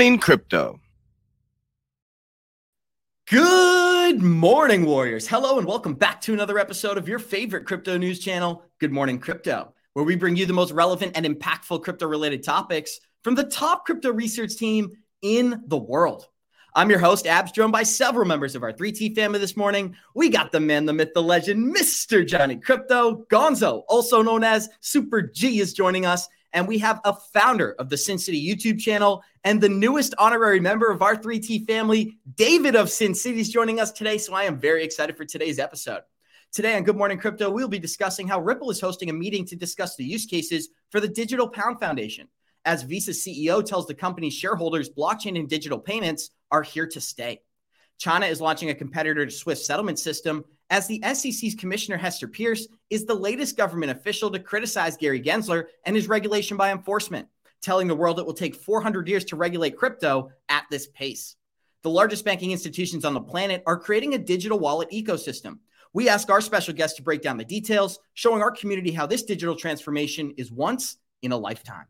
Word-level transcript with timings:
Morning 0.00 0.18
Crypto. 0.18 0.80
Good 3.28 4.22
morning, 4.22 4.86
Warriors. 4.86 5.28
Hello, 5.28 5.58
and 5.58 5.66
welcome 5.66 5.92
back 5.92 6.22
to 6.22 6.32
another 6.32 6.58
episode 6.58 6.96
of 6.96 7.06
your 7.06 7.18
favorite 7.18 7.66
crypto 7.66 7.98
news 7.98 8.18
channel, 8.18 8.64
Good 8.78 8.92
Morning 8.92 9.18
Crypto, 9.18 9.74
where 9.92 10.06
we 10.06 10.16
bring 10.16 10.36
you 10.36 10.46
the 10.46 10.54
most 10.54 10.72
relevant 10.72 11.12
and 11.16 11.26
impactful 11.26 11.82
crypto 11.82 12.06
related 12.06 12.42
topics 12.42 12.98
from 13.22 13.34
the 13.34 13.44
top 13.44 13.84
crypto 13.84 14.10
research 14.10 14.56
team 14.56 14.90
in 15.20 15.64
the 15.66 15.76
world. 15.76 16.28
I'm 16.74 16.88
your 16.88 17.00
host, 17.00 17.26
Abs, 17.26 17.52
joined 17.52 17.72
by 17.72 17.82
several 17.82 18.24
members 18.24 18.54
of 18.54 18.62
our 18.62 18.72
3T 18.72 19.14
family 19.14 19.38
this 19.38 19.54
morning. 19.54 19.94
We 20.14 20.30
got 20.30 20.50
the 20.50 20.60
man, 20.60 20.86
the 20.86 20.94
myth, 20.94 21.10
the 21.14 21.22
legend, 21.22 21.76
Mr. 21.76 22.26
Johnny 22.26 22.56
Krypto. 22.56 23.26
Gonzo, 23.26 23.82
also 23.86 24.22
known 24.22 24.44
as 24.44 24.70
Super 24.80 25.20
G, 25.20 25.60
is 25.60 25.74
joining 25.74 26.06
us. 26.06 26.26
And 26.54 26.66
we 26.66 26.78
have 26.78 27.00
a 27.04 27.14
founder 27.34 27.76
of 27.78 27.90
the 27.90 27.98
Sin 27.98 28.18
City 28.18 28.42
YouTube 28.42 28.80
channel 28.80 29.22
and 29.44 29.60
the 29.60 29.68
newest 29.68 30.14
honorary 30.18 30.60
member 30.60 30.90
of 30.90 31.02
our 31.02 31.16
3T 31.16 31.66
family, 31.66 32.18
David 32.34 32.76
of 32.76 32.90
Sin 32.90 33.14
City, 33.14 33.40
is 33.40 33.50
joining 33.50 33.80
us 33.80 33.90
today. 33.92 34.18
So 34.18 34.34
I 34.34 34.44
am 34.44 34.58
very 34.58 34.84
excited 34.84 35.16
for 35.16 35.24
today's 35.24 35.58
episode. 35.58 36.02
Today 36.52 36.76
on 36.76 36.82
Good 36.82 36.96
Morning 36.96 37.18
Crypto, 37.18 37.48
we'll 37.48 37.68
be 37.68 37.78
discussing 37.78 38.26
how 38.26 38.40
Ripple 38.40 38.70
is 38.70 38.80
hosting 38.80 39.08
a 39.08 39.12
meeting 39.14 39.46
to 39.46 39.56
discuss 39.56 39.96
the 39.96 40.04
use 40.04 40.26
cases 40.26 40.68
for 40.90 41.00
the 41.00 41.08
Digital 41.08 41.48
Pound 41.48 41.80
Foundation. 41.80 42.28
As 42.64 42.82
Visa 42.82 43.12
CEO 43.12 43.64
tells 43.64 43.86
the 43.86 43.94
company's 43.94 44.34
shareholders, 44.34 44.90
blockchain 44.90 45.38
and 45.38 45.48
digital 45.48 45.78
payments 45.78 46.30
are 46.50 46.62
here 46.62 46.86
to 46.88 47.00
stay. 47.00 47.40
China 47.98 48.26
is 48.26 48.40
launching 48.40 48.70
a 48.70 48.74
competitor 48.74 49.24
to 49.24 49.30
Swift 49.30 49.62
settlement 49.62 49.98
system 49.98 50.44
as 50.70 50.86
the 50.86 51.02
SEC's 51.14 51.54
Commissioner 51.54 51.96
Hester 51.96 52.28
Peirce 52.28 52.68
is 52.90 53.04
the 53.04 53.14
latest 53.14 53.56
government 53.56 53.90
official 53.90 54.30
to 54.30 54.38
criticize 54.38 54.96
Gary 54.96 55.20
Gensler 55.20 55.64
and 55.84 55.96
his 55.96 56.08
regulation 56.08 56.56
by 56.56 56.70
enforcement, 56.70 57.28
telling 57.62 57.88
the 57.88 57.94
world 57.94 58.18
it 58.18 58.26
will 58.26 58.34
take 58.34 58.54
400 58.54 59.08
years 59.08 59.24
to 59.26 59.36
regulate 59.36 59.76
crypto 59.76 60.30
at 60.48 60.64
this 60.70 60.86
pace. 60.88 61.36
The 61.82 61.90
largest 61.90 62.24
banking 62.24 62.52
institutions 62.52 63.04
on 63.04 63.14
the 63.14 63.20
planet 63.20 63.62
are 63.66 63.78
creating 63.78 64.14
a 64.14 64.18
digital 64.18 64.58
wallet 64.58 64.90
ecosystem. 64.90 65.58
We 65.92 66.08
ask 66.08 66.30
our 66.30 66.40
special 66.40 66.74
guest 66.74 66.96
to 66.96 67.02
break 67.02 67.22
down 67.22 67.36
the 67.36 67.44
details, 67.44 67.98
showing 68.14 68.42
our 68.42 68.50
community 68.50 68.92
how 68.92 69.06
this 69.06 69.22
digital 69.22 69.56
transformation 69.56 70.34
is 70.36 70.52
once 70.52 70.98
in 71.22 71.32
a 71.32 71.36
lifetime. 71.36 71.86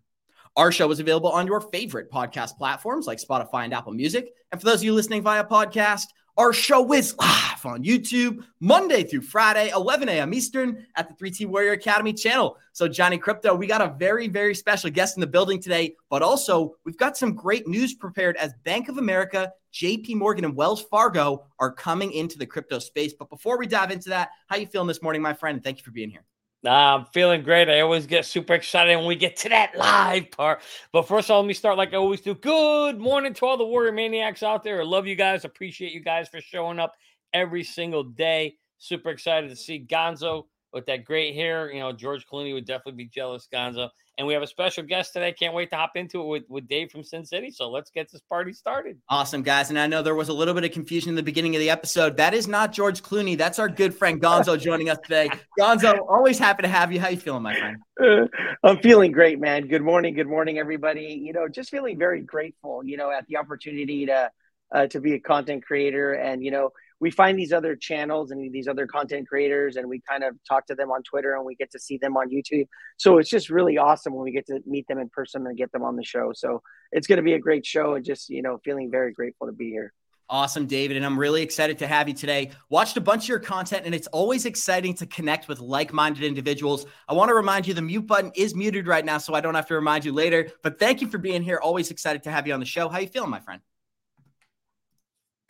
Our 0.56 0.72
show 0.72 0.90
is 0.90 1.00
available 1.00 1.30
on 1.30 1.46
your 1.46 1.60
favorite 1.60 2.10
podcast 2.10 2.56
platforms 2.56 3.06
like 3.06 3.18
Spotify 3.18 3.64
and 3.64 3.74
Apple 3.74 3.92
Music. 3.92 4.30
And 4.50 4.60
for 4.60 4.64
those 4.64 4.80
of 4.80 4.84
you 4.84 4.94
listening 4.94 5.22
via 5.22 5.44
podcast, 5.44 6.06
our 6.40 6.54
show 6.54 6.90
is 6.94 7.14
live 7.18 7.66
on 7.66 7.84
YouTube 7.84 8.42
Monday 8.60 9.02
through 9.02 9.20
Friday, 9.20 9.68
11 9.76 10.08
a.m. 10.08 10.32
Eastern 10.32 10.86
at 10.96 11.06
the 11.06 11.14
3T 11.14 11.44
Warrior 11.44 11.72
Academy 11.72 12.14
channel. 12.14 12.56
So, 12.72 12.88
Johnny 12.88 13.18
Krypto, 13.18 13.58
we 13.58 13.66
got 13.66 13.82
a 13.82 13.94
very, 13.98 14.26
very 14.26 14.54
special 14.54 14.88
guest 14.88 15.18
in 15.18 15.20
the 15.20 15.26
building 15.26 15.60
today, 15.60 15.96
but 16.08 16.22
also 16.22 16.76
we've 16.86 16.96
got 16.96 17.18
some 17.18 17.34
great 17.34 17.68
news 17.68 17.92
prepared 17.92 18.38
as 18.38 18.54
Bank 18.64 18.88
of 18.88 18.96
America, 18.96 19.52
JP 19.74 20.14
Morgan, 20.14 20.46
and 20.46 20.56
Wells 20.56 20.80
Fargo 20.80 21.44
are 21.58 21.70
coming 21.70 22.10
into 22.12 22.38
the 22.38 22.46
crypto 22.46 22.78
space. 22.78 23.12
But 23.12 23.28
before 23.28 23.58
we 23.58 23.66
dive 23.66 23.90
into 23.90 24.08
that, 24.08 24.30
how 24.46 24.56
you 24.56 24.66
feeling 24.66 24.88
this 24.88 25.02
morning, 25.02 25.20
my 25.20 25.34
friend? 25.34 25.56
And 25.56 25.62
thank 25.62 25.76
you 25.76 25.84
for 25.84 25.90
being 25.90 26.08
here. 26.08 26.24
Nah, 26.62 26.96
I'm 26.96 27.06
feeling 27.06 27.42
great. 27.42 27.70
I 27.70 27.80
always 27.80 28.06
get 28.06 28.26
super 28.26 28.52
excited 28.52 28.94
when 28.96 29.06
we 29.06 29.16
get 29.16 29.34
to 29.36 29.48
that 29.48 29.74
live 29.78 30.30
part. 30.30 30.60
But 30.92 31.08
first 31.08 31.30
of 31.30 31.34
all, 31.34 31.40
let 31.40 31.48
me 31.48 31.54
start 31.54 31.78
like 31.78 31.94
I 31.94 31.96
always 31.96 32.20
do. 32.20 32.34
Good 32.34 32.98
morning 32.98 33.32
to 33.32 33.46
all 33.46 33.56
the 33.56 33.64
Warrior 33.64 33.92
Maniacs 33.92 34.42
out 34.42 34.62
there. 34.62 34.82
I 34.82 34.84
love 34.84 35.06
you 35.06 35.16
guys. 35.16 35.46
Appreciate 35.46 35.92
you 35.92 36.00
guys 36.00 36.28
for 36.28 36.42
showing 36.42 36.78
up 36.78 36.92
every 37.32 37.64
single 37.64 38.04
day. 38.04 38.56
Super 38.76 39.08
excited 39.08 39.48
to 39.48 39.56
see 39.56 39.86
Gonzo 39.88 40.44
with 40.72 40.86
that 40.86 41.04
great 41.04 41.34
hair. 41.34 41.72
You 41.72 41.80
know, 41.80 41.92
George 41.92 42.26
Clooney 42.26 42.54
would 42.54 42.66
definitely 42.66 43.04
be 43.04 43.08
jealous, 43.08 43.48
Gonzo. 43.52 43.88
And 44.18 44.26
we 44.26 44.34
have 44.34 44.42
a 44.42 44.46
special 44.46 44.84
guest 44.84 45.14
today. 45.14 45.32
Can't 45.32 45.54
wait 45.54 45.70
to 45.70 45.76
hop 45.76 45.92
into 45.94 46.20
it 46.20 46.26
with, 46.26 46.42
with 46.48 46.68
Dave 46.68 46.90
from 46.90 47.02
Sin 47.02 47.24
City. 47.24 47.50
So 47.50 47.70
let's 47.70 47.90
get 47.90 48.12
this 48.12 48.20
party 48.20 48.52
started. 48.52 48.98
Awesome, 49.08 49.42
guys. 49.42 49.70
And 49.70 49.78
I 49.78 49.86
know 49.86 50.02
there 50.02 50.14
was 50.14 50.28
a 50.28 50.32
little 50.34 50.52
bit 50.52 50.64
of 50.64 50.72
confusion 50.72 51.08
in 51.08 51.14
the 51.14 51.22
beginning 51.22 51.56
of 51.56 51.60
the 51.60 51.70
episode. 51.70 52.18
That 52.18 52.34
is 52.34 52.46
not 52.46 52.72
George 52.72 53.02
Clooney. 53.02 53.38
That's 53.38 53.58
our 53.58 53.68
good 53.68 53.94
friend 53.94 54.20
Gonzo 54.20 54.60
joining 54.60 54.90
us 54.90 54.98
today. 55.02 55.30
Gonzo, 55.58 55.98
always 56.06 56.38
happy 56.38 56.62
to 56.62 56.68
have 56.68 56.92
you. 56.92 57.00
How 57.00 57.08
you 57.08 57.16
feeling, 57.16 57.42
my 57.42 57.58
friend? 57.58 57.78
Uh, 57.98 58.26
I'm 58.62 58.78
feeling 58.82 59.10
great, 59.10 59.40
man. 59.40 59.68
Good 59.68 59.82
morning. 59.82 60.12
Good 60.14 60.28
morning, 60.28 60.58
everybody. 60.58 61.18
You 61.24 61.32
know, 61.32 61.48
just 61.48 61.70
feeling 61.70 61.98
very 61.98 62.20
grateful, 62.20 62.84
you 62.84 62.98
know, 62.98 63.10
at 63.10 63.26
the 63.26 63.38
opportunity 63.38 64.04
to 64.06 64.30
uh, 64.72 64.86
to 64.88 65.00
be 65.00 65.14
a 65.14 65.18
content 65.18 65.64
creator 65.64 66.12
and, 66.12 66.44
you 66.44 66.50
know, 66.50 66.70
we 67.00 67.10
find 67.10 67.38
these 67.38 67.52
other 67.52 67.74
channels 67.74 68.30
and 68.30 68.52
these 68.52 68.68
other 68.68 68.86
content 68.86 69.26
creators 69.26 69.76
and 69.76 69.88
we 69.88 70.02
kind 70.08 70.22
of 70.22 70.36
talk 70.46 70.66
to 70.66 70.74
them 70.74 70.90
on 70.90 71.02
Twitter 71.02 71.34
and 71.34 71.44
we 71.44 71.54
get 71.54 71.70
to 71.72 71.78
see 71.78 71.98
them 71.98 72.16
on 72.16 72.28
YouTube. 72.30 72.66
So 72.98 73.18
it's 73.18 73.30
just 73.30 73.48
really 73.48 73.78
awesome 73.78 74.14
when 74.14 74.22
we 74.22 74.32
get 74.32 74.46
to 74.46 74.60
meet 74.66 74.86
them 74.86 74.98
in 74.98 75.08
person 75.08 75.46
and 75.46 75.56
get 75.56 75.72
them 75.72 75.82
on 75.82 75.96
the 75.96 76.04
show. 76.04 76.32
So 76.34 76.62
it's 76.92 77.06
going 77.06 77.16
to 77.16 77.22
be 77.22 77.32
a 77.32 77.38
great 77.38 77.64
show 77.64 77.94
and 77.94 78.04
just, 78.04 78.28
you 78.28 78.42
know, 78.42 78.60
feeling 78.64 78.90
very 78.90 79.12
grateful 79.12 79.46
to 79.46 79.52
be 79.52 79.70
here. 79.70 79.92
Awesome, 80.28 80.66
David. 80.66 80.96
And 80.96 81.04
I'm 81.04 81.18
really 81.18 81.42
excited 81.42 81.78
to 81.78 81.88
have 81.88 82.06
you 82.06 82.14
today. 82.14 82.52
Watched 82.68 82.96
a 82.96 83.00
bunch 83.00 83.24
of 83.24 83.28
your 83.30 83.40
content, 83.40 83.84
and 83.84 83.92
it's 83.92 84.06
always 84.08 84.46
exciting 84.46 84.94
to 84.94 85.06
connect 85.06 85.48
with 85.48 85.58
like 85.58 85.92
minded 85.92 86.22
individuals. 86.22 86.86
I 87.08 87.14
want 87.14 87.30
to 87.30 87.34
remind 87.34 87.66
you 87.66 87.74
the 87.74 87.82
mute 87.82 88.06
button 88.06 88.30
is 88.36 88.54
muted 88.54 88.86
right 88.86 89.04
now, 89.04 89.18
so 89.18 89.34
I 89.34 89.40
don't 89.40 89.56
have 89.56 89.66
to 89.66 89.74
remind 89.74 90.04
you 90.04 90.12
later. 90.12 90.52
But 90.62 90.78
thank 90.78 91.00
you 91.00 91.08
for 91.08 91.18
being 91.18 91.42
here. 91.42 91.58
Always 91.60 91.90
excited 91.90 92.22
to 92.22 92.30
have 92.30 92.46
you 92.46 92.54
on 92.54 92.60
the 92.60 92.66
show. 92.66 92.88
How 92.88 93.00
you 93.00 93.08
feeling, 93.08 93.30
my 93.30 93.40
friend? 93.40 93.60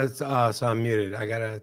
That's 0.01 0.21
uh, 0.21 0.53
so 0.53 0.67
I'm 0.67 0.83
muted. 0.83 1.15
I 1.15 1.27
gotta. 1.27 1.63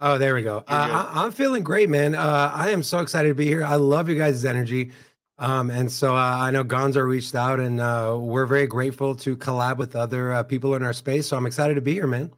Oh, 0.00 0.16
there 0.16 0.34
we 0.34 0.42
go. 0.42 0.58
Uh, 0.68 1.10
I, 1.12 1.24
am 1.24 1.32
feeling 1.32 1.64
great, 1.64 1.88
man. 1.88 2.14
Uh, 2.14 2.52
I 2.54 2.70
am 2.70 2.84
so 2.84 3.00
excited 3.00 3.28
to 3.30 3.34
be 3.34 3.46
here. 3.46 3.64
I 3.64 3.74
love 3.74 4.08
you 4.08 4.16
guys' 4.16 4.44
energy. 4.44 4.92
Um, 5.38 5.70
and 5.70 5.90
so 5.90 6.14
uh, 6.14 6.18
I 6.18 6.50
know 6.50 6.64
Gonzo 6.64 7.04
reached 7.06 7.34
out, 7.34 7.58
and 7.58 7.80
uh, 7.80 8.16
we're 8.18 8.46
very 8.46 8.66
grateful 8.66 9.14
to 9.16 9.36
collab 9.36 9.76
with 9.76 9.96
other 9.96 10.32
uh, 10.32 10.42
people 10.44 10.74
in 10.74 10.82
our 10.82 10.92
space. 10.92 11.26
So 11.28 11.36
I'm 11.36 11.46
excited 11.46 11.74
to 11.74 11.80
be 11.80 11.94
here, 11.94 12.06
man. 12.06 12.30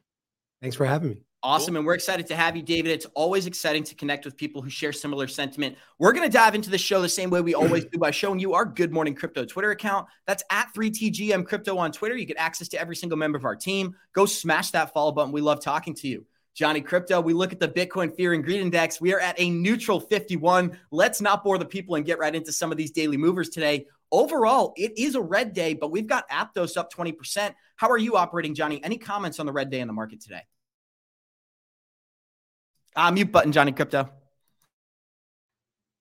Thanks 0.62 0.76
for 0.76 0.86
having 0.86 1.10
me. 1.10 1.22
Awesome. 1.42 1.72
Cool. 1.72 1.78
And 1.78 1.86
we're 1.86 1.94
excited 1.94 2.26
to 2.26 2.36
have 2.36 2.54
you, 2.54 2.62
David. 2.62 2.92
It's 2.92 3.06
always 3.14 3.46
exciting 3.46 3.82
to 3.84 3.94
connect 3.94 4.26
with 4.26 4.36
people 4.36 4.60
who 4.60 4.68
share 4.68 4.92
similar 4.92 5.26
sentiment. 5.26 5.76
We're 5.98 6.12
going 6.12 6.28
to 6.28 6.32
dive 6.32 6.54
into 6.54 6.68
the 6.68 6.76
show 6.76 7.00
the 7.00 7.08
same 7.08 7.30
way 7.30 7.40
we 7.40 7.54
always 7.54 7.86
do 7.86 7.98
by 7.98 8.10
showing 8.10 8.38
you 8.38 8.52
our 8.52 8.66
Good 8.66 8.92
Morning 8.92 9.14
Crypto 9.14 9.46
Twitter 9.46 9.70
account. 9.70 10.06
That's 10.26 10.42
at 10.50 10.68
3TGM 10.76 11.46
Crypto 11.46 11.78
on 11.78 11.92
Twitter. 11.92 12.14
You 12.14 12.26
get 12.26 12.36
access 12.36 12.68
to 12.68 12.80
every 12.80 12.94
single 12.94 13.16
member 13.16 13.38
of 13.38 13.46
our 13.46 13.56
team. 13.56 13.96
Go 14.12 14.26
smash 14.26 14.70
that 14.72 14.92
follow 14.92 15.12
button. 15.12 15.32
We 15.32 15.40
love 15.40 15.62
talking 15.62 15.94
to 15.94 16.08
you. 16.08 16.26
Johnny 16.54 16.82
Krypto, 16.82 17.24
we 17.24 17.32
look 17.32 17.52
at 17.52 17.60
the 17.60 17.68
Bitcoin 17.68 18.14
Fear 18.14 18.34
and 18.34 18.44
Greed 18.44 18.60
Index. 18.60 19.00
We 19.00 19.14
are 19.14 19.20
at 19.20 19.40
a 19.40 19.48
neutral 19.48 19.98
51. 19.98 20.78
Let's 20.90 21.22
not 21.22 21.42
bore 21.42 21.56
the 21.56 21.64
people 21.64 21.94
and 21.94 22.04
get 22.04 22.18
right 22.18 22.34
into 22.34 22.52
some 22.52 22.70
of 22.70 22.76
these 22.76 22.90
daily 22.90 23.16
movers 23.16 23.48
today. 23.48 23.86
Overall, 24.12 24.74
it 24.76 24.98
is 24.98 25.14
a 25.14 25.22
red 25.22 25.54
day, 25.54 25.72
but 25.72 25.90
we've 25.90 26.08
got 26.08 26.28
Aptos 26.28 26.76
up 26.76 26.92
20%. 26.92 27.54
How 27.76 27.88
are 27.88 27.96
you 27.96 28.16
operating, 28.16 28.54
Johnny? 28.54 28.82
Any 28.84 28.98
comments 28.98 29.40
on 29.40 29.46
the 29.46 29.52
red 29.52 29.70
day 29.70 29.80
in 29.80 29.86
the 29.86 29.94
market 29.94 30.20
today? 30.20 30.42
Ah, 32.96 33.10
mute 33.10 33.30
button, 33.30 33.52
Johnny 33.52 33.72
Krypto. 33.72 34.10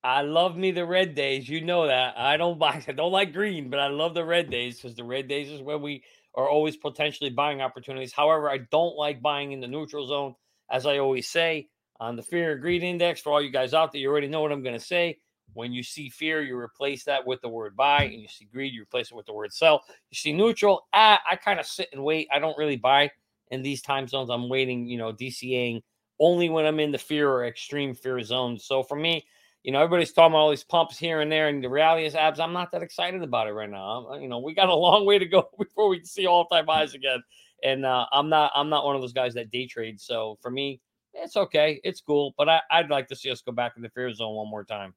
I 0.02 0.22
love 0.22 0.56
me 0.56 0.70
the 0.70 0.86
red 0.86 1.14
days. 1.14 1.48
You 1.48 1.60
know 1.60 1.86
that. 1.86 2.18
I 2.18 2.36
don't 2.36 2.58
buy 2.58 2.82
I 2.88 2.92
don't 2.92 3.12
like 3.12 3.32
green, 3.32 3.70
but 3.70 3.80
I 3.80 3.88
love 3.88 4.14
the 4.14 4.24
red 4.24 4.50
days 4.50 4.76
because 4.76 4.96
the 4.96 5.04
red 5.04 5.28
days 5.28 5.50
is 5.50 5.60
where 5.60 5.78
we 5.78 6.02
are 6.34 6.48
always 6.48 6.76
potentially 6.76 7.30
buying 7.30 7.60
opportunities. 7.60 8.12
However, 8.12 8.48
I 8.48 8.58
don't 8.70 8.96
like 8.96 9.20
buying 9.20 9.52
in 9.52 9.60
the 9.60 9.66
neutral 9.66 10.06
zone, 10.06 10.34
as 10.70 10.86
I 10.86 10.98
always 10.98 11.28
say 11.28 11.68
on 11.98 12.16
the 12.16 12.22
fear 12.22 12.52
and 12.52 12.62
greed 12.62 12.82
index. 12.82 13.20
For 13.20 13.30
all 13.30 13.42
you 13.42 13.50
guys 13.50 13.74
out 13.74 13.92
there, 13.92 14.00
you 14.00 14.08
already 14.10 14.28
know 14.28 14.40
what 14.40 14.52
I'm 14.52 14.62
going 14.62 14.78
to 14.78 14.84
say. 14.84 15.18
When 15.52 15.72
you 15.72 15.82
see 15.82 16.08
fear, 16.08 16.42
you 16.42 16.56
replace 16.56 17.04
that 17.04 17.26
with 17.26 17.40
the 17.40 17.48
word 17.48 17.76
buy, 17.76 18.04
and 18.04 18.22
you 18.22 18.28
see 18.28 18.46
greed, 18.46 18.72
you 18.72 18.82
replace 18.82 19.10
it 19.10 19.16
with 19.16 19.26
the 19.26 19.32
word 19.32 19.52
sell. 19.52 19.82
You 20.10 20.16
see 20.16 20.32
neutral, 20.32 20.86
ah, 20.92 21.20
I 21.28 21.36
kind 21.36 21.58
of 21.58 21.66
sit 21.66 21.88
and 21.92 22.04
wait. 22.04 22.28
I 22.32 22.38
don't 22.38 22.56
really 22.56 22.76
buy 22.76 23.10
in 23.50 23.62
these 23.62 23.82
time 23.82 24.06
zones. 24.06 24.30
I'm 24.30 24.48
waiting, 24.48 24.86
you 24.86 24.96
know, 24.96 25.12
DCAing 25.12 25.82
only 26.20 26.48
when 26.48 26.66
I'm 26.66 26.78
in 26.78 26.92
the 26.92 26.98
fear 26.98 27.28
or 27.28 27.46
extreme 27.46 27.94
fear 27.94 28.22
zone. 28.22 28.58
So 28.58 28.82
for 28.82 28.96
me, 28.96 29.24
you 29.62 29.72
know, 29.72 29.80
everybody's 29.80 30.12
talking 30.12 30.32
about 30.32 30.38
all 30.38 30.50
these 30.50 30.64
pumps 30.64 30.98
here 30.98 31.20
and 31.20 31.30
there, 31.30 31.48
and 31.48 31.62
the 31.62 31.68
reality 31.68 32.06
is, 32.06 32.14
abs. 32.14 32.40
I'm 32.40 32.52
not 32.52 32.72
that 32.72 32.82
excited 32.82 33.22
about 33.22 33.46
it 33.46 33.52
right 33.52 33.68
now. 33.68 34.08
I'm, 34.08 34.22
you 34.22 34.28
know, 34.28 34.38
we 34.38 34.54
got 34.54 34.68
a 34.68 34.74
long 34.88 35.04
way 35.04 35.18
to 35.18 35.26
go 35.26 35.48
before 35.58 35.88
we 35.88 36.04
see 36.04 36.26
all 36.26 36.46
time 36.46 36.66
highs 36.66 36.94
again, 36.94 37.22
and 37.62 37.84
uh, 37.84 38.06
I'm 38.12 38.28
not, 38.28 38.52
I'm 38.54 38.68
not 38.68 38.84
one 38.84 38.96
of 38.96 39.02
those 39.02 39.12
guys 39.12 39.34
that 39.34 39.50
day 39.50 39.66
trade. 39.66 40.00
So 40.00 40.38
for 40.40 40.50
me, 40.50 40.80
it's 41.12 41.36
okay, 41.36 41.80
it's 41.84 42.00
cool, 42.00 42.34
but 42.38 42.48
I, 42.48 42.60
I'd 42.70 42.90
like 42.90 43.08
to 43.08 43.16
see 43.16 43.30
us 43.30 43.42
go 43.42 43.52
back 43.52 43.72
in 43.76 43.82
the 43.82 43.90
fear 43.90 44.12
zone 44.14 44.34
one 44.34 44.48
more 44.48 44.64
time. 44.64 44.94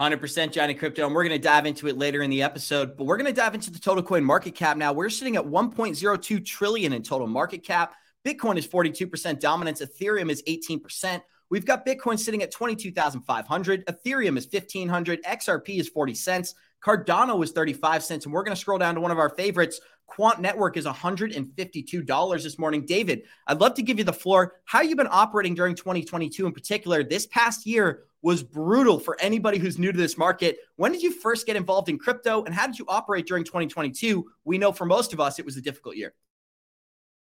100% 0.00 0.50
Johnny 0.50 0.74
Krypto. 0.74 1.06
And 1.06 1.14
we're 1.14 1.22
going 1.22 1.38
to 1.40 1.42
dive 1.42 1.64
into 1.64 1.86
it 1.86 1.96
later 1.96 2.22
in 2.22 2.30
the 2.30 2.42
episode, 2.42 2.96
but 2.96 3.04
we're 3.04 3.16
going 3.16 3.32
to 3.32 3.32
dive 3.32 3.54
into 3.54 3.70
the 3.70 3.78
total 3.78 4.02
coin 4.02 4.24
market 4.24 4.54
cap 4.54 4.76
now. 4.76 4.92
We're 4.92 5.10
sitting 5.10 5.36
at 5.36 5.44
1.02 5.44 6.44
trillion 6.44 6.92
in 6.92 7.02
total 7.02 7.28
market 7.28 7.62
cap. 7.62 7.94
Bitcoin 8.24 8.56
is 8.56 8.66
42% 8.66 9.40
dominance. 9.40 9.82
Ethereum 9.82 10.30
is 10.30 10.42
18%. 10.44 11.22
We've 11.50 11.66
got 11.66 11.84
Bitcoin 11.84 12.18
sitting 12.18 12.42
at 12.42 12.50
22,500. 12.50 13.86
Ethereum 13.86 14.38
is 14.38 14.48
1,500. 14.50 15.22
XRP 15.24 15.78
is 15.80 15.88
40 15.88 16.14
cents. 16.14 16.54
Cardano 16.82 17.42
is 17.44 17.52
35 17.52 18.02
cents. 18.02 18.24
And 18.24 18.32
we're 18.32 18.42
going 18.42 18.54
to 18.54 18.60
scroll 18.60 18.78
down 18.78 18.94
to 18.94 19.00
one 19.00 19.10
of 19.10 19.18
our 19.18 19.28
favorites. 19.28 19.80
Quant 20.06 20.40
Network 20.40 20.76
is 20.76 20.86
$152 20.86 22.42
this 22.42 22.58
morning. 22.58 22.86
David, 22.86 23.22
I'd 23.46 23.60
love 23.60 23.74
to 23.74 23.82
give 23.82 23.98
you 23.98 24.04
the 24.04 24.12
floor. 24.12 24.54
How 24.64 24.82
you 24.82 24.96
been 24.96 25.08
operating 25.10 25.54
during 25.54 25.74
2022 25.74 26.46
in 26.46 26.52
particular? 26.52 27.02
This 27.02 27.26
past 27.26 27.66
year 27.66 28.04
was 28.22 28.42
brutal 28.42 28.98
for 28.98 29.20
anybody 29.20 29.58
who's 29.58 29.78
new 29.78 29.90
to 29.90 29.98
this 29.98 30.16
market. 30.16 30.58
When 30.76 30.92
did 30.92 31.02
you 31.02 31.12
first 31.12 31.46
get 31.46 31.56
involved 31.56 31.88
in 31.88 31.98
crypto 31.98 32.44
and 32.44 32.54
how 32.54 32.66
did 32.66 32.78
you 32.78 32.84
operate 32.88 33.26
during 33.26 33.44
2022? 33.44 34.24
We 34.44 34.58
know 34.58 34.72
for 34.72 34.86
most 34.86 35.12
of 35.12 35.20
us 35.20 35.38
it 35.38 35.44
was 35.44 35.56
a 35.56 35.62
difficult 35.62 35.96
year. 35.96 36.14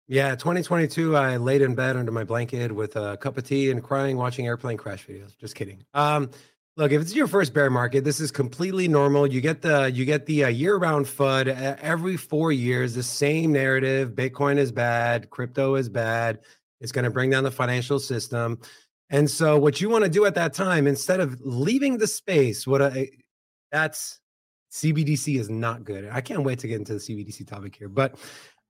Yeah, 0.09 0.35
2022, 0.35 1.17
I 1.17 1.35
laid 1.35 1.61
in 1.61 1.75
bed 1.75 1.97
under 1.97 2.13
my 2.13 2.23
blanket 2.23 2.71
with 2.71 2.95
a 2.95 3.17
cup 3.17 3.37
of 3.37 3.43
tea 3.43 3.71
and 3.71 3.83
crying, 3.83 4.15
watching 4.15 4.47
airplane 4.47 4.77
crash 4.77 5.05
videos. 5.05 5.37
Just 5.37 5.53
kidding. 5.53 5.83
Um, 5.93 6.29
look, 6.77 6.93
if 6.93 7.01
it's 7.01 7.13
your 7.13 7.27
first 7.27 7.53
bear 7.53 7.69
market, 7.69 8.05
this 8.05 8.21
is 8.21 8.31
completely 8.31 8.87
normal. 8.87 9.27
You 9.27 9.41
get 9.41 9.61
the 9.61 9.91
you 9.91 10.05
get 10.05 10.25
the 10.25 10.45
uh, 10.45 10.47
year-round 10.47 11.07
FUD 11.07 11.49
every 11.81 12.15
four 12.15 12.53
years. 12.53 12.95
The 12.95 13.03
same 13.03 13.51
narrative: 13.51 14.11
Bitcoin 14.11 14.57
is 14.57 14.71
bad, 14.71 15.29
crypto 15.29 15.75
is 15.75 15.89
bad. 15.89 16.39
It's 16.79 16.93
going 16.93 17.05
to 17.05 17.11
bring 17.11 17.29
down 17.29 17.43
the 17.43 17.51
financial 17.51 17.99
system. 17.99 18.59
And 19.09 19.29
so, 19.29 19.57
what 19.57 19.81
you 19.81 19.89
want 19.89 20.05
to 20.05 20.09
do 20.09 20.25
at 20.25 20.35
that 20.35 20.53
time, 20.53 20.87
instead 20.87 21.19
of 21.19 21.37
leaving 21.41 21.97
the 21.97 22.07
space, 22.07 22.65
what 22.65 22.81
a 22.81 23.09
that's 23.73 24.21
CBDC 24.71 25.37
is 25.37 25.49
not 25.49 25.83
good. 25.83 26.07
I 26.09 26.21
can't 26.21 26.43
wait 26.43 26.59
to 26.59 26.69
get 26.69 26.79
into 26.79 26.93
the 26.93 26.99
CBDC 26.99 27.45
topic 27.45 27.75
here, 27.75 27.89
but 27.89 28.15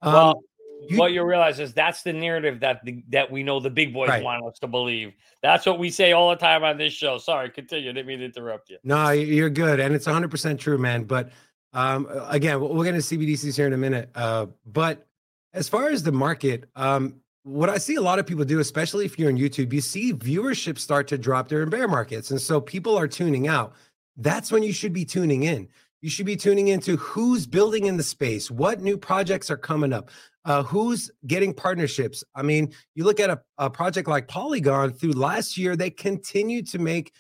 um, 0.02 0.14
well, 0.14 0.44
you, 0.88 0.98
what 0.98 1.12
you 1.12 1.24
realize 1.24 1.60
is 1.60 1.74
that's 1.74 2.04
the 2.04 2.14
narrative 2.14 2.60
that 2.60 2.84
the, 2.84 3.04
that 3.10 3.32
we 3.32 3.44
know 3.44 3.60
the 3.60 3.70
big 3.70 3.94
boys 3.94 4.10
right. 4.10 4.24
want 4.24 4.46
us 4.46 4.60
to 4.60 4.68
believe. 4.68 5.14
That's 5.42 5.66
what 5.66 5.80
we 5.80 5.90
say 5.90 6.12
all 6.12 6.30
the 6.30 6.36
time 6.36 6.64
on 6.64 6.78
this 6.78 6.94
show. 6.94 7.18
Sorry, 7.18 7.50
continue. 7.50 7.92
Didn't 7.94 8.08
mean 8.08 8.20
to 8.20 8.26
interrupt 8.26 8.70
you. 8.70 8.78
No, 8.84 9.10
you're 9.12 9.50
good, 9.50 9.80
and 9.80 9.96
it's 9.96 10.06
100 10.06 10.30
percent 10.30 10.60
true, 10.60 10.78
man. 10.78 11.04
But 11.04 11.32
um, 11.74 12.08
again, 12.28 12.60
we'll 12.60 12.84
get 12.84 12.96
into 12.96 13.06
CBDCs 13.06 13.56
here 13.56 13.68
in 13.68 13.74
a 13.74 13.78
minute. 13.78 14.10
Uh, 14.16 14.48
but 14.66 15.08
as 15.54 15.68
far 15.68 15.90
as 15.90 16.04
the 16.04 16.12
market, 16.12 16.66
um, 16.76 17.16
what 17.44 17.70
I 17.70 17.78
see 17.78 17.96
a 17.96 18.02
lot 18.02 18.20
of 18.20 18.28
people 18.28 18.46
do, 18.46 18.60
especially 18.60 19.06
if 19.06 19.18
you're 19.18 19.30
on 19.30 19.38
YouTube, 19.38 19.72
you 19.72 19.82
see 19.82 20.14
viewership 20.14 20.78
start 20.78 21.08
to 21.10 21.18
drop 21.18 21.48
during 21.48 21.70
bear 21.70 21.88
markets, 21.88 22.32
and 22.32 22.42
so 22.42 22.60
people 22.60 22.98
are 22.98 23.08
tuning 23.08 23.48
out. 23.48 23.74
That's 24.18 24.52
when 24.52 24.64
you 24.64 24.74
should 24.74 24.94
be 24.94 25.06
tuning 25.06 25.44
in. 25.44 25.68
You 26.02 26.10
should 26.10 26.26
be 26.26 26.36
tuning 26.36 26.68
into 26.68 26.96
who's 26.98 27.48
building 27.48 27.86
in 27.86 27.98
the 27.98 28.04
space, 28.04 28.52
what 28.52 28.82
new 28.82 28.98
projects 28.98 29.50
are 29.50 29.58
coming 29.58 29.94
up, 29.94 30.10
uh, 30.48 30.64
who's 30.64 31.12
getting 31.28 31.54
partnerships. 31.54 32.24
I 32.34 32.42
mean, 32.42 32.74
you 32.96 33.04
look 33.04 33.20
at 33.20 33.30
a, 33.30 33.42
a, 33.58 33.70
project 33.70 34.08
like 34.08 34.30
Polygon 34.30 34.94
through 34.94 35.12
last 35.12 35.58
year, 35.58 35.76
they 35.76 35.90
continued 35.90 36.68
to 36.70 36.80
make 36.80 37.12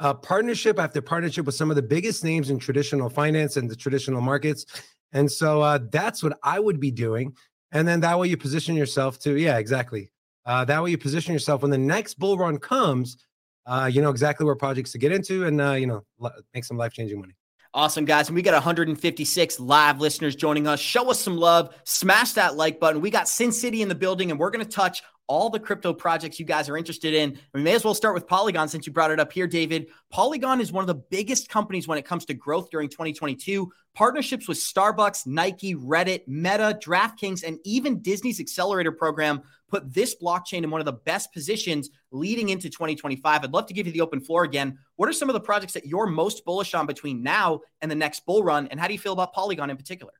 uh, 0.00 0.12
partnership 0.12 0.80
after 0.80 1.00
partnership 1.00 1.46
with 1.46 1.54
some 1.54 1.70
of 1.70 1.76
the 1.76 1.82
biggest 1.82 2.24
names 2.24 2.50
in 2.50 2.58
traditional 2.58 3.08
finance 3.08 3.56
and 3.56 3.70
the 3.70 3.76
traditional 3.76 4.20
markets. 4.20 4.66
And 5.12 5.30
so 5.30 5.62
uh, 5.62 5.78
that's 5.92 6.24
what 6.24 6.36
I 6.42 6.58
would 6.58 6.80
be 6.80 6.90
doing. 6.90 7.36
And 7.70 7.86
then 7.86 8.00
that 8.00 8.18
way 8.18 8.26
you 8.26 8.36
position 8.36 8.74
yourself 8.74 9.20
to, 9.20 9.38
yeah, 9.38 9.58
exactly. 9.58 10.10
Uh, 10.44 10.64
that 10.64 10.82
way 10.82 10.90
you 10.90 10.98
position 10.98 11.32
yourself 11.32 11.62
when 11.62 11.70
the 11.70 11.78
next 11.78 12.18
bull 12.18 12.36
run 12.36 12.58
comes, 12.58 13.16
uh, 13.64 13.88
you 13.92 14.02
know 14.02 14.10
exactly 14.10 14.44
where 14.44 14.56
projects 14.56 14.90
to 14.90 14.98
get 14.98 15.12
into 15.12 15.46
and, 15.46 15.60
uh, 15.60 15.72
you 15.72 15.86
know, 15.86 16.02
make 16.52 16.64
some 16.64 16.76
life 16.76 16.92
changing 16.92 17.20
money. 17.20 17.36
Awesome, 17.74 18.04
guys. 18.04 18.28
And 18.28 18.36
we 18.36 18.42
got 18.42 18.52
156 18.52 19.58
live 19.58 19.98
listeners 19.98 20.36
joining 20.36 20.66
us. 20.66 20.78
Show 20.78 21.10
us 21.10 21.18
some 21.18 21.38
love. 21.38 21.74
Smash 21.84 22.32
that 22.32 22.54
like 22.54 22.78
button. 22.78 23.00
We 23.00 23.08
got 23.08 23.28
Sin 23.28 23.50
City 23.50 23.80
in 23.80 23.88
the 23.88 23.94
building, 23.94 24.30
and 24.30 24.38
we're 24.38 24.50
going 24.50 24.64
to 24.64 24.70
touch 24.70 25.02
all 25.26 25.48
the 25.48 25.58
crypto 25.58 25.94
projects 25.94 26.38
you 26.38 26.44
guys 26.44 26.68
are 26.68 26.76
interested 26.76 27.14
in. 27.14 27.38
We 27.54 27.62
may 27.62 27.74
as 27.74 27.82
well 27.82 27.94
start 27.94 28.12
with 28.12 28.26
Polygon 28.26 28.68
since 28.68 28.86
you 28.86 28.92
brought 28.92 29.10
it 29.10 29.18
up 29.18 29.32
here, 29.32 29.46
David. 29.46 29.86
Polygon 30.10 30.60
is 30.60 30.70
one 30.70 30.82
of 30.82 30.88
the 30.88 31.02
biggest 31.10 31.48
companies 31.48 31.88
when 31.88 31.96
it 31.96 32.04
comes 32.04 32.26
to 32.26 32.34
growth 32.34 32.68
during 32.68 32.90
2022. 32.90 33.72
Partnerships 33.94 34.46
with 34.46 34.58
Starbucks, 34.58 35.26
Nike, 35.26 35.74
Reddit, 35.74 36.28
Meta, 36.28 36.78
DraftKings, 36.82 37.42
and 37.42 37.58
even 37.64 38.02
Disney's 38.02 38.40
accelerator 38.40 38.92
program 38.92 39.40
put 39.72 39.92
this 39.92 40.14
blockchain 40.14 40.64
in 40.64 40.70
one 40.70 40.82
of 40.82 40.84
the 40.84 40.92
best 40.92 41.32
positions 41.32 41.88
leading 42.10 42.50
into 42.50 42.68
2025. 42.68 43.42
I'd 43.42 43.52
love 43.52 43.66
to 43.66 43.74
give 43.74 43.86
you 43.86 43.92
the 43.92 44.02
open 44.02 44.20
floor 44.20 44.44
again. 44.44 44.78
What 44.96 45.08
are 45.08 45.14
some 45.14 45.30
of 45.30 45.32
the 45.32 45.40
projects 45.40 45.72
that 45.72 45.86
you're 45.86 46.06
most 46.06 46.44
bullish 46.44 46.74
on 46.74 46.84
between 46.84 47.22
now 47.22 47.60
and 47.80 47.90
the 47.90 47.94
next 47.94 48.26
bull 48.26 48.44
run? 48.44 48.68
And 48.68 48.78
how 48.78 48.86
do 48.86 48.92
you 48.92 48.98
feel 48.98 49.14
about 49.14 49.32
Polygon 49.32 49.70
in 49.70 49.78
particular? 49.78 50.12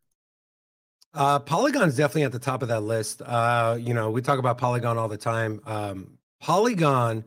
Uh, 1.12 1.38
Polygon 1.38 1.86
is 1.86 1.96
definitely 1.98 2.22
at 2.22 2.32
the 2.32 2.38
top 2.38 2.62
of 2.62 2.68
that 2.68 2.80
list. 2.80 3.20
Uh, 3.20 3.76
you 3.78 3.92
know, 3.92 4.10
we 4.10 4.22
talk 4.22 4.38
about 4.38 4.56
Polygon 4.56 4.96
all 4.96 5.08
the 5.08 5.18
time. 5.18 5.60
Um, 5.66 6.16
Polygon, 6.40 7.26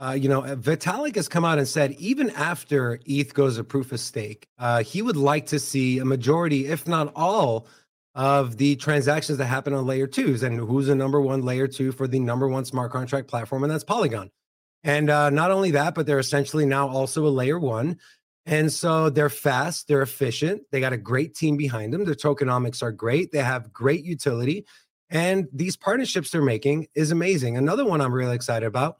uh, 0.00 0.10
you 0.10 0.28
know, 0.28 0.42
Vitalik 0.42 1.14
has 1.14 1.28
come 1.28 1.44
out 1.44 1.58
and 1.58 1.68
said 1.68 1.92
even 1.92 2.30
after 2.30 2.98
ETH 3.06 3.32
goes 3.34 3.56
a 3.56 3.62
proof 3.62 3.92
of 3.92 4.00
stake, 4.00 4.48
uh, 4.58 4.82
he 4.82 5.00
would 5.00 5.16
like 5.16 5.46
to 5.46 5.60
see 5.60 6.00
a 6.00 6.04
majority, 6.04 6.66
if 6.66 6.88
not 6.88 7.12
all, 7.14 7.68
of 8.14 8.58
the 8.58 8.76
transactions 8.76 9.38
that 9.38 9.46
happen 9.46 9.72
on 9.72 9.86
layer 9.86 10.06
twos. 10.06 10.42
And 10.42 10.58
who's 10.58 10.86
the 10.86 10.94
number 10.94 11.20
one 11.20 11.42
layer 11.42 11.66
two 11.66 11.92
for 11.92 12.06
the 12.06 12.20
number 12.20 12.48
one 12.48 12.64
smart 12.64 12.92
contract 12.92 13.28
platform? 13.28 13.64
And 13.64 13.72
that's 13.72 13.84
Polygon. 13.84 14.30
And 14.84 15.10
uh, 15.10 15.30
not 15.30 15.50
only 15.50 15.70
that, 15.72 15.94
but 15.94 16.06
they're 16.06 16.18
essentially 16.18 16.66
now 16.66 16.88
also 16.88 17.26
a 17.26 17.28
layer 17.28 17.58
one. 17.58 17.98
And 18.44 18.72
so 18.72 19.08
they're 19.08 19.30
fast, 19.30 19.86
they're 19.86 20.02
efficient, 20.02 20.62
they 20.72 20.80
got 20.80 20.92
a 20.92 20.96
great 20.96 21.34
team 21.36 21.56
behind 21.56 21.94
them. 21.94 22.04
Their 22.04 22.16
tokenomics 22.16 22.82
are 22.82 22.90
great, 22.90 23.30
they 23.30 23.38
have 23.38 23.72
great 23.72 24.04
utility. 24.04 24.66
And 25.10 25.46
these 25.52 25.76
partnerships 25.76 26.30
they're 26.30 26.42
making 26.42 26.88
is 26.94 27.12
amazing. 27.12 27.56
Another 27.56 27.84
one 27.84 28.00
I'm 28.00 28.12
really 28.12 28.34
excited 28.34 28.66
about 28.66 28.96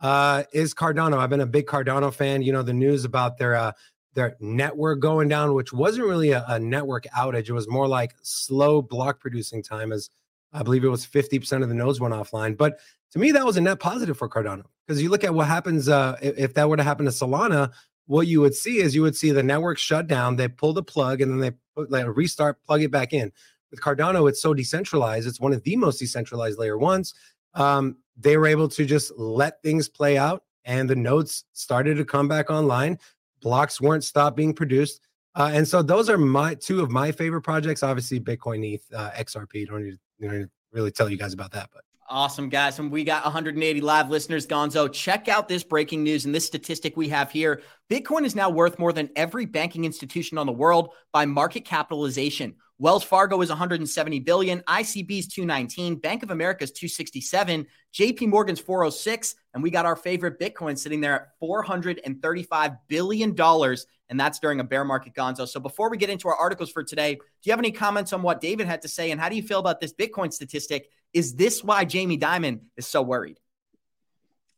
uh, 0.00 0.44
is 0.52 0.72
Cardano. 0.72 1.18
I've 1.18 1.28
been 1.28 1.40
a 1.40 1.46
big 1.46 1.66
Cardano 1.66 2.14
fan. 2.14 2.42
You 2.42 2.52
know, 2.52 2.62
the 2.62 2.72
news 2.72 3.04
about 3.04 3.36
their 3.36 3.56
uh, 3.56 3.72
their 4.16 4.36
network 4.40 4.98
going 4.98 5.28
down, 5.28 5.54
which 5.54 5.72
wasn't 5.72 6.06
really 6.06 6.32
a, 6.32 6.44
a 6.48 6.58
network 6.58 7.04
outage. 7.16 7.48
It 7.48 7.52
was 7.52 7.68
more 7.68 7.86
like 7.86 8.16
slow 8.22 8.82
block 8.82 9.20
producing 9.20 9.62
time, 9.62 9.92
as 9.92 10.10
I 10.52 10.64
believe 10.64 10.82
it 10.82 10.88
was 10.88 11.06
50% 11.06 11.62
of 11.62 11.68
the 11.68 11.74
nodes 11.74 12.00
went 12.00 12.14
offline. 12.14 12.56
But 12.56 12.80
to 13.12 13.20
me, 13.20 13.30
that 13.30 13.46
was 13.46 13.56
a 13.56 13.60
net 13.60 13.78
positive 13.78 14.18
for 14.18 14.28
Cardano 14.28 14.64
because 14.86 15.00
you 15.00 15.08
look 15.08 15.22
at 15.22 15.34
what 15.34 15.46
happens 15.46 15.88
uh, 15.88 16.16
if, 16.20 16.36
if 16.36 16.54
that 16.54 16.68
were 16.68 16.76
to 16.76 16.82
happen 16.82 17.04
to 17.04 17.12
Solana 17.12 17.72
what 18.06 18.26
you 18.26 18.40
would 18.40 18.54
see 18.54 18.78
is 18.78 18.94
you 18.94 19.02
would 19.02 19.16
see 19.16 19.30
the 19.30 19.42
network 19.42 19.78
shut 19.78 20.06
down, 20.06 20.36
they 20.36 20.48
pull 20.48 20.72
the 20.72 20.82
plug, 20.82 21.20
and 21.20 21.30
then 21.30 21.40
they 21.40 21.52
put 21.74 21.90
like 21.90 22.06
restart, 22.16 22.62
plug 22.64 22.82
it 22.82 22.90
back 22.90 23.12
in. 23.12 23.32
With 23.70 23.80
Cardano, 23.80 24.28
it's 24.28 24.40
so 24.40 24.54
decentralized. 24.54 25.26
It's 25.26 25.40
one 25.40 25.52
of 25.52 25.64
the 25.64 25.76
most 25.76 25.98
decentralized 25.98 26.58
layer 26.58 26.78
ones. 26.78 27.14
Um, 27.54 27.96
they 28.16 28.36
were 28.36 28.46
able 28.46 28.68
to 28.68 28.86
just 28.86 29.12
let 29.18 29.62
things 29.62 29.88
play 29.88 30.16
out, 30.16 30.44
and 30.64 30.88
the 30.88 30.96
nodes 30.96 31.44
started 31.52 31.96
to 31.96 32.04
come 32.04 32.28
back 32.28 32.48
online. 32.48 32.98
Blocks 33.46 33.80
weren't 33.80 34.02
stopped 34.02 34.36
being 34.36 34.52
produced. 34.52 35.00
Uh, 35.36 35.52
and 35.54 35.68
so 35.68 35.80
those 35.80 36.10
are 36.10 36.18
my 36.18 36.54
two 36.54 36.80
of 36.80 36.90
my 36.90 37.12
favorite 37.12 37.42
projects. 37.42 37.84
Obviously, 37.84 38.18
Bitcoin 38.18 38.74
ETH, 38.74 38.82
uh, 38.92 39.12
XRP. 39.12 39.68
Don't 39.68 39.84
need 39.84 39.92
to, 39.92 39.98
you 40.18 40.28
know, 40.28 40.46
really 40.72 40.90
tell 40.90 41.08
you 41.08 41.16
guys 41.16 41.32
about 41.32 41.52
that, 41.52 41.70
but 41.72 41.82
Awesome, 42.08 42.48
guys. 42.48 42.80
And 42.80 42.90
we 42.90 43.04
got 43.04 43.22
180 43.22 43.80
live 43.80 44.10
listeners. 44.10 44.48
Gonzo, 44.48 44.92
check 44.92 45.28
out 45.28 45.46
this 45.46 45.62
breaking 45.62 46.02
news 46.02 46.24
and 46.24 46.34
this 46.34 46.44
statistic 46.44 46.96
we 46.96 47.08
have 47.10 47.30
here. 47.30 47.62
Bitcoin 47.88 48.24
is 48.24 48.34
now 48.34 48.50
worth 48.50 48.80
more 48.80 48.92
than 48.92 49.10
every 49.14 49.44
banking 49.44 49.84
institution 49.84 50.38
on 50.38 50.46
the 50.46 50.52
world 50.52 50.90
by 51.12 51.24
market 51.24 51.64
capitalization. 51.64 52.56
Wells 52.78 53.04
Fargo 53.04 53.40
is 53.40 53.48
170 53.48 54.20
billion, 54.20 54.60
ICB 54.60 55.18
is 55.18 55.26
219, 55.28 55.96
Bank 55.96 56.22
of 56.22 56.30
America 56.30 56.62
is 56.62 56.72
267, 56.72 57.66
JP 57.94 58.28
Morgan's 58.28 58.60
406, 58.60 59.34
and 59.54 59.62
we 59.62 59.70
got 59.70 59.86
our 59.86 59.96
favorite 59.96 60.38
Bitcoin 60.38 60.76
sitting 60.76 61.00
there 61.00 61.14
at 61.14 61.28
435 61.40 62.72
billion 62.86 63.34
dollars, 63.34 63.86
and 64.10 64.20
that's 64.20 64.38
during 64.40 64.60
a 64.60 64.64
bear 64.64 64.84
market 64.84 65.14
gonzo. 65.14 65.48
So 65.48 65.58
before 65.58 65.88
we 65.88 65.96
get 65.96 66.10
into 66.10 66.28
our 66.28 66.36
articles 66.36 66.70
for 66.70 66.84
today, 66.84 67.14
do 67.14 67.20
you 67.44 67.52
have 67.52 67.58
any 67.58 67.72
comments 67.72 68.12
on 68.12 68.20
what 68.20 68.42
David 68.42 68.66
had 68.66 68.82
to 68.82 68.88
say 68.88 69.10
and 69.10 69.18
how 69.18 69.30
do 69.30 69.36
you 69.36 69.42
feel 69.42 69.58
about 69.58 69.80
this 69.80 69.94
Bitcoin 69.94 70.30
statistic? 70.30 70.90
Is 71.14 71.34
this 71.34 71.64
why 71.64 71.86
Jamie 71.86 72.18
Dimon 72.18 72.60
is 72.76 72.86
so 72.86 73.00
worried? 73.00 73.40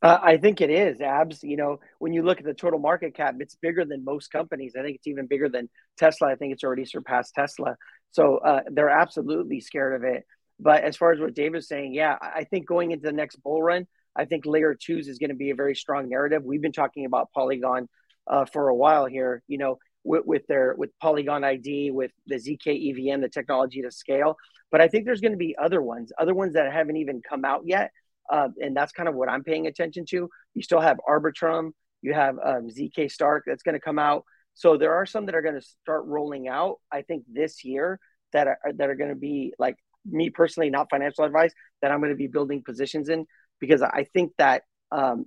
Uh, 0.01 0.19
I 0.23 0.37
think 0.37 0.61
it 0.61 0.71
is, 0.71 1.01
Abs. 1.01 1.43
You 1.43 1.57
know, 1.57 1.81
when 1.99 2.13
you 2.13 2.23
look 2.23 2.39
at 2.39 2.45
the 2.45 2.55
total 2.55 2.79
market 2.79 3.15
cap, 3.15 3.35
it's 3.41 3.57
bigger 3.57 3.85
than 3.85 4.05
most 4.05 4.31
companies. 4.31 4.75
I 4.79 4.83
think 4.83 4.97
it's 4.97 5.09
even 5.09 5.27
bigger 5.27 5.49
than 5.49 5.69
Tesla. 5.97 6.29
I 6.29 6.37
think 6.37 6.53
it's 6.53 6.63
already 6.63 6.85
surpassed 6.85 7.35
Tesla. 7.35 7.77
So 8.13 8.39
uh, 8.39 8.63
they're 8.71 8.91
absolutely 8.91 9.61
scared 9.61 9.95
of 9.95 10.05
it. 10.05 10.25
But 10.61 10.83
as 10.83 10.97
far 10.97 11.13
as 11.13 11.21
what 11.21 11.35
Dave 11.35 11.55
is 11.55 11.69
saying, 11.69 11.95
yeah, 11.95 12.17
I 12.21 12.45
think 12.45 12.67
going 12.67 12.91
into 12.91 13.07
the 13.07 13.13
next 13.13 13.37
bull 13.37 13.63
run, 13.63 13.87
I 14.17 14.25
think 14.25 14.45
layer 14.45 14.75
twos 14.75 15.07
is 15.07 15.19
going 15.19 15.31
to 15.31 15.37
be 15.37 15.51
a 15.51 15.55
very 15.55 15.77
strong 15.77 16.09
narrative. 16.09 16.43
We've 16.45 16.63
been 16.63 16.73
talking 16.73 17.05
about 17.05 17.31
Polygon 17.33 17.89
uh, 18.27 18.45
for 18.47 18.69
a 18.69 18.75
while 18.75 19.07
here. 19.07 19.43
You 19.47 19.59
know, 19.59 19.79
with, 20.03 20.25
with 20.27 20.47
their 20.49 20.75
with 20.77 20.91
Polygon 21.01 21.45
ID, 21.45 21.93
with 21.93 22.11
the 22.27 22.37
zk 22.37 22.67
EVM, 22.67 23.21
the 23.21 23.29
technology 23.29 23.83
to 23.83 23.91
scale. 23.91 24.37
But 24.73 24.81
I 24.81 24.89
think 24.89 25.05
there's 25.05 25.21
going 25.21 25.33
to 25.33 25.39
be 25.39 25.57
other 25.57 25.81
ones, 25.81 26.13
other 26.19 26.35
ones 26.35 26.55
that 26.55 26.73
haven't 26.73 26.97
even 26.97 27.23
come 27.23 27.45
out 27.45 27.63
yet 27.65 27.93
uh, 28.31 28.49
and 28.61 28.77
that's 28.77 28.93
kind 28.93 29.09
of 29.09 29.15
what 29.15 29.29
I'm 29.29 29.43
paying 29.43 29.67
attention 29.67 30.05
to. 30.11 30.29
You 30.55 30.63
still 30.63 30.81
have 30.81 30.99
Arbitrum, 31.09 31.71
you 32.03 32.15
have 32.15 32.37
um, 32.45 32.69
ZK 32.69 33.11
Stark 33.11 33.45
that's 33.47 33.63
going 33.63 33.75
to 33.75 33.81
come 33.81 33.99
out. 33.99 34.25
So 34.59 34.77
there 34.77 34.93
are 34.93 35.07
some 35.07 35.27
that 35.27 35.37
are 35.37 35.41
going 35.41 35.55
to 35.55 35.63
start 35.63 36.05
rolling 36.07 36.49
out. 36.49 36.81
I 36.91 37.03
think 37.03 37.23
this 37.33 37.65
year 37.65 38.01
that 38.33 38.49
are 38.49 38.59
that 38.75 38.91
are 38.91 38.97
going 38.97 39.11
to 39.11 39.17
be 39.17 39.55
like 39.57 39.77
me 40.05 40.31
personally, 40.31 40.69
not 40.69 40.91
financial 40.91 41.23
advice, 41.23 41.53
that 41.81 41.93
I'm 41.93 42.01
going 42.01 42.11
to 42.11 42.17
be 42.17 42.27
building 42.27 42.65
positions 42.65 43.09
in 43.09 43.25
because 43.61 43.83
I 43.83 44.09
think 44.13 44.33
that 44.39 44.65
um, 44.91 45.27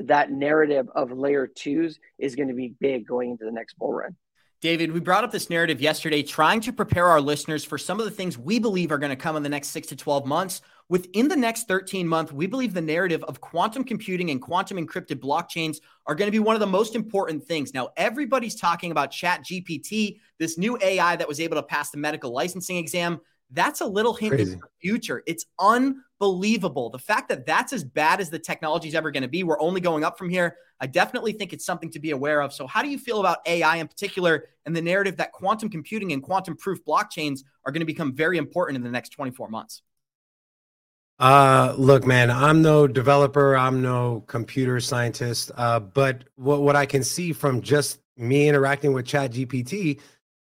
that 0.00 0.30
narrative 0.30 0.88
of 0.94 1.10
layer 1.10 1.46
twos 1.46 1.98
is 2.18 2.36
going 2.36 2.48
to 2.48 2.54
be 2.54 2.74
big 2.78 3.06
going 3.06 3.30
into 3.30 3.46
the 3.46 3.50
next 3.50 3.78
bull 3.78 3.94
run. 3.94 4.14
David, 4.60 4.92
we 4.92 5.00
brought 5.00 5.24
up 5.24 5.32
this 5.32 5.48
narrative 5.48 5.80
yesterday, 5.80 6.22
trying 6.22 6.60
to 6.60 6.72
prepare 6.72 7.06
our 7.06 7.22
listeners 7.22 7.64
for 7.64 7.78
some 7.78 7.98
of 7.98 8.04
the 8.04 8.10
things 8.10 8.36
we 8.36 8.58
believe 8.58 8.92
are 8.92 8.98
going 8.98 9.08
to 9.08 9.16
come 9.16 9.36
in 9.36 9.42
the 9.42 9.48
next 9.48 9.68
six 9.68 9.86
to 9.86 9.96
12 9.96 10.26
months. 10.26 10.60
Within 10.90 11.28
the 11.28 11.36
next 11.36 11.68
13 11.68 12.04
months, 12.04 12.32
we 12.32 12.48
believe 12.48 12.74
the 12.74 12.80
narrative 12.80 13.22
of 13.28 13.40
quantum 13.40 13.84
computing 13.84 14.30
and 14.30 14.42
quantum 14.42 14.76
encrypted 14.76 15.20
blockchains 15.20 15.76
are 16.08 16.16
going 16.16 16.26
to 16.26 16.32
be 16.32 16.40
one 16.40 16.56
of 16.56 16.60
the 16.60 16.66
most 16.66 16.96
important 16.96 17.44
things. 17.44 17.72
Now, 17.72 17.90
everybody's 17.96 18.56
talking 18.56 18.90
about 18.90 19.12
Chat 19.12 19.44
GPT, 19.44 20.18
this 20.40 20.58
new 20.58 20.76
AI 20.82 21.14
that 21.14 21.28
was 21.28 21.38
able 21.38 21.54
to 21.58 21.62
pass 21.62 21.90
the 21.90 21.98
medical 21.98 22.32
licensing 22.32 22.76
exam. 22.76 23.20
That's 23.52 23.82
a 23.82 23.86
little 23.86 24.14
hint 24.14 24.32
Crazy. 24.32 24.56
the 24.56 24.66
future. 24.80 25.22
It's 25.28 25.46
unbelievable. 25.60 26.90
The 26.90 26.98
fact 26.98 27.28
that 27.28 27.46
that's 27.46 27.72
as 27.72 27.84
bad 27.84 28.20
as 28.20 28.28
the 28.28 28.40
technology 28.40 28.88
is 28.88 28.96
ever 28.96 29.12
going 29.12 29.22
to 29.22 29.28
be, 29.28 29.44
we're 29.44 29.60
only 29.60 29.80
going 29.80 30.02
up 30.02 30.18
from 30.18 30.28
here. 30.28 30.56
I 30.80 30.88
definitely 30.88 31.34
think 31.34 31.52
it's 31.52 31.64
something 31.64 31.92
to 31.92 32.00
be 32.00 32.10
aware 32.10 32.40
of. 32.40 32.52
So, 32.52 32.66
how 32.66 32.82
do 32.82 32.88
you 32.88 32.98
feel 32.98 33.20
about 33.20 33.38
AI 33.46 33.76
in 33.76 33.86
particular 33.86 34.46
and 34.66 34.74
the 34.74 34.82
narrative 34.82 35.16
that 35.18 35.30
quantum 35.30 35.68
computing 35.68 36.10
and 36.10 36.20
quantum 36.20 36.56
proof 36.56 36.84
blockchains 36.84 37.44
are 37.64 37.70
going 37.70 37.80
to 37.80 37.86
become 37.86 38.12
very 38.12 38.38
important 38.38 38.76
in 38.76 38.82
the 38.82 38.90
next 38.90 39.10
24 39.10 39.48
months? 39.50 39.82
Uh, 41.20 41.74
look, 41.76 42.06
man, 42.06 42.30
I'm 42.30 42.62
no 42.62 42.86
developer, 42.86 43.54
I'm 43.54 43.82
no 43.82 44.24
computer 44.26 44.80
scientist, 44.80 45.50
uh, 45.54 45.78
but 45.78 46.24
what, 46.36 46.62
what 46.62 46.76
I 46.76 46.86
can 46.86 47.04
see 47.04 47.34
from 47.34 47.60
just 47.60 48.00
me 48.16 48.48
interacting 48.48 48.94
with 48.94 49.04
Chat 49.04 49.32
GPT, 49.32 50.00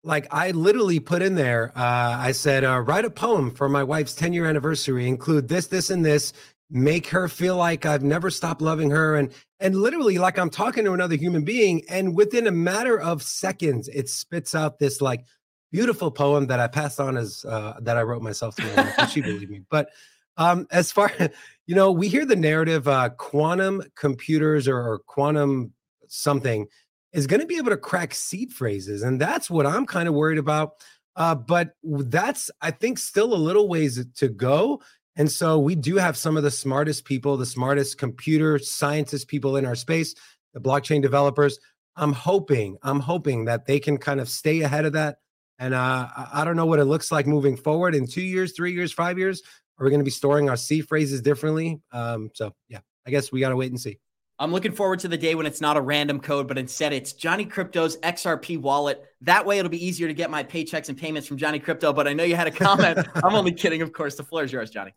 like 0.05 0.27
I 0.31 0.53
literally 0.53 1.01
put 1.01 1.21
in 1.21 1.35
there, 1.35 1.71
uh, 1.77 2.17
I 2.19 2.33
said, 2.33 2.65
uh, 2.65 2.81
write 2.81 3.05
a 3.05 3.11
poem 3.11 3.51
for 3.51 3.69
my 3.69 3.83
wife's 3.83 4.15
10 4.15 4.33
year 4.33 4.47
anniversary, 4.47 5.07
include 5.07 5.49
this, 5.49 5.67
this, 5.67 5.91
and 5.91 6.03
this, 6.03 6.33
make 6.71 7.09
her 7.09 7.29
feel 7.29 7.59
like 7.59 7.85
I've 7.85 8.03
never 8.03 8.31
stopped 8.31 8.63
loving 8.63 8.89
her. 8.89 9.17
And, 9.17 9.35
and 9.61 9.77
literally 9.77 10.17
like 10.17 10.39
I'm 10.39 10.49
talking 10.49 10.87
to 10.87 10.95
another 10.95 11.17
human 11.17 11.45
being. 11.45 11.83
And 11.91 12.17
within 12.17 12.47
a 12.47 12.51
matter 12.51 12.99
of 12.99 13.23
seconds, 13.23 13.89
it 13.89 14.09
spits 14.09 14.55
out 14.55 14.79
this 14.79 15.03
like 15.03 15.27
beautiful 15.71 16.11
poem 16.11 16.47
that 16.47 16.59
I 16.59 16.69
passed 16.69 17.01
on 17.01 17.19
as, 17.19 17.45
uh, 17.45 17.75
that 17.83 17.99
I 17.99 18.03
wrote 18.03 18.23
myself 18.23 18.57
to 18.57 18.63
my 18.63 18.95
wife, 18.97 19.11
she 19.11 19.21
believed 19.21 19.51
me. 19.51 19.61
But, 19.69 19.91
um, 20.37 20.67
as 20.71 20.93
far 20.93 21.13
you 21.67 21.75
know, 21.75 21.91
we 21.91 22.09
hear 22.09 22.27
the 22.27 22.37
narrative 22.37 22.87
uh, 22.89 23.11
quantum 23.11 23.83
computers 23.97 24.69
or, 24.69 24.77
or 24.77 24.99
quantum 25.01 25.73
something 26.09 26.67
is 27.13 27.27
going 27.27 27.41
to 27.41 27.47
be 27.47 27.57
able 27.57 27.71
to 27.71 27.77
crack 27.77 28.15
seed 28.15 28.53
phrases, 28.53 29.03
and 29.03 29.21
that's 29.21 29.49
what 29.49 29.67
I'm 29.67 29.87
kind 29.87 30.09
of 30.09 30.15
worried 30.15 30.39
about. 30.39 30.73
Uh, 31.17 31.35
but 31.35 31.75
that's 31.83 32.51
I 32.61 32.73
think 32.73 32.99
still 32.99 33.35
a 33.35 33.37
little 33.37 33.69
ways 33.69 34.05
to 34.17 34.29
go. 34.29 34.83
And 35.17 35.31
so 35.31 35.59
we 35.59 35.77
do 35.77 35.97
have 35.97 36.17
some 36.17 36.37
of 36.37 36.43
the 36.43 36.51
smartest 36.51 37.05
people, 37.05 37.37
the 37.37 37.47
smartest 37.47 37.99
computer 37.99 38.59
scientist 38.59 39.29
people 39.29 39.57
in 39.57 39.65
our 39.65 39.77
space, 39.77 40.15
the 40.55 40.61
blockchain 40.61 41.01
developers. 41.01 41.59
I'm 41.97 42.13
hoping, 42.13 42.77
I'm 42.83 42.99
hoping 42.99 43.45
that 43.45 43.67
they 43.67 43.79
can 43.79 43.99
kind 43.99 44.21
of 44.21 44.29
stay 44.29 44.63
ahead 44.63 44.85
of 44.85 44.95
that. 44.95 45.19
And 45.61 45.73
uh, 45.73 46.09
I 46.33 46.45
don't 46.45 46.57
know 46.57 46.67
what 46.67 46.81
it 46.81 46.87
looks 46.87 47.13
like 47.13 47.29
moving 47.29 47.57
forward 47.57 47.95
in 47.95 48.09
two 48.09 48.23
years, 48.23 48.55
three 48.57 48.73
years, 48.73 48.93
five 48.93 49.19
years, 49.19 49.41
are 49.79 49.85
we 49.85 49.91
going 49.91 50.01
to 50.01 50.05
be 50.05 50.11
storing 50.11 50.49
our 50.49 50.57
seed 50.57 50.87
phrases 50.89 51.21
differently? 51.21 51.81
Um, 51.93 52.31
so 52.35 52.55
yeah, 52.69 52.81
I 53.07 53.11
guess 53.11 53.33
we 53.33 53.41
got 53.41 53.51
to 53.51 53.57
wait 53.57 53.71
and 53.71 53.81
see. 53.81 53.99
I'm 54.39 54.51
looking 54.51 54.73
forward 54.73 54.99
to 55.01 55.09
the 55.09 55.17
day 55.17 55.37
when 55.37 55.47
it's 55.47 55.61
not 55.61 55.77
a 55.77 55.81
random 55.81 56.19
code, 56.19 56.49
but 56.49 56.59
instead 56.59 56.93
it's 56.93 57.13
Johnny 57.13 57.47
Krypto's 57.47 57.97
XRP 57.99 58.61
wallet. 58.61 59.05
That 59.21 59.47
way 59.47 59.59
it'll 59.59 59.71
be 59.71 59.85
easier 59.85 60.09
to 60.09 60.15
get 60.15 60.29
my 60.29 60.43
paychecks 60.43 60.89
and 60.89 60.99
payments 60.99 61.29
from 61.29 61.37
Johnny 61.37 61.61
Krypto. 61.61 61.95
But 61.95 62.09
I 62.09 62.15
know 62.15 62.25
you 62.25 62.35
had 62.35 62.49
a 62.49 62.51
comment. 62.65 63.07
I'm 63.15 63.35
only 63.35 63.53
kidding, 63.53 63.81
of 63.81 63.93
course. 63.93 64.17
The 64.17 64.25
floor 64.25 64.43
is 64.43 64.53
yours, 64.53 64.71
Johnny. 64.71 64.93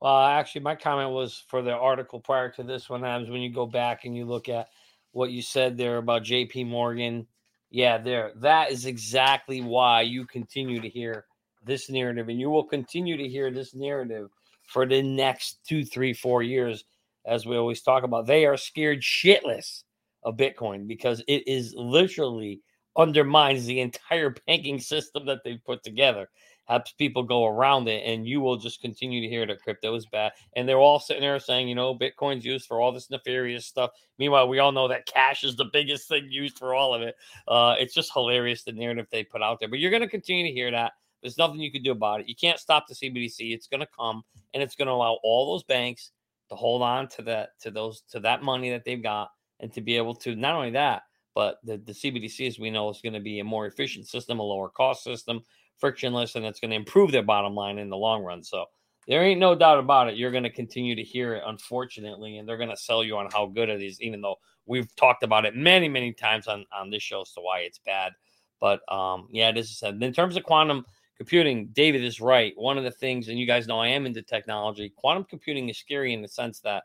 Well, 0.00 0.14
actually, 0.14 0.62
my 0.62 0.74
comment 0.74 1.10
was 1.10 1.42
for 1.48 1.62
the 1.62 1.72
article 1.72 2.20
prior 2.20 2.50
to 2.50 2.62
this 2.62 2.90
one. 2.90 3.04
Abs, 3.04 3.30
when 3.30 3.40
you 3.40 3.50
go 3.50 3.66
back 3.66 4.04
and 4.04 4.14
you 4.16 4.26
look 4.26 4.48
at 4.48 4.68
what 5.12 5.30
you 5.30 5.40
said 5.40 5.78
there 5.78 5.96
about 5.96 6.24
JP 6.24 6.66
Morgan, 6.66 7.26
yeah, 7.70 7.96
there. 7.96 8.32
That 8.36 8.72
is 8.72 8.84
exactly 8.84 9.62
why 9.62 10.02
you 10.02 10.26
continue 10.26 10.80
to 10.80 10.88
hear 10.88 11.24
this 11.64 11.90
narrative, 11.90 12.28
and 12.28 12.40
you 12.40 12.50
will 12.50 12.64
continue 12.64 13.16
to 13.16 13.28
hear 13.28 13.50
this 13.50 13.74
narrative 13.74 14.30
for 14.66 14.86
the 14.86 15.02
next 15.02 15.58
two, 15.66 15.84
three, 15.84 16.12
four 16.12 16.42
years, 16.42 16.84
as 17.26 17.46
we 17.46 17.56
always 17.56 17.82
talk 17.82 18.04
about. 18.04 18.26
They 18.26 18.46
are 18.46 18.56
scared 18.56 19.00
shitless 19.00 19.84
of 20.24 20.36
Bitcoin 20.36 20.86
because 20.86 21.22
it 21.28 21.46
is 21.46 21.74
literally 21.76 22.62
undermines 22.96 23.64
the 23.64 23.80
entire 23.80 24.34
banking 24.46 24.80
system 24.80 25.26
that 25.26 25.38
they've 25.44 25.64
put 25.64 25.82
together. 25.82 26.28
Helps 26.66 26.92
people 26.92 27.24
go 27.24 27.46
around 27.46 27.88
it, 27.88 28.04
and 28.06 28.26
you 28.26 28.40
will 28.40 28.56
just 28.56 28.80
continue 28.80 29.20
to 29.20 29.28
hear 29.28 29.44
that 29.44 29.60
crypto 29.60 29.94
is 29.96 30.06
bad. 30.06 30.30
And 30.54 30.66
they're 30.66 30.78
all 30.78 31.00
sitting 31.00 31.22
there 31.22 31.40
saying, 31.40 31.68
you 31.68 31.74
know, 31.74 31.98
Bitcoin's 31.98 32.44
used 32.44 32.66
for 32.66 32.80
all 32.80 32.92
this 32.92 33.10
nefarious 33.10 33.66
stuff. 33.66 33.90
Meanwhile, 34.18 34.48
we 34.48 34.60
all 34.60 34.70
know 34.70 34.86
that 34.86 35.06
cash 35.06 35.42
is 35.42 35.56
the 35.56 35.70
biggest 35.72 36.08
thing 36.08 36.28
used 36.30 36.58
for 36.58 36.72
all 36.72 36.94
of 36.94 37.02
it. 37.02 37.16
Uh, 37.48 37.74
it's 37.80 37.94
just 37.94 38.12
hilarious 38.12 38.62
the 38.62 38.72
narrative 38.72 39.08
they 39.10 39.24
put 39.24 39.42
out 39.42 39.58
there. 39.58 39.68
But 39.68 39.80
you're 39.80 39.90
going 39.90 40.04
to 40.04 40.08
continue 40.08 40.46
to 40.46 40.52
hear 40.52 40.70
that. 40.70 40.92
There's 41.22 41.38
nothing 41.38 41.60
you 41.60 41.72
can 41.72 41.82
do 41.82 41.92
about 41.92 42.20
it. 42.20 42.28
You 42.28 42.34
can't 42.34 42.58
stop 42.58 42.86
the 42.86 42.94
CBDC. 42.94 43.54
It's 43.54 43.68
going 43.68 43.80
to 43.80 43.88
come, 43.96 44.22
and 44.54 44.62
it's 44.62 44.74
going 44.74 44.86
to 44.86 44.92
allow 44.92 45.18
all 45.22 45.52
those 45.52 45.62
banks 45.62 46.10
to 46.50 46.56
hold 46.56 46.82
on 46.82 47.08
to 47.08 47.22
that 47.22 47.50
to 47.60 47.70
those 47.70 48.02
to 48.10 48.20
that 48.20 48.42
money 48.42 48.70
that 48.70 48.84
they've 48.84 49.02
got, 49.02 49.30
and 49.60 49.72
to 49.72 49.80
be 49.80 49.96
able 49.96 50.14
to 50.16 50.34
not 50.34 50.54
only 50.54 50.70
that, 50.70 51.02
but 51.34 51.58
the, 51.64 51.78
the 51.78 51.92
CBDC, 51.92 52.46
as 52.46 52.58
we 52.58 52.70
know, 52.70 52.90
is 52.90 53.00
going 53.00 53.14
to 53.14 53.20
be 53.20 53.38
a 53.38 53.44
more 53.44 53.66
efficient 53.66 54.08
system, 54.08 54.38
a 54.38 54.42
lower 54.42 54.68
cost 54.68 55.04
system, 55.04 55.42
frictionless, 55.78 56.34
and 56.34 56.44
it's 56.44 56.60
going 56.60 56.70
to 56.70 56.76
improve 56.76 57.12
their 57.12 57.22
bottom 57.22 57.54
line 57.54 57.78
in 57.78 57.88
the 57.88 57.96
long 57.96 58.22
run. 58.22 58.42
So 58.42 58.66
there 59.06 59.22
ain't 59.22 59.40
no 59.40 59.54
doubt 59.54 59.78
about 59.78 60.08
it. 60.08 60.16
You're 60.16 60.30
going 60.30 60.42
to 60.44 60.50
continue 60.50 60.94
to 60.94 61.02
hear 61.02 61.34
it, 61.34 61.42
unfortunately, 61.46 62.38
and 62.38 62.48
they're 62.48 62.56
going 62.58 62.68
to 62.70 62.76
sell 62.76 63.02
you 63.02 63.16
on 63.16 63.28
how 63.32 63.46
good 63.46 63.68
it 63.68 63.82
is, 63.82 64.00
even 64.00 64.20
though 64.20 64.36
we've 64.66 64.94
talked 64.96 65.22
about 65.22 65.44
it 65.44 65.56
many, 65.56 65.88
many 65.88 66.12
times 66.12 66.46
on 66.46 66.64
on 66.72 66.90
this 66.90 67.02
show 67.02 67.22
as 67.22 67.32
to 67.32 67.40
why 67.40 67.60
it's 67.60 67.78
bad. 67.78 68.12
But 68.60 68.80
um, 68.92 69.28
yeah, 69.30 69.48
it 69.48 69.58
is. 69.58 69.76
Said. 69.76 70.00
In 70.02 70.12
terms 70.12 70.36
of 70.36 70.44
quantum 70.44 70.84
computing, 71.22 71.68
David 71.72 72.02
is 72.02 72.20
right. 72.20 72.52
One 72.56 72.76
of 72.76 72.82
the 72.82 72.90
things, 72.90 73.28
and 73.28 73.38
you 73.38 73.46
guys 73.46 73.68
know 73.68 73.78
I 73.78 73.86
am 73.86 74.06
into 74.06 74.22
technology, 74.22 74.92
quantum 74.96 75.22
computing 75.22 75.68
is 75.68 75.78
scary 75.78 76.12
in 76.12 76.20
the 76.20 76.26
sense 76.26 76.58
that 76.62 76.82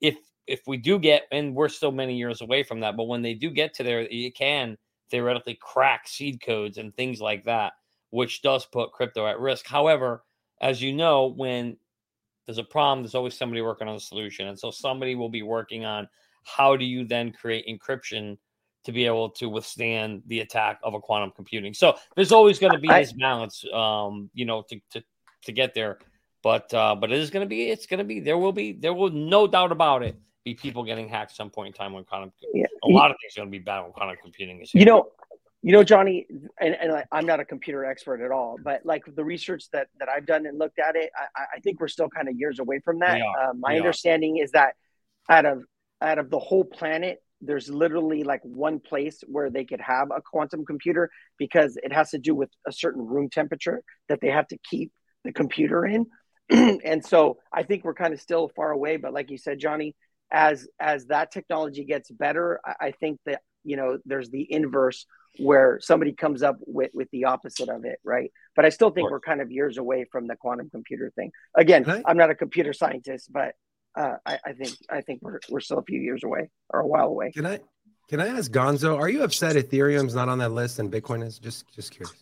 if 0.00 0.14
if 0.46 0.60
we 0.68 0.76
do 0.76 1.00
get, 1.00 1.22
and 1.32 1.52
we're 1.52 1.68
still 1.68 1.90
many 1.90 2.16
years 2.16 2.42
away 2.42 2.62
from 2.62 2.78
that, 2.78 2.96
but 2.96 3.08
when 3.08 3.22
they 3.22 3.34
do 3.34 3.50
get 3.50 3.74
to 3.74 3.82
there, 3.82 4.06
it 4.08 4.36
can 4.36 4.78
theoretically 5.10 5.58
crack 5.60 6.06
seed 6.06 6.40
codes 6.40 6.78
and 6.78 6.94
things 6.94 7.20
like 7.20 7.42
that, 7.44 7.72
which 8.10 8.40
does 8.40 8.64
put 8.66 8.92
crypto 8.92 9.26
at 9.26 9.40
risk. 9.40 9.66
However, 9.66 10.22
as 10.60 10.80
you 10.80 10.92
know, 10.92 11.26
when 11.26 11.76
there's 12.46 12.58
a 12.58 12.64
problem, 12.64 13.02
there's 13.02 13.16
always 13.16 13.36
somebody 13.36 13.62
working 13.62 13.88
on 13.88 13.94
the 13.94 14.00
solution. 14.00 14.46
And 14.46 14.58
so 14.58 14.70
somebody 14.70 15.16
will 15.16 15.28
be 15.28 15.42
working 15.42 15.84
on 15.84 16.08
how 16.44 16.76
do 16.76 16.84
you 16.84 17.04
then 17.04 17.32
create 17.32 17.66
encryption 17.66 18.38
to 18.84 18.92
be 18.92 19.06
able 19.06 19.30
to 19.30 19.48
withstand 19.48 20.22
the 20.26 20.40
attack 20.40 20.80
of 20.82 20.94
a 20.94 21.00
quantum 21.00 21.32
computing. 21.34 21.74
So 21.74 21.96
there's 22.16 22.32
always 22.32 22.58
going 22.58 22.72
to 22.72 22.78
be 22.78 22.88
this 22.88 23.12
balance, 23.12 23.64
um, 23.72 24.30
you 24.34 24.44
know, 24.44 24.62
to 24.68 24.80
to 24.92 25.04
to 25.44 25.52
get 25.52 25.74
there. 25.74 25.98
But 26.42 26.72
uh, 26.74 26.96
but 26.96 27.12
it 27.12 27.18
is 27.18 27.30
going 27.30 27.44
to 27.44 27.48
be 27.48 27.70
it's 27.70 27.86
going 27.86 27.98
to 27.98 28.04
be 28.04 28.20
there 28.20 28.38
will 28.38 28.52
be 28.52 28.72
there 28.72 28.94
will 28.94 29.10
no 29.10 29.46
doubt 29.46 29.72
about 29.72 30.02
it 30.02 30.16
be 30.44 30.54
people 30.54 30.82
getting 30.82 31.08
hacked 31.08 31.36
some 31.36 31.50
point 31.50 31.68
in 31.68 31.72
time 31.72 31.92
when 31.92 32.04
quantum 32.04 32.32
yeah. 32.52 32.66
a 32.82 32.88
lot 32.88 33.10
of 33.12 33.16
things 33.22 33.36
are 33.36 33.42
going 33.42 33.48
to 33.48 33.58
be 33.58 33.62
bad 33.62 33.82
when 33.82 33.92
quantum 33.92 34.16
computing 34.20 34.60
is. 34.60 34.72
Here. 34.72 34.80
You 34.80 34.86
know, 34.86 35.12
you 35.62 35.70
know, 35.70 35.84
Johnny, 35.84 36.26
and, 36.60 36.74
and 36.74 37.04
I'm 37.12 37.26
not 37.26 37.38
a 37.38 37.44
computer 37.44 37.84
expert 37.84 38.20
at 38.20 38.32
all, 38.32 38.56
but 38.62 38.84
like 38.84 39.04
the 39.14 39.24
research 39.24 39.70
that 39.72 39.86
that 40.00 40.08
I've 40.08 40.26
done 40.26 40.46
and 40.46 40.58
looked 40.58 40.80
at 40.80 40.96
it, 40.96 41.10
I, 41.16 41.44
I 41.56 41.60
think 41.60 41.80
we're 41.80 41.88
still 41.88 42.08
kind 42.08 42.28
of 42.28 42.34
years 42.36 42.58
away 42.58 42.80
from 42.80 42.98
that. 42.98 43.20
Uh, 43.20 43.52
my 43.54 43.76
understanding 43.76 44.38
are. 44.40 44.44
is 44.44 44.50
that 44.52 44.74
out 45.28 45.46
of 45.46 45.62
out 46.00 46.18
of 46.18 46.30
the 46.30 46.40
whole 46.40 46.64
planet, 46.64 47.22
there's 47.42 47.68
literally 47.68 48.22
like 48.22 48.40
one 48.42 48.78
place 48.78 49.22
where 49.26 49.50
they 49.50 49.64
could 49.64 49.80
have 49.80 50.08
a 50.10 50.22
quantum 50.22 50.64
computer 50.64 51.10
because 51.38 51.76
it 51.82 51.92
has 51.92 52.10
to 52.10 52.18
do 52.18 52.34
with 52.34 52.50
a 52.66 52.72
certain 52.72 53.04
room 53.04 53.28
temperature 53.28 53.82
that 54.08 54.20
they 54.20 54.28
have 54.28 54.46
to 54.48 54.58
keep 54.68 54.92
the 55.24 55.32
computer 55.32 55.84
in. 55.84 56.06
And 56.84 57.04
so 57.04 57.38
i 57.52 57.62
think 57.62 57.84
we're 57.84 57.94
kind 57.94 58.12
of 58.12 58.20
still 58.20 58.50
far 58.54 58.72
away 58.72 58.96
but 58.96 59.14
like 59.14 59.30
you 59.30 59.38
said 59.38 59.58
johnny 59.58 59.94
as 60.30 60.66
as 60.80 61.06
that 61.06 61.30
technology 61.30 61.84
gets 61.84 62.10
better 62.10 62.60
i, 62.66 62.88
I 62.88 62.90
think 62.90 63.20
that 63.26 63.40
you 63.64 63.76
know 63.76 63.98
there's 64.04 64.28
the 64.28 64.46
inverse 64.50 65.06
where 65.38 65.78
somebody 65.80 66.12
comes 66.12 66.42
up 66.42 66.56
with 66.66 66.90
with 66.92 67.08
the 67.10 67.24
opposite 67.24 67.68
of 67.68 67.84
it 67.84 67.98
right? 68.04 68.30
But 68.54 68.66
i 68.66 68.68
still 68.68 68.90
think 68.90 69.10
we're 69.10 69.20
kind 69.20 69.40
of 69.40 69.50
years 69.50 69.78
away 69.78 70.04
from 70.12 70.26
the 70.26 70.36
quantum 70.36 70.68
computer 70.68 71.10
thing. 71.14 71.30
Again 71.56 71.84
i'm 72.04 72.16
not 72.16 72.30
a 72.30 72.34
computer 72.34 72.72
scientist 72.72 73.32
but 73.32 73.54
uh, 73.94 74.14
I, 74.24 74.38
I, 74.46 74.52
think 74.52 74.76
I 74.90 75.00
think 75.00 75.20
we're 75.22 75.40
we're 75.48 75.60
still 75.60 75.78
a 75.78 75.84
few 75.84 76.00
years 76.00 76.22
away 76.24 76.50
or 76.70 76.80
a 76.80 76.86
while 76.86 77.08
away. 77.08 77.32
Can 77.32 77.46
I 77.46 77.60
can 78.08 78.20
I 78.20 78.28
ask 78.28 78.50
Gonzo? 78.50 78.98
Are 78.98 79.08
you 79.08 79.22
upset 79.22 79.56
Ethereum's 79.56 80.14
not 80.14 80.28
on 80.28 80.38
that 80.38 80.50
list 80.50 80.78
and 80.78 80.90
Bitcoin 80.90 81.24
is? 81.24 81.38
Just 81.38 81.70
just 81.74 81.92
curious. 81.92 82.14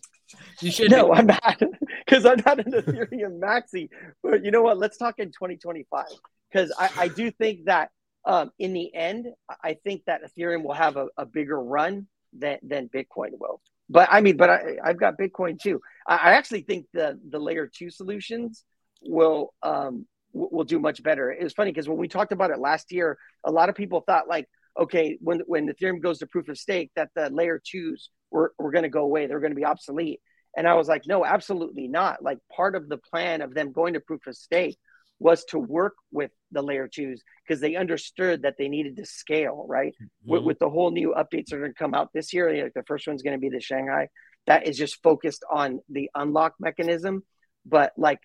You 0.61 0.71
should. 0.71 0.91
No, 0.91 1.11
be. 1.11 1.19
I'm 1.19 1.25
not 1.27 1.61
because 2.05 2.25
I'm 2.25 2.41
not 2.45 2.65
an 2.65 2.71
Ethereum 2.71 3.39
maxi. 3.39 3.89
But 4.23 4.43
you 4.45 4.51
know 4.51 4.61
what? 4.61 4.77
Let's 4.77 4.97
talk 4.97 5.19
in 5.19 5.27
2025 5.27 6.05
because 6.51 6.73
I, 6.77 6.89
I 6.97 7.07
do 7.07 7.31
think 7.31 7.65
that 7.65 7.89
um, 8.25 8.51
in 8.59 8.73
the 8.73 8.93
end, 8.93 9.27
I 9.63 9.75
think 9.83 10.03
that 10.05 10.21
Ethereum 10.23 10.63
will 10.63 10.73
have 10.73 10.97
a, 10.97 11.07
a 11.17 11.25
bigger 11.25 11.61
run 11.61 12.07
than 12.33 12.59
than 12.63 12.89
Bitcoin 12.89 13.31
will. 13.39 13.61
But 13.89 14.07
I 14.11 14.21
mean, 14.21 14.37
but 14.37 14.49
I, 14.49 14.77
I've 14.83 14.99
got 14.99 15.17
Bitcoin 15.17 15.59
too. 15.59 15.81
I, 16.07 16.15
I 16.15 16.31
actually 16.33 16.61
think 16.61 16.85
the 16.93 17.19
the 17.29 17.39
layer 17.39 17.67
two 17.67 17.89
solutions 17.89 18.63
will 19.03 19.53
um, 19.63 20.05
will 20.33 20.63
do 20.63 20.79
much 20.79 21.03
better. 21.03 21.31
It 21.31 21.43
was 21.43 21.53
funny 21.53 21.71
because 21.71 21.87
when 21.87 21.97
we 21.97 22.07
talked 22.07 22.31
about 22.31 22.51
it 22.51 22.59
last 22.59 22.91
year, 22.91 23.17
a 23.43 23.51
lot 23.51 23.69
of 23.69 23.75
people 23.75 24.01
thought 24.01 24.27
like, 24.27 24.47
okay, 24.79 25.17
when 25.21 25.41
when 25.45 25.67
Ethereum 25.67 26.01
goes 26.01 26.19
to 26.19 26.27
proof 26.27 26.47
of 26.49 26.57
stake, 26.57 26.91
that 26.95 27.09
the 27.15 27.29
layer 27.29 27.61
twos 27.63 28.09
were, 28.31 28.53
were 28.57 28.71
going 28.71 28.83
to 28.83 28.89
go 28.89 29.03
away, 29.03 29.27
they're 29.27 29.39
going 29.39 29.51
to 29.51 29.55
be 29.55 29.65
obsolete. 29.65 30.21
And 30.55 30.67
I 30.67 30.73
was 30.73 30.87
like, 30.87 31.03
no, 31.07 31.25
absolutely 31.25 31.87
not. 31.87 32.21
Like 32.21 32.39
part 32.53 32.75
of 32.75 32.89
the 32.89 32.97
plan 32.97 33.41
of 33.41 33.53
them 33.53 33.71
going 33.71 33.93
to 33.93 33.99
proof 33.99 34.27
of 34.27 34.35
stake 34.35 34.77
was 35.19 35.45
to 35.45 35.59
work 35.59 35.93
with 36.11 36.31
the 36.51 36.61
layer 36.61 36.89
twos 36.91 37.21
because 37.45 37.61
they 37.61 37.75
understood 37.75 38.41
that 38.41 38.55
they 38.57 38.67
needed 38.67 38.97
to 38.97 39.05
scale, 39.05 39.65
right? 39.69 39.93
Mm-hmm. 39.93 40.31
With, 40.31 40.43
with, 40.43 40.59
the 40.59 40.69
whole 40.69 40.91
new 40.91 41.13
updates 41.15 41.47
that 41.47 41.57
are 41.57 41.59
going 41.59 41.71
to 41.71 41.77
come 41.77 41.93
out 41.93 42.09
this 42.13 42.33
year, 42.33 42.63
like 42.63 42.73
the 42.73 42.83
first 42.83 43.07
one's 43.07 43.21
going 43.21 43.37
to 43.37 43.39
be 43.39 43.49
the 43.49 43.61
Shanghai. 43.61 44.09
That 44.47 44.67
is 44.67 44.77
just 44.77 45.01
focused 45.03 45.45
on 45.49 45.79
the 45.89 46.09
unlock 46.15 46.55
mechanism 46.59 47.23
but 47.65 47.93
like 47.97 48.19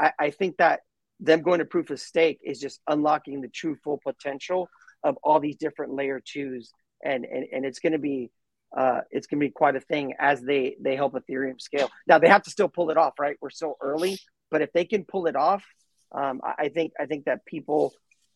I, 0.00 0.12
I 0.18 0.30
think 0.30 0.58
that 0.58 0.80
them 1.20 1.42
going 1.42 1.60
to 1.60 1.64
proof 1.64 1.90
of 1.90 2.00
stake 2.00 2.40
is 2.42 2.60
just 2.60 2.80
unlocking 2.88 3.40
the 3.40 3.48
true 3.48 3.76
full 3.82 3.98
potential 4.04 4.68
of 5.02 5.16
all 5.22 5.40
these 5.40 5.56
different 5.56 5.94
layer 5.94 6.20
twos. 6.24 6.72
And 7.04 7.24
and, 7.24 7.46
and 7.52 7.64
it's 7.64 7.78
going 7.78 7.92
to 7.92 7.98
be 7.98 8.30
uh, 8.76 9.00
it's 9.10 9.26
going 9.26 9.40
to 9.40 9.46
be 9.46 9.50
quite 9.50 9.76
a 9.76 9.80
thing 9.80 10.14
as 10.18 10.40
they 10.42 10.76
they 10.80 10.96
help 10.96 11.14
ethereum 11.14 11.60
scale. 11.60 11.90
Now 12.06 12.18
they 12.18 12.28
have 12.28 12.42
to 12.42 12.50
still 12.50 12.68
pull 12.68 12.90
it 12.90 12.96
off 12.96 13.14
right? 13.18 13.36
We're 13.40 13.50
so 13.50 13.76
early 13.80 14.18
but 14.50 14.62
if 14.62 14.72
they 14.72 14.84
can 14.84 15.04
pull 15.04 15.26
it 15.26 15.36
off 15.36 15.64
um, 16.12 16.40
I, 16.42 16.64
I 16.64 16.68
think 16.68 16.92
i 16.98 17.06
think 17.06 17.24
that 17.24 17.44
people 17.44 17.92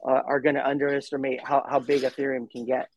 uh, 0.07 0.23
are 0.27 0.41
going 0.41 0.55
to 0.55 0.67
underestimate 0.67 1.45
how, 1.45 1.65
how 1.69 1.79
big 1.79 2.03
ethereum 2.03 2.51
can 2.51 2.65
get 2.65 2.89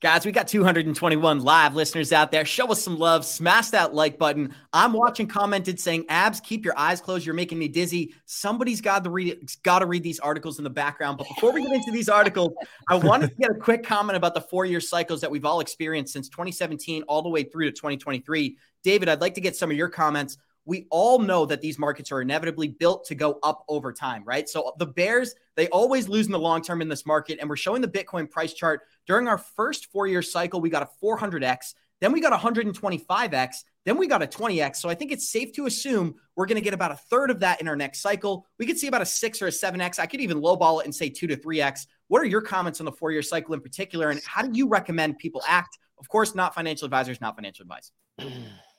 Guys, 0.00 0.24
we 0.24 0.32
got 0.32 0.48
221 0.48 1.40
live 1.40 1.74
listeners 1.74 2.10
out 2.10 2.32
there. 2.32 2.46
Show 2.46 2.68
us 2.68 2.82
some 2.82 2.98
love. 2.98 3.22
Smash 3.26 3.68
that 3.68 3.92
like 3.92 4.16
button. 4.16 4.54
I'm 4.72 4.94
watching 4.94 5.26
commented 5.26 5.78
saying, 5.78 6.06
"Abs, 6.08 6.40
keep 6.40 6.64
your 6.64 6.72
eyes 6.78 7.02
closed. 7.02 7.26
You're 7.26 7.34
making 7.34 7.58
me 7.58 7.68
dizzy." 7.68 8.14
Somebody's 8.24 8.80
got 8.80 9.04
to 9.04 9.10
read 9.10 9.38
got 9.62 9.80
to 9.80 9.86
read 9.86 10.02
these 10.02 10.18
articles 10.18 10.56
in 10.56 10.64
the 10.64 10.70
background. 10.70 11.18
But 11.18 11.28
before 11.28 11.52
we 11.52 11.62
get 11.62 11.74
into 11.74 11.90
these 11.92 12.08
articles, 12.08 12.52
I 12.88 12.94
wanted 12.94 13.28
to 13.28 13.36
get 13.36 13.50
a 13.50 13.54
quick 13.54 13.84
comment 13.84 14.16
about 14.16 14.32
the 14.32 14.40
four-year 14.40 14.80
cycles 14.80 15.20
that 15.20 15.30
we've 15.30 15.44
all 15.44 15.60
experienced 15.60 16.14
since 16.14 16.30
2017 16.30 17.02
all 17.02 17.20
the 17.20 17.28
way 17.28 17.42
through 17.42 17.66
to 17.66 17.72
2023. 17.72 18.56
David, 18.82 19.10
I'd 19.10 19.20
like 19.20 19.34
to 19.34 19.42
get 19.42 19.54
some 19.54 19.70
of 19.70 19.76
your 19.76 19.90
comments 19.90 20.38
we 20.64 20.86
all 20.90 21.18
know 21.18 21.46
that 21.46 21.60
these 21.60 21.78
markets 21.78 22.12
are 22.12 22.20
inevitably 22.20 22.68
built 22.68 23.04
to 23.06 23.14
go 23.14 23.38
up 23.42 23.64
over 23.68 23.92
time, 23.92 24.22
right? 24.24 24.48
So 24.48 24.72
the 24.78 24.86
bears, 24.86 25.34
they 25.56 25.68
always 25.68 26.08
lose 26.08 26.26
in 26.26 26.32
the 26.32 26.38
long 26.38 26.62
term 26.62 26.82
in 26.82 26.88
this 26.88 27.06
market. 27.06 27.38
And 27.40 27.48
we're 27.48 27.56
showing 27.56 27.82
the 27.82 27.88
Bitcoin 27.88 28.30
price 28.30 28.52
chart 28.52 28.82
during 29.06 29.26
our 29.26 29.38
first 29.38 29.86
four 29.86 30.06
year 30.06 30.22
cycle, 30.22 30.60
we 30.60 30.70
got 30.70 30.82
a 30.82 31.04
400x, 31.04 31.74
then 32.00 32.12
we 32.12 32.20
got 32.20 32.38
125x, 32.38 33.56
then 33.84 33.96
we 33.96 34.06
got 34.06 34.22
a 34.22 34.26
20x. 34.26 34.76
So 34.76 34.88
I 34.88 34.94
think 34.94 35.12
it's 35.12 35.28
safe 35.28 35.52
to 35.54 35.66
assume 35.66 36.14
we're 36.36 36.46
going 36.46 36.56
to 36.56 36.62
get 36.62 36.74
about 36.74 36.92
a 36.92 36.96
third 36.96 37.30
of 37.30 37.40
that 37.40 37.60
in 37.60 37.68
our 37.68 37.76
next 37.76 38.00
cycle. 38.00 38.46
We 38.58 38.66
could 38.66 38.78
see 38.78 38.86
about 38.86 39.02
a 39.02 39.06
six 39.06 39.42
or 39.42 39.46
a 39.46 39.50
7x. 39.50 39.98
I 39.98 40.06
could 40.06 40.20
even 40.20 40.40
lowball 40.40 40.80
it 40.80 40.84
and 40.84 40.94
say 40.94 41.08
two 41.08 41.26
to 41.26 41.36
3x. 41.36 41.86
What 42.08 42.22
are 42.22 42.26
your 42.26 42.42
comments 42.42 42.80
on 42.80 42.86
the 42.86 42.92
four 42.92 43.12
year 43.12 43.22
cycle 43.22 43.54
in 43.54 43.60
particular? 43.60 44.10
And 44.10 44.20
how 44.24 44.42
do 44.42 44.56
you 44.56 44.68
recommend 44.68 45.18
people 45.18 45.42
act? 45.46 45.78
Of 45.98 46.08
course, 46.08 46.34
not 46.34 46.54
financial 46.54 46.86
advisors, 46.86 47.20
not 47.20 47.36
financial 47.36 47.64
advice. 47.64 47.92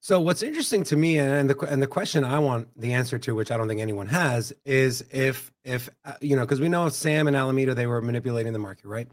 So 0.00 0.20
what's 0.20 0.42
interesting 0.42 0.84
to 0.84 0.96
me, 0.96 1.18
and 1.18 1.50
the 1.50 1.58
and 1.66 1.82
the 1.82 1.86
question 1.86 2.24
I 2.24 2.38
want 2.38 2.68
the 2.80 2.92
answer 2.92 3.18
to, 3.18 3.34
which 3.34 3.50
I 3.50 3.56
don't 3.56 3.66
think 3.68 3.80
anyone 3.80 4.06
has, 4.06 4.52
is 4.64 5.04
if 5.10 5.50
if 5.64 5.90
uh, 6.04 6.12
you 6.20 6.36
know, 6.36 6.42
because 6.42 6.60
we 6.60 6.68
know 6.68 6.88
Sam 6.88 7.26
and 7.26 7.36
Alameda 7.36 7.74
they 7.74 7.86
were 7.86 8.00
manipulating 8.00 8.52
the 8.52 8.60
market, 8.60 8.86
right? 8.86 9.08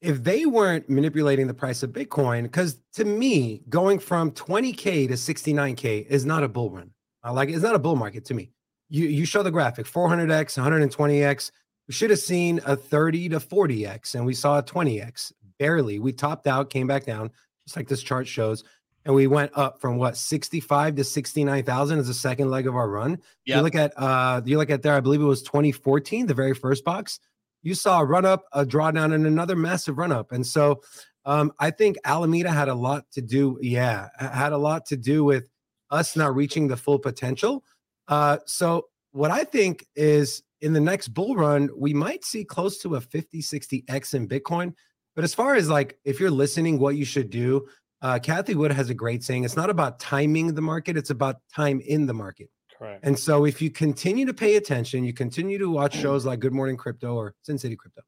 If 0.00 0.24
they 0.24 0.46
weren't 0.46 0.88
manipulating 0.88 1.46
the 1.46 1.54
price 1.54 1.82
of 1.82 1.90
Bitcoin, 1.90 2.44
because 2.44 2.78
to 2.94 3.04
me, 3.04 3.62
going 3.68 3.98
from 3.98 4.30
20k 4.30 5.08
to 5.08 5.14
69k 5.14 6.06
is 6.06 6.24
not 6.24 6.42
a 6.42 6.48
bull 6.48 6.70
run. 6.70 6.90
I 7.22 7.30
like 7.30 7.50
it's 7.50 7.62
not 7.62 7.74
a 7.74 7.78
bull 7.78 7.96
market 7.96 8.24
to 8.26 8.34
me. 8.34 8.50
You 8.88 9.06
you 9.06 9.26
show 9.26 9.42
the 9.42 9.50
graphic 9.50 9.86
400x, 9.86 10.58
120x. 10.58 11.50
We 11.88 11.94
should 11.94 12.10
have 12.10 12.18
seen 12.18 12.60
a 12.64 12.74
30 12.74 13.28
to 13.30 13.38
40x, 13.38 14.14
and 14.14 14.24
we 14.24 14.34
saw 14.34 14.58
a 14.58 14.62
20x 14.62 15.32
barely. 15.58 15.98
We 15.98 16.12
topped 16.12 16.46
out, 16.46 16.70
came 16.70 16.86
back 16.86 17.04
down, 17.04 17.30
just 17.66 17.76
like 17.76 17.86
this 17.86 18.02
chart 18.02 18.26
shows 18.26 18.64
and 19.06 19.14
we 19.14 19.28
went 19.28 19.52
up 19.54 19.80
from 19.80 19.96
what 19.98 20.16
65 20.16 20.96
to 20.96 21.04
69,000 21.04 22.00
as 22.00 22.08
the 22.08 22.14
second 22.14 22.50
leg 22.50 22.66
of 22.66 22.74
our 22.74 22.90
run. 22.90 23.20
Yep. 23.44 23.56
You 23.56 23.62
look 23.62 23.74
at 23.76 23.92
uh 23.96 24.42
you 24.44 24.58
look 24.58 24.68
at 24.68 24.82
there 24.82 24.94
I 24.94 25.00
believe 25.00 25.20
it 25.20 25.24
was 25.24 25.42
2014 25.42 26.26
the 26.26 26.34
very 26.34 26.54
first 26.54 26.84
box. 26.84 27.20
You 27.62 27.74
saw 27.74 28.00
a 28.00 28.04
run 28.04 28.24
up, 28.24 28.44
a 28.52 28.66
drawdown 28.66 29.14
and 29.14 29.24
another 29.24 29.56
massive 29.56 29.96
run 29.96 30.10
up. 30.10 30.32
And 30.32 30.44
so 30.44 30.82
um 31.24 31.52
I 31.60 31.70
think 31.70 31.96
Alameda 32.04 32.50
had 32.50 32.68
a 32.68 32.74
lot 32.74 33.04
to 33.12 33.22
do 33.22 33.58
yeah, 33.62 34.08
had 34.18 34.52
a 34.52 34.58
lot 34.58 34.86
to 34.86 34.96
do 34.96 35.22
with 35.22 35.48
us 35.88 36.16
not 36.16 36.34
reaching 36.34 36.66
the 36.66 36.76
full 36.76 36.98
potential. 36.98 37.62
Uh 38.08 38.38
so 38.44 38.88
what 39.12 39.30
I 39.30 39.44
think 39.44 39.86
is 39.94 40.42
in 40.60 40.72
the 40.72 40.80
next 40.80 41.08
bull 41.08 41.36
run 41.36 41.70
we 41.76 41.94
might 41.94 42.24
see 42.24 42.44
close 42.44 42.78
to 42.78 42.96
a 42.96 43.00
50 43.00 43.40
60x 43.40 44.14
in 44.14 44.26
Bitcoin. 44.26 44.74
But 45.14 45.22
as 45.22 45.32
far 45.32 45.54
as 45.54 45.70
like 45.70 45.96
if 46.04 46.18
you're 46.18 46.28
listening 46.28 46.80
what 46.80 46.96
you 46.96 47.04
should 47.04 47.30
do 47.30 47.68
uh, 48.02 48.18
Cathie 48.22 48.54
Wood 48.54 48.72
has 48.72 48.90
a 48.90 48.94
great 48.94 49.24
saying. 49.24 49.44
It's 49.44 49.56
not 49.56 49.70
about 49.70 49.98
timing 49.98 50.54
the 50.54 50.62
market; 50.62 50.96
it's 50.96 51.10
about 51.10 51.36
time 51.54 51.80
in 51.80 52.06
the 52.06 52.14
market. 52.14 52.50
Correct. 52.78 53.04
And 53.04 53.18
so, 53.18 53.44
if 53.44 53.62
you 53.62 53.70
continue 53.70 54.26
to 54.26 54.34
pay 54.34 54.56
attention, 54.56 55.04
you 55.04 55.12
continue 55.12 55.58
to 55.58 55.70
watch 55.70 55.96
shows 55.96 56.26
like 56.26 56.40
Good 56.40 56.52
Morning 56.52 56.76
Crypto 56.76 57.14
or 57.14 57.34
Sin 57.42 57.58
City 57.58 57.76
Crypto, 57.76 58.02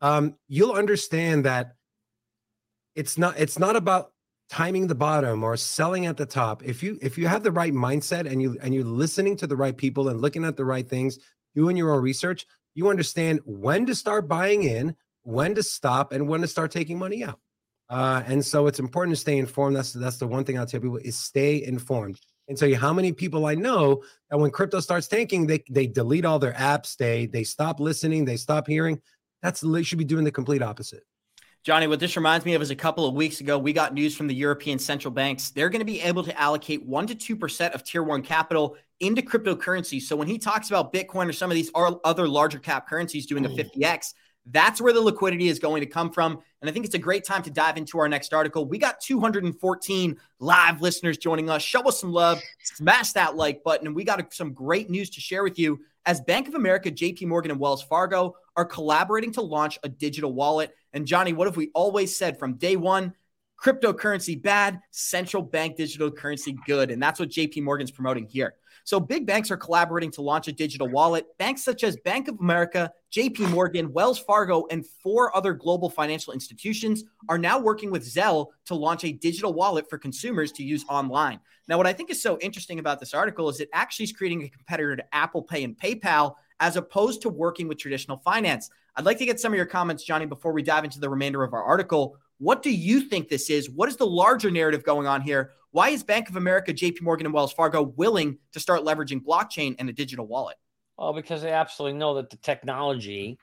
um, 0.00 0.36
you'll 0.48 0.72
understand 0.72 1.44
that 1.44 1.74
it's 2.94 3.18
not 3.18 3.38
it's 3.38 3.58
not 3.58 3.76
about 3.76 4.12
timing 4.48 4.86
the 4.86 4.94
bottom 4.94 5.42
or 5.42 5.56
selling 5.56 6.06
at 6.06 6.16
the 6.16 6.26
top. 6.26 6.62
If 6.62 6.82
you 6.82 6.98
if 7.00 7.18
you 7.18 7.26
have 7.26 7.42
the 7.42 7.52
right 7.52 7.72
mindset 7.72 8.30
and 8.30 8.40
you 8.40 8.58
and 8.60 8.74
you're 8.74 8.84
listening 8.84 9.36
to 9.38 9.46
the 9.46 9.56
right 9.56 9.76
people 9.76 10.08
and 10.08 10.20
looking 10.20 10.44
at 10.44 10.56
the 10.56 10.64
right 10.64 10.88
things, 10.88 11.18
doing 11.54 11.76
your 11.76 11.92
own 11.92 12.02
research, 12.02 12.46
you 12.74 12.88
understand 12.88 13.40
when 13.44 13.86
to 13.86 13.94
start 13.94 14.28
buying 14.28 14.62
in, 14.62 14.94
when 15.22 15.54
to 15.54 15.62
stop, 15.62 16.12
and 16.12 16.28
when 16.28 16.42
to 16.42 16.46
start 16.46 16.70
taking 16.70 16.98
money 16.98 17.24
out. 17.24 17.40
Uh, 17.92 18.22
and 18.26 18.42
so 18.42 18.66
it's 18.66 18.78
important 18.78 19.14
to 19.14 19.20
stay 19.20 19.36
informed. 19.36 19.76
That's 19.76 19.92
that's 19.92 20.16
the 20.16 20.26
one 20.26 20.44
thing 20.44 20.58
I'll 20.58 20.64
tell 20.64 20.80
people 20.80 20.96
is 20.96 21.18
stay 21.18 21.62
informed. 21.62 22.18
And 22.48 22.56
tell 22.56 22.68
you 22.68 22.76
how 22.76 22.92
many 22.92 23.12
people 23.12 23.44
I 23.44 23.54
know 23.54 24.02
that 24.30 24.38
when 24.38 24.50
crypto 24.50 24.80
starts 24.80 25.08
tanking, 25.08 25.46
they 25.46 25.62
they 25.70 25.86
delete 25.86 26.24
all 26.24 26.38
their 26.38 26.54
apps, 26.54 26.96
they 26.96 27.26
they 27.26 27.44
stop 27.44 27.80
listening, 27.80 28.24
they 28.24 28.38
stop 28.38 28.66
hearing. 28.66 28.98
That's 29.42 29.60
they 29.60 29.82
should 29.82 29.98
be 29.98 30.06
doing 30.06 30.24
the 30.24 30.32
complete 30.32 30.62
opposite. 30.62 31.02
Johnny, 31.64 31.86
what 31.86 32.00
this 32.00 32.16
reminds 32.16 32.46
me 32.46 32.54
of 32.54 32.62
is 32.62 32.70
a 32.70 32.76
couple 32.76 33.06
of 33.06 33.14
weeks 33.14 33.40
ago, 33.40 33.58
we 33.58 33.74
got 33.74 33.92
news 33.92 34.16
from 34.16 34.26
the 34.26 34.34
European 34.34 34.78
central 34.78 35.12
banks. 35.12 35.50
They're 35.50 35.68
going 35.68 35.80
to 35.80 35.84
be 35.84 36.00
able 36.00 36.24
to 36.24 36.40
allocate 36.40 36.84
one 36.86 37.06
to 37.08 37.14
two 37.14 37.36
percent 37.36 37.74
of 37.74 37.84
tier 37.84 38.02
one 38.02 38.22
capital 38.22 38.74
into 39.00 39.20
cryptocurrency. 39.20 40.00
So 40.00 40.16
when 40.16 40.28
he 40.28 40.38
talks 40.38 40.70
about 40.70 40.94
Bitcoin 40.94 41.28
or 41.28 41.32
some 41.34 41.50
of 41.50 41.56
these 41.56 41.70
other 41.74 42.26
larger 42.26 42.58
cap 42.58 42.88
currencies 42.88 43.26
doing 43.26 43.44
a 43.44 43.50
50x, 43.50 44.14
that's 44.46 44.80
where 44.80 44.92
the 44.92 45.00
liquidity 45.00 45.48
is 45.48 45.58
going 45.58 45.80
to 45.80 45.86
come 45.86 46.10
from. 46.10 46.38
And 46.60 46.68
I 46.68 46.72
think 46.72 46.84
it's 46.84 46.94
a 46.94 46.98
great 46.98 47.24
time 47.24 47.42
to 47.42 47.50
dive 47.50 47.76
into 47.76 47.98
our 47.98 48.08
next 48.08 48.34
article. 48.34 48.64
We 48.66 48.78
got 48.78 49.00
214 49.00 50.18
live 50.40 50.82
listeners 50.82 51.18
joining 51.18 51.48
us. 51.48 51.62
Show 51.62 51.82
us 51.82 52.00
some 52.00 52.12
love, 52.12 52.40
smash 52.62 53.12
that 53.12 53.36
like 53.36 53.62
button. 53.62 53.86
And 53.86 53.94
we 53.94 54.04
got 54.04 54.32
some 54.34 54.52
great 54.52 54.90
news 54.90 55.10
to 55.10 55.20
share 55.20 55.44
with 55.44 55.58
you 55.58 55.80
as 56.06 56.20
Bank 56.20 56.48
of 56.48 56.54
America, 56.54 56.90
JP 56.90 57.26
Morgan, 57.28 57.52
and 57.52 57.60
Wells 57.60 57.82
Fargo 57.82 58.34
are 58.56 58.64
collaborating 58.64 59.32
to 59.32 59.42
launch 59.42 59.78
a 59.84 59.88
digital 59.88 60.32
wallet. 60.32 60.74
And 60.92 61.06
Johnny, 61.06 61.32
what 61.32 61.46
have 61.46 61.56
we 61.56 61.70
always 61.74 62.16
said 62.16 62.38
from 62.38 62.54
day 62.54 62.76
one? 62.76 63.14
Cryptocurrency 63.62 64.40
bad, 64.40 64.80
central 64.90 65.42
bank 65.42 65.76
digital 65.76 66.10
currency 66.10 66.58
good. 66.66 66.90
And 66.90 67.00
that's 67.00 67.20
what 67.20 67.28
JP 67.28 67.62
Morgan's 67.62 67.92
promoting 67.92 68.26
here. 68.26 68.56
So 68.84 68.98
big 69.00 69.26
banks 69.26 69.50
are 69.50 69.56
collaborating 69.56 70.10
to 70.12 70.22
launch 70.22 70.48
a 70.48 70.52
digital 70.52 70.88
wallet. 70.88 71.26
Banks 71.38 71.62
such 71.62 71.84
as 71.84 71.96
Bank 71.96 72.28
of 72.28 72.38
America, 72.40 72.92
JP 73.12 73.50
Morgan, 73.50 73.92
Wells 73.92 74.18
Fargo, 74.18 74.66
and 74.70 74.86
four 75.02 75.36
other 75.36 75.52
global 75.52 75.90
financial 75.90 76.32
institutions 76.32 77.04
are 77.28 77.38
now 77.38 77.58
working 77.58 77.90
with 77.90 78.04
Zelle 78.04 78.48
to 78.66 78.74
launch 78.74 79.04
a 79.04 79.12
digital 79.12 79.52
wallet 79.52 79.88
for 79.88 79.98
consumers 79.98 80.52
to 80.52 80.62
use 80.62 80.84
online. 80.88 81.40
Now, 81.68 81.76
what 81.76 81.86
I 81.86 81.92
think 81.92 82.10
is 82.10 82.20
so 82.20 82.38
interesting 82.40 82.78
about 82.78 83.00
this 83.00 83.14
article 83.14 83.48
is 83.48 83.60
it 83.60 83.68
actually 83.72 84.04
is 84.04 84.12
creating 84.12 84.42
a 84.42 84.48
competitor 84.48 84.96
to 84.96 85.14
Apple 85.14 85.42
Pay 85.42 85.64
and 85.64 85.78
PayPal 85.78 86.34
as 86.60 86.76
opposed 86.76 87.22
to 87.22 87.28
working 87.28 87.68
with 87.68 87.78
traditional 87.78 88.18
finance. 88.18 88.70
I'd 88.96 89.04
like 89.04 89.18
to 89.18 89.24
get 89.24 89.40
some 89.40 89.52
of 89.52 89.56
your 89.56 89.66
comments, 89.66 90.04
Johnny, 90.04 90.26
before 90.26 90.52
we 90.52 90.62
dive 90.62 90.84
into 90.84 91.00
the 91.00 91.08
remainder 91.08 91.42
of 91.42 91.54
our 91.54 91.62
article. 91.62 92.16
What 92.38 92.62
do 92.62 92.70
you 92.70 93.02
think 93.02 93.28
this 93.28 93.50
is? 93.50 93.70
What 93.70 93.88
is 93.88 93.96
the 93.96 94.06
larger 94.06 94.50
narrative 94.50 94.84
going 94.84 95.06
on 95.06 95.22
here? 95.22 95.52
Why 95.72 95.88
is 95.88 96.02
Bank 96.02 96.28
of 96.28 96.36
America, 96.36 96.74
JP 96.74 97.00
Morgan, 97.00 97.26
and 97.26 97.34
Wells 97.34 97.52
Fargo 97.52 97.82
willing 97.82 98.36
to 98.52 98.60
start 98.60 98.82
leveraging 98.82 99.24
blockchain 99.24 99.74
and 99.78 99.88
a 99.88 99.92
digital 99.92 100.26
wallet? 100.26 100.56
Well, 100.98 101.14
because 101.14 101.40
they 101.40 101.50
absolutely 101.50 101.98
know 101.98 102.14
that 102.16 102.28
the 102.28 102.36
technology 102.36 103.38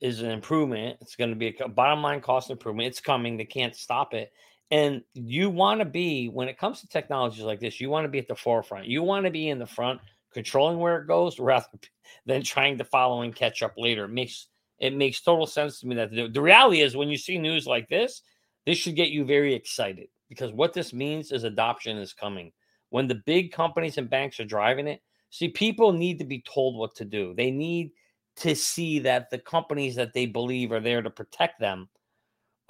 is 0.00 0.22
an 0.22 0.30
improvement. 0.30 0.98
It's 1.00 1.16
going 1.16 1.30
to 1.30 1.36
be 1.36 1.56
a 1.58 1.68
bottom 1.68 2.00
line 2.00 2.20
cost 2.20 2.50
improvement. 2.50 2.86
It's 2.86 3.00
coming. 3.00 3.36
They 3.36 3.44
can't 3.44 3.74
stop 3.74 4.14
it. 4.14 4.32
And 4.70 5.02
you 5.12 5.50
want 5.50 5.80
to 5.80 5.84
be, 5.84 6.28
when 6.28 6.48
it 6.48 6.56
comes 6.56 6.80
to 6.80 6.88
technologies 6.88 7.42
like 7.42 7.58
this, 7.58 7.80
you 7.80 7.90
want 7.90 8.04
to 8.04 8.08
be 8.08 8.20
at 8.20 8.28
the 8.28 8.36
forefront. 8.36 8.86
You 8.86 9.02
want 9.02 9.24
to 9.24 9.32
be 9.32 9.48
in 9.48 9.58
the 9.58 9.66
front, 9.66 10.00
controlling 10.32 10.78
where 10.78 10.98
it 10.98 11.08
goes, 11.08 11.40
rather 11.40 11.66
than 12.26 12.44
trying 12.44 12.78
to 12.78 12.84
follow 12.84 13.22
and 13.22 13.34
catch 13.34 13.60
up 13.60 13.74
later. 13.76 14.04
It 14.04 14.12
makes 14.12 14.46
it 14.78 14.94
makes 14.94 15.20
total 15.20 15.46
sense 15.46 15.80
to 15.80 15.86
me 15.88 15.96
that 15.96 16.12
the, 16.12 16.28
the 16.28 16.40
reality 16.40 16.80
is 16.80 16.96
when 16.96 17.08
you 17.08 17.16
see 17.16 17.38
news 17.38 17.66
like 17.66 17.88
this, 17.88 18.22
this 18.66 18.78
should 18.78 18.96
get 18.96 19.10
you 19.10 19.24
very 19.24 19.54
excited 19.54 20.08
because 20.32 20.50
what 20.50 20.72
this 20.72 20.94
means 20.94 21.30
is 21.30 21.44
adoption 21.44 21.98
is 21.98 22.14
coming. 22.14 22.52
When 22.88 23.06
the 23.06 23.20
big 23.26 23.52
companies 23.52 23.98
and 23.98 24.08
banks 24.08 24.40
are 24.40 24.46
driving 24.46 24.86
it, 24.86 25.02
see, 25.28 25.48
people 25.48 25.92
need 25.92 26.18
to 26.20 26.24
be 26.24 26.42
told 26.42 26.78
what 26.78 26.94
to 26.94 27.04
do. 27.04 27.34
They 27.36 27.50
need 27.50 27.90
to 28.36 28.54
see 28.54 28.98
that 29.00 29.28
the 29.28 29.36
companies 29.36 29.94
that 29.96 30.14
they 30.14 30.24
believe 30.24 30.72
are 30.72 30.80
there 30.80 31.02
to 31.02 31.10
protect 31.10 31.60
them 31.60 31.90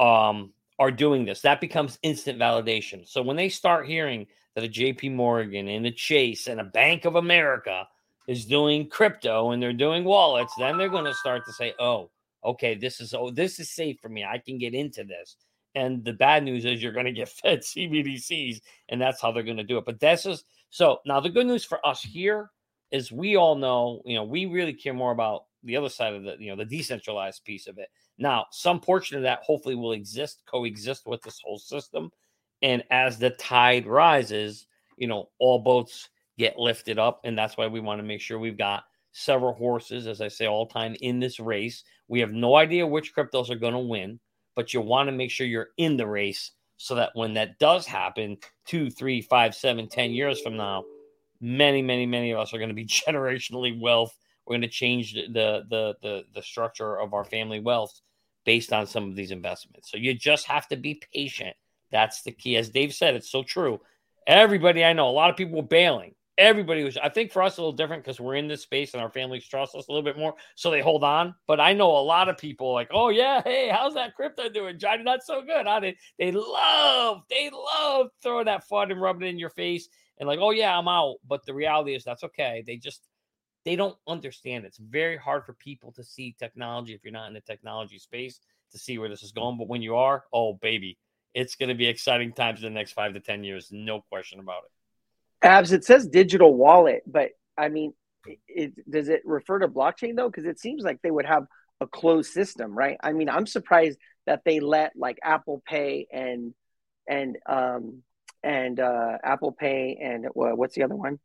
um, 0.01 0.53
are 0.81 0.91
doing 0.91 1.25
this. 1.25 1.41
That 1.43 1.61
becomes 1.61 2.01
instant 2.03 2.37
validation. 2.37 3.07
So 3.07 3.23
when 3.23 3.37
they 3.37 3.49
start 3.49 3.87
hearing 3.87 4.27
that 4.57 4.65
a 4.65 4.69
JP 4.69 5.15
Morgan 5.15 5.69
and 5.69 5.87
a 5.87 5.93
Chase 5.93 6.49
and 6.49 6.61
a 6.61 6.65
Bank 6.65 7.05
of 7.05 7.15
America 7.15 7.87
is 8.27 8.45
doing 8.45 8.89
crypto 8.89 9.53
and 9.53 9.63
they're 9.63 9.73
doing 9.73 10.03
wallets, 10.03 10.53
then 10.59 10.77
they're 10.79 10.89
going 10.89 11.05
to 11.05 11.15
start 11.15 11.47
to 11.47 11.53
say, 11.53 11.75
"Oh, 11.79 12.11
okay, 12.45 12.75
this 12.75 13.01
is 13.01 13.15
oh, 13.15 13.31
this 13.31 13.61
is 13.61 13.71
safe 13.71 14.01
for 14.03 14.09
me. 14.09 14.25
I 14.25 14.39
can 14.39 14.59
get 14.59 14.75
into 14.75 15.05
this." 15.05 15.37
And 15.75 16.05
the 16.05 16.13
bad 16.13 16.45
news 16.45 16.65
is 16.65 16.83
you're 16.83 16.93
going 16.93 17.07
to 17.07 17.13
get 17.13 17.29
fed 17.43 17.61
CBDCs, 17.61 18.61
and 18.89 19.01
that's 19.01 19.21
how 19.21 19.33
they're 19.33 19.43
going 19.43 19.57
to 19.57 19.65
do 19.65 19.79
it. 19.79 19.85
But 19.85 20.01
that's 20.01 20.25
just 20.25 20.45
so 20.71 20.99
now 21.07 21.21
the 21.21 21.31
good 21.31 21.47
news 21.47 21.65
for 21.65 21.85
us 21.87 22.03
here 22.03 22.51
is 22.91 23.11
we 23.11 23.37
all 23.37 23.55
know, 23.55 24.03
you 24.05 24.15
know, 24.15 24.25
we 24.25 24.47
really 24.47 24.75
care 24.75 24.95
more 24.95 25.13
about 25.13 25.45
the 25.65 25.77
other 25.77 25.89
side 25.89 26.15
of 26.15 26.25
the, 26.25 26.37
you 26.39 26.51
know, 26.51 26.57
the 26.57 26.65
decentralized 26.65 27.45
piece 27.45 27.67
of 27.67 27.79
it. 27.79 27.89
Now, 28.19 28.47
some 28.51 28.81
portion 28.81 29.17
of 29.17 29.23
that 29.23 29.41
hopefully 29.43 29.75
will 29.75 29.93
exist, 29.93 30.43
coexist 30.47 31.07
with 31.07 31.23
this 31.23 31.41
whole 31.43 31.59
system. 31.59 32.11
And 32.61 32.85
as 32.91 33.19
the 33.19 33.31
tide 33.31 33.87
rises, 33.87 34.67
you 34.97 35.07
know, 35.07 35.31
all 35.39 35.59
boats 35.59 36.11
get 36.39 36.59
lifted 36.59 36.99
up. 36.99 37.21
And 37.25 37.37
that's 37.37 37.57
why 37.57 37.67
we 37.67 37.81
want 37.81 37.99
to 37.99 38.05
make 38.05 38.21
sure 38.21 38.39
we've 38.39 38.59
got 38.59 38.85
several 39.13 39.53
horses, 39.53 40.07
as 40.07 40.21
I 40.21 40.29
say 40.29 40.47
all 40.47 40.67
time, 40.67 40.97
in 41.01 41.19
this 41.19 41.41
race. 41.41 41.85
We 42.09 42.21
have 42.21 42.33
no 42.33 42.57
idea 42.57 42.87
which 42.87 43.15
cryptos 43.15 43.51
are 43.51 43.57
going 43.57 43.75
to 43.75 43.79
win, 43.79 44.21
but 44.55 44.73
you 44.73 44.81
want 44.81 45.09
to 45.09 45.13
make 45.13 45.31
sure 45.31 45.47
you're 45.47 45.71
in 45.77 45.97
the 45.97 46.07
race 46.07 46.53
so 46.77 46.95
that 46.97 47.11
when 47.15 47.35
that 47.35 47.59
does 47.59 47.87
happen, 47.87 48.37
two, 48.67 48.91
three, 48.91 49.23
five, 49.23 49.55
seven, 49.55 49.89
ten 49.89 50.11
years 50.11 50.41
from 50.41 50.57
now, 50.57 50.85
many, 51.41 51.83
many, 51.83 52.07
many 52.07 52.33
of 52.33 52.41
us 52.41 52.53
are 52.53 52.59
going 52.59 52.69
to 52.69 52.75
be 52.75 52.87
generationally 53.07 53.79
wealth. 53.79 54.17
We're 54.47 54.55
going 54.55 54.63
to 54.63 54.69
change 54.69 55.15
the 55.15 55.65
the 55.69 55.95
the 56.03 56.25
the 56.35 56.43
structure 56.43 56.99
of 56.99 57.15
our 57.15 57.25
family 57.25 57.61
wealth 57.61 58.01
based 58.45 58.73
on 58.73 58.87
some 58.87 59.09
of 59.09 59.15
these 59.15 59.31
investments. 59.31 59.91
So 59.91 59.97
you 59.97 60.15
just 60.15 60.47
have 60.47 60.67
to 60.69 60.77
be 60.77 61.01
patient. 61.15 61.55
That's 61.91 62.23
the 62.23 62.33
key. 62.33 62.57
As 62.57 62.71
Dave 62.71 62.93
said, 62.93 63.15
it's 63.15 63.31
so 63.31 63.43
true. 63.43 63.81
Everybody 64.27 64.85
I 64.85 64.93
know, 64.93 65.09
a 65.09 65.11
lot 65.11 65.31
of 65.31 65.37
people 65.37 65.57
were 65.57 65.63
bailing. 65.63 66.15
Everybody 66.39 66.83
was, 66.83 66.97
I 66.97 67.11
think 67.11 67.31
for 67.31 67.43
us, 67.43 67.59
a 67.59 67.61
little 67.61 67.73
different 67.73 68.03
because 68.03 68.19
we're 68.19 68.37
in 68.37 68.49
this 68.49 68.63
space 68.63 68.95
and 68.95 69.03
our 69.03 69.11
families 69.11 69.47
trust 69.47 69.75
us 69.75 69.89
a 69.89 69.93
little 69.93 70.05
bit 70.05 70.19
more. 70.19 70.35
So 70.55 70.71
they 70.71 70.81
hold 70.81 71.05
on. 71.05 71.35
But 71.47 71.61
I 71.61 71.75
know 71.75 71.91
a 71.91 72.01
lot 72.01 72.29
of 72.29 72.39
people 72.39 72.73
like, 72.73 72.89
oh, 72.93 73.11
yeah, 73.11 73.43
hey, 73.45 73.69
how's 73.69 73.95
that 73.95 74.15
crypto 74.15 74.49
doing? 74.49 74.79
Johnny, 74.79 75.03
not 75.03 75.23
so 75.23 75.43
good. 75.43 75.67
Huh? 75.67 75.81
They, 75.81 75.97
they 76.19 76.33
love, 76.33 77.23
they 77.29 77.51
love 77.51 78.09
throwing 78.23 78.47
that 78.47 78.65
fun 78.65 78.91
and 78.91 79.01
rubbing 79.01 79.27
it 79.27 79.31
in 79.31 79.39
your 79.39 79.51
face 79.51 79.89
and 80.19 80.27
like, 80.27 80.39
oh, 80.41 80.51
yeah, 80.51 80.77
I'm 80.77 80.89
out. 80.89 81.17
But 81.27 81.45
the 81.45 81.55
reality 81.55 81.95
is 81.95 82.05
that's 82.05 82.25
okay. 82.25 82.63
They 82.67 82.77
just, 82.77 83.07
they 83.65 83.77
don't 83.77 83.97
understand. 84.09 84.65
It's 84.65 84.79
very 84.79 85.17
hard 85.17 85.45
for 85.45 85.53
people 85.53 85.93
to 85.93 86.03
see 86.03 86.35
technology 86.39 86.95
if 86.95 87.05
you're 87.05 87.13
not 87.13 87.29
in 87.29 87.35
the 87.35 87.41
technology 87.41 87.99
space 87.99 88.41
to 88.73 88.79
see 88.79 88.99
where 88.99 89.09
this 89.09 89.23
is 89.23 89.33
going. 89.33 89.59
But 89.59 89.69
when 89.69 89.83
you 89.83 89.97
are, 89.97 90.25
oh, 90.33 90.55
baby, 90.55 90.99
it's 91.35 91.55
going 91.55 91.69
to 91.69 91.75
be 91.75 91.87
exciting 91.87 92.33
times 92.33 92.63
in 92.63 92.73
the 92.73 92.79
next 92.79 92.93
five 92.93 93.15
to 93.15 93.21
10 93.21 93.45
years. 93.45 93.69
No 93.71 94.01
question 94.01 94.41
about 94.41 94.63
it. 94.65 94.82
Abs, 95.43 95.73
it 95.73 95.85
says 95.85 96.07
digital 96.07 96.55
wallet, 96.55 97.03
but 97.07 97.31
I 97.57 97.69
mean, 97.69 97.95
it, 98.27 98.39
it 98.49 98.91
does 98.91 99.09
it 99.09 99.23
refer 99.25 99.59
to 99.59 99.69
blockchain 99.69 100.17
though? 100.17 100.29
Because 100.29 100.45
it 100.45 100.61
seems 100.61 100.83
like 100.83 101.01
they 101.03 101.11
would 101.11 101.27
have 101.27 101.47
a 101.81 101.87
closed 101.87 102.33
system, 102.33 102.73
right? 102.77 102.97
I 103.03 103.13
mean, 103.13 103.29
I'm 103.29 103.47
surprised 103.47 103.99
that 104.27 104.43
they 104.45 104.61
let 104.61 104.93
like 104.97 105.19
Apple 105.23 105.63
Pay 105.67 106.07
and 106.13 106.55
and 107.09 107.37
um 107.47 108.03
and 108.43 108.79
uh 108.79 109.19
Apple 109.23 109.53
Pay 109.53 109.99
and 110.01 110.27
uh, 110.27 110.31
what's 110.31 110.75
the 110.75 110.85
other 110.85 110.97
one? 110.97 111.19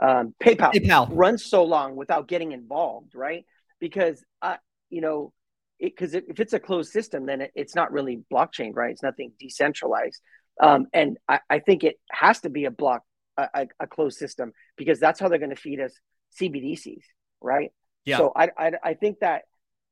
Um, 0.00 0.34
PayPal, 0.42 0.72
PayPal 0.72 1.08
runs 1.10 1.44
so 1.44 1.64
long 1.64 1.96
without 1.96 2.28
getting 2.28 2.52
involved, 2.52 3.14
right? 3.14 3.44
Because 3.80 4.22
uh, 4.42 4.56
you 4.90 5.00
know, 5.00 5.32
because 5.80 6.14
it, 6.14 6.24
if 6.28 6.40
it's 6.40 6.52
a 6.52 6.60
closed 6.60 6.90
system, 6.90 7.26
then 7.26 7.42
it, 7.42 7.52
it's 7.54 7.74
not 7.74 7.92
really 7.92 8.22
blockchain, 8.32 8.74
right? 8.74 8.90
It's 8.90 9.02
nothing 9.02 9.32
decentralized. 9.38 10.20
Um, 10.60 10.86
and 10.92 11.18
I, 11.28 11.40
I, 11.50 11.58
think 11.58 11.82
it 11.82 11.96
has 12.12 12.40
to 12.42 12.48
be 12.48 12.64
a 12.64 12.70
block, 12.70 13.02
a, 13.36 13.66
a 13.80 13.86
closed 13.86 14.18
system, 14.18 14.52
because 14.76 15.00
that's 15.00 15.20
how 15.20 15.28
they're 15.28 15.38
going 15.38 15.50
to 15.50 15.56
feed 15.56 15.80
us 15.80 15.92
CBDCs, 16.40 17.02
right? 17.40 17.70
Yeah. 18.04 18.18
So 18.18 18.32
I, 18.34 18.50
I, 18.56 18.72
I 18.82 18.94
think 18.94 19.20
that, 19.20 19.42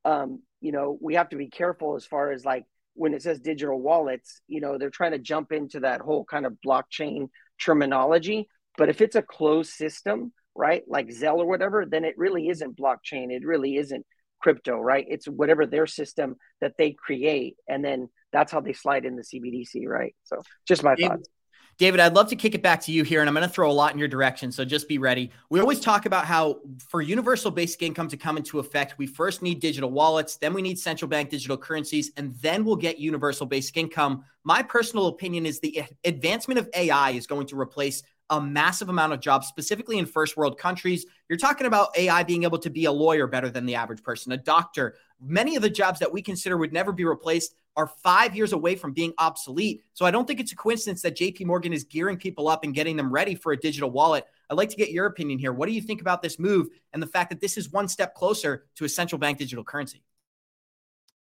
um, 0.05 0.41
you 0.61 0.71
know, 0.71 0.97
we 1.01 1.15
have 1.15 1.29
to 1.29 1.35
be 1.35 1.49
careful 1.49 1.95
as 1.95 2.05
far 2.05 2.31
as 2.31 2.45
like 2.45 2.65
when 2.93 3.13
it 3.13 3.21
says 3.23 3.39
digital 3.39 3.79
wallets, 3.79 4.41
you 4.47 4.61
know, 4.61 4.77
they're 4.77 4.89
trying 4.89 5.11
to 5.11 5.19
jump 5.19 5.51
into 5.51 5.81
that 5.81 6.01
whole 6.01 6.25
kind 6.25 6.45
of 6.45 6.57
blockchain 6.65 7.29
terminology. 7.59 8.47
But 8.77 8.89
if 8.89 9.01
it's 9.01 9.15
a 9.15 9.21
closed 9.21 9.71
system, 9.71 10.33
right, 10.55 10.83
like 10.87 11.07
Zelle 11.07 11.37
or 11.37 11.45
whatever, 11.45 11.85
then 11.85 12.05
it 12.05 12.17
really 12.17 12.49
isn't 12.49 12.77
blockchain. 12.77 13.31
It 13.31 13.45
really 13.45 13.77
isn't 13.77 14.05
crypto, 14.39 14.77
right? 14.79 15.05
It's 15.07 15.27
whatever 15.27 15.65
their 15.65 15.87
system 15.87 16.35
that 16.61 16.73
they 16.77 16.91
create, 16.91 17.55
and 17.67 17.83
then 17.83 18.09
that's 18.31 18.51
how 18.51 18.61
they 18.61 18.73
slide 18.73 19.05
in 19.05 19.15
the 19.15 19.23
CBDC, 19.23 19.87
right? 19.87 20.15
So, 20.23 20.41
just 20.67 20.83
my 20.83 20.95
David, 20.95 21.11
thoughts. 21.11 21.29
David, 21.77 21.99
I'd 21.99 22.13
love 22.13 22.29
to 22.29 22.35
kick 22.35 22.53
it 22.53 22.61
back 22.61 22.81
to 22.81 22.91
you 22.91 23.03
here, 23.03 23.21
and 23.21 23.27
I'm 23.27 23.33
going 23.33 23.47
to 23.47 23.53
throw 23.53 23.69
a 23.69 23.73
lot 23.73 23.93
in 23.93 23.99
your 23.99 24.07
direction. 24.07 24.51
So 24.51 24.63
just 24.63 24.87
be 24.87 24.99
ready. 24.99 25.31
We 25.49 25.59
always 25.59 25.79
talk 25.79 26.05
about 26.05 26.25
how 26.25 26.59
for 26.87 27.01
universal 27.01 27.49
basic 27.49 27.81
income 27.81 28.07
to 28.09 28.17
come 28.17 28.37
into 28.37 28.59
effect, 28.59 28.97
we 28.99 29.07
first 29.07 29.41
need 29.41 29.59
digital 29.59 29.89
wallets, 29.89 30.37
then 30.37 30.53
we 30.53 30.61
need 30.61 30.77
central 30.77 31.09
bank 31.09 31.29
digital 31.29 31.57
currencies, 31.57 32.11
and 32.15 32.35
then 32.41 32.63
we'll 32.63 32.75
get 32.75 32.99
universal 32.99 33.47
basic 33.47 33.75
income. 33.77 34.23
My 34.43 34.61
personal 34.61 35.07
opinion 35.07 35.45
is 35.45 35.59
the 35.59 35.83
advancement 36.05 36.59
of 36.59 36.69
AI 36.75 37.11
is 37.11 37.25
going 37.25 37.47
to 37.47 37.59
replace 37.59 38.03
a 38.37 38.41
massive 38.41 38.89
amount 38.89 39.13
of 39.13 39.19
jobs, 39.19 39.47
specifically 39.47 39.99
in 39.99 40.05
first 40.05 40.35
world 40.35 40.57
countries. 40.57 41.05
You're 41.29 41.37
talking 41.37 41.67
about 41.67 41.97
AI 41.97 42.23
being 42.23 42.43
able 42.43 42.57
to 42.59 42.69
be 42.69 42.85
a 42.85 42.91
lawyer 42.91 43.27
better 43.27 43.49
than 43.49 43.65
the 43.65 43.75
average 43.75 44.01
person, 44.01 44.31
a 44.31 44.37
doctor. 44.37 44.95
Many 45.21 45.55
of 45.55 45.61
the 45.61 45.69
jobs 45.69 45.99
that 45.99 46.11
we 46.11 46.21
consider 46.21 46.57
would 46.57 46.73
never 46.73 46.91
be 46.91 47.05
replaced 47.05 47.55
are 47.75 47.87
five 47.87 48.35
years 48.35 48.53
away 48.53 48.75
from 48.75 48.91
being 48.91 49.13
obsolete. 49.17 49.83
So 49.93 50.05
I 50.05 50.11
don't 50.11 50.27
think 50.27 50.39
it's 50.39 50.51
a 50.51 50.55
coincidence 50.55 51.01
that 51.03 51.15
JP 51.15 51.45
Morgan 51.45 51.73
is 51.73 51.83
gearing 51.83 52.17
people 52.17 52.47
up 52.47 52.63
and 52.63 52.73
getting 52.73 52.97
them 52.97 53.11
ready 53.11 53.35
for 53.35 53.51
a 53.51 53.57
digital 53.57 53.89
wallet. 53.89 54.25
I'd 54.49 54.57
like 54.57 54.69
to 54.69 54.75
get 54.75 54.91
your 54.91 55.05
opinion 55.05 55.39
here. 55.39 55.53
What 55.53 55.67
do 55.67 55.73
you 55.73 55.81
think 55.81 56.01
about 56.01 56.21
this 56.21 56.39
move 56.39 56.67
and 56.91 57.01
the 57.01 57.07
fact 57.07 57.29
that 57.29 57.39
this 57.39 57.57
is 57.57 57.71
one 57.71 57.87
step 57.87 58.13
closer 58.15 58.65
to 58.75 58.85
a 58.85 58.89
central 58.89 59.19
bank 59.19 59.37
digital 59.37 59.63
currency? 59.63 60.03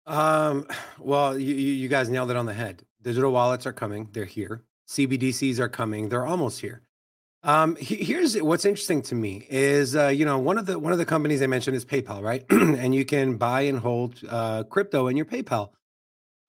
Um, 0.05 0.67
well, 0.99 1.37
you, 1.37 1.53
you 1.55 1.87
guys 1.87 2.09
nailed 2.09 2.31
it 2.31 2.37
on 2.37 2.45
the 2.45 2.53
head. 2.53 2.83
Digital 3.01 3.31
wallets 3.31 3.65
are 3.65 3.73
coming, 3.73 4.09
they're 4.11 4.25
here. 4.25 4.63
CBDCs 4.87 5.59
are 5.59 5.69
coming, 5.69 6.09
they're 6.09 6.25
almost 6.25 6.59
here. 6.59 6.81
Um, 7.43 7.75
here's 7.79 8.39
what's 8.39 8.65
interesting 8.65 9.01
to 9.03 9.15
me 9.15 9.47
is 9.49 9.95
uh, 9.95 10.09
you 10.09 10.25
know 10.25 10.37
one 10.37 10.59
of 10.59 10.67
the 10.67 10.77
one 10.77 10.93
of 10.93 10.99
the 10.99 11.05
companies 11.05 11.41
I 11.41 11.47
mentioned 11.47 11.75
is 11.75 11.83
PayPal, 11.83 12.21
right? 12.21 12.45
and 12.51 12.93
you 12.93 13.03
can 13.03 13.35
buy 13.37 13.61
and 13.61 13.79
hold 13.79 14.19
uh, 14.29 14.63
crypto 14.63 15.07
in 15.07 15.17
your 15.17 15.25
PayPal. 15.25 15.69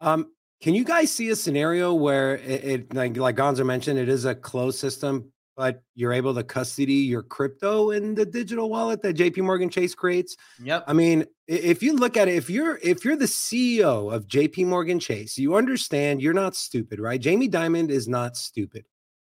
Um, 0.03 0.33
can 0.61 0.75
you 0.75 0.85
guys 0.85 1.11
see 1.11 1.31
a 1.31 1.37
scenario 1.37 1.95
where 1.95 2.37
it, 2.37 2.65
it 2.65 2.95
like 2.95 3.17
like 3.17 3.37
Gonzo 3.37 3.65
mentioned, 3.65 3.99
it 3.99 4.11
is 4.11 4.27
a 4.27 4.35
closed 4.35 4.79
system, 4.79 5.33
but 5.57 5.83
you're 5.95 6.13
able 6.13 6.35
to 6.35 6.45
custody 6.45 6.93
your 6.93 7.23
crypto 7.23 7.91
in 7.93 8.15
the 8.15 8.27
digital 8.27 8.69
wallet 8.69 9.01
that 9.01 9.17
JP 9.17 9.39
Morgan 9.45 9.71
Chase 9.71 9.95
creates? 9.95 10.37
Yep. 10.63 10.85
I 10.87 10.93
mean, 10.93 11.25
if 11.49 11.83
you 11.83 11.95
look 11.95 12.19
at 12.19 12.29
it, 12.29 12.35
if 12.35 12.51
you're 12.51 12.79
if 12.83 13.03
you're 13.03 13.17
the 13.17 13.25
CEO 13.25 14.13
of 14.13 14.27
JP 14.27 14.67
Morgan 14.67 15.01
Chase, 15.01 15.39
you 15.39 15.55
understand 15.55 16.21
you're 16.21 16.35
not 16.35 16.55
stupid, 16.55 17.01
right? 17.01 17.19
Jamie 17.21 17.49
Dimon 17.49 17.89
is 17.89 18.09
not 18.09 18.37
stupid. 18.37 18.85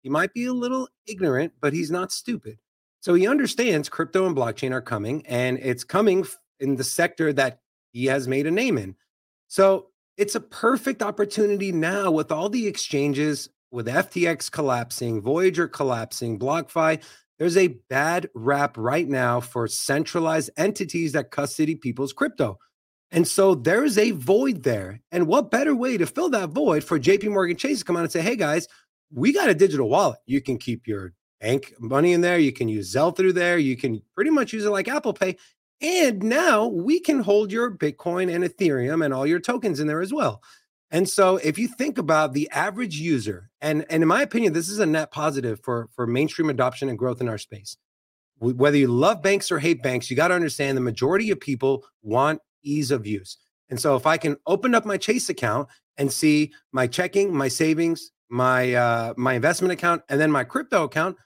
He 0.02 0.10
might 0.10 0.34
be 0.34 0.46
a 0.46 0.54
little 0.54 0.88
ignorant, 1.08 1.54
but 1.62 1.74
he's 1.74 1.92
not 1.92 2.12
stupid. 2.12 2.58
So 3.02 3.14
he 3.14 3.28
understands 3.28 3.90
crypto 3.90 4.26
and 4.26 4.36
blockchain 4.36 4.72
are 4.72 4.82
coming, 4.82 5.26
and 5.26 5.58
it's 5.60 5.84
coming 5.84 6.26
in 6.60 6.76
the 6.76 6.84
sector 6.84 7.32
that 7.34 7.60
he 7.92 8.06
has 8.06 8.28
made 8.28 8.48
a 8.48 8.52
name 8.52 8.78
in. 8.78 8.96
So 9.48 9.88
it's 10.18 10.36
a 10.36 10.42
perfect 10.42 11.02
opportunity 11.02 11.72
now 11.72 12.12
with 12.12 12.32
all 12.32 12.50
the 12.50 12.68
exchanges, 12.68 13.50
with 13.72 13.88
FTX 13.88 14.52
collapsing, 14.52 15.22
Voyager 15.22 15.68
collapsing, 15.68 16.38
BlockFi. 16.38 17.02
There's 17.38 17.58
a 17.58 17.80
bad 17.90 18.30
rap 18.36 18.76
right 18.78 19.08
now 19.08 19.40
for 19.40 19.68
centralized 19.68 20.50
entities 20.58 21.14
that 21.14 21.32
custody 21.32 21.76
people's 21.76 22.12
crypto. 22.12 22.58
And 23.12 23.28
so 23.28 23.56
there's 23.56 23.98
a 23.98 24.12
void 24.12 24.64
there. 24.64 25.00
And 25.12 25.26
what 25.26 25.50
better 25.50 25.74
way 25.74 25.98
to 25.98 26.06
fill 26.06 26.30
that 26.32 26.50
void 26.50 26.84
for 26.84 27.00
JP 27.00 27.32
Morgan 27.32 27.58
Chase 27.58 27.80
to 27.80 27.86
come 27.86 27.96
out 27.96 28.04
and 28.04 28.12
say, 28.12 28.22
hey 28.22 28.36
guys, 28.36 28.68
we 29.14 29.34
got 29.34 29.50
a 29.50 29.56
digital 29.56 29.90
wallet. 29.90 30.20
You 30.26 30.42
can 30.42 30.58
keep 30.58 30.88
your 30.88 31.14
bank 31.42 31.74
money 31.80 32.14
in 32.14 32.22
there. 32.22 32.38
You 32.38 32.52
can 32.52 32.68
use 32.68 32.94
Zelle 32.94 33.16
through 33.16 33.34
there. 33.34 33.58
You 33.58 33.78
can 33.78 34.02
pretty 34.16 34.30
much 34.30 34.54
use 34.54 34.66
it 34.66 34.70
like 34.70 34.88
Apple 34.88 35.14
Pay. 35.14 35.38
And 35.82 36.22
now 36.24 36.68
we 36.68 37.00
can 37.00 37.20
hold 37.20 37.52
your 37.52 37.72
Bitcoin 37.72 38.34
and 38.34 38.44
Ethereum 38.44 39.04
and 39.04 39.14
all 39.14 39.26
your 39.26 39.40
tokens 39.40 39.80
in 39.80 39.88
there 39.88 40.02
as 40.02 40.14
well. 40.14 40.42
And 40.92 41.08
so 41.08 41.38
if 41.38 41.58
you 41.58 41.68
think 41.68 41.98
about 41.98 42.34
the 42.34 42.50
average 42.52 42.96
user, 42.96 43.50
and, 43.62 43.86
and 43.90 44.02
in 44.02 44.10
my 44.10 44.22
opinion, 44.22 44.54
this 44.54 44.70
is 44.70 44.80
a 44.80 44.86
net 44.86 45.12
positive 45.12 45.60
for, 45.64 45.88
for 45.96 46.08
mainstream 46.08 46.50
adoption 46.50 46.90
and 46.90 46.98
growth 46.98 47.22
in 47.22 47.30
our 47.30 47.38
space. 47.38 47.78
Whether 48.40 48.78
you 48.78 48.88
love 48.88 49.22
banks 49.22 49.52
or 49.52 49.60
hate 49.60 49.84
banks, 49.84 50.10
you 50.10 50.16
got 50.16 50.30
to 50.30 50.34
understand 50.34 50.76
the 50.76 50.82
majority 50.82 51.30
of 51.30 51.40
people 51.40 51.86
want 52.02 52.42
ease 52.64 52.90
of 52.90 53.06
use. 53.06 53.38
And 53.70 53.80
so 53.80 53.96
if 53.96 54.08
I 54.08 54.18
can 54.18 54.38
open 54.48 54.74
up 54.74 54.86
my 54.86 54.98
Chase 54.98 55.30
account 55.30 55.68
and 55.98 56.12
see 56.12 56.54
my 56.72 56.88
checking, 56.88 57.36
my 57.36 57.50
savings, 57.50 58.12
my 58.30 58.74
uh, 58.74 59.14
my 59.18 59.34
investment 59.34 59.72
account, 59.72 60.04
and 60.10 60.20
then 60.20 60.32
my 60.32 60.44
crypto 60.44 60.84
account, 60.84 61.18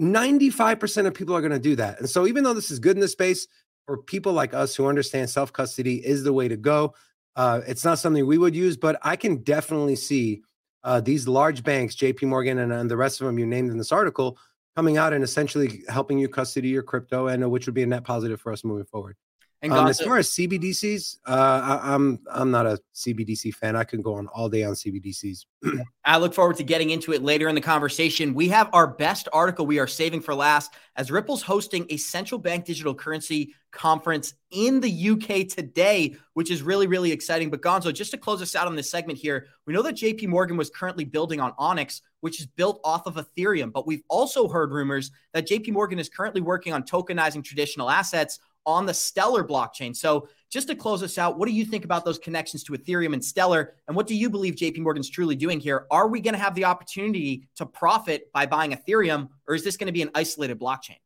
95% 0.00 1.06
of 1.06 1.14
people 1.14 1.36
are 1.36 1.40
going 1.40 1.52
to 1.52 1.58
do 1.58 1.76
that. 1.76 1.98
And 1.98 2.08
so 2.08 2.26
even 2.26 2.44
though 2.44 2.54
this 2.54 2.70
is 2.70 2.78
good 2.78 2.96
in 2.96 3.00
this 3.00 3.12
space, 3.12 3.46
for 3.86 3.98
people 3.98 4.32
like 4.32 4.54
us 4.54 4.74
who 4.74 4.86
understand 4.86 5.30
self 5.30 5.52
custody 5.52 6.04
is 6.04 6.22
the 6.22 6.32
way 6.32 6.48
to 6.48 6.56
go. 6.56 6.94
Uh, 7.34 7.60
it's 7.66 7.84
not 7.84 7.98
something 7.98 8.26
we 8.26 8.38
would 8.38 8.54
use, 8.54 8.76
but 8.76 8.98
I 9.02 9.16
can 9.16 9.36
definitely 9.42 9.96
see 9.96 10.42
uh, 10.84 11.00
these 11.00 11.26
large 11.26 11.62
banks, 11.62 11.94
JP 11.94 12.24
Morgan 12.24 12.58
and, 12.58 12.72
and, 12.72 12.90
the 12.90 12.96
rest 12.96 13.20
of 13.20 13.26
them 13.26 13.38
you 13.38 13.46
named 13.46 13.70
in 13.70 13.78
this 13.78 13.92
article, 13.92 14.36
coming 14.76 14.98
out 14.98 15.12
and 15.12 15.22
essentially 15.24 15.82
helping 15.88 16.18
you 16.18 16.28
custody 16.28 16.68
your 16.68 16.82
crypto, 16.82 17.28
and 17.28 17.44
uh, 17.44 17.48
which 17.48 17.66
would 17.66 17.74
be 17.74 17.82
a 17.82 17.86
net 17.86 18.04
positive 18.04 18.40
for 18.40 18.52
us 18.52 18.64
moving 18.64 18.84
forward. 18.84 19.16
And 19.62 19.72
um, 19.72 19.86
as 19.86 20.00
far 20.00 20.18
as 20.18 20.28
CBDCs, 20.30 21.18
uh, 21.24 21.78
I, 21.82 21.94
am 21.94 22.18
I'm, 22.28 22.40
I'm 22.40 22.50
not 22.50 22.66
a 22.66 22.80
CBDC 22.96 23.54
fan. 23.54 23.76
I 23.76 23.84
can 23.84 24.02
go 24.02 24.14
on 24.14 24.26
all 24.28 24.48
day 24.48 24.64
on 24.64 24.74
CBDCs. 24.74 25.46
I 26.04 26.18
look 26.18 26.34
forward 26.34 26.56
to 26.56 26.64
getting 26.64 26.90
into 26.90 27.12
it 27.12 27.22
later 27.22 27.48
in 27.48 27.54
the 27.54 27.60
conversation. 27.60 28.34
We 28.34 28.48
have 28.48 28.68
our 28.72 28.88
best 28.88 29.28
article 29.32 29.64
we 29.64 29.78
are 29.78 29.86
saving 29.86 30.22
for 30.22 30.34
last 30.34 30.74
as 30.96 31.12
Ripple's 31.12 31.42
hosting 31.42 31.86
a 31.90 31.96
central 31.96 32.40
bank 32.40 32.64
digital 32.64 32.92
currency 32.92 33.54
conference 33.70 34.34
in 34.50 34.80
the 34.80 35.10
UK 35.10 35.48
today, 35.48 36.16
which 36.34 36.50
is 36.50 36.60
really 36.60 36.88
really 36.88 37.12
exciting. 37.12 37.48
But 37.48 37.62
Gonzo, 37.62 37.94
just 37.94 38.10
to 38.10 38.18
close 38.18 38.42
us 38.42 38.56
out 38.56 38.66
on 38.66 38.74
this 38.74 38.90
segment 38.90 39.18
here, 39.18 39.46
we 39.64 39.72
know 39.72 39.82
that 39.82 39.94
JP 39.94 40.26
Morgan 40.26 40.56
was 40.56 40.70
currently 40.70 41.04
building 41.04 41.40
on 41.40 41.52
Onyx, 41.56 42.02
which 42.20 42.40
is 42.40 42.46
built 42.46 42.80
off 42.84 43.06
of 43.06 43.14
Ethereum, 43.14 43.72
but 43.72 43.86
we've 43.86 44.02
also 44.08 44.48
heard 44.48 44.72
rumors 44.72 45.12
that 45.32 45.48
JP 45.48 45.72
Morgan 45.72 46.00
is 46.00 46.08
currently 46.08 46.40
working 46.40 46.72
on 46.72 46.82
tokenizing 46.82 47.44
traditional 47.44 47.88
assets 47.88 48.40
on 48.66 48.86
the 48.86 48.94
Stellar 48.94 49.44
blockchain. 49.44 49.94
So, 49.94 50.28
just 50.50 50.68
to 50.68 50.74
close 50.74 51.02
us 51.02 51.16
out, 51.16 51.38
what 51.38 51.48
do 51.48 51.54
you 51.54 51.64
think 51.64 51.84
about 51.84 52.04
those 52.04 52.18
connections 52.18 52.62
to 52.64 52.74
Ethereum 52.74 53.14
and 53.14 53.24
Stellar? 53.24 53.74
And 53.88 53.96
what 53.96 54.06
do 54.06 54.14
you 54.14 54.28
believe 54.28 54.54
JP 54.54 54.78
Morgan's 54.80 55.08
truly 55.08 55.34
doing 55.34 55.60
here? 55.60 55.86
Are 55.90 56.08
we 56.08 56.20
going 56.20 56.34
to 56.34 56.40
have 56.40 56.54
the 56.54 56.66
opportunity 56.66 57.48
to 57.56 57.64
profit 57.64 58.30
by 58.34 58.44
buying 58.44 58.72
Ethereum, 58.72 59.30
or 59.48 59.54
is 59.54 59.64
this 59.64 59.78
going 59.78 59.86
to 59.86 59.92
be 59.92 60.02
an 60.02 60.10
isolated 60.14 60.60
blockchain? 60.60 60.98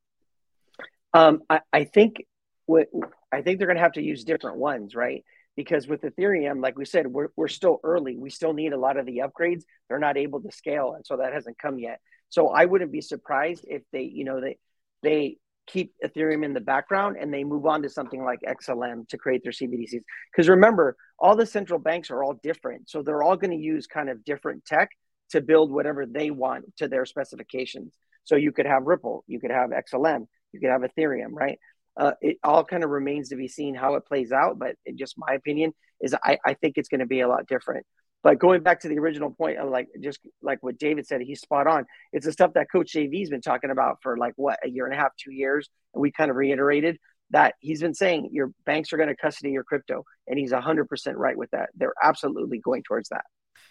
Um, 1.14 1.42
I, 1.48 1.60
I 1.72 1.84
think 1.84 2.26
what 2.66 2.88
I 3.32 3.42
think 3.42 3.58
they're 3.58 3.68
going 3.68 3.76
to 3.78 3.82
have 3.82 3.92
to 3.92 4.02
use 4.02 4.24
different 4.24 4.58
ones, 4.58 4.94
right? 4.94 5.24
Because 5.56 5.86
with 5.86 6.02
Ethereum, 6.02 6.60
like 6.60 6.76
we 6.76 6.84
said, 6.84 7.06
we're, 7.06 7.28
we're 7.36 7.48
still 7.48 7.80
early. 7.82 8.16
We 8.16 8.30
still 8.30 8.52
need 8.52 8.72
a 8.72 8.78
lot 8.78 8.96
of 8.98 9.06
the 9.06 9.22
upgrades. 9.24 9.62
They're 9.88 9.98
not 9.98 10.16
able 10.16 10.40
to 10.42 10.50
scale, 10.50 10.94
and 10.94 11.06
so 11.06 11.16
that 11.18 11.32
hasn't 11.32 11.58
come 11.58 11.78
yet. 11.78 12.00
So 12.28 12.48
I 12.48 12.64
wouldn't 12.64 12.92
be 12.92 13.00
surprised 13.00 13.64
if 13.68 13.82
they, 13.92 14.02
you 14.02 14.24
know, 14.24 14.40
they 14.40 14.58
they 15.02 15.38
keep 15.66 15.92
Ethereum 16.04 16.44
in 16.44 16.54
the 16.54 16.60
background 16.60 17.16
and 17.20 17.32
they 17.32 17.44
move 17.44 17.66
on 17.66 17.82
to 17.82 17.88
something 17.88 18.22
like 18.22 18.40
XLM 18.46 19.08
to 19.08 19.18
create 19.18 19.42
their 19.42 19.52
CBDCs. 19.52 20.02
Because 20.32 20.48
remember, 20.48 20.96
all 21.18 21.36
the 21.36 21.46
central 21.46 21.78
banks 21.78 22.10
are 22.10 22.22
all 22.22 22.34
different. 22.42 22.88
So 22.88 23.02
they're 23.02 23.22
all 23.22 23.36
going 23.36 23.50
to 23.50 23.56
use 23.56 23.86
kind 23.86 24.08
of 24.08 24.24
different 24.24 24.64
tech 24.64 24.90
to 25.30 25.40
build 25.40 25.72
whatever 25.72 26.06
they 26.06 26.30
want 26.30 26.64
to 26.78 26.88
their 26.88 27.04
specifications. 27.04 27.94
So 28.24 28.36
you 28.36 28.52
could 28.52 28.66
have 28.66 28.84
Ripple, 28.84 29.24
you 29.26 29.40
could 29.40 29.50
have 29.50 29.70
XLM, 29.70 30.26
you 30.52 30.60
could 30.60 30.70
have 30.70 30.82
Ethereum, 30.82 31.32
right? 31.32 31.58
Uh, 31.98 32.12
it 32.20 32.36
all 32.44 32.64
kind 32.64 32.84
of 32.84 32.90
remains 32.90 33.30
to 33.30 33.36
be 33.36 33.48
seen 33.48 33.74
how 33.74 33.94
it 33.94 34.04
plays 34.06 34.32
out. 34.32 34.58
But 34.58 34.76
just 34.96 35.14
my 35.16 35.34
opinion 35.34 35.72
is 36.00 36.14
I, 36.22 36.38
I 36.44 36.54
think 36.54 36.74
it's 36.76 36.88
going 36.88 37.00
to 37.00 37.06
be 37.06 37.20
a 37.20 37.28
lot 37.28 37.46
different. 37.46 37.86
But 38.26 38.40
going 38.40 38.60
back 38.64 38.80
to 38.80 38.88
the 38.88 38.98
original 38.98 39.30
point 39.30 39.58
of 39.58 39.70
like 39.70 39.86
just 40.02 40.18
like 40.42 40.60
what 40.60 40.78
David 40.78 41.06
said, 41.06 41.20
he's 41.20 41.40
spot 41.40 41.68
on. 41.68 41.86
It's 42.12 42.26
the 42.26 42.32
stuff 42.32 42.54
that 42.54 42.66
Coach 42.72 42.92
JV's 42.92 43.30
been 43.30 43.40
talking 43.40 43.70
about 43.70 43.98
for 44.02 44.16
like 44.16 44.32
what 44.34 44.58
a 44.64 44.68
year 44.68 44.84
and 44.84 44.92
a 44.92 44.96
half, 44.96 45.12
two 45.16 45.32
years, 45.32 45.68
and 45.94 46.02
we 46.02 46.10
kind 46.10 46.28
of 46.28 46.36
reiterated 46.36 46.98
that 47.30 47.54
he's 47.60 47.80
been 47.80 47.94
saying 47.94 48.30
your 48.32 48.50
banks 48.64 48.92
are 48.92 48.96
going 48.96 49.10
to 49.10 49.14
custody 49.14 49.52
your 49.52 49.62
crypto, 49.62 50.02
and 50.26 50.40
he's 50.40 50.52
hundred 50.52 50.88
percent 50.88 51.16
right 51.16 51.38
with 51.38 51.52
that. 51.52 51.68
They're 51.76 51.94
absolutely 52.02 52.58
going 52.58 52.82
towards 52.82 53.10
that. 53.10 53.22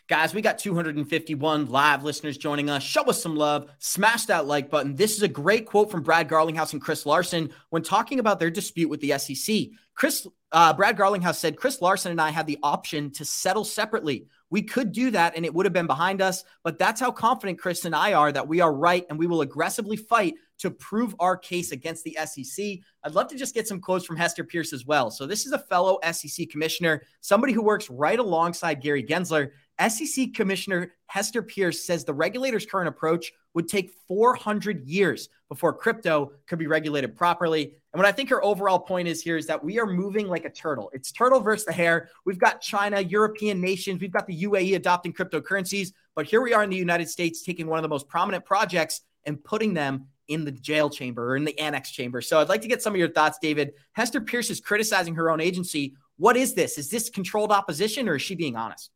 Guys, 0.08 0.34
we 0.34 0.42
got 0.42 0.58
251 0.58 1.66
live 1.66 2.04
listeners 2.04 2.38
joining 2.38 2.70
us. 2.70 2.82
Show 2.82 3.04
us 3.04 3.22
some 3.22 3.36
love. 3.36 3.70
Smash 3.80 4.26
that 4.28 4.46
like 4.46 4.70
button. 4.70 4.96
This 4.96 5.18
is 5.18 5.24
a 5.24 5.28
great 5.28 5.66
quote 5.66 5.92
from 5.92 6.02
Brad 6.02 6.30
Garlinghouse 6.30 6.72
and 6.72 6.82
Chris 6.82 7.06
Larsen 7.06 7.52
when 7.72 7.82
talking 7.82 8.20
about 8.20 8.40
their 8.40 8.52
dispute 8.52 8.90
with 8.90 9.02
the 9.02 9.18
SEC. 9.18 9.70
Chris, 9.96 10.28
uh, 10.52 10.74
Brad 10.74 10.98
Garlinghouse 10.98 11.36
said, 11.36 11.58
Chris 11.58 11.82
Larsen 11.82 12.12
and 12.12 12.22
I 12.22 12.30
had 12.30 12.46
the 12.46 12.60
option 12.62 13.12
to 13.14 13.26
settle 13.26 13.64
separately. 13.64 14.28
We 14.50 14.62
could 14.62 14.92
do 14.92 15.12
that 15.12 15.36
and 15.36 15.46
it 15.46 15.54
would 15.54 15.66
have 15.66 15.74
been 15.74 15.88
behind 15.88 16.22
us, 16.22 16.44
but 16.64 16.78
that's 16.78 17.02
how 17.02 17.12
confident 17.12 17.60
Chris 17.60 17.86
and 17.86 17.96
I 17.96 18.14
are 18.14 18.32
that 18.32 18.48
we 18.48 18.62
are 18.62 18.74
right 18.74 19.06
and 19.10 19.18
we 19.18 19.28
will 19.28 19.42
aggressively 19.42 19.98
fight 19.98 20.36
to 20.60 20.72
prove 20.72 21.16
our 21.20 21.36
case 21.36 21.72
against 21.72 22.04
the 22.04 22.18
SEC. 22.26 22.66
I'd 23.04 23.16
love 23.16 23.28
to 23.30 23.38
just 23.38 23.54
get 23.54 23.68
some 23.68 23.82
quotes 23.82 24.06
from 24.06 24.18
Hester 24.18 24.44
Peirce 24.44 24.72
as 24.72 24.86
well. 24.86 25.12
So, 25.12 25.26
this 25.26 25.46
is 25.46 25.52
a 25.52 25.60
fellow 25.60 26.00
SEC 26.12 26.50
commissioner, 26.50 27.02
somebody 27.22 27.54
who 27.54 27.64
works 27.64 27.90
right 27.90 28.20
alongside 28.20 28.82
Gary 28.82 29.04
Gensler. 29.04 29.52
SEC 29.90 30.34
Commissioner 30.34 30.94
Hester 31.08 31.42
Peirce 31.42 31.84
says 31.84 32.06
the 32.06 32.14
regulator's 32.14 32.66
current 32.66 32.88
approach 32.88 33.34
would 33.56 33.68
take 33.68 33.92
400 34.08 34.86
years 34.86 35.30
before 35.50 35.74
crypto 35.74 36.34
could 36.46 36.60
be 36.60 36.68
regulated 36.68 37.16
properly. 37.16 37.74
And 37.94 38.00
what 38.00 38.06
I 38.06 38.12
think 38.12 38.30
her 38.30 38.44
overall 38.44 38.80
point 38.80 39.08
is 39.08 39.22
here 39.22 39.38
is 39.38 39.48
that 39.48 39.64
we 39.64 39.80
are 39.80 39.86
moving 39.86 40.28
like 40.28 40.46
a 40.46 40.50
turtle. 40.50 40.92
It's 40.94 41.12
turtle 41.12 41.40
versus 41.40 41.66
the 41.66 41.72
hare. 41.72 42.10
We've 42.26 42.38
got 42.38 42.62
China, 42.62 43.00
European 43.00 43.62
nations, 43.62 44.02
we've 44.02 44.12
got 44.12 44.28
the 44.28 44.44
UAE 44.44 44.76
adopting 44.76 45.14
cryptocurrencies, 45.14 45.94
but 46.16 46.26
here 46.26 46.42
we 46.42 46.54
are 46.54 46.64
in 46.64 46.70
the 46.70 46.76
United 46.76 47.10
States 47.10 47.42
taking 47.42 47.68
one 47.68 47.80
of 47.80 47.84
the 47.84 47.90
most 47.90 48.08
prominent 48.08 48.46
projects 48.46 49.02
and 49.24 49.42
putting 49.44 49.74
them 49.74 50.08
in 50.28 50.44
the 50.44 50.52
jail 50.52 50.90
chamber 50.90 51.32
or 51.32 51.38
in 51.38 51.46
the 51.46 51.58
annex 51.58 51.92
chamber. 51.92 52.22
So 52.22 52.40
I'd 52.40 52.50
like 52.50 52.62
to 52.62 52.68
get 52.68 52.82
some 52.82 52.94
of 52.94 53.00
your 53.00 53.12
thoughts, 53.12 53.40
David. 53.40 53.74
Hester 53.94 54.22
Peirce 54.22 54.50
is 54.50 54.60
criticizing 54.60 55.16
her 55.16 55.32
own 55.32 55.40
agency. 55.40 55.96
What 56.18 56.36
is 56.36 56.54
this? 56.54 56.78
Is 56.78 56.90
this 56.90 57.10
controlled 57.10 57.52
opposition 57.52 58.10
or 58.10 58.16
is 58.16 58.22
she 58.22 58.36
being 58.36 58.56
honest? 58.56 58.92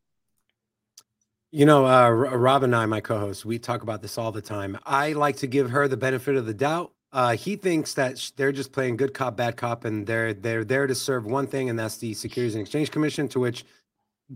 You 1.51 1.65
know, 1.65 1.87
uh, 1.87 2.09
Rob 2.09 2.61
and 2.61 2.75
I, 2.75 2.85
my 2.85 3.01
co-host, 3.01 3.43
we 3.43 3.57
talk 3.57 3.81
about 3.81 4.03
this 4.03 4.19
all 4.19 4.31
the 4.31 4.41
time. 4.41 4.77
I 4.85 5.13
like 5.13 5.37
to 5.37 5.47
give 5.47 5.71
her 5.71 5.87
the 5.87 5.97
benefit 5.97 6.35
of 6.35 6.45
the 6.45 6.53
doubt. 6.53 6.91
Uh, 7.11 7.35
he 7.35 7.55
thinks 7.55 7.95
that 7.95 8.31
they're 8.35 8.51
just 8.51 8.71
playing 8.71 8.97
good 8.97 9.15
cop, 9.15 9.35
bad 9.35 9.57
cop, 9.57 9.83
and 9.83 10.05
they're 10.05 10.31
they're 10.31 10.63
there 10.63 10.85
to 10.85 10.93
serve 10.93 11.25
one 11.25 11.47
thing, 11.47 11.67
and 11.67 11.79
that's 11.79 11.97
the 11.97 12.13
Securities 12.13 12.53
and 12.53 12.61
Exchange 12.61 12.91
Commission, 12.91 13.27
to 13.29 13.39
which 13.39 13.65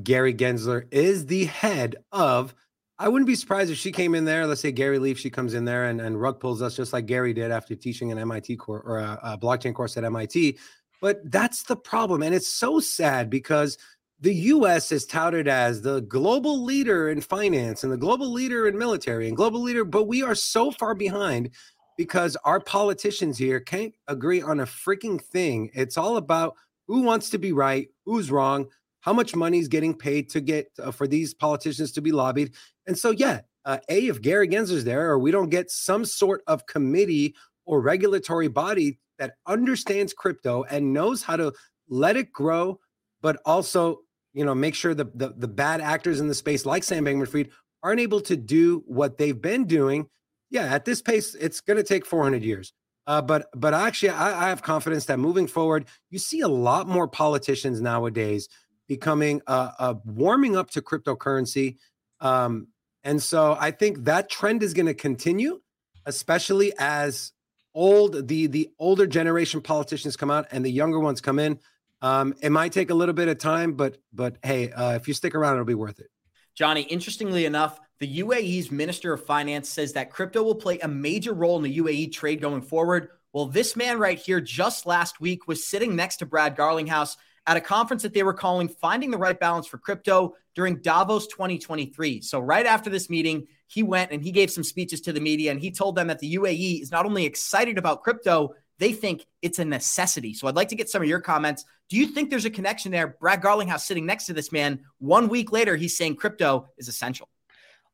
Gary 0.01 0.33
Gensler 0.33 0.91
is 0.91 1.27
the 1.27 1.45
head 1.45 1.97
of. 2.11 2.55
I 2.97 3.09
wouldn't 3.09 3.27
be 3.27 3.35
surprised 3.35 3.69
if 3.69 3.77
she 3.77 3.91
came 3.91 4.15
in 4.15 4.25
there. 4.25 4.47
Let's 4.47 4.61
say 4.61 4.71
Gary 4.71 4.97
leaves, 4.97 5.19
she 5.19 5.29
comes 5.29 5.53
in 5.53 5.65
there 5.65 5.85
and, 5.85 6.01
and 6.01 6.19
rug 6.19 6.39
pulls 6.39 6.63
us 6.63 6.75
just 6.75 6.93
like 6.93 7.05
Gary 7.05 7.33
did 7.33 7.51
after 7.51 7.75
teaching 7.75 8.11
an 8.11 8.17
MIT 8.17 8.55
course 8.57 8.83
or 8.85 8.97
a, 8.97 9.19
a 9.21 9.37
blockchain 9.37 9.75
course 9.75 9.97
at 9.97 10.03
MIT. 10.03 10.57
But 10.99 11.19
that's 11.31 11.61
the 11.63 11.75
problem, 11.75 12.23
and 12.23 12.33
it's 12.33 12.47
so 12.47 12.79
sad 12.79 13.29
because 13.29 13.77
the 14.23 14.33
US 14.35 14.93
is 14.93 15.05
touted 15.05 15.49
as 15.49 15.81
the 15.81 15.99
global 15.99 16.63
leader 16.63 17.09
in 17.09 17.19
finance 17.19 17.83
and 17.83 17.91
the 17.91 17.97
global 17.97 18.31
leader 18.31 18.69
in 18.69 18.77
military 18.77 19.27
and 19.27 19.35
global 19.35 19.61
leader, 19.61 19.83
but 19.83 20.05
we 20.05 20.23
are 20.23 20.33
so 20.33 20.71
far 20.71 20.95
behind 20.95 21.49
because 21.97 22.37
our 22.45 22.61
politicians 22.61 23.37
here 23.37 23.59
can't 23.59 23.93
agree 24.07 24.41
on 24.41 24.61
a 24.61 24.65
freaking 24.65 25.21
thing. 25.21 25.69
It's 25.73 25.97
all 25.97 26.15
about 26.15 26.55
who 26.87 27.01
wants 27.01 27.29
to 27.31 27.37
be 27.37 27.51
right, 27.51 27.89
who's 28.05 28.31
wrong, 28.31 28.67
how 29.01 29.11
much 29.11 29.35
money 29.35 29.59
is 29.59 29.67
getting 29.67 29.93
paid 29.93 30.29
to 30.29 30.39
get 30.39 30.71
uh, 30.81 30.91
for 30.91 31.05
these 31.05 31.33
politicians 31.33 31.91
to 31.91 32.01
be 32.01 32.13
lobbied. 32.13 32.53
And 32.87 32.97
so, 32.97 33.11
yeah, 33.11 33.41
uh, 33.65 33.79
A, 33.89 34.07
if 34.07 34.21
Gary 34.21 34.47
Gensler's 34.47 34.85
there, 34.85 35.09
or 35.09 35.19
we 35.19 35.31
don't 35.31 35.49
get 35.49 35.69
some 35.69 36.05
sort 36.05 36.43
of 36.47 36.65
committee 36.65 37.35
or 37.65 37.81
regulatory 37.81 38.47
body 38.47 38.99
that 39.19 39.33
understands 39.47 40.13
crypto 40.13 40.63
and 40.63 40.93
knows 40.93 41.23
how 41.23 41.35
to 41.35 41.51
let 41.89 42.15
it 42.15 42.31
grow, 42.31 42.79
but 43.21 43.41
also 43.45 43.99
you 44.33 44.43
know, 44.43 44.55
make 44.55 44.75
sure 44.75 44.93
the, 44.93 45.05
the, 45.13 45.33
the 45.35 45.47
bad 45.47 45.81
actors 45.81 46.19
in 46.19 46.27
the 46.27 46.33
space 46.33 46.65
like 46.65 46.83
Sam 46.83 47.05
Bankman-Fried 47.05 47.49
aren't 47.83 47.99
able 47.99 48.21
to 48.21 48.35
do 48.35 48.83
what 48.87 49.17
they've 49.17 49.39
been 49.39 49.65
doing. 49.65 50.07
Yeah, 50.49 50.73
at 50.73 50.85
this 50.85 51.01
pace, 51.01 51.35
it's 51.35 51.61
going 51.61 51.77
to 51.77 51.83
take 51.83 52.05
400 52.05 52.43
years. 52.43 52.73
Uh, 53.05 53.21
but 53.21 53.47
but 53.53 53.73
actually, 53.73 54.09
I, 54.09 54.45
I, 54.45 54.49
have 54.49 54.61
confidence 54.61 55.05
that 55.05 55.19
moving 55.19 55.45
forward, 55.45 55.87
you 56.09 56.19
see 56.19 56.39
a 56.39 56.47
lot 56.47 56.87
more 56.87 57.05
politicians 57.05 57.81
nowadays 57.81 58.47
becoming 58.87 59.41
uh, 59.45 59.71
uh 59.77 59.95
warming 60.05 60.55
up 60.55 60.69
to 60.71 60.81
cryptocurrency, 60.81 61.75
um, 62.21 62.67
and 63.03 63.21
so 63.21 63.57
I 63.59 63.71
think 63.71 64.05
that 64.05 64.29
trend 64.29 64.63
is 64.63 64.73
going 64.73 64.85
to 64.85 64.93
continue, 64.93 65.59
especially 66.05 66.71
as 66.79 67.33
old 67.75 68.29
the 68.29 68.47
the 68.47 68.69
older 68.79 69.05
generation 69.05 69.59
politicians 69.59 70.15
come 70.15 70.31
out 70.31 70.45
and 70.51 70.63
the 70.63 70.71
younger 70.71 70.99
ones 70.99 71.19
come 71.19 71.39
in. 71.39 71.59
Um, 72.03 72.35
it 72.41 72.51
might 72.51 72.73
take 72.73 72.89
a 72.89 72.93
little 72.93 73.13
bit 73.13 73.29
of 73.29 73.37
time, 73.37 73.73
but 73.73 73.97
but 74.11 74.37
hey, 74.43 74.71
uh, 74.71 74.91
if 74.91 75.07
you 75.07 75.13
stick 75.13 75.33
around, 75.33 75.53
it'll 75.53 75.65
be 75.65 75.73
worth 75.73 75.99
it. 75.99 76.09
Johnny, 76.53 76.81
interestingly 76.81 77.45
enough, 77.45 77.79
the 77.99 78.19
UAE's 78.19 78.69
Minister 78.69 79.13
of 79.13 79.25
Finance 79.25 79.69
says 79.69 79.93
that 79.93 80.11
crypto 80.11 80.43
will 80.43 80.55
play 80.55 80.77
a 80.79 80.87
major 80.87 81.33
role 81.33 81.55
in 81.55 81.63
the 81.63 81.77
UAE 81.77 82.11
trade 82.11 82.41
going 82.41 82.61
forward. 82.61 83.07
Well, 83.31 83.45
this 83.45 83.75
man 83.77 83.97
right 83.97 84.19
here 84.19 84.41
just 84.41 84.85
last 84.85 85.21
week 85.21 85.47
was 85.47 85.65
sitting 85.65 85.95
next 85.95 86.17
to 86.17 86.25
Brad 86.25 86.57
Garlinghouse 86.57 87.15
at 87.47 87.57
a 87.57 87.61
conference 87.61 88.03
that 88.03 88.13
they 88.13 88.23
were 88.23 88.33
calling 88.33 88.67
Finding 88.67 89.09
the 89.09 89.17
Right 89.17 89.39
Balance 89.39 89.65
for 89.65 89.77
Crypto 89.77 90.35
during 90.55 90.81
Davos 90.81 91.27
2023. 91.27 92.21
So, 92.21 92.39
right 92.39 92.65
after 92.65 92.89
this 92.89 93.09
meeting, 93.09 93.47
he 93.67 93.81
went 93.81 94.11
and 94.11 94.21
he 94.21 94.31
gave 94.31 94.51
some 94.51 94.63
speeches 94.63 95.01
to 95.01 95.13
the 95.13 95.21
media 95.21 95.51
and 95.51 95.59
he 95.59 95.71
told 95.71 95.95
them 95.95 96.07
that 96.07 96.19
the 96.19 96.35
UAE 96.35 96.81
is 96.81 96.91
not 96.91 97.05
only 97.05 97.25
excited 97.25 97.77
about 97.77 98.03
crypto, 98.03 98.53
they 98.79 98.93
think 98.93 99.25
it's 99.41 99.59
a 99.59 99.65
necessity. 99.65 100.33
So 100.33 100.47
I'd 100.47 100.55
like 100.55 100.69
to 100.69 100.75
get 100.75 100.89
some 100.89 101.01
of 101.01 101.07
your 101.07 101.21
comments. 101.21 101.65
Do 101.89 101.97
you 101.97 102.07
think 102.07 102.29
there's 102.29 102.45
a 102.45 102.49
connection 102.49 102.91
there? 102.91 103.15
Brad 103.19 103.41
Garlinghouse 103.41 103.81
sitting 103.81 104.05
next 104.05 104.25
to 104.25 104.33
this 104.33 104.51
man. 104.51 104.79
One 104.99 105.29
week 105.29 105.51
later, 105.51 105.75
he's 105.75 105.95
saying 105.97 106.15
crypto 106.15 106.67
is 106.77 106.87
essential. 106.87 107.29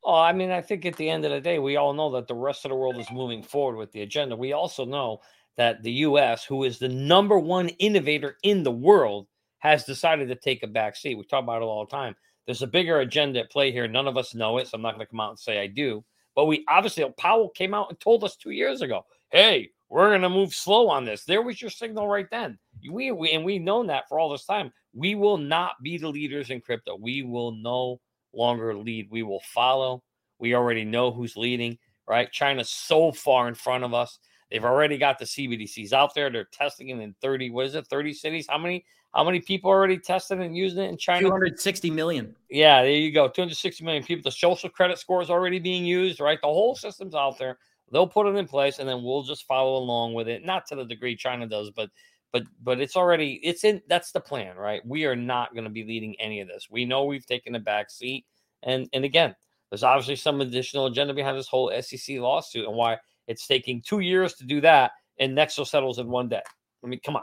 Oh, 0.02 0.18
I 0.18 0.32
mean, 0.32 0.50
I 0.50 0.62
think 0.62 0.86
at 0.86 0.96
the 0.96 1.10
end 1.10 1.24
of 1.26 1.30
the 1.30 1.40
day, 1.40 1.58
we 1.58 1.76
all 1.76 1.92
know 1.92 2.10
that 2.12 2.26
the 2.26 2.34
rest 2.34 2.64
of 2.64 2.70
the 2.70 2.76
world 2.76 2.98
is 2.98 3.10
moving 3.10 3.42
forward 3.42 3.76
with 3.76 3.92
the 3.92 4.00
agenda. 4.00 4.34
We 4.34 4.52
also 4.54 4.86
know 4.86 5.20
that 5.56 5.82
the 5.82 5.92
U.S., 5.92 6.44
who 6.44 6.64
is 6.64 6.78
the 6.78 6.88
number 6.88 7.38
one 7.38 7.68
innovator 7.68 8.36
in 8.42 8.62
the 8.62 8.70
world, 8.70 9.26
has 9.58 9.84
decided 9.84 10.28
to 10.28 10.34
take 10.34 10.62
a 10.62 10.66
back 10.66 10.96
seat. 10.96 11.16
We 11.16 11.24
talk 11.24 11.42
about 11.42 11.60
it 11.60 11.66
all 11.66 11.84
the 11.84 11.90
time. 11.90 12.16
There's 12.46 12.62
a 12.62 12.66
bigger 12.66 13.00
agenda 13.00 13.40
at 13.40 13.50
play 13.50 13.70
here. 13.70 13.86
None 13.86 14.08
of 14.08 14.16
us 14.16 14.34
know 14.34 14.56
it, 14.56 14.68
so 14.68 14.76
I'm 14.76 14.82
not 14.82 14.94
going 14.94 15.06
to 15.06 15.10
come 15.10 15.20
out 15.20 15.30
and 15.30 15.38
say 15.38 15.60
I 15.60 15.66
do. 15.66 16.02
But 16.34 16.46
we 16.46 16.64
obviously, 16.66 17.04
Powell 17.18 17.50
came 17.50 17.74
out 17.74 17.90
and 17.90 18.00
told 18.00 18.24
us 18.24 18.36
two 18.36 18.50
years 18.50 18.80
ago, 18.80 19.04
hey, 19.28 19.70
we're 19.90 20.08
going 20.08 20.22
to 20.22 20.28
move 20.28 20.54
slow 20.54 20.88
on 20.88 21.04
this. 21.04 21.24
There 21.24 21.42
was 21.42 21.60
your 21.60 21.70
signal 21.70 22.08
right 22.08 22.30
then. 22.30 22.58
We, 22.88 23.10
we 23.10 23.32
and 23.32 23.44
we've 23.44 23.60
known 23.60 23.88
that 23.88 24.08
for 24.08 24.18
all 24.18 24.30
this 24.30 24.46
time. 24.46 24.72
We 24.94 25.16
will 25.16 25.36
not 25.36 25.72
be 25.82 25.98
the 25.98 26.08
leaders 26.08 26.50
in 26.50 26.60
crypto. 26.60 26.96
We 26.98 27.22
will 27.22 27.52
no 27.52 28.00
longer 28.32 28.74
lead. 28.74 29.08
We 29.10 29.24
will 29.24 29.42
follow. 29.52 30.02
We 30.38 30.54
already 30.54 30.84
know 30.84 31.10
who's 31.10 31.36
leading, 31.36 31.76
right? 32.08 32.30
China's 32.30 32.70
so 32.70 33.12
far 33.12 33.48
in 33.48 33.54
front 33.54 33.84
of 33.84 33.92
us. 33.92 34.20
They've 34.50 34.64
already 34.64 34.96
got 34.96 35.18
the 35.18 35.24
CBDCs 35.24 35.92
out 35.92 36.14
there. 36.14 36.30
They're 36.30 36.48
testing 36.52 36.88
it 36.88 36.98
in 36.98 37.14
30, 37.20 37.50
what 37.50 37.66
is 37.66 37.74
it, 37.74 37.86
30 37.88 38.14
cities? 38.14 38.46
How 38.48 38.58
many 38.58 38.84
how 39.12 39.24
many 39.24 39.40
people 39.40 39.70
already 39.70 39.98
tested 39.98 40.40
and 40.40 40.56
using 40.56 40.84
it 40.84 40.88
in 40.88 40.96
China? 40.96 41.22
260 41.22 41.90
million. 41.90 42.34
Yeah, 42.48 42.82
there 42.82 42.92
you 42.92 43.10
go. 43.10 43.26
260 43.26 43.84
million 43.84 44.04
people. 44.04 44.22
The 44.22 44.30
social 44.30 44.70
credit 44.70 44.98
score 44.98 45.20
is 45.20 45.30
already 45.30 45.58
being 45.58 45.84
used, 45.84 46.20
right? 46.20 46.40
The 46.40 46.46
whole 46.46 46.76
system's 46.76 47.16
out 47.16 47.36
there. 47.36 47.58
They'll 47.90 48.06
put 48.06 48.26
it 48.26 48.38
in 48.38 48.46
place 48.46 48.78
and 48.78 48.88
then 48.88 49.02
we'll 49.02 49.22
just 49.22 49.46
follow 49.46 49.76
along 49.76 50.14
with 50.14 50.28
it. 50.28 50.44
Not 50.44 50.66
to 50.66 50.76
the 50.76 50.84
degree 50.84 51.16
China 51.16 51.46
does, 51.46 51.70
but 51.70 51.90
but 52.32 52.44
but 52.62 52.80
it's 52.80 52.96
already 52.96 53.40
it's 53.42 53.64
in 53.64 53.82
that's 53.88 54.12
the 54.12 54.20
plan, 54.20 54.56
right? 54.56 54.80
We 54.86 55.04
are 55.04 55.16
not 55.16 55.52
going 55.52 55.64
to 55.64 55.70
be 55.70 55.84
leading 55.84 56.14
any 56.20 56.40
of 56.40 56.48
this. 56.48 56.68
We 56.70 56.84
know 56.84 57.04
we've 57.04 57.26
taken 57.26 57.54
a 57.54 57.60
back 57.60 57.90
seat. 57.90 58.24
And 58.62 58.88
and 58.92 59.04
again, 59.04 59.34
there's 59.70 59.82
obviously 59.82 60.16
some 60.16 60.40
additional 60.40 60.86
agenda 60.86 61.14
behind 61.14 61.38
this 61.38 61.48
whole 61.48 61.72
SEC 61.80 62.18
lawsuit 62.18 62.66
and 62.66 62.76
why 62.76 62.98
it's 63.26 63.46
taking 63.46 63.80
two 63.80 64.00
years 64.00 64.34
to 64.34 64.44
do 64.44 64.60
that, 64.60 64.92
and 65.18 65.36
Nexo 65.36 65.66
settles 65.66 65.98
in 65.98 66.08
one 66.08 66.28
day. 66.28 66.42
I 66.82 66.86
mean, 66.86 67.00
come 67.04 67.16
on. 67.16 67.22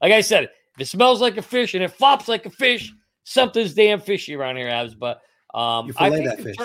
Like 0.00 0.12
I 0.12 0.20
said, 0.20 0.44
if 0.44 0.80
it 0.80 0.86
smells 0.86 1.20
like 1.20 1.36
a 1.36 1.42
fish 1.42 1.74
and 1.74 1.84
it 1.84 1.92
flops 1.92 2.28
like 2.28 2.46
a 2.46 2.50
fish, 2.50 2.92
something's 3.24 3.74
damn 3.74 4.00
fishy 4.00 4.34
around 4.34 4.56
here, 4.56 4.68
Abs. 4.68 4.94
But 4.94 5.20
um, 5.52 5.88
you 5.88 5.92
fillet 5.92 6.24
that 6.24 6.40
fish. 6.40 6.56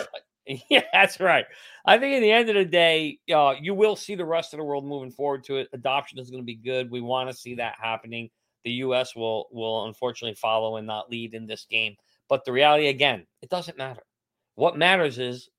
Yeah, 0.70 0.84
that's 0.94 1.20
right. 1.20 1.46
I 1.86 1.98
think 1.98 2.16
at 2.16 2.20
the 2.20 2.32
end 2.32 2.50
of 2.50 2.56
the 2.56 2.66
day, 2.66 3.20
uh, 3.34 3.56
you 3.60 3.74
will 3.74 3.96
see 3.96 4.16
the 4.16 4.26
rest 4.26 4.54
of 4.54 4.58
the 4.60 4.64
world 4.64 4.86
moving 4.86 5.12
forward 5.12 5.44
to 5.46 5.58
it. 5.58 5.70
Adoption 5.74 6.20
is 6.20 6.30
going 6.30 6.42
to 6.42 6.46
be 6.46 6.56
good. 6.56 6.92
We 6.92 7.02
want 7.02 7.30
to 7.30 7.36
see 7.36 7.56
that 7.56 7.76
happening. 7.82 8.30
The 8.64 8.72
U.S. 8.72 9.16
will 9.16 9.48
will 9.52 9.86
unfortunately 9.86 10.36
follow 10.36 10.78
and 10.78 10.88
not 10.88 11.10
lead 11.10 11.34
in 11.34 11.46
this 11.46 11.66
game. 11.70 11.96
But 12.30 12.46
the 12.46 12.52
reality, 12.52 12.88
again, 12.88 13.26
it 13.42 13.50
doesn't 13.50 13.78
matter. 13.78 14.02
What 14.56 14.78
matters 14.78 15.20
is 15.20 15.50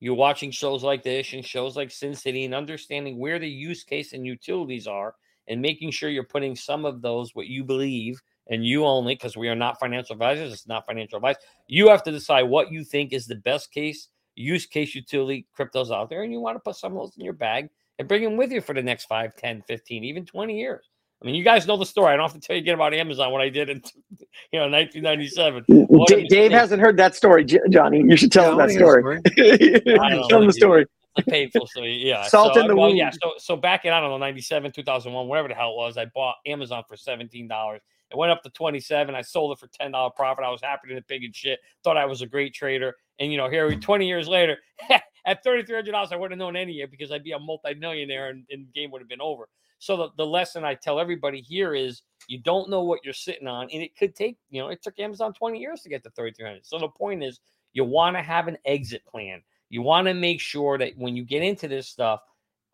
you're 0.00 0.14
watching 0.14 0.52
shows 0.52 0.84
like 0.84 1.02
this 1.02 1.32
and 1.32 1.44
shows 1.44 1.76
like 1.76 1.90
Sin 1.90 2.14
City 2.14 2.44
and 2.44 2.54
understanding 2.54 3.18
where 3.18 3.38
the 3.38 3.48
use 3.48 3.82
case 3.82 4.12
and 4.12 4.24
utilities 4.24 4.86
are 4.86 5.14
and 5.48 5.60
making 5.60 5.90
sure 5.90 6.10
you're 6.10 6.22
putting 6.24 6.54
some 6.54 6.84
of 6.84 7.02
those 7.02 7.34
what 7.34 7.48
you 7.48 7.64
believe 7.64 8.20
and 8.48 8.64
you 8.64 8.84
only 8.84 9.14
because 9.14 9.36
we 9.36 9.48
are 9.48 9.54
not 9.54 9.78
financial 9.78 10.12
advisors 10.12 10.52
it's 10.52 10.66
not 10.66 10.86
financial 10.86 11.16
advice 11.16 11.36
you 11.66 11.88
have 11.88 12.02
to 12.02 12.10
decide 12.10 12.42
what 12.42 12.70
you 12.70 12.84
think 12.84 13.12
is 13.12 13.26
the 13.26 13.36
best 13.36 13.70
case 13.72 14.08
use 14.34 14.66
case 14.66 14.94
utility 14.94 15.46
cryptos 15.58 15.90
out 15.94 16.08
there 16.08 16.22
and 16.22 16.32
you 16.32 16.40
want 16.40 16.56
to 16.56 16.60
put 16.60 16.76
some 16.76 16.92
of 16.92 16.98
those 16.98 17.16
in 17.16 17.24
your 17.24 17.34
bag 17.34 17.68
and 17.98 18.08
bring 18.08 18.22
them 18.22 18.36
with 18.36 18.52
you 18.52 18.60
for 18.60 18.74
the 18.74 18.82
next 18.82 19.06
5 19.06 19.34
10 19.36 19.62
15 19.62 20.04
even 20.04 20.24
20 20.24 20.58
years 20.58 20.88
I 21.20 21.26
mean, 21.26 21.34
you 21.34 21.42
guys 21.42 21.66
know 21.66 21.76
the 21.76 21.84
story. 21.84 22.12
I 22.12 22.16
don't 22.16 22.30
have 22.30 22.40
to 22.40 22.46
tell 22.46 22.54
you 22.54 22.62
again 22.62 22.74
about 22.74 22.94
Amazon 22.94 23.32
what 23.32 23.40
I 23.40 23.48
did 23.48 23.70
in, 23.70 23.82
you 24.52 24.60
know, 24.60 24.70
1997. 24.70 25.64
Dave, 26.06 26.28
Dave 26.28 26.52
hasn't 26.52 26.80
heard 26.80 26.96
that 26.98 27.16
story, 27.16 27.44
Johnny. 27.44 28.04
You 28.06 28.16
should 28.16 28.30
tell 28.30 28.44
yeah, 28.44 28.52
him 28.52 28.58
that 28.58 28.70
story. 28.70 29.02
story. 29.32 29.80
tell 30.28 30.40
him 30.40 30.46
the 30.46 30.52
story. 30.52 30.86
Painful 31.28 31.66
story. 31.66 31.96
Yeah. 31.96 32.22
Salt 32.28 32.54
so, 32.54 32.60
in 32.60 32.68
the 32.68 32.76
well, 32.76 32.86
wound. 32.86 32.98
Yeah. 32.98 33.10
So, 33.10 33.32
so 33.38 33.56
back 33.56 33.84
in 33.84 33.92
I 33.92 34.00
don't 34.00 34.10
know 34.10 34.18
97, 34.18 34.70
2001, 34.70 35.26
whatever 35.26 35.48
the 35.48 35.54
hell 35.54 35.72
it 35.72 35.76
was, 35.76 35.98
I 35.98 36.04
bought 36.14 36.36
Amazon 36.46 36.84
for 36.88 36.96
seventeen 36.96 37.48
dollars. 37.48 37.80
It 38.10 38.16
went 38.16 38.32
up 38.32 38.42
to 38.42 38.50
27. 38.50 39.14
I 39.14 39.22
sold 39.22 39.52
it 39.52 39.60
for 39.60 39.68
$10 39.68 40.14
profit. 40.16 40.44
I 40.44 40.50
was 40.50 40.62
happy 40.62 40.88
to 40.88 40.94
the 40.94 41.02
pig 41.02 41.24
and 41.24 41.34
shit. 41.34 41.58
Thought 41.84 41.96
I 41.96 42.06
was 42.06 42.22
a 42.22 42.26
great 42.26 42.54
trader. 42.54 42.94
And, 43.18 43.30
you 43.30 43.36
know, 43.36 43.50
here 43.50 43.68
we 43.68 43.76
20 43.76 44.06
years 44.06 44.28
later, 44.28 44.56
at 44.90 45.44
$3,300, 45.44 45.94
I 45.94 46.16
wouldn't 46.16 46.32
have 46.32 46.38
known 46.38 46.56
any 46.56 46.72
yet 46.72 46.90
because 46.90 47.12
I'd 47.12 47.24
be 47.24 47.32
a 47.32 47.38
multimillionaire 47.38 48.30
and, 48.30 48.44
and 48.50 48.72
game 48.72 48.90
would 48.90 49.02
have 49.02 49.08
been 49.08 49.20
over. 49.20 49.48
So 49.78 49.96
the, 49.96 50.08
the 50.16 50.26
lesson 50.26 50.64
I 50.64 50.74
tell 50.74 50.98
everybody 50.98 51.40
here 51.40 51.74
is 51.74 52.02
you 52.26 52.38
don't 52.38 52.68
know 52.68 52.82
what 52.82 53.00
you're 53.04 53.14
sitting 53.14 53.46
on, 53.46 53.68
and 53.72 53.82
it 53.82 53.96
could 53.96 54.14
take, 54.16 54.36
you 54.50 54.60
know, 54.60 54.68
it 54.68 54.82
took 54.82 54.98
Amazon 54.98 55.32
20 55.32 55.58
years 55.58 55.82
to 55.82 55.88
get 55.88 56.02
to 56.04 56.10
3,300. 56.10 56.66
So 56.66 56.78
the 56.78 56.88
point 56.88 57.22
is 57.22 57.40
you 57.74 57.84
want 57.84 58.16
to 58.16 58.22
have 58.22 58.48
an 58.48 58.58
exit 58.64 59.04
plan. 59.06 59.40
You 59.70 59.82
want 59.82 60.08
to 60.08 60.14
make 60.14 60.40
sure 60.40 60.78
that 60.78 60.94
when 60.96 61.14
you 61.14 61.24
get 61.24 61.42
into 61.42 61.68
this 61.68 61.88
stuff, 61.88 62.20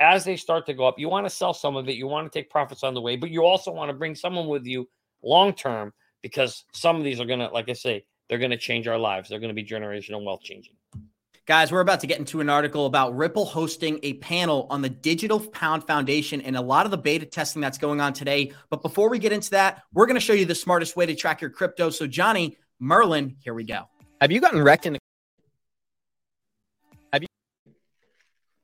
as 0.01 0.25
they 0.25 0.37
start 0.37 0.66
to 0.66 0.75
go 0.75 0.87
up, 0.87 0.99
you 0.99 1.09
want 1.09 1.27
to 1.27 1.31
sell 1.31 1.55
some 1.55 1.77
of 1.77 1.88
it. 1.88 1.97
You 1.97 2.07
want 2.07 2.31
to 2.31 2.38
take 2.38 2.51
profits 2.51 2.83
on 2.83 2.94
the 2.94 3.01
way, 3.01 3.16
but 3.16 3.31
you 3.31 3.44
also 3.44 3.70
want 3.70 3.90
to 3.90 3.94
bring 3.94 4.14
someone 4.14 4.49
with 4.49 4.64
you 4.64 4.88
long 5.25 5.53
term 5.55 5.93
because 6.23 6.65
some 6.73 6.97
of 6.97 7.05
these 7.05 7.21
are 7.21 7.27
going 7.27 7.41
to, 7.41 7.49
like 7.49 7.69
I 7.69 7.75
say, 7.75 8.07
they're 8.29 8.39
going 8.39 8.51
to 8.51 8.57
change 8.57 8.89
our 8.89 8.99
lives. 8.99 9.29
They're 9.29 9.41
going 9.41 9.55
to 9.55 9.55
be 9.55 9.65
generational 9.65 10.25
wealth 10.25 10.43
changing. 10.43 10.75
Guys, 11.47 11.71
we're 11.71 11.81
about 11.81 12.01
to 12.01 12.07
get 12.07 12.19
into 12.19 12.41
an 12.41 12.49
article 12.49 12.87
about 12.87 13.15
Ripple 13.15 13.45
hosting 13.45 14.01
a 14.03 14.15
panel 14.15 14.67
on 14.71 14.81
the 14.81 14.89
Digital 14.89 15.39
Pound 15.39 15.87
Foundation 15.87 16.41
and 16.41 16.57
a 16.57 16.61
lot 16.63 16.87
of 16.87 16.91
the 16.91 16.97
beta 16.97 17.27
testing 17.27 17.61
that's 17.61 17.77
going 17.77 18.01
on 18.01 18.15
today. 18.15 18.53
But 18.71 18.81
before 18.81 19.11
we 19.11 19.19
get 19.19 19.31
into 19.31 19.51
that, 19.51 19.83
we're 19.93 20.07
going 20.07 20.17
to 20.17 20.23
show 20.23 20.33
you 20.33 20.47
the 20.47 20.55
smartest 20.55 20.97
way 20.97 21.05
to 21.05 21.15
track 21.15 21.43
your 21.43 21.51
crypto. 21.51 21.91
So, 21.91 22.07
Johnny, 22.07 22.57
Merlin, 22.81 23.37
here 23.41 23.53
we 23.53 23.65
go. 23.65 23.83
Have 24.23 24.33
you 24.33 24.41
gotten 24.41 24.63
wrecked 24.63 24.87
in 24.87 24.95
the 24.95 24.99
Have 27.13 27.23
you 27.23 27.29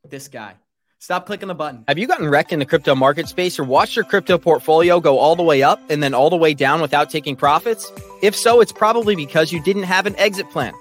this 0.08 0.28
guy? 0.28 0.54
Stop 1.02 1.24
clicking 1.24 1.48
the 1.48 1.54
button. 1.54 1.82
Have 1.88 1.96
you 1.96 2.06
gotten 2.06 2.28
wrecked 2.28 2.52
in 2.52 2.58
the 2.58 2.66
crypto 2.66 2.94
market 2.94 3.26
space 3.26 3.58
or 3.58 3.64
watched 3.64 3.96
your 3.96 4.04
crypto 4.04 4.36
portfolio 4.36 5.00
go 5.00 5.18
all 5.18 5.34
the 5.34 5.42
way 5.42 5.62
up 5.62 5.80
and 5.88 6.02
then 6.02 6.12
all 6.12 6.28
the 6.28 6.36
way 6.36 6.52
down 6.52 6.82
without 6.82 7.08
taking 7.08 7.36
profits? 7.36 7.90
If 8.20 8.36
so, 8.36 8.60
it's 8.60 8.70
probably 8.70 9.16
because 9.16 9.50
you 9.50 9.62
didn't 9.62 9.84
have 9.84 10.04
an 10.04 10.14
exit 10.16 10.50
plan. 10.50 10.74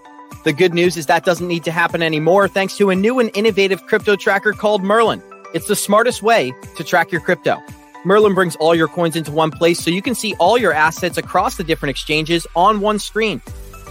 The 0.43 0.51
good 0.51 0.73
news 0.73 0.97
is 0.97 1.05
that 1.05 1.23
doesn't 1.23 1.47
need 1.47 1.63
to 1.63 1.71
happen 1.71 2.03
anymore 2.03 2.49
thanks 2.49 2.75
to 2.79 2.89
a 2.89 2.95
new 2.97 3.19
and 3.19 3.31
innovative 3.33 3.85
crypto 3.87 4.17
tracker 4.17 4.51
called 4.51 4.83
Merlin. 4.83 5.23
It's 5.53 5.69
the 5.69 5.75
smartest 5.77 6.21
way 6.21 6.51
to 6.75 6.83
track 6.83 7.13
your 7.13 7.21
crypto. 7.21 7.57
Merlin 8.03 8.33
brings 8.33 8.57
all 8.57 8.75
your 8.75 8.89
coins 8.89 9.15
into 9.15 9.31
one 9.31 9.51
place 9.51 9.79
so 9.79 9.89
you 9.89 10.01
can 10.01 10.15
see 10.15 10.35
all 10.37 10.57
your 10.57 10.73
assets 10.73 11.17
across 11.17 11.55
the 11.55 11.63
different 11.63 11.91
exchanges 11.91 12.45
on 12.57 12.81
one 12.81 12.99
screen. 12.99 13.41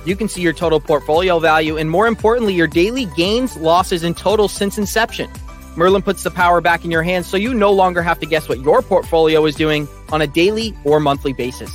You 0.05 0.15
can 0.15 0.29
see 0.29 0.43
your 0.43 0.53
total 0.53 0.79
portfolio 0.79 1.39
value 1.39 1.79
and, 1.79 1.91
more 1.91 2.07
importantly, 2.07 2.53
your 2.53 2.67
daily 2.67 3.07
gains, 3.17 3.57
losses, 3.57 4.03
and 4.03 4.15
totals 4.15 4.53
since 4.53 4.77
inception. 4.77 5.31
Merlin 5.79 6.03
puts 6.03 6.25
the 6.25 6.31
power 6.33 6.61
back 6.61 6.85
in 6.85 6.91
your 6.91 7.05
hands 7.05 7.29
so 7.29 7.37
you 7.37 7.55
no 7.55 7.71
longer 7.71 8.03
have 8.03 8.19
to 8.19 8.27
guess 8.27 8.49
what 8.49 8.59
your 8.59 8.83
portfolio 8.83 9.47
is 9.47 9.55
doing 9.55 9.87
on 10.11 10.21
a 10.21 10.27
daily 10.27 10.77
or 10.83 10.99
monthly 10.99 11.33
basis. 11.33 11.71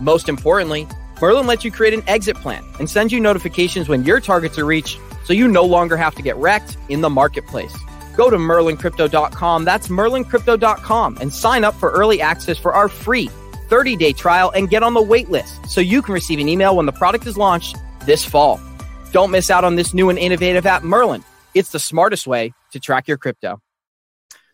Most 0.00 0.30
importantly, 0.30 0.88
Merlin 1.20 1.46
lets 1.46 1.62
you 1.62 1.70
create 1.70 1.92
an 1.92 2.02
exit 2.06 2.36
plan 2.36 2.64
and 2.78 2.88
sends 2.88 3.12
you 3.12 3.20
notifications 3.20 3.86
when 3.86 4.02
your 4.02 4.18
targets 4.18 4.58
are 4.58 4.64
reached 4.64 4.98
so 5.24 5.34
you 5.34 5.46
no 5.46 5.62
longer 5.62 5.94
have 5.94 6.14
to 6.14 6.22
get 6.22 6.36
wrecked 6.36 6.78
in 6.88 7.02
the 7.02 7.10
marketplace. 7.10 7.76
Go 8.16 8.30
to 8.30 8.38
merlincrypto.com, 8.38 9.64
that's 9.66 9.88
merlincrypto.com, 9.88 11.18
and 11.20 11.34
sign 11.34 11.64
up 11.64 11.74
for 11.74 11.90
early 11.90 12.22
access 12.22 12.56
for 12.56 12.72
our 12.72 12.88
free 12.88 13.28
30 13.68 13.96
day 13.96 14.14
trial 14.14 14.52
and 14.54 14.70
get 14.70 14.82
on 14.82 14.94
the 14.94 15.02
wait 15.02 15.28
list 15.28 15.68
so 15.68 15.82
you 15.82 16.00
can 16.00 16.14
receive 16.14 16.38
an 16.38 16.48
email 16.48 16.76
when 16.76 16.86
the 16.86 16.92
product 16.92 17.26
is 17.26 17.36
launched 17.36 17.76
this 18.06 18.24
fall. 18.24 18.58
Don't 19.12 19.30
miss 19.30 19.50
out 19.50 19.64
on 19.64 19.76
this 19.76 19.92
new 19.92 20.08
and 20.08 20.18
innovative 20.18 20.64
app, 20.64 20.82
Merlin. 20.82 21.22
It's 21.52 21.72
the 21.72 21.78
smartest 21.78 22.26
way 22.26 22.54
to 22.74 22.80
track 22.80 23.08
your 23.08 23.16
crypto. 23.16 23.60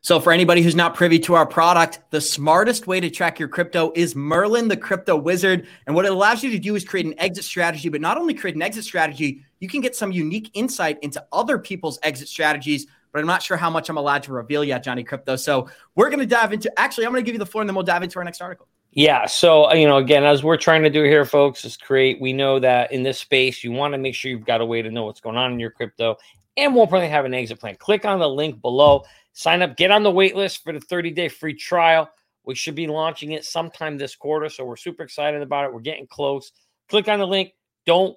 So, 0.03 0.19
for 0.19 0.33
anybody 0.33 0.63
who's 0.63 0.75
not 0.75 0.95
privy 0.95 1.19
to 1.21 1.35
our 1.35 1.45
product, 1.45 2.01
the 2.11 2.23
smartest 2.23 2.87
way 2.87 3.01
to 3.01 3.11
track 3.11 3.39
your 3.39 3.49
crypto 3.49 3.93
is 3.95 4.17
Merlin, 4.17 4.69
the 4.69 4.77
crypto 4.77 5.15
wizard. 5.15 5.67
And 5.87 5.95
what 5.95 6.07
it 6.07 6.13
allows 6.13 6.43
you 6.43 6.51
to 6.53 6.59
do 6.59 6.75
is 6.75 6.85
create 6.85 7.05
an 7.05 7.19
exit 7.19 7.45
strategy, 7.45 7.91
but 7.91 8.01
not 8.01 8.17
only 8.17 8.33
create 8.33 8.57
an 8.57 8.63
exit 8.63 8.85
strategy, 8.85 9.45
you 9.59 9.69
can 9.69 9.83
get 9.83 9.95
some 9.95 10.11
unique 10.11 10.51
insight 10.55 10.99
into 11.03 11.23
other 11.33 11.59
people's 11.59 11.99
exit 12.03 12.29
strategies. 12.29 12.87
But 13.13 13.21
I'm 13.21 13.27
not 13.27 13.43
sure 13.43 13.59
how 13.59 13.69
much 13.69 13.91
I'm 13.91 13.99
allowed 13.99 14.23
to 14.23 14.33
reveal 14.33 14.65
yet, 14.65 14.83
Johnny 14.83 15.05
Krypto. 15.05 15.39
So, 15.39 15.69
we're 15.97 16.09
going 16.09 16.21
to 16.21 16.27
dive 16.27 16.55
into 16.55 16.73
actually, 16.79 17.05
I'm 17.05 17.13
going 17.13 17.23
to 17.23 17.27
give 17.27 17.35
you 17.35 17.41
the 17.41 17.47
floor 17.47 17.61
and 17.61 17.69
then 17.69 17.75
we'll 17.75 17.85
dive 17.85 18.03
into 18.03 18.19
our 18.19 18.25
next 18.25 18.41
article. 18.41 18.69
Yeah. 18.93 19.27
So, 19.27 19.71
uh, 19.71 19.75
you 19.75 19.87
know, 19.87 19.99
again, 19.99 20.25
as 20.25 20.43
we're 20.43 20.57
trying 20.57 20.83
to 20.83 20.91
do 20.91 21.05
here, 21.05 21.25
folks, 21.25 21.65
is 21.65 21.77
create, 21.77 22.21
we 22.21 22.33
know 22.33 22.59
that 22.59 22.91
in 22.91 23.03
this 23.03 23.19
space, 23.19 23.63
you 23.63 23.71
want 23.71 23.93
to 23.93 23.99
make 23.99 24.15
sure 24.15 24.31
you've 24.31 24.47
got 24.47 24.61
a 24.61 24.65
way 24.65 24.83
to 24.83 24.91
know 24.91 25.05
what's 25.05 25.21
going 25.21 25.37
on 25.37 25.53
in 25.53 25.61
your 25.61 25.71
crypto 25.71 26.17
and 26.61 26.75
more 26.75 26.85
importantly, 26.85 27.11
have 27.11 27.25
an 27.25 27.35
exit 27.35 27.59
plan. 27.61 27.77
Click 27.77 28.05
on 28.05 28.19
the 28.19 28.29
link 28.29 28.61
below. 28.61 29.05
Sign 29.33 29.63
up, 29.63 29.77
get 29.77 29.91
on 29.91 30.03
the 30.03 30.11
wait 30.11 30.37
list 30.37 30.63
for 30.63 30.73
the 30.73 30.81
30 30.81 31.11
day 31.13 31.29
free 31.29 31.55
trial. 31.55 32.11
We 32.45 32.55
should 32.55 32.75
be 32.75 32.87
launching 32.87 33.33
it 33.33 33.45
sometime 33.45 33.97
this 33.97 34.17
quarter. 34.17 34.49
So 34.49 34.65
we're 34.65 34.77
super 34.77 35.03
excited 35.03 35.43
about 35.43 35.65
it. 35.67 35.73
We're 35.73 35.81
getting 35.81 36.07
close. 36.07 36.53
Click 36.89 37.09
on 37.09 37.19
the 37.19 37.27
link. 37.27 37.53
Don't 37.87 38.17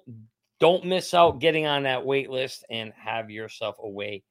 don't 0.60 0.84
miss 0.84 1.14
out 1.14 1.40
getting 1.40 1.66
on 1.66 1.82
that 1.82 2.04
wait 2.04 2.30
list 2.30 2.64
and 2.70 2.92
have 2.94 3.30
yourself 3.30 3.76
a 3.82 3.88
way 3.88 4.22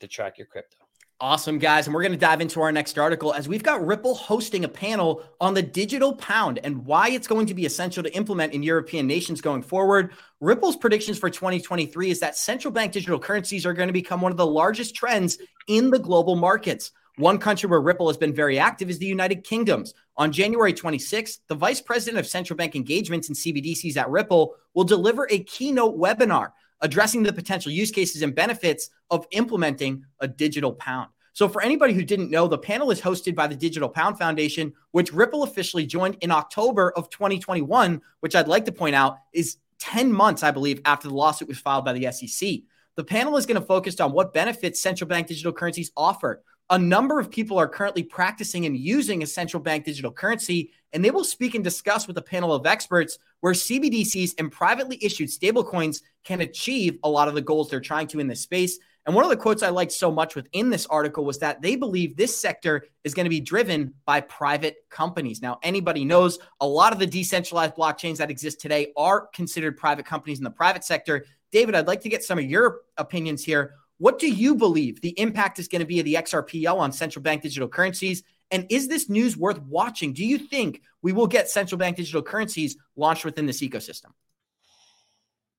to 0.00 0.08
track 0.08 0.38
your 0.38 0.46
crypto. 0.46 0.85
Awesome, 1.18 1.58
guys. 1.58 1.86
And 1.86 1.94
we're 1.94 2.02
going 2.02 2.12
to 2.12 2.18
dive 2.18 2.42
into 2.42 2.60
our 2.60 2.70
next 2.70 2.98
article 2.98 3.32
as 3.32 3.48
we've 3.48 3.62
got 3.62 3.84
Ripple 3.86 4.14
hosting 4.14 4.66
a 4.66 4.68
panel 4.68 5.22
on 5.40 5.54
the 5.54 5.62
digital 5.62 6.14
pound 6.16 6.60
and 6.62 6.84
why 6.84 7.08
it's 7.08 7.26
going 7.26 7.46
to 7.46 7.54
be 7.54 7.64
essential 7.64 8.02
to 8.02 8.14
implement 8.14 8.52
in 8.52 8.62
European 8.62 9.06
nations 9.06 9.40
going 9.40 9.62
forward. 9.62 10.12
Ripple's 10.40 10.76
predictions 10.76 11.18
for 11.18 11.30
2023 11.30 12.10
is 12.10 12.20
that 12.20 12.36
central 12.36 12.70
bank 12.70 12.92
digital 12.92 13.18
currencies 13.18 13.64
are 13.64 13.72
going 13.72 13.86
to 13.86 13.94
become 13.94 14.20
one 14.20 14.30
of 14.30 14.36
the 14.36 14.46
largest 14.46 14.94
trends 14.94 15.38
in 15.68 15.88
the 15.88 15.98
global 15.98 16.36
markets. 16.36 16.92
One 17.16 17.38
country 17.38 17.66
where 17.70 17.80
Ripple 17.80 18.08
has 18.08 18.18
been 18.18 18.34
very 18.34 18.58
active 18.58 18.90
is 18.90 18.98
the 18.98 19.06
United 19.06 19.42
Kingdoms. 19.42 19.94
On 20.18 20.30
January 20.30 20.74
26th, 20.74 21.38
the 21.48 21.54
vice 21.54 21.80
president 21.80 22.18
of 22.18 22.26
central 22.26 22.58
bank 22.58 22.76
engagements 22.76 23.28
and 23.28 23.36
CBDCs 23.36 23.96
at 23.96 24.10
Ripple 24.10 24.54
will 24.74 24.84
deliver 24.84 25.26
a 25.30 25.38
keynote 25.44 25.98
webinar 25.98 26.50
addressing 26.80 27.22
the 27.22 27.32
potential 27.32 27.72
use 27.72 27.90
cases 27.90 28.22
and 28.22 28.34
benefits 28.34 28.90
of 29.10 29.26
implementing 29.30 30.04
a 30.20 30.28
digital 30.28 30.72
pound. 30.72 31.08
So, 31.32 31.48
for 31.48 31.60
anybody 31.60 31.92
who 31.92 32.02
didn't 32.02 32.30
know, 32.30 32.48
the 32.48 32.56
panel 32.56 32.90
is 32.90 32.98
hosted 32.98 33.34
by 33.34 33.46
the 33.46 33.54
Digital 33.54 33.90
Pound 33.90 34.18
Foundation, 34.18 34.72
which 34.92 35.12
Ripple 35.12 35.42
officially 35.42 35.84
joined 35.84 36.16
in 36.22 36.30
October 36.30 36.92
of 36.92 37.10
2021, 37.10 38.00
which 38.20 38.34
I'd 38.34 38.48
like 38.48 38.64
to 38.64 38.72
point 38.72 38.94
out 38.94 39.18
is 39.34 39.58
10 39.78 40.10
months, 40.10 40.42
I 40.42 40.50
believe, 40.50 40.80
after 40.86 41.08
the 41.08 41.14
lawsuit 41.14 41.48
was 41.48 41.58
filed 41.58 41.84
by 41.84 41.92
the 41.92 42.10
SEC. 42.10 42.60
The 42.94 43.04
panel 43.04 43.36
is 43.36 43.44
going 43.44 43.60
to 43.60 43.66
focus 43.66 44.00
on 44.00 44.12
what 44.12 44.32
benefits 44.32 44.80
central 44.80 45.08
bank 45.08 45.26
digital 45.26 45.52
currencies 45.52 45.92
offer. 45.94 46.42
A 46.70 46.78
number 46.78 47.20
of 47.20 47.30
people 47.30 47.58
are 47.58 47.68
currently 47.68 48.02
practicing 48.02 48.64
and 48.64 48.74
using 48.74 49.22
a 49.22 49.26
central 49.26 49.62
bank 49.62 49.84
digital 49.84 50.10
currency, 50.10 50.72
and 50.94 51.04
they 51.04 51.10
will 51.10 51.22
speak 51.22 51.54
and 51.54 51.62
discuss 51.62 52.08
with 52.08 52.16
a 52.16 52.22
panel 52.22 52.54
of 52.54 52.64
experts 52.64 53.18
where 53.40 53.52
CBDCs 53.52 54.32
and 54.38 54.50
privately 54.50 54.98
issued 55.02 55.28
stablecoins 55.28 56.02
can 56.24 56.40
achieve 56.40 56.98
a 57.04 57.08
lot 57.08 57.28
of 57.28 57.34
the 57.34 57.40
goals 57.40 57.70
they're 57.70 57.80
trying 57.80 58.06
to 58.08 58.20
in 58.20 58.26
this 58.26 58.40
space. 58.40 58.78
And 59.06 59.14
one 59.14 59.22
of 59.22 59.30
the 59.30 59.36
quotes 59.36 59.62
I 59.62 59.68
liked 59.68 59.92
so 59.92 60.10
much 60.10 60.34
within 60.34 60.68
this 60.68 60.84
article 60.86 61.24
was 61.24 61.38
that 61.38 61.62
they 61.62 61.76
believe 61.76 62.16
this 62.16 62.36
sector 62.36 62.84
is 63.04 63.14
going 63.14 63.24
to 63.24 63.30
be 63.30 63.40
driven 63.40 63.94
by 64.04 64.20
private 64.20 64.78
companies. 64.90 65.40
Now, 65.40 65.58
anybody 65.62 66.04
knows 66.04 66.40
a 66.60 66.66
lot 66.66 66.92
of 66.92 66.98
the 66.98 67.06
decentralized 67.06 67.76
blockchains 67.76 68.16
that 68.16 68.32
exist 68.32 68.60
today 68.60 68.92
are 68.96 69.28
considered 69.32 69.76
private 69.76 70.06
companies 70.06 70.38
in 70.38 70.44
the 70.44 70.50
private 70.50 70.82
sector. 70.82 71.24
David, 71.52 71.76
I'd 71.76 71.86
like 71.86 72.00
to 72.00 72.08
get 72.08 72.24
some 72.24 72.38
of 72.38 72.44
your 72.46 72.80
opinions 72.96 73.44
here. 73.44 73.74
What 73.98 74.18
do 74.18 74.28
you 74.28 74.56
believe 74.56 75.00
the 75.00 75.18
impact 75.18 75.60
is 75.60 75.68
going 75.68 75.80
to 75.80 75.86
be 75.86 76.00
of 76.00 76.04
the 76.04 76.14
XRPL 76.14 76.76
on 76.76 76.90
central 76.90 77.22
bank 77.22 77.42
digital 77.42 77.68
currencies? 77.68 78.24
And 78.50 78.66
is 78.70 78.88
this 78.88 79.08
news 79.08 79.36
worth 79.36 79.60
watching? 79.62 80.12
Do 80.12 80.24
you 80.24 80.38
think 80.38 80.82
we 81.02 81.12
will 81.12 81.26
get 81.26 81.48
central 81.48 81.78
bank 81.78 81.96
digital 81.96 82.22
currencies 82.22 82.76
launched 82.96 83.24
within 83.24 83.46
this 83.46 83.60
ecosystem? 83.60 84.12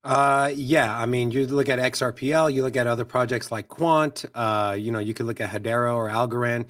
Uh, 0.04 0.52
yeah, 0.56 0.98
I 0.98 1.06
mean, 1.06 1.32
you 1.32 1.48
look 1.48 1.68
at 1.68 1.80
XRPL, 1.80 2.54
you 2.54 2.64
look 2.64 2.78
at 2.78 2.88
other 2.88 3.04
projects 3.04 3.52
like 3.52 3.68
Quant, 3.68 4.24
uh, 4.34 4.76
you 4.80 4.92
know, 4.92 5.00
you 5.00 5.14
could 5.14 5.26
look 5.26 5.42
at 5.42 5.50
Hedera 5.50 5.94
or 5.94 6.08
Algorand. 6.08 6.68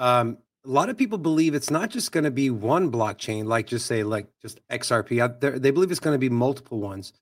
Um, 0.00 0.38
a 0.64 0.68
lot 0.68 0.88
of 0.88 0.96
people 0.96 1.16
believe 1.16 1.54
it's 1.54 1.70
not 1.70 1.90
just 1.90 2.12
going 2.12 2.24
to 2.24 2.30
be 2.30 2.50
one 2.50 2.90
blockchain, 2.90 3.46
like 3.46 3.66
just 3.66 3.86
say 3.86 4.02
like 4.02 4.26
just 4.42 4.60
XRP. 4.68 5.60
They 5.60 5.70
believe 5.70 5.90
it's 5.90 6.00
going 6.00 6.14
to 6.14 6.18
be 6.18 6.28
multiple 6.28 6.80
ones. 6.80 7.12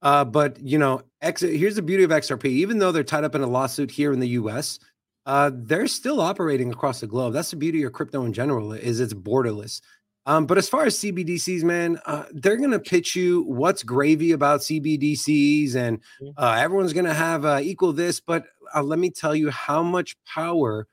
Uh, 0.00 0.24
but 0.24 0.58
you 0.60 0.78
know, 0.78 1.02
X, 1.20 1.40
here's 1.42 1.76
the 1.76 1.82
beauty 1.82 2.04
of 2.04 2.10
XRP. 2.10 2.46
Even 2.46 2.78
though 2.78 2.92
they're 2.92 3.04
tied 3.04 3.24
up 3.24 3.34
in 3.34 3.42
a 3.42 3.46
lawsuit 3.46 3.90
here 3.90 4.12
in 4.12 4.20
the 4.20 4.28
U.S., 4.28 4.78
uh, 5.28 5.50
they're 5.52 5.86
still 5.86 6.22
operating 6.22 6.72
across 6.72 7.00
the 7.00 7.06
globe. 7.06 7.34
That's 7.34 7.50
the 7.50 7.56
beauty 7.56 7.82
of 7.82 7.92
crypto 7.92 8.24
in 8.24 8.32
general 8.32 8.72
is 8.72 8.98
it's 8.98 9.12
borderless. 9.12 9.82
Um, 10.24 10.46
but 10.46 10.56
as 10.56 10.70
far 10.70 10.86
as 10.86 10.98
CBDCs, 10.98 11.62
man, 11.64 12.00
uh, 12.06 12.24
they're 12.32 12.56
going 12.56 12.70
to 12.70 12.78
pitch 12.78 13.14
you 13.14 13.42
what's 13.42 13.82
gravy 13.82 14.32
about 14.32 14.60
CBDCs, 14.60 15.74
and 15.74 15.98
mm-hmm. 16.20 16.30
uh, 16.42 16.56
everyone's 16.58 16.94
going 16.94 17.04
to 17.04 17.14
have 17.14 17.44
uh, 17.44 17.60
equal 17.62 17.92
this. 17.92 18.20
But 18.20 18.46
uh, 18.74 18.82
let 18.82 18.98
me 18.98 19.10
tell 19.10 19.34
you 19.34 19.50
how 19.50 19.82
much 19.82 20.16
power 20.24 20.86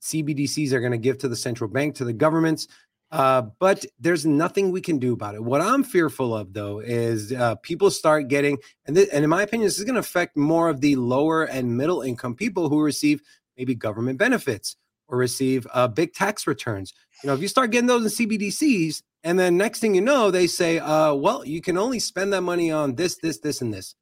CBDCs 0.00 0.72
are 0.72 0.80
going 0.80 0.92
to 0.92 0.98
give 0.98 1.18
to 1.18 1.28
the 1.28 1.36
central 1.36 1.68
bank, 1.68 1.94
to 1.96 2.06
the 2.06 2.12
governments. 2.14 2.68
Uh, 3.10 3.42
but 3.58 3.84
there's 4.00 4.24
nothing 4.24 4.72
we 4.72 4.80
can 4.80 4.98
do 4.98 5.12
about 5.12 5.34
it. 5.34 5.44
What 5.44 5.60
I'm 5.60 5.84
fearful 5.84 6.34
of, 6.34 6.54
though, 6.54 6.80
is 6.80 7.32
uh, 7.34 7.56
people 7.56 7.90
start 7.90 8.28
getting, 8.28 8.58
and, 8.86 8.96
th- 8.96 9.08
and 9.12 9.24
in 9.24 9.30
my 9.30 9.42
opinion, 9.42 9.66
this 9.66 9.78
is 9.78 9.84
going 9.84 9.94
to 9.94 10.00
affect 10.00 10.38
more 10.38 10.68
of 10.70 10.80
the 10.80 10.96
lower 10.96 11.44
and 11.44 11.76
middle 11.76 12.00
income 12.00 12.34
people 12.34 12.70
who 12.70 12.82
receive 12.82 13.20
maybe 13.56 13.74
government 13.74 14.18
benefits 14.18 14.76
or 15.08 15.18
receive 15.18 15.66
big 15.94 16.12
tax 16.12 16.46
returns 16.46 16.94
you 17.24 17.28
know, 17.28 17.34
if 17.34 17.40
you 17.40 17.48
start 17.48 17.70
getting 17.70 17.86
those 17.86 18.20
in 18.20 18.28
CBDCs, 18.28 19.02
and 19.22 19.38
then 19.38 19.56
next 19.56 19.80
thing 19.80 19.94
you 19.94 20.02
know, 20.02 20.30
they 20.30 20.46
say, 20.46 20.78
uh, 20.78 21.14
well, 21.14 21.42
you 21.42 21.62
can 21.62 21.78
only 21.78 21.98
spend 21.98 22.34
that 22.34 22.42
money 22.42 22.70
on 22.70 22.96
this, 22.96 23.16
this, 23.16 23.38
this, 23.38 23.62
and 23.62 23.72
this, 23.72 23.94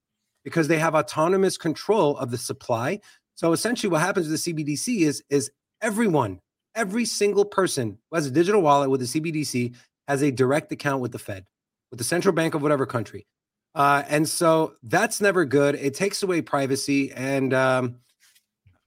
because 0.45 0.67
they 0.67 0.79
have 0.79 0.97
autonomous 0.97 1.57
control 1.57 2.17
of 2.19 2.33
the 2.33 2.39
supply. 2.39 2.99
So 3.37 3.53
essentially, 3.53 3.91
what 3.91 4.01
happens 4.01 4.29
with 4.29 4.45
the 4.45 4.53
CBDC 4.53 5.03
is 5.03 5.23
is 5.31 5.53
everyone, 5.81 6.41
every 6.75 7.05
single 7.05 7.45
person 7.45 7.99
who 8.11 8.17
has 8.17 8.27
a 8.27 8.31
digital 8.31 8.61
wallet 8.61 8.91
with 8.91 9.03
a 9.03 9.05
CBDC 9.05 9.77
has 10.09 10.23
a 10.23 10.33
direct 10.33 10.73
account 10.73 11.01
with 11.01 11.13
the 11.13 11.19
Fed, 11.19 11.47
with 11.91 11.99
the 11.99 12.05
central 12.05 12.35
bank 12.35 12.55
of 12.55 12.63
whatever 12.63 12.87
country. 12.87 13.27
Uh, 13.75 14.03
and 14.09 14.29
so 14.29 14.75
that's 14.83 15.21
never 15.21 15.45
good. 15.45 15.77
It 15.77 15.95
takes 15.95 16.23
away 16.23 16.43
privacy. 16.43 17.13
And 17.13 17.55
um, 17.55 18.01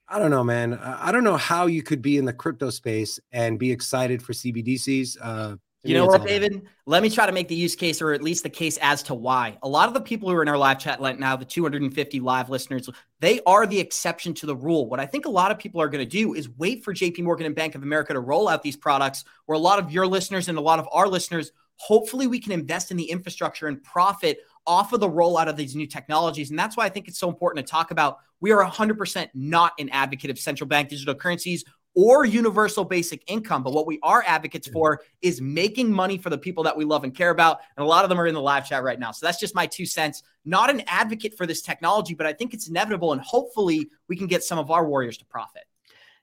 I 0.07 0.19
don't 0.19 0.31
know, 0.31 0.43
man. 0.43 0.75
I 0.75 1.11
don't 1.11 1.23
know 1.23 1.37
how 1.37 1.65
you 1.65 1.81
could 1.81 2.01
be 2.01 2.17
in 2.17 2.25
the 2.25 2.33
crypto 2.33 2.69
space 2.69 3.19
and 3.31 3.57
be 3.57 3.71
excited 3.71 4.21
for 4.21 4.33
CBDCs. 4.33 5.17
Uh, 5.21 5.55
you 5.85 5.95
know 5.95 6.05
what, 6.05 6.25
David? 6.25 6.63
Let 6.87 7.03
me 7.03 7.09
try 7.09 7.25
to 7.25 7.31
make 7.31 7.47
the 7.47 7.55
use 7.55 7.75
case 7.75 8.01
or 8.01 8.13
at 8.13 8.21
least 8.21 8.43
the 8.43 8.49
case 8.49 8.77
as 8.81 9.03
to 9.03 9.13
why. 9.13 9.57
A 9.61 9.67
lot 9.67 9.87
of 9.87 9.93
the 9.93 10.01
people 10.01 10.29
who 10.29 10.35
are 10.35 10.41
in 10.41 10.49
our 10.49 10.57
live 10.57 10.79
chat 10.79 10.99
right 10.99 11.17
now, 11.17 11.35
the 11.35 11.45
250 11.45 12.19
live 12.19 12.49
listeners, 12.49 12.89
they 13.19 13.39
are 13.45 13.67
the 13.67 13.79
exception 13.79 14.33
to 14.35 14.45
the 14.45 14.55
rule. 14.55 14.87
What 14.89 14.99
I 14.99 15.05
think 15.05 15.25
a 15.25 15.29
lot 15.29 15.51
of 15.51 15.59
people 15.59 15.81
are 15.81 15.89
going 15.89 16.03
to 16.03 16.09
do 16.09 16.33
is 16.33 16.49
wait 16.49 16.83
for 16.83 16.93
JP 16.93 17.23
Morgan 17.23 17.45
and 17.45 17.55
Bank 17.55 17.75
of 17.75 17.83
America 17.83 18.13
to 18.13 18.19
roll 18.19 18.47
out 18.47 18.63
these 18.63 18.77
products 18.77 19.25
where 19.45 19.55
a 19.55 19.59
lot 19.59 19.79
of 19.79 19.91
your 19.91 20.07
listeners 20.07 20.49
and 20.49 20.57
a 20.57 20.61
lot 20.61 20.79
of 20.79 20.87
our 20.91 21.07
listeners, 21.07 21.51
hopefully 21.77 22.27
we 22.27 22.39
can 22.39 22.51
invest 22.51 22.91
in 22.91 22.97
the 22.97 23.09
infrastructure 23.09 23.67
and 23.67 23.83
profit 23.83 24.39
off 24.67 24.93
of 24.93 24.99
the 24.99 25.09
rollout 25.09 25.47
of 25.47 25.57
these 25.57 25.75
new 25.75 25.87
technologies. 25.87 26.49
And 26.49 26.59
that's 26.59 26.75
why 26.75 26.85
I 26.85 26.89
think 26.89 27.07
it's 27.07 27.19
so 27.19 27.29
important 27.29 27.65
to 27.65 27.71
talk 27.71 27.91
about. 27.91 28.19
We 28.41 28.51
are 28.51 28.63
100% 28.63 29.29
not 29.33 29.73
an 29.79 29.89
advocate 29.89 30.29
of 30.29 30.39
central 30.39 30.67
bank 30.67 30.89
digital 30.89 31.15
currencies 31.15 31.63
or 31.95 32.25
universal 32.25 32.83
basic 32.83 33.23
income. 33.27 33.63
But 33.63 33.73
what 33.73 33.87
we 33.87 33.99
are 34.03 34.23
advocates 34.27 34.67
for 34.67 35.01
is 35.21 35.41
making 35.41 35.91
money 35.91 36.17
for 36.17 36.29
the 36.29 36.37
people 36.37 36.63
that 36.63 36.75
we 36.75 36.83
love 36.83 37.03
and 37.05 37.15
care 37.15 37.29
about. 37.29 37.61
And 37.77 37.85
a 37.85 37.87
lot 37.87 38.03
of 38.03 38.09
them 38.09 38.19
are 38.19 38.27
in 38.27 38.33
the 38.33 38.41
live 38.41 38.67
chat 38.67 38.83
right 38.83 38.99
now. 38.99 39.11
So 39.11 39.25
that's 39.25 39.39
just 39.39 39.55
my 39.55 39.65
two 39.65 39.85
cents. 39.85 40.21
Not 40.43 40.69
an 40.69 40.83
advocate 40.87 41.37
for 41.37 41.45
this 41.45 41.61
technology, 41.61 42.13
but 42.13 42.27
I 42.27 42.33
think 42.33 42.53
it's 42.53 42.67
inevitable. 42.67 43.13
And 43.13 43.21
hopefully 43.21 43.89
we 44.09 44.17
can 44.17 44.27
get 44.27 44.43
some 44.43 44.59
of 44.59 44.71
our 44.71 44.85
warriors 44.85 45.17
to 45.19 45.25
profit. 45.25 45.63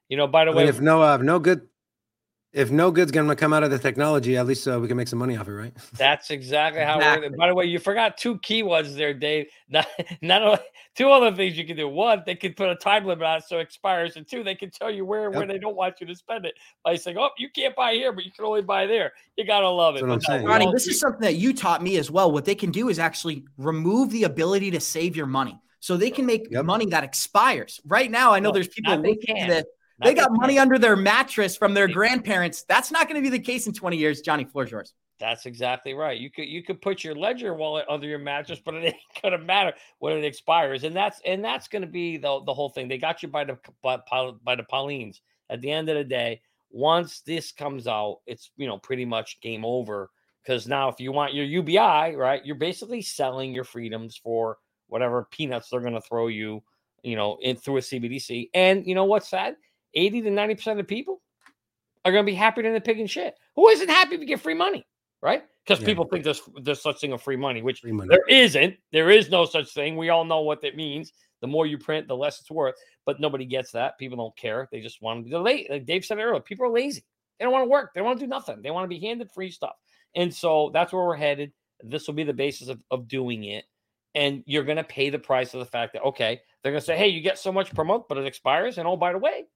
You 0.08 0.18
know, 0.18 0.26
by 0.26 0.44
the 0.44 0.52
way, 0.52 0.68
if 0.68 0.80
no, 0.80 1.02
uh, 1.02 1.16
no 1.16 1.38
good 1.38 1.68
if 2.52 2.70
no 2.70 2.90
good's 2.90 3.10
going 3.10 3.26
to 3.28 3.34
come 3.34 3.54
out 3.54 3.62
of 3.62 3.70
the 3.70 3.78
technology, 3.78 4.36
at 4.36 4.46
least 4.46 4.68
uh, 4.68 4.78
we 4.78 4.86
can 4.86 4.96
make 4.96 5.08
some 5.08 5.18
money 5.18 5.36
off 5.36 5.48
it, 5.48 5.52
right? 5.52 5.72
That's 5.96 6.30
exactly 6.30 6.82
how. 6.82 6.98
Exactly. 6.98 7.30
By 7.30 7.48
the 7.48 7.54
way, 7.54 7.64
you 7.64 7.78
forgot 7.78 8.18
two 8.18 8.38
key 8.38 8.62
keywords 8.62 8.94
there, 8.94 9.14
Dave. 9.14 9.46
Not, 9.70 9.86
not 10.22 10.42
only 10.42 10.58
two 10.94 11.10
other 11.10 11.34
things 11.34 11.56
you 11.56 11.66
can 11.66 11.76
do. 11.76 11.88
One, 11.88 12.22
they 12.26 12.34
can 12.34 12.52
put 12.52 12.68
a 12.68 12.76
time 12.76 13.06
limit 13.06 13.24
on 13.24 13.38
it 13.38 13.44
so 13.44 13.58
it 13.58 13.62
expires, 13.62 14.16
and 14.16 14.28
two, 14.28 14.44
they 14.44 14.54
can 14.54 14.70
tell 14.70 14.90
you 14.90 15.06
where 15.06 15.30
yep. 15.30 15.34
where 15.34 15.46
they 15.46 15.58
don't 15.58 15.76
want 15.76 16.00
you 16.00 16.06
to 16.06 16.14
spend 16.14 16.44
it 16.44 16.54
by 16.84 16.96
saying, 16.96 17.16
"Oh, 17.18 17.30
you 17.38 17.48
can't 17.54 17.74
buy 17.74 17.94
here, 17.94 18.12
but 18.12 18.24
you 18.24 18.32
can 18.32 18.44
only 18.44 18.62
buy 18.62 18.86
there." 18.86 19.12
You 19.36 19.46
gotta 19.46 19.68
love 19.68 19.96
it. 19.96 20.06
That's 20.06 20.28
what 20.28 20.40
I'm. 20.40 20.44
Ronnie, 20.44 20.70
this 20.72 20.86
is 20.86 21.00
something 21.00 21.22
that 21.22 21.36
you 21.36 21.54
taught 21.54 21.82
me 21.82 21.96
as 21.96 22.10
well. 22.10 22.30
What 22.30 22.44
they 22.44 22.54
can 22.54 22.70
do 22.70 22.90
is 22.90 22.98
actually 22.98 23.44
remove 23.56 24.10
the 24.10 24.24
ability 24.24 24.70
to 24.72 24.80
save 24.80 25.16
your 25.16 25.26
money, 25.26 25.58
so 25.80 25.96
they 25.96 26.10
can 26.10 26.26
make 26.26 26.48
yep. 26.50 26.66
money 26.66 26.84
that 26.86 27.02
expires. 27.02 27.80
Right 27.86 28.10
now, 28.10 28.32
I 28.32 28.40
know 28.40 28.50
no, 28.50 28.54
there's 28.54 28.68
people 28.68 28.96
looking 28.96 29.38
at 29.38 29.48
it 29.48 29.66
they 30.02 30.14
got 30.14 30.30
money 30.32 30.58
under 30.58 30.78
their 30.78 30.96
mattress 30.96 31.56
from 31.56 31.74
their 31.74 31.88
grandparents. 31.88 32.62
That's 32.64 32.90
not 32.90 33.08
going 33.08 33.22
to 33.22 33.30
be 33.30 33.36
the 33.36 33.42
case 33.42 33.66
in 33.66 33.72
20 33.72 33.96
years. 33.96 34.20
Johnny, 34.20 34.44
floor's. 34.44 34.92
That's 35.22 35.46
exactly 35.46 35.94
right. 35.94 36.18
You 36.18 36.30
could 36.30 36.48
you 36.48 36.64
could 36.64 36.82
put 36.82 37.04
your 37.04 37.14
ledger 37.14 37.54
wallet 37.54 37.84
under 37.88 38.08
your 38.08 38.18
mattress, 38.18 38.58
but 38.58 38.74
it 38.74 38.84
ain't 38.86 39.22
gonna 39.22 39.38
matter 39.38 39.72
when 40.00 40.16
it 40.16 40.24
expires. 40.24 40.82
And 40.82 40.96
that's 40.96 41.20
and 41.24 41.44
that's 41.44 41.68
gonna 41.68 41.86
be 41.86 42.16
the 42.16 42.40
the 42.44 42.52
whole 42.52 42.70
thing. 42.70 42.88
They 42.88 42.98
got 42.98 43.22
you 43.22 43.28
by 43.28 43.44
the 43.44 43.56
by, 43.82 43.98
by 44.42 44.56
the 44.56 44.64
Paulines. 44.64 45.20
At 45.48 45.60
the 45.60 45.70
end 45.70 45.88
of 45.88 45.96
the 45.96 46.02
day, 46.02 46.40
once 46.72 47.20
this 47.20 47.52
comes 47.52 47.86
out, 47.86 48.18
it's 48.26 48.50
you 48.56 48.66
know 48.66 48.78
pretty 48.78 49.04
much 49.04 49.40
game 49.40 49.64
over. 49.64 50.10
Because 50.42 50.66
now, 50.66 50.88
if 50.88 50.98
you 50.98 51.12
want 51.12 51.34
your 51.34 51.44
UBI, 51.44 52.16
right, 52.16 52.44
you're 52.44 52.56
basically 52.56 53.00
selling 53.00 53.54
your 53.54 53.62
freedoms 53.62 54.16
for 54.16 54.58
whatever 54.88 55.28
peanuts 55.30 55.68
they're 55.68 55.80
gonna 55.80 56.00
throw 56.00 56.26
you, 56.26 56.64
you 57.04 57.14
know, 57.14 57.38
in 57.42 57.54
through 57.54 57.76
a 57.76 57.80
CBDC. 57.80 58.50
And 58.54 58.84
you 58.84 58.96
know 58.96 59.04
what's 59.04 59.28
sad? 59.28 59.54
80 59.94 60.22
to 60.22 60.30
90% 60.30 60.80
of 60.80 60.86
people 60.86 61.20
are 62.04 62.12
going 62.12 62.24
to 62.24 62.30
be 62.30 62.34
happier 62.34 62.64
than 62.64 62.74
the 62.74 62.80
pig 62.80 63.00
and 63.00 63.10
shit. 63.10 63.34
Who 63.56 63.68
isn't 63.68 63.88
happy 63.88 64.18
to 64.18 64.24
get 64.24 64.40
free 64.40 64.54
money, 64.54 64.86
right? 65.20 65.44
Because 65.64 65.80
yeah. 65.80 65.86
people 65.86 66.06
think 66.06 66.24
there's 66.24 66.42
there's 66.62 66.82
such 66.82 67.00
thing 67.00 67.12
of 67.12 67.22
free 67.22 67.36
money, 67.36 67.62
which 67.62 67.80
free 67.80 67.92
money. 67.92 68.08
there 68.08 68.26
isn't. 68.28 68.76
There 68.90 69.10
is 69.10 69.30
no 69.30 69.44
such 69.44 69.72
thing. 69.72 69.96
We 69.96 70.08
all 70.08 70.24
know 70.24 70.40
what 70.40 70.60
that 70.62 70.76
means. 70.76 71.12
The 71.40 71.46
more 71.46 71.66
you 71.66 71.78
print, 71.78 72.08
the 72.08 72.16
less 72.16 72.40
it's 72.40 72.50
worth. 72.50 72.74
But 73.04 73.20
nobody 73.20 73.44
gets 73.44 73.72
that. 73.72 73.98
People 73.98 74.16
don't 74.16 74.36
care. 74.36 74.68
They 74.72 74.80
just 74.80 75.02
want 75.02 75.24
to 75.24 75.30
be 75.30 75.36
late. 75.36 75.70
Like 75.70 75.86
Dave 75.86 76.04
said 76.04 76.18
earlier, 76.18 76.40
people 76.40 76.66
are 76.66 76.70
lazy. 76.70 77.04
They 77.38 77.44
don't 77.44 77.52
want 77.52 77.64
to 77.64 77.70
work. 77.70 77.94
They 77.94 78.00
want 78.00 78.18
to 78.18 78.24
do 78.24 78.28
nothing. 78.28 78.62
They 78.62 78.70
want 78.70 78.84
to 78.84 78.88
be 78.88 79.04
handed 79.04 79.30
free 79.30 79.50
stuff. 79.50 79.74
And 80.14 80.32
so 80.32 80.70
that's 80.72 80.92
where 80.92 81.04
we're 81.04 81.16
headed. 81.16 81.52
This 81.82 82.06
will 82.06 82.14
be 82.14 82.22
the 82.22 82.32
basis 82.32 82.68
of, 82.68 82.80
of 82.90 83.08
doing 83.08 83.44
it. 83.44 83.64
And 84.14 84.44
you're 84.46 84.62
going 84.62 84.76
to 84.76 84.84
pay 84.84 85.10
the 85.10 85.18
price 85.18 85.54
of 85.54 85.60
the 85.60 85.66
fact 85.66 85.94
that, 85.94 86.02
okay, 86.02 86.40
they're 86.62 86.70
going 86.72 86.80
to 86.80 86.86
say, 86.86 86.96
hey, 86.96 87.08
you 87.08 87.20
get 87.20 87.38
so 87.38 87.50
much 87.50 87.74
per 87.74 87.82
month, 87.82 88.04
but 88.08 88.18
it 88.18 88.26
expires. 88.26 88.78
And 88.78 88.86
oh, 88.86 88.96
by 88.96 89.12
the 89.12 89.18
way, 89.18 89.46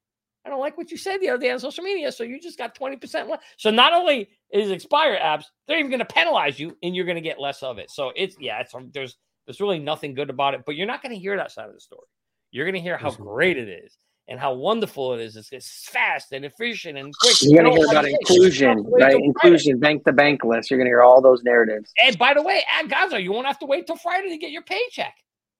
I 0.46 0.48
don't 0.48 0.60
like 0.60 0.78
what 0.78 0.92
you 0.92 0.96
said 0.96 1.18
the 1.20 1.28
other 1.28 1.40
day 1.40 1.50
on 1.50 1.58
social 1.58 1.82
media. 1.82 2.12
So 2.12 2.22
you 2.22 2.40
just 2.40 2.56
got 2.56 2.78
20% 2.78 3.28
less. 3.28 3.40
So 3.56 3.70
not 3.70 3.92
only 3.92 4.28
is 4.52 4.70
expired 4.70 5.18
apps, 5.18 5.46
they're 5.66 5.78
even 5.78 5.90
going 5.90 5.98
to 5.98 6.04
penalize 6.04 6.58
you 6.60 6.76
and 6.82 6.94
you're 6.94 7.04
going 7.04 7.16
to 7.16 7.20
get 7.22 7.40
less 7.40 7.62
of 7.64 7.78
it. 7.78 7.90
So 7.90 8.12
it's, 8.14 8.36
yeah, 8.38 8.60
it's, 8.60 8.74
um, 8.74 8.90
there's, 8.94 9.16
there's 9.46 9.60
really 9.60 9.80
nothing 9.80 10.14
good 10.14 10.30
about 10.30 10.54
it, 10.54 10.62
but 10.64 10.76
you're 10.76 10.86
not 10.86 11.02
going 11.02 11.12
to 11.12 11.18
hear 11.18 11.36
that 11.36 11.50
side 11.50 11.68
of 11.68 11.74
the 11.74 11.80
story. 11.80 12.06
You're 12.52 12.64
going 12.64 12.74
to 12.74 12.80
hear 12.80 12.96
how 12.96 13.10
great 13.10 13.58
it 13.58 13.68
is 13.68 13.98
and 14.28 14.38
how 14.38 14.54
wonderful 14.54 15.14
it 15.14 15.20
is. 15.20 15.36
It's, 15.36 15.52
it's 15.52 15.88
fast 15.88 16.32
and 16.32 16.44
efficient 16.44 16.96
and 16.96 17.12
quick. 17.20 17.36
You're 17.42 17.62
going 17.62 17.74
to 17.74 17.80
hear 17.80 17.90
about 17.90 18.08
inclusion, 18.08 18.84
right? 18.88 19.14
Inclusion, 19.14 19.80
bank 19.80 20.04
to 20.04 20.12
bankless. 20.12 20.70
You're 20.70 20.78
going 20.78 20.86
to 20.86 20.90
hear 20.90 21.02
all 21.02 21.20
those 21.20 21.42
narratives. 21.42 21.92
And 22.04 22.16
by 22.18 22.34
the 22.34 22.42
way, 22.42 22.62
at 22.78 22.88
Gaza, 22.88 23.20
you 23.20 23.32
won't 23.32 23.46
have 23.46 23.58
to 23.60 23.66
wait 23.66 23.86
till 23.86 23.96
Friday 23.96 24.28
to 24.28 24.38
get 24.38 24.52
your 24.52 24.62
paycheck. 24.62 25.14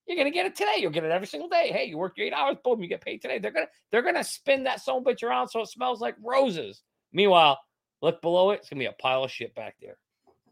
You're 0.06 0.16
gonna 0.16 0.30
get 0.30 0.46
it 0.46 0.54
today. 0.54 0.76
You'll 0.78 0.92
get 0.92 1.04
it 1.04 1.10
every 1.10 1.26
single 1.26 1.48
day. 1.48 1.70
Hey, 1.72 1.86
you 1.86 1.98
work 1.98 2.16
your 2.16 2.26
eight 2.26 2.32
hours, 2.32 2.56
boom, 2.62 2.80
you 2.80 2.88
get 2.88 3.04
paid 3.04 3.22
today. 3.22 3.38
They're 3.38 3.50
gonna 3.50 3.68
they're 3.90 4.02
gonna 4.02 4.24
spin 4.24 4.64
that 4.64 4.80
son 4.80 5.02
bitch 5.02 5.22
around 5.22 5.48
so 5.48 5.60
it 5.60 5.68
smells 5.68 6.00
like 6.00 6.14
roses. 6.22 6.82
Meanwhile, 7.12 7.58
look 8.02 8.22
below 8.22 8.50
it, 8.52 8.60
it's 8.60 8.68
gonna 8.68 8.80
be 8.80 8.86
a 8.86 8.92
pile 8.92 9.24
of 9.24 9.30
shit 9.30 9.54
back 9.54 9.74
there. 9.80 9.96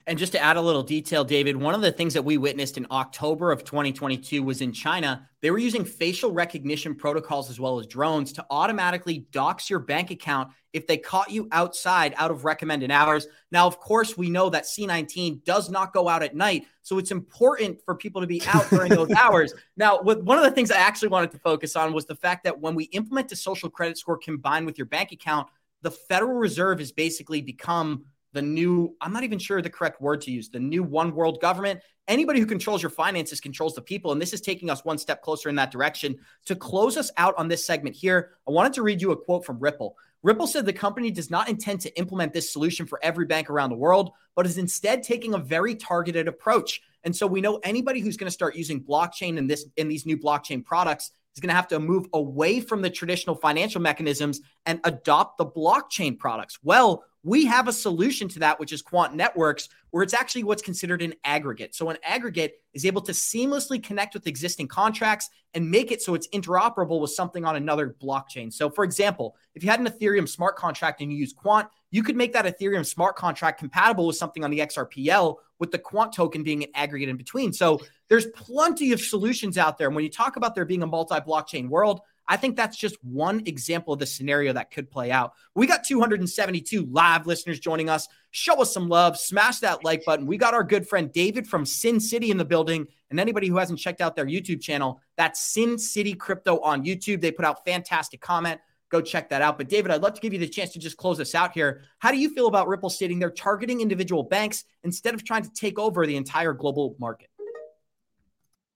And 0.07 0.18
just 0.18 0.32
to 0.32 0.40
add 0.40 0.59
a 0.59 0.61
little 0.61 0.82
detail, 0.82 1.24
David, 1.24 1.57
one 1.57 1.74
of 1.74 1.80
the 1.80 1.90
things 1.90 2.12
that 2.12 2.24
we 2.24 2.36
witnessed 2.36 2.76
in 2.76 2.86
October 2.90 3.50
of 3.50 3.64
2022 3.64 4.42
was 4.42 4.61
in 4.61 4.70
China, 4.70 5.26
they 5.40 5.50
were 5.50 5.59
using 5.59 5.82
facial 5.82 6.30
recognition 6.30 6.94
protocols 6.94 7.48
as 7.48 7.59
well 7.59 7.78
as 7.78 7.86
drones 7.86 8.32
to 8.34 8.44
automatically 8.50 9.26
dox 9.30 9.70
your 9.70 9.78
bank 9.78 10.11
account 10.11 10.50
if 10.74 10.86
they 10.86 10.98
caught 10.98 11.30
you 11.30 11.48
outside 11.52 12.12
out 12.18 12.30
of 12.30 12.44
recommended 12.44 12.90
hours. 12.90 13.26
Now, 13.50 13.66
of 13.66 13.80
course, 13.80 14.16
we 14.16 14.28
know 14.28 14.50
that 14.50 14.64
C19 14.64 15.42
does 15.44 15.70
not 15.70 15.94
go 15.94 16.07
out 16.07 16.22
at 16.22 16.36
night. 16.36 16.66
So 16.82 16.98
it's 16.98 17.11
important 17.11 17.80
for 17.82 17.94
people 17.94 18.20
to 18.20 18.26
be 18.26 18.42
out 18.46 18.68
during 18.68 18.90
those 18.90 19.11
hours. 19.16 19.55
Now, 19.78 20.02
with, 20.02 20.18
one 20.18 20.36
of 20.36 20.44
the 20.44 20.50
things 20.50 20.70
I 20.70 20.78
actually 20.78 21.09
wanted 21.09 21.30
to 21.30 21.38
focus 21.38 21.76
on 21.76 21.94
was 21.94 22.05
the 22.05 22.16
fact 22.16 22.44
that 22.44 22.61
when 22.61 22.74
we 22.74 22.84
implement 22.84 23.32
a 23.32 23.36
social 23.36 23.70
credit 23.70 23.96
score 23.96 24.18
combined 24.18 24.66
with 24.66 24.76
your 24.76 24.86
bank 24.86 25.12
account, 25.12 25.48
the 25.80 25.90
Federal 25.90 26.34
Reserve 26.34 26.78
has 26.78 26.92
basically 26.92 27.40
become 27.40 28.05
the 28.35 28.43
new, 28.43 28.95
I'm 29.01 29.12
not 29.12 29.24
even 29.24 29.39
sure 29.39 29.62
the 29.62 29.70
correct 29.70 30.03
word 30.03 30.20
to 30.22 30.30
use, 30.30 30.51
the 30.51 30.61
new 30.61 30.82
one 30.82 31.14
world 31.14 31.41
government. 31.41 31.80
Anybody 32.09 32.41
who 32.41 32.47
controls 32.47 32.82
your 32.82 32.91
finances 32.91 33.41
controls 33.41 33.74
the 33.74 33.80
people. 33.80 34.12
And 34.12 34.20
this 34.20 34.35
is 34.35 34.43
taking 34.43 34.68
us 34.68 34.85
one 34.85 34.99
step 34.99 35.22
closer 35.22 35.49
in 35.49 35.55
that 35.55 35.70
direction. 35.70 36.16
To 36.47 36.57
close 36.57 36.99
us 36.99 37.11
out 37.16 37.35
on 37.39 37.49
this 37.49 37.64
segment 37.64 37.97
here, 37.97 38.32
I 38.47 38.51
wanted 38.51 38.74
to 38.74 38.82
read 38.82 39.01
you 39.01 39.12
a 39.12 39.16
quote 39.16 39.47
from 39.47 39.59
Ripple. 39.59 39.97
Ripple 40.22 40.47
said 40.47 40.66
the 40.66 40.72
company 40.72 41.11
does 41.11 41.30
not 41.30 41.49
intend 41.49 41.80
to 41.82 41.99
implement 41.99 42.32
this 42.32 42.53
solution 42.53 42.87
for 42.87 42.99
every 43.03 43.24
bank 43.24 43.49
around 43.49 43.70
the 43.70 43.76
world, 43.76 44.11
but 44.35 44.47
is 44.47 44.59
instead 44.59 45.03
taking 45.03 45.35
a 45.35 45.39
very 45.39 45.74
targeted 45.74 46.28
approach. 46.28 46.82
And 47.05 47.14
so 47.14 47.26
we 47.26 47.41
know 47.41 47.61
anybody 47.62 48.01
who's 48.01 48.16
going 48.16 48.28
to 48.28 48.32
start 48.32 48.57
using 48.57 48.82
blockchain 48.82 49.37
in 49.37 49.47
this 49.47 49.66
in 49.76 49.89
these 49.89 50.07
new 50.07 50.18
blockchain 50.18 50.64
products 50.64 51.12
is 51.37 51.41
going 51.41 51.51
to 51.51 51.55
have 51.55 51.68
to 51.68 51.78
move 51.80 52.07
away 52.12 52.61
from 52.61 52.80
the 52.80 52.91
traditional 52.91 53.37
financial 53.37 53.80
mechanisms 53.80 54.41
and 54.66 54.80
adopt 54.85 55.39
the 55.39 55.47
blockchain 55.47 56.18
products. 56.18 56.59
Well, 56.62 57.05
we 57.24 57.46
have 57.46 57.68
a 57.68 57.72
solution 57.72 58.28
to 58.28 58.38
that, 58.40 58.60
which 58.60 58.72
is 58.72 58.82
Quant 58.82 59.14
Networks, 59.14 59.70
where 59.90 60.02
it's 60.02 60.12
actually 60.12 60.44
what's 60.44 60.62
considered 60.62 61.00
an 61.00 61.14
aggregate. 61.24 61.74
So, 61.74 61.88
an 61.88 61.96
aggregate 62.04 62.60
is 62.74 62.84
able 62.84 63.00
to 63.02 63.12
seamlessly 63.12 63.82
connect 63.82 64.12
with 64.12 64.26
existing 64.26 64.68
contracts 64.68 65.30
and 65.54 65.70
make 65.70 65.90
it 65.90 66.02
so 66.02 66.14
it's 66.14 66.28
interoperable 66.28 67.00
with 67.00 67.10
something 67.10 67.44
on 67.44 67.56
another 67.56 67.96
blockchain. 68.00 68.52
So, 68.52 68.68
for 68.68 68.84
example, 68.84 69.36
if 69.54 69.64
you 69.64 69.70
had 69.70 69.80
an 69.80 69.86
Ethereum 69.86 70.28
smart 70.28 70.56
contract 70.56 71.00
and 71.00 71.10
you 71.10 71.16
use 71.16 71.32
Quant, 71.32 71.66
you 71.90 72.02
could 72.02 72.16
make 72.16 72.34
that 72.34 72.44
Ethereum 72.44 72.84
smart 72.84 73.16
contract 73.16 73.58
compatible 73.58 74.06
with 74.06 74.16
something 74.16 74.44
on 74.44 74.50
the 74.50 74.58
XRPL 74.58 75.36
with 75.58 75.70
the 75.70 75.78
Quant 75.78 76.12
token 76.12 76.42
being 76.42 76.64
an 76.64 76.70
aggregate 76.74 77.08
in 77.08 77.16
between. 77.16 77.54
So, 77.54 77.80
there's 78.10 78.26
plenty 78.26 78.92
of 78.92 79.00
solutions 79.00 79.56
out 79.56 79.78
there. 79.78 79.86
And 79.86 79.96
when 79.96 80.04
you 80.04 80.10
talk 80.10 80.36
about 80.36 80.54
there 80.54 80.66
being 80.66 80.82
a 80.82 80.86
multi 80.86 81.16
blockchain 81.16 81.68
world, 81.70 82.02
I 82.26 82.36
think 82.36 82.56
that's 82.56 82.76
just 82.76 82.96
one 83.04 83.42
example 83.46 83.92
of 83.92 84.00
the 84.00 84.06
scenario 84.06 84.52
that 84.54 84.70
could 84.70 84.90
play 84.90 85.10
out. 85.10 85.34
We 85.54 85.66
got 85.66 85.84
272 85.84 86.86
live 86.86 87.26
listeners 87.26 87.60
joining 87.60 87.88
us. 87.88 88.08
Show 88.30 88.62
us 88.62 88.72
some 88.72 88.88
love, 88.88 89.18
smash 89.18 89.58
that 89.60 89.84
like 89.84 90.04
button. 90.04 90.26
We 90.26 90.38
got 90.38 90.54
our 90.54 90.64
good 90.64 90.88
friend 90.88 91.12
David 91.12 91.46
from 91.46 91.66
Sin 91.66 92.00
City 92.00 92.30
in 92.30 92.38
the 92.38 92.44
building. 92.44 92.86
And 93.10 93.20
anybody 93.20 93.48
who 93.48 93.58
hasn't 93.58 93.78
checked 93.78 94.00
out 94.00 94.16
their 94.16 94.26
YouTube 94.26 94.60
channel, 94.60 95.00
that's 95.16 95.40
Sin 95.40 95.78
City 95.78 96.14
Crypto 96.14 96.58
on 96.60 96.84
YouTube. 96.84 97.20
They 97.20 97.30
put 97.30 97.44
out 97.44 97.64
fantastic 97.64 98.20
comment. 98.20 98.60
Go 98.90 99.00
check 99.00 99.28
that 99.30 99.42
out. 99.42 99.58
But 99.58 99.68
David, 99.68 99.90
I'd 99.90 100.02
love 100.02 100.14
to 100.14 100.20
give 100.20 100.32
you 100.32 100.38
the 100.38 100.48
chance 100.48 100.72
to 100.72 100.78
just 100.78 100.96
close 100.96 101.20
us 101.20 101.34
out 101.34 101.52
here. 101.52 101.82
How 101.98 102.10
do 102.10 102.18
you 102.18 102.32
feel 102.32 102.46
about 102.46 102.68
Ripple 102.68 102.90
stating 102.90 103.18
they're 103.18 103.30
targeting 103.30 103.80
individual 103.80 104.22
banks 104.22 104.64
instead 104.82 105.14
of 105.14 105.24
trying 105.24 105.42
to 105.42 105.50
take 105.50 105.78
over 105.78 106.06
the 106.06 106.16
entire 106.16 106.52
global 106.52 106.96
market? 106.98 107.28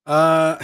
Uh, 0.07 0.63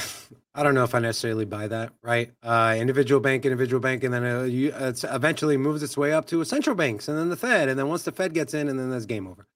I 0.54 0.62
don't 0.62 0.74
know 0.74 0.84
if 0.84 0.94
I 0.94 1.00
necessarily 1.00 1.44
buy 1.44 1.66
that. 1.68 1.92
Right, 2.02 2.32
uh, 2.42 2.76
individual 2.78 3.20
bank, 3.20 3.44
individual 3.44 3.80
bank, 3.80 4.04
and 4.04 4.14
then 4.14 4.24
uh, 4.24 4.42
you, 4.42 4.72
it's 4.74 5.04
eventually 5.04 5.56
moves 5.56 5.82
its 5.82 5.96
way 5.96 6.12
up 6.12 6.26
to 6.26 6.44
central 6.44 6.76
banks, 6.76 7.08
and 7.08 7.18
then 7.18 7.28
the 7.28 7.36
Fed, 7.36 7.68
and 7.68 7.78
then 7.78 7.88
once 7.88 8.04
the 8.04 8.12
Fed 8.12 8.34
gets 8.34 8.54
in, 8.54 8.68
and 8.68 8.78
then 8.78 8.90
there's 8.90 9.06
game 9.06 9.26
over. 9.26 9.48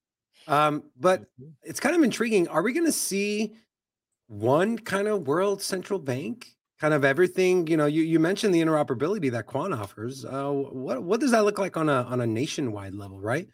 Um, 0.48 0.82
but 0.98 1.22
mm-hmm. 1.22 1.50
it's 1.62 1.78
kind 1.78 1.94
of 1.94 2.02
intriguing. 2.02 2.48
Are 2.48 2.62
we 2.62 2.72
going 2.72 2.86
to 2.86 2.92
see 2.92 3.54
one 4.26 4.78
kind 4.78 5.06
of 5.06 5.26
world 5.26 5.62
central 5.62 5.98
bank? 5.98 6.48
Kind 6.80 6.94
of 6.94 7.04
everything, 7.04 7.66
you 7.66 7.76
know. 7.76 7.86
You, 7.86 8.02
you 8.02 8.20
mentioned 8.20 8.54
the 8.54 8.60
interoperability 8.60 9.32
that 9.32 9.46
Quant 9.46 9.74
offers. 9.74 10.24
Uh, 10.24 10.50
what 10.50 11.02
what 11.02 11.20
does 11.20 11.32
that 11.32 11.44
look 11.44 11.58
like 11.58 11.76
on 11.76 11.88
a 11.88 12.02
on 12.04 12.20
a 12.20 12.26
nationwide 12.26 12.94
level, 12.94 13.20
right? 13.20 13.48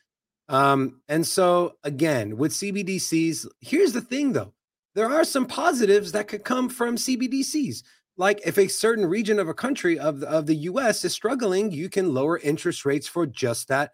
Um, 0.48 1.00
and 1.08 1.26
so 1.26 1.76
again, 1.82 2.36
with 2.36 2.52
CBDCs, 2.52 3.46
here's 3.60 3.94
the 3.94 4.02
thing 4.02 4.34
though 4.34 4.52
there 4.94 5.10
are 5.10 5.24
some 5.24 5.46
positives 5.46 6.12
that 6.12 6.28
could 6.28 6.44
come 6.44 6.68
from 6.68 6.96
CBDCs. 6.96 7.82
Like 8.16 8.40
if 8.46 8.58
a 8.58 8.68
certain 8.68 9.06
region 9.06 9.38
of 9.38 9.48
a 9.48 9.54
country 9.54 9.98
of 9.98 10.20
the, 10.20 10.28
of 10.28 10.46
the 10.46 10.54
US 10.56 11.04
is 11.04 11.12
struggling, 11.12 11.72
you 11.72 11.88
can 11.88 12.14
lower 12.14 12.38
interest 12.38 12.84
rates 12.84 13.08
for 13.08 13.26
just 13.26 13.68
that 13.68 13.92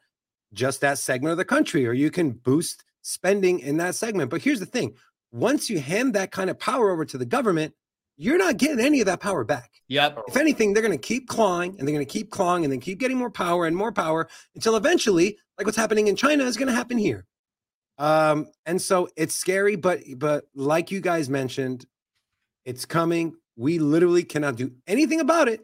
just 0.53 0.81
that 0.81 0.99
segment 0.99 1.31
of 1.31 1.39
the 1.39 1.45
country 1.45 1.87
or 1.87 1.93
you 1.93 2.11
can 2.11 2.33
boost 2.33 2.85
spending 3.03 3.61
in 3.61 3.77
that 3.79 3.95
segment. 3.95 4.31
But 4.31 4.43
here's 4.43 4.61
the 4.61 4.67
thing, 4.67 4.95
once 5.33 5.71
you 5.71 5.79
hand 5.79 6.15
that 6.15 6.33
kind 6.33 6.51
of 6.51 6.59
power 6.59 6.91
over 6.91 7.05
to 7.05 7.17
the 7.17 7.25
government, 7.25 7.73
you're 8.17 8.37
not 8.37 8.59
getting 8.59 8.81
any 8.81 9.01
of 9.01 9.07
that 9.07 9.21
power 9.21 9.45
back. 9.45 9.71
Yep. 9.89 10.25
If 10.29 10.37
anything, 10.37 10.75
they're 10.75 10.83
going 10.83 10.99
to 10.99 10.99
keep 10.99 11.29
clawing 11.29 11.77
and 11.79 11.89
they're 11.89 11.95
going 11.95 12.05
to 12.05 12.13
keep 12.13 12.31
clawing 12.31 12.65
and 12.65 12.73
then 12.73 12.81
keep 12.81 12.99
getting 12.99 13.17
more 13.17 13.31
power 13.31 13.67
and 13.67 13.75
more 13.75 13.93
power 13.93 14.29
until 14.55 14.77
eventually, 14.77 15.39
like 15.57 15.67
what's 15.67 15.79
happening 15.79 16.09
in 16.09 16.17
China, 16.17 16.45
is 16.45 16.59
going 16.59 16.69
to 16.69 16.75
happen 16.75 16.99
here. 16.99 17.25
Um, 18.01 18.49
and 18.65 18.81
so 18.81 19.11
it's 19.15 19.35
scary, 19.35 19.77
but 19.77 20.01
but 20.17 20.47
like 20.55 20.91
you 20.91 21.03
guys 21.03 21.29
mentioned, 21.29 21.85
it's 22.65 22.87
coming. 22.87 23.35
We 23.57 23.79
literally 23.79 24.25
cannot 24.25 24.57
do 24.57 24.73
anything 24.87 25.21
about 25.21 25.49
it 25.49 25.61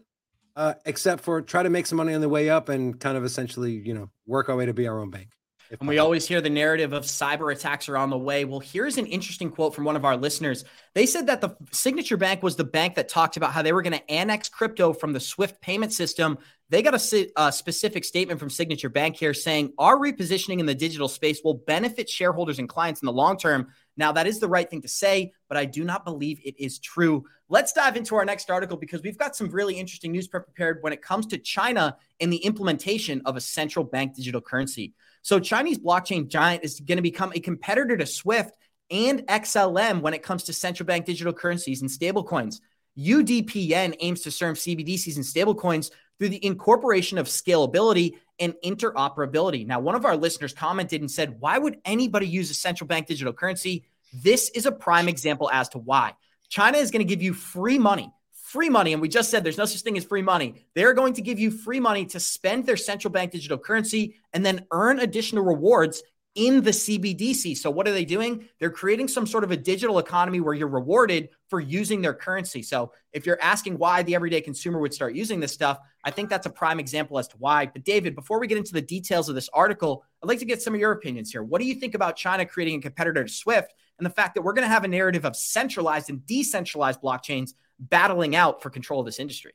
uh, 0.54 0.74
except 0.84 1.22
for 1.24 1.40
try 1.40 1.62
to 1.62 1.70
make 1.70 1.86
some 1.86 1.96
money 1.96 2.12
on 2.12 2.20
the 2.20 2.28
way 2.28 2.50
up 2.50 2.68
and 2.68 3.00
kind 3.00 3.16
of 3.16 3.24
essentially, 3.24 3.72
you 3.72 3.94
know, 3.94 4.10
work 4.26 4.50
our 4.50 4.56
way 4.56 4.66
to 4.66 4.74
be 4.74 4.86
our 4.86 5.00
own 5.00 5.10
bank. 5.10 5.35
And 5.80 5.88
we 5.88 5.98
always 5.98 6.26
hear 6.26 6.40
the 6.40 6.50
narrative 6.50 6.92
of 6.92 7.04
cyber 7.04 7.52
attacks 7.52 7.88
are 7.88 7.96
on 7.96 8.10
the 8.10 8.18
way. 8.18 8.44
Well, 8.44 8.60
here's 8.60 8.98
an 8.98 9.06
interesting 9.06 9.50
quote 9.50 9.74
from 9.74 9.84
one 9.84 9.96
of 9.96 10.04
our 10.04 10.16
listeners. 10.16 10.64
They 10.94 11.06
said 11.06 11.26
that 11.26 11.40
the 11.40 11.56
Signature 11.72 12.16
Bank 12.16 12.42
was 12.42 12.56
the 12.56 12.64
bank 12.64 12.94
that 12.94 13.08
talked 13.08 13.36
about 13.36 13.52
how 13.52 13.62
they 13.62 13.72
were 13.72 13.82
going 13.82 13.92
to 13.92 14.10
annex 14.10 14.48
crypto 14.48 14.92
from 14.92 15.12
the 15.12 15.20
SWIFT 15.20 15.60
payment 15.60 15.92
system. 15.92 16.38
They 16.68 16.82
got 16.82 16.94
a, 16.94 17.32
a, 17.36 17.52
specific 17.52 18.04
statement 18.04 18.40
from 18.40 18.50
Signature 18.50 18.88
Bank 18.88 19.16
here 19.16 19.34
saying 19.34 19.72
our 19.78 19.96
repositioning 19.96 20.58
in 20.58 20.66
the 20.66 20.74
digital 20.74 21.08
space 21.08 21.40
will 21.44 21.54
benefit 21.54 22.08
shareholders 22.08 22.58
and 22.58 22.68
clients 22.68 23.02
in 23.02 23.06
the 23.06 23.12
long 23.12 23.36
term. 23.36 23.68
Now, 23.96 24.12
that 24.12 24.26
is 24.26 24.40
the 24.40 24.48
right 24.48 24.68
thing 24.68 24.82
to 24.82 24.88
say, 24.88 25.32
but 25.48 25.56
I 25.56 25.64
do 25.64 25.84
not 25.84 26.04
believe 26.04 26.40
it 26.44 26.58
is 26.58 26.78
true. 26.78 27.24
Let's 27.48 27.72
dive 27.72 27.96
into 27.96 28.16
our 28.16 28.24
next 28.24 28.50
article 28.50 28.76
because 28.76 29.02
we've 29.02 29.16
got 29.16 29.36
some 29.36 29.48
really 29.50 29.78
interesting 29.78 30.10
news 30.10 30.26
prepared 30.26 30.78
when 30.80 30.92
it 30.92 31.02
comes 31.02 31.26
to 31.26 31.38
China 31.38 31.96
and 32.20 32.32
the 32.32 32.38
implementation 32.38 33.22
of 33.24 33.36
a 33.36 33.40
central 33.40 33.84
bank 33.84 34.16
digital 34.16 34.40
currency. 34.40 34.92
So 35.26 35.40
Chinese 35.40 35.80
blockchain 35.80 36.28
giant 36.28 36.62
is 36.62 36.78
going 36.78 36.98
to 36.98 37.02
become 37.02 37.32
a 37.34 37.40
competitor 37.40 37.96
to 37.96 38.06
Swift 38.06 38.56
and 38.92 39.26
XLM 39.26 40.00
when 40.00 40.14
it 40.14 40.22
comes 40.22 40.44
to 40.44 40.52
central 40.52 40.86
bank 40.86 41.04
digital 41.04 41.32
currencies 41.32 41.82
and 41.82 41.90
stablecoins. 41.90 42.60
UDPN 42.96 43.96
aims 43.98 44.20
to 44.20 44.30
serve 44.30 44.56
CBDCs 44.56 45.16
and 45.16 45.24
stablecoins 45.24 45.90
through 46.20 46.28
the 46.28 46.46
incorporation 46.46 47.18
of 47.18 47.26
scalability 47.26 48.12
and 48.38 48.54
interoperability. 48.64 49.66
Now, 49.66 49.80
one 49.80 49.96
of 49.96 50.04
our 50.04 50.16
listeners 50.16 50.52
commented 50.52 51.00
and 51.00 51.10
said, 51.10 51.40
Why 51.40 51.58
would 51.58 51.78
anybody 51.84 52.28
use 52.28 52.48
a 52.52 52.54
central 52.54 52.86
bank 52.86 53.08
digital 53.08 53.32
currency? 53.32 53.84
This 54.14 54.48
is 54.50 54.64
a 54.64 54.70
prime 54.70 55.08
example 55.08 55.50
as 55.52 55.68
to 55.70 55.78
why. 55.78 56.14
China 56.50 56.78
is 56.78 56.92
going 56.92 57.04
to 57.04 57.12
give 57.12 57.20
you 57.20 57.34
free 57.34 57.80
money 57.80 58.12
free 58.46 58.68
money. 58.68 58.92
And 58.92 59.02
we 59.02 59.08
just 59.08 59.28
said 59.28 59.42
there's 59.42 59.58
no 59.58 59.64
such 59.64 59.82
thing 59.82 59.98
as 59.98 60.04
free 60.04 60.22
money. 60.22 60.66
They're 60.74 60.94
going 60.94 61.14
to 61.14 61.22
give 61.22 61.40
you 61.40 61.50
free 61.50 61.80
money 61.80 62.06
to 62.06 62.20
spend 62.20 62.64
their 62.64 62.76
central 62.76 63.10
bank 63.10 63.32
digital 63.32 63.58
currency 63.58 64.14
and 64.32 64.46
then 64.46 64.66
earn 64.70 65.00
additional 65.00 65.44
rewards 65.44 66.02
in 66.36 66.62
the 66.62 66.70
CBDC. 66.70 67.56
So, 67.56 67.70
what 67.70 67.88
are 67.88 67.92
they 67.92 68.04
doing? 68.04 68.46
They're 68.60 68.70
creating 68.70 69.08
some 69.08 69.26
sort 69.26 69.42
of 69.42 69.50
a 69.50 69.56
digital 69.56 69.98
economy 69.98 70.38
where 70.38 70.54
you're 70.54 70.68
rewarded 70.68 71.30
for 71.48 71.58
using 71.58 72.02
their 72.02 72.14
currency. 72.14 72.62
So, 72.62 72.92
if 73.12 73.26
you're 73.26 73.40
asking 73.42 73.78
why 73.78 74.02
the 74.02 74.14
everyday 74.14 74.42
consumer 74.42 74.78
would 74.78 74.94
start 74.94 75.14
using 75.14 75.40
this 75.40 75.52
stuff, 75.52 75.78
I 76.04 76.10
think 76.10 76.28
that's 76.28 76.46
a 76.46 76.50
prime 76.50 76.78
example 76.78 77.18
as 77.18 77.26
to 77.28 77.36
why. 77.38 77.66
But, 77.66 77.84
David, 77.84 78.14
before 78.14 78.38
we 78.38 78.46
get 78.46 78.58
into 78.58 78.74
the 78.74 78.82
details 78.82 79.28
of 79.28 79.34
this 79.34 79.48
article, 79.52 80.04
I'd 80.22 80.28
like 80.28 80.38
to 80.40 80.44
get 80.44 80.62
some 80.62 80.74
of 80.74 80.78
your 80.78 80.92
opinions 80.92 81.32
here. 81.32 81.42
What 81.42 81.60
do 81.60 81.66
you 81.66 81.74
think 81.74 81.94
about 81.94 82.16
China 82.16 82.44
creating 82.44 82.78
a 82.78 82.82
competitor 82.82 83.24
to 83.24 83.32
SWIFT 83.32 83.72
and 83.98 84.04
the 84.04 84.10
fact 84.10 84.34
that 84.34 84.42
we're 84.42 84.52
going 84.52 84.68
to 84.68 84.72
have 84.72 84.84
a 84.84 84.88
narrative 84.88 85.24
of 85.24 85.34
centralized 85.34 86.10
and 86.10 86.24
decentralized 86.26 87.00
blockchains 87.00 87.54
battling 87.78 88.34
out 88.34 88.62
for 88.62 88.70
control 88.70 89.00
of 89.00 89.06
this 89.06 89.18
industry. 89.18 89.52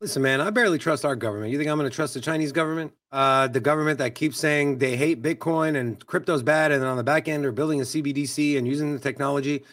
Listen, 0.00 0.22
man, 0.22 0.40
I 0.40 0.50
barely 0.50 0.78
trust 0.78 1.04
our 1.04 1.16
government. 1.16 1.50
You 1.50 1.58
think 1.58 1.70
I'm 1.70 1.78
going 1.78 1.88
to 1.88 1.94
trust 1.94 2.14
the 2.14 2.20
Chinese 2.20 2.52
government? 2.52 2.92
Uh, 3.10 3.46
the 3.46 3.60
government 3.60 3.98
that 4.00 4.14
keeps 4.14 4.38
saying 4.38 4.78
they 4.78 4.96
hate 4.96 5.22
Bitcoin 5.22 5.76
and 5.76 6.04
crypto's 6.04 6.42
bad, 6.42 6.72
and 6.72 6.82
then 6.82 6.88
on 6.90 6.96
the 6.96 7.04
back 7.04 7.28
end, 7.28 7.44
they're 7.44 7.52
building 7.52 7.80
a 7.80 7.84
CBDC 7.84 8.58
and 8.58 8.66
using 8.66 8.92
the 8.92 8.98
technology. 8.98 9.64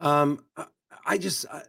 Um, 0.00 0.44
I 1.06 1.16
just, 1.16 1.46
uh, 1.50 1.60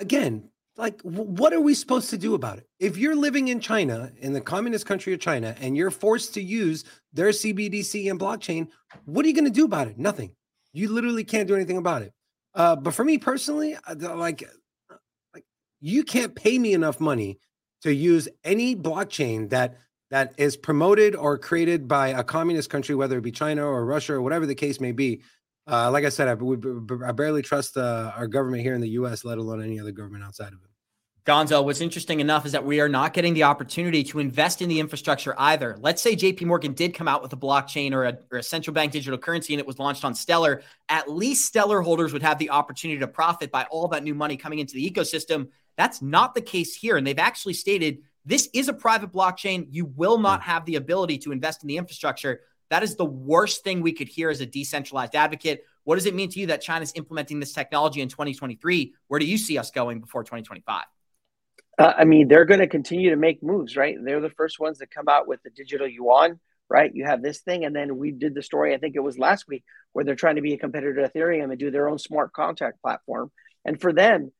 again, 0.00 0.48
like, 0.76 1.00
what 1.02 1.52
are 1.52 1.60
we 1.60 1.74
supposed 1.74 2.10
to 2.10 2.18
do 2.18 2.34
about 2.34 2.58
it? 2.58 2.66
If 2.80 2.96
you're 2.96 3.14
living 3.14 3.48
in 3.48 3.60
China, 3.60 4.10
in 4.18 4.32
the 4.32 4.40
communist 4.40 4.86
country 4.86 5.12
of 5.12 5.20
China, 5.20 5.54
and 5.60 5.76
you're 5.76 5.90
forced 5.90 6.34
to 6.34 6.42
use 6.42 6.84
their 7.12 7.28
CBDC 7.28 8.10
and 8.10 8.18
blockchain, 8.18 8.68
what 9.04 9.24
are 9.24 9.28
you 9.28 9.34
going 9.34 9.44
to 9.44 9.50
do 9.50 9.66
about 9.66 9.88
it? 9.88 9.98
Nothing. 9.98 10.34
You 10.72 10.88
literally 10.88 11.24
can't 11.24 11.46
do 11.46 11.54
anything 11.54 11.76
about 11.76 12.02
it. 12.02 12.12
Uh, 12.54 12.76
but 12.76 12.94
for 12.94 13.04
me 13.04 13.18
personally, 13.18 13.76
like, 13.96 14.48
like 15.34 15.44
you 15.80 16.04
can't 16.04 16.34
pay 16.34 16.58
me 16.58 16.74
enough 16.74 17.00
money 17.00 17.38
to 17.82 17.92
use 17.92 18.28
any 18.44 18.76
blockchain 18.76 19.50
that 19.50 19.78
that 20.10 20.34
is 20.36 20.58
promoted 20.58 21.16
or 21.16 21.38
created 21.38 21.88
by 21.88 22.08
a 22.08 22.22
communist 22.22 22.68
country, 22.68 22.94
whether 22.94 23.16
it 23.16 23.22
be 23.22 23.32
China 23.32 23.64
or 23.64 23.86
Russia 23.86 24.12
or 24.12 24.20
whatever 24.20 24.44
the 24.44 24.54
case 24.54 24.78
may 24.78 24.92
be. 24.92 25.22
Uh, 25.66 25.90
like 25.90 26.04
I 26.04 26.10
said, 26.10 26.28
I, 26.28 26.32
I 27.08 27.12
barely 27.12 27.40
trust 27.40 27.78
uh, 27.78 28.12
our 28.14 28.26
government 28.26 28.62
here 28.62 28.74
in 28.74 28.82
the 28.82 28.90
U.S., 28.90 29.24
let 29.24 29.38
alone 29.38 29.62
any 29.62 29.80
other 29.80 29.92
government 29.92 30.22
outside 30.22 30.52
of 30.52 30.60
it. 30.62 30.71
Gonzo, 31.24 31.64
what's 31.64 31.80
interesting 31.80 32.18
enough 32.18 32.44
is 32.46 32.50
that 32.50 32.64
we 32.64 32.80
are 32.80 32.88
not 32.88 33.14
getting 33.14 33.32
the 33.32 33.44
opportunity 33.44 34.02
to 34.02 34.18
invest 34.18 34.60
in 34.60 34.68
the 34.68 34.80
infrastructure 34.80 35.36
either. 35.38 35.76
Let's 35.78 36.02
say 36.02 36.16
JP 36.16 36.46
Morgan 36.46 36.72
did 36.72 36.94
come 36.94 37.06
out 37.06 37.22
with 37.22 37.32
a 37.32 37.36
blockchain 37.36 37.92
or 37.92 38.06
a, 38.06 38.18
or 38.32 38.38
a, 38.38 38.42
central 38.42 38.74
bank 38.74 38.90
digital 38.90 39.16
currency 39.16 39.54
and 39.54 39.60
it 39.60 39.66
was 39.66 39.78
launched 39.78 40.04
on 40.04 40.16
Stellar. 40.16 40.62
At 40.88 41.08
least 41.08 41.46
Stellar 41.46 41.80
holders 41.80 42.12
would 42.12 42.24
have 42.24 42.38
the 42.38 42.50
opportunity 42.50 42.98
to 42.98 43.06
profit 43.06 43.52
by 43.52 43.64
all 43.70 43.86
that 43.88 44.02
new 44.02 44.16
money 44.16 44.36
coming 44.36 44.58
into 44.58 44.74
the 44.74 44.90
ecosystem. 44.90 45.50
That's 45.76 46.02
not 46.02 46.34
the 46.34 46.40
case 46.40 46.74
here. 46.74 46.96
And 46.96 47.06
they've 47.06 47.16
actually 47.16 47.54
stated 47.54 47.98
this 48.24 48.48
is 48.52 48.66
a 48.66 48.74
private 48.74 49.12
blockchain. 49.12 49.68
You 49.70 49.84
will 49.84 50.18
not 50.18 50.42
hmm. 50.42 50.50
have 50.50 50.64
the 50.64 50.74
ability 50.74 51.18
to 51.18 51.30
invest 51.30 51.62
in 51.62 51.68
the 51.68 51.76
infrastructure. 51.76 52.40
That 52.70 52.82
is 52.82 52.96
the 52.96 53.04
worst 53.04 53.62
thing 53.62 53.80
we 53.80 53.92
could 53.92 54.08
hear 54.08 54.28
as 54.28 54.40
a 54.40 54.46
decentralized 54.46 55.14
advocate. 55.14 55.66
What 55.84 55.96
does 55.96 56.06
it 56.06 56.16
mean 56.16 56.30
to 56.30 56.40
you 56.40 56.48
that 56.48 56.62
China's 56.62 56.92
implementing 56.96 57.38
this 57.38 57.52
technology 57.52 58.00
in 58.00 58.08
2023? 58.08 58.94
Where 59.06 59.20
do 59.20 59.26
you 59.26 59.38
see 59.38 59.56
us 59.56 59.70
going 59.70 60.00
before 60.00 60.24
2025? 60.24 60.82
Uh, 61.78 61.92
I 61.98 62.04
mean, 62.04 62.28
they're 62.28 62.44
going 62.44 62.60
to 62.60 62.68
continue 62.68 63.10
to 63.10 63.16
make 63.16 63.42
moves, 63.42 63.76
right? 63.76 63.96
They're 64.02 64.20
the 64.20 64.30
first 64.30 64.60
ones 64.60 64.78
that 64.78 64.90
come 64.90 65.08
out 65.08 65.26
with 65.26 65.42
the 65.42 65.50
digital 65.50 65.88
yuan, 65.88 66.38
right? 66.68 66.90
You 66.94 67.04
have 67.04 67.22
this 67.22 67.40
thing, 67.40 67.64
and 67.64 67.74
then 67.74 67.96
we 67.96 68.10
did 68.10 68.34
the 68.34 68.42
story. 68.42 68.74
I 68.74 68.78
think 68.78 68.94
it 68.94 69.00
was 69.00 69.18
last 69.18 69.46
week 69.48 69.64
where 69.92 70.04
they're 70.04 70.14
trying 70.14 70.36
to 70.36 70.42
be 70.42 70.54
a 70.54 70.58
competitor 70.58 70.94
to 71.02 71.08
Ethereum 71.08 71.50
and 71.50 71.58
do 71.58 71.70
their 71.70 71.88
own 71.88 71.98
smart 71.98 72.32
contract 72.32 72.80
platform. 72.82 73.30
And 73.64 73.80
for 73.80 73.92
them, 73.92 74.32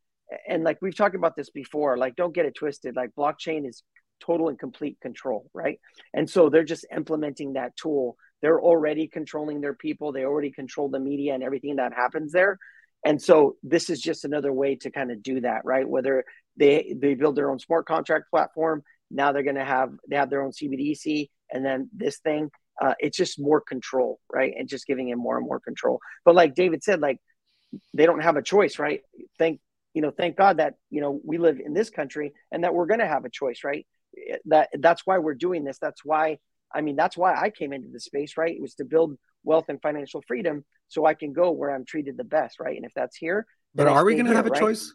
and 0.48 0.64
like 0.64 0.78
we've 0.80 0.96
talked 0.96 1.14
about 1.14 1.36
this 1.36 1.50
before, 1.50 1.96
like 1.96 2.16
don't 2.16 2.34
get 2.34 2.46
it 2.46 2.54
twisted. 2.54 2.96
Like 2.96 3.10
blockchain 3.16 3.68
is 3.68 3.82
total 4.20 4.48
and 4.48 4.58
complete 4.58 4.98
control, 5.00 5.50
right? 5.52 5.78
And 6.14 6.28
so 6.28 6.48
they're 6.48 6.64
just 6.64 6.86
implementing 6.94 7.54
that 7.54 7.76
tool. 7.76 8.16
They're 8.40 8.60
already 8.60 9.08
controlling 9.08 9.60
their 9.60 9.74
people. 9.74 10.12
They 10.12 10.24
already 10.24 10.50
control 10.50 10.88
the 10.88 11.00
media 11.00 11.34
and 11.34 11.42
everything 11.42 11.76
that 11.76 11.92
happens 11.92 12.32
there. 12.32 12.58
And 13.04 13.20
so 13.20 13.56
this 13.62 13.90
is 13.90 14.00
just 14.00 14.24
another 14.24 14.52
way 14.52 14.76
to 14.76 14.90
kind 14.90 15.10
of 15.10 15.22
do 15.22 15.40
that, 15.40 15.62
right? 15.64 15.88
Whether 15.88 16.24
they 16.56 16.94
they 16.98 17.14
build 17.14 17.36
their 17.36 17.50
own 17.50 17.58
smart 17.58 17.86
contract 17.86 18.30
platform, 18.30 18.82
now 19.10 19.32
they're 19.32 19.42
going 19.42 19.56
to 19.56 19.64
have 19.64 19.92
they 20.08 20.16
have 20.16 20.30
their 20.30 20.42
own 20.42 20.52
CBDC, 20.52 21.28
and 21.50 21.64
then 21.64 21.88
this 21.92 22.18
thing, 22.18 22.50
uh, 22.80 22.94
it's 22.98 23.16
just 23.16 23.38
more 23.38 23.60
control, 23.60 24.18
right? 24.32 24.54
And 24.58 24.68
just 24.68 24.86
giving 24.86 25.08
him 25.08 25.18
more 25.18 25.36
and 25.36 25.46
more 25.46 25.60
control. 25.60 26.00
But 26.24 26.34
like 26.34 26.54
David 26.54 26.82
said, 26.82 27.00
like 27.00 27.18
they 27.94 28.06
don't 28.06 28.22
have 28.22 28.36
a 28.36 28.42
choice, 28.42 28.78
right? 28.78 29.00
Thank 29.38 29.60
you 29.94 30.00
know, 30.00 30.10
thank 30.10 30.36
God 30.36 30.56
that 30.56 30.74
you 30.90 31.00
know 31.00 31.20
we 31.24 31.38
live 31.38 31.60
in 31.60 31.74
this 31.74 31.90
country 31.90 32.32
and 32.50 32.64
that 32.64 32.74
we're 32.74 32.86
going 32.86 33.00
to 33.00 33.06
have 33.06 33.24
a 33.24 33.30
choice, 33.30 33.60
right? 33.64 33.86
That 34.46 34.70
that's 34.78 35.02
why 35.04 35.18
we're 35.18 35.34
doing 35.34 35.64
this. 35.64 35.78
That's 35.78 36.04
why 36.04 36.38
I 36.74 36.80
mean 36.80 36.96
that's 36.96 37.16
why 37.16 37.34
I 37.34 37.50
came 37.50 37.72
into 37.72 37.88
the 37.92 38.00
space, 38.00 38.36
right? 38.36 38.54
It 38.54 38.62
was 38.62 38.74
to 38.76 38.84
build 38.84 39.16
wealth 39.44 39.66
and 39.68 39.80
financial 39.82 40.22
freedom 40.26 40.64
so 40.88 41.04
I 41.04 41.14
can 41.14 41.32
go 41.32 41.50
where 41.50 41.74
I'm 41.74 41.84
treated 41.84 42.16
the 42.16 42.24
best, 42.24 42.60
right? 42.60 42.76
And 42.76 42.86
if 42.86 42.92
that's 42.94 43.16
here, 43.16 43.46
but 43.74 43.88
are 43.88 44.04
we 44.04 44.14
going 44.14 44.26
to 44.26 44.34
have 44.34 44.46
a 44.46 44.50
right? 44.50 44.60
choice? 44.60 44.94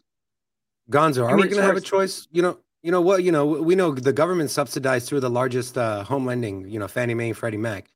Gonzo, 0.90 1.24
are 1.24 1.30
I 1.30 1.32
mean, 1.32 1.42
we 1.42 1.48
going 1.48 1.60
to 1.60 1.62
have 1.62 1.76
a 1.76 1.80
choice? 1.80 2.26
You 2.30 2.42
know, 2.42 2.58
you 2.82 2.90
know 2.90 3.00
what? 3.00 3.22
You 3.22 3.32
know, 3.32 3.46
we 3.46 3.74
know 3.74 3.92
the 3.92 4.12
government 4.12 4.50
subsidized 4.50 5.08
through 5.08 5.20
the 5.20 5.30
largest 5.30 5.76
uh, 5.76 6.04
home 6.04 6.24
lending. 6.24 6.68
You 6.68 6.78
know, 6.78 6.88
Fannie 6.88 7.14
Mae 7.14 7.28
and 7.28 7.36
Freddie 7.36 7.58
Mac. 7.58 7.90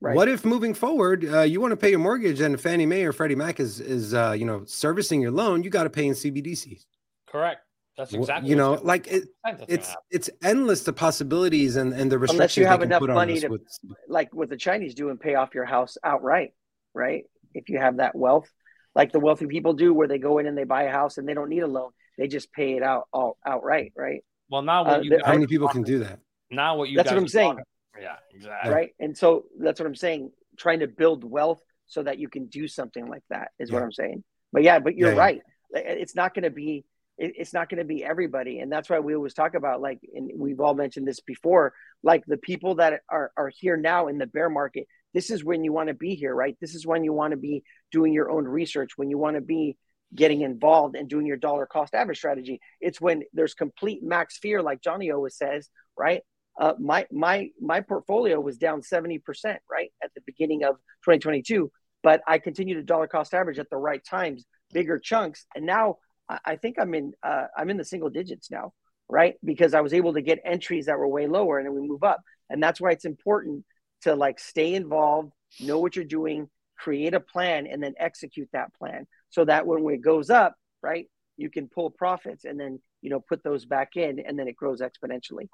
Right. 0.00 0.16
What 0.16 0.28
if 0.28 0.44
moving 0.44 0.74
forward, 0.74 1.24
uh, 1.24 1.40
you 1.42 1.60
want 1.60 1.70
to 1.72 1.76
pay 1.76 1.90
your 1.90 1.98
mortgage 1.98 2.40
and 2.40 2.60
Fannie 2.60 2.84
Mae 2.84 3.04
or 3.04 3.12
Freddie 3.12 3.36
Mac 3.36 3.58
is 3.58 3.80
is 3.80 4.12
uh, 4.12 4.32
you 4.32 4.44
know 4.44 4.64
servicing 4.66 5.22
your 5.22 5.30
loan? 5.30 5.62
You 5.62 5.70
got 5.70 5.84
to 5.84 5.90
pay 5.90 6.06
in 6.06 6.12
CBDCs. 6.12 6.84
Correct. 7.26 7.60
That's 7.96 8.12
exactly 8.12 8.50
you 8.50 8.56
know, 8.56 8.80
like 8.82 9.06
it, 9.06 9.28
it's 9.68 9.94
it's 10.10 10.28
endless 10.42 10.82
the 10.82 10.92
possibilities 10.92 11.76
and 11.76 11.92
and 11.92 12.10
the 12.10 12.18
restrictions. 12.18 12.40
Unless 12.40 12.56
you 12.56 12.66
have 12.66 12.82
enough 12.82 13.02
money 13.02 13.38
to, 13.40 13.48
with, 13.48 13.62
like 14.08 14.34
what 14.34 14.50
the 14.50 14.56
Chinese 14.56 14.94
do, 14.94 15.10
and 15.10 15.20
pay 15.20 15.36
off 15.36 15.54
your 15.54 15.64
house 15.64 15.96
outright, 16.02 16.54
right? 16.92 17.24
If 17.54 17.68
you 17.68 17.78
have 17.78 17.98
that 17.98 18.16
wealth, 18.16 18.50
like 18.96 19.12
the 19.12 19.20
wealthy 19.20 19.46
people 19.46 19.74
do, 19.74 19.94
where 19.94 20.08
they 20.08 20.18
go 20.18 20.38
in 20.38 20.46
and 20.46 20.58
they 20.58 20.64
buy 20.64 20.82
a 20.82 20.90
house 20.90 21.18
and 21.18 21.28
they 21.28 21.34
don't 21.34 21.48
need 21.48 21.62
a 21.62 21.68
loan, 21.68 21.90
they 22.18 22.28
just 22.28 22.52
pay 22.52 22.76
it 22.76 22.82
out 22.82 23.08
all 23.12 23.38
outright, 23.46 23.92
right? 23.96 24.22
Well, 24.50 24.62
now 24.62 24.84
uh, 24.84 25.02
how 25.24 25.32
many 25.32 25.46
people 25.46 25.68
can 25.68 25.82
do 25.82 26.00
that? 26.00 26.20
Now 26.50 26.76
what 26.76 26.88
you 26.88 26.96
that's 26.96 27.10
what 27.10 27.18
I'm 27.18 27.28
saying. 27.28 27.58
Yeah, 28.00 28.16
exactly. 28.32 28.72
Right. 28.72 28.90
And 28.98 29.16
so 29.16 29.44
that's 29.58 29.80
what 29.80 29.86
I'm 29.86 29.94
saying. 29.94 30.32
Trying 30.56 30.80
to 30.80 30.88
build 30.88 31.24
wealth 31.24 31.62
so 31.86 32.02
that 32.02 32.18
you 32.18 32.28
can 32.28 32.46
do 32.46 32.68
something 32.68 33.06
like 33.06 33.22
that 33.30 33.48
is 33.58 33.70
yeah. 33.70 33.74
what 33.74 33.82
I'm 33.82 33.92
saying. 33.92 34.24
But 34.52 34.62
yeah, 34.62 34.78
but 34.78 34.96
you're 34.96 35.12
yeah, 35.12 35.18
right. 35.18 35.42
Yeah. 35.72 35.80
It's 35.80 36.14
not 36.14 36.34
going 36.34 36.44
to 36.44 36.50
be 36.50 36.84
it's 37.16 37.52
not 37.52 37.68
going 37.68 37.78
to 37.78 37.84
be 37.84 38.04
everybody 38.04 38.58
and 38.58 38.72
that's 38.72 38.90
why 38.90 38.98
we 38.98 39.14
always 39.14 39.34
talk 39.34 39.54
about 39.54 39.80
like 39.80 40.00
and 40.14 40.32
we've 40.36 40.60
all 40.60 40.74
mentioned 40.74 41.06
this 41.06 41.20
before 41.20 41.72
like 42.02 42.24
the 42.26 42.36
people 42.36 42.76
that 42.76 43.02
are, 43.08 43.30
are 43.36 43.52
here 43.56 43.76
now 43.76 44.08
in 44.08 44.18
the 44.18 44.26
bear 44.26 44.50
market 44.50 44.88
this 45.12 45.30
is 45.30 45.44
when 45.44 45.62
you 45.62 45.72
want 45.72 45.88
to 45.88 45.94
be 45.94 46.16
here 46.16 46.34
right 46.34 46.56
this 46.60 46.74
is 46.74 46.84
when 46.84 47.04
you 47.04 47.12
want 47.12 47.30
to 47.30 47.36
be 47.36 47.62
doing 47.92 48.12
your 48.12 48.30
own 48.30 48.44
research 48.44 48.92
when 48.96 49.10
you 49.10 49.18
want 49.18 49.36
to 49.36 49.40
be 49.40 49.76
getting 50.14 50.42
involved 50.42 50.94
and 50.96 51.08
doing 51.08 51.26
your 51.26 51.36
dollar 51.36 51.66
cost 51.66 51.94
average 51.94 52.18
strategy. 52.18 52.60
It's 52.80 53.00
when 53.00 53.22
there's 53.32 53.54
complete 53.54 54.02
max 54.02 54.38
fear 54.38 54.62
like 54.62 54.80
johnny 54.82 55.10
always 55.10 55.36
says 55.36 55.68
right? 55.96 56.22
Uh, 56.60 56.74
my 56.78 57.04
my 57.10 57.48
my 57.60 57.80
portfolio 57.80 58.38
was 58.40 58.58
down 58.58 58.80
70% 58.80 59.20
right 59.68 59.90
at 60.02 60.14
the 60.14 60.20
beginning 60.24 60.62
of 60.62 60.76
2022 61.04 61.68
but 62.04 62.22
i 62.28 62.38
continue 62.38 62.76
to 62.76 62.82
dollar 62.84 63.08
cost 63.08 63.34
average 63.34 63.58
at 63.58 63.68
the 63.70 63.76
right 63.76 64.04
times 64.08 64.44
bigger 64.72 65.00
chunks. 65.00 65.46
And 65.56 65.66
now 65.66 65.96
i, 66.28 66.38
I 66.44 66.56
think 66.56 66.76
i'm 66.78 66.94
in 66.94 67.12
uh, 67.24 67.46
i'm 67.56 67.70
in 67.70 67.76
the 67.76 67.84
single 67.84 68.08
digits 68.08 68.52
now 68.52 68.72
right? 69.08 69.34
Because 69.44 69.74
i 69.74 69.80
was 69.80 69.92
able 69.92 70.14
to 70.14 70.22
get 70.22 70.38
entries 70.44 70.86
that 70.86 70.96
were 70.96 71.08
way 71.08 71.26
lower 71.26 71.58
and 71.58 71.66
then 71.66 71.74
we 71.74 71.86
move 71.86 72.04
up. 72.04 72.20
And 72.48 72.62
that's 72.62 72.80
why 72.80 72.92
it's 72.92 73.04
important 73.04 73.64
to 74.02 74.14
like 74.14 74.38
stay 74.38 74.74
involved 74.74 75.32
know 75.60 75.80
what 75.80 75.96
you're 75.96 76.04
doing 76.04 76.48
create 76.78 77.14
a 77.14 77.20
plan 77.20 77.66
and 77.66 77.82
then 77.82 77.94
execute 77.98 78.48
that 78.52 78.72
plan 78.74 79.06
so 79.34 79.44
that 79.44 79.66
when 79.66 79.84
it 79.92 80.00
goes 80.00 80.30
up 80.30 80.54
right 80.82 81.08
you 81.36 81.50
can 81.50 81.68
pull 81.68 81.90
profits 81.90 82.44
and 82.44 82.58
then 82.58 82.78
you 83.02 83.10
know 83.10 83.20
put 83.20 83.42
those 83.42 83.64
back 83.64 83.96
in 83.96 84.20
and 84.20 84.38
then 84.38 84.46
it 84.46 84.56
grows 84.56 84.80
exponentially 84.80 85.48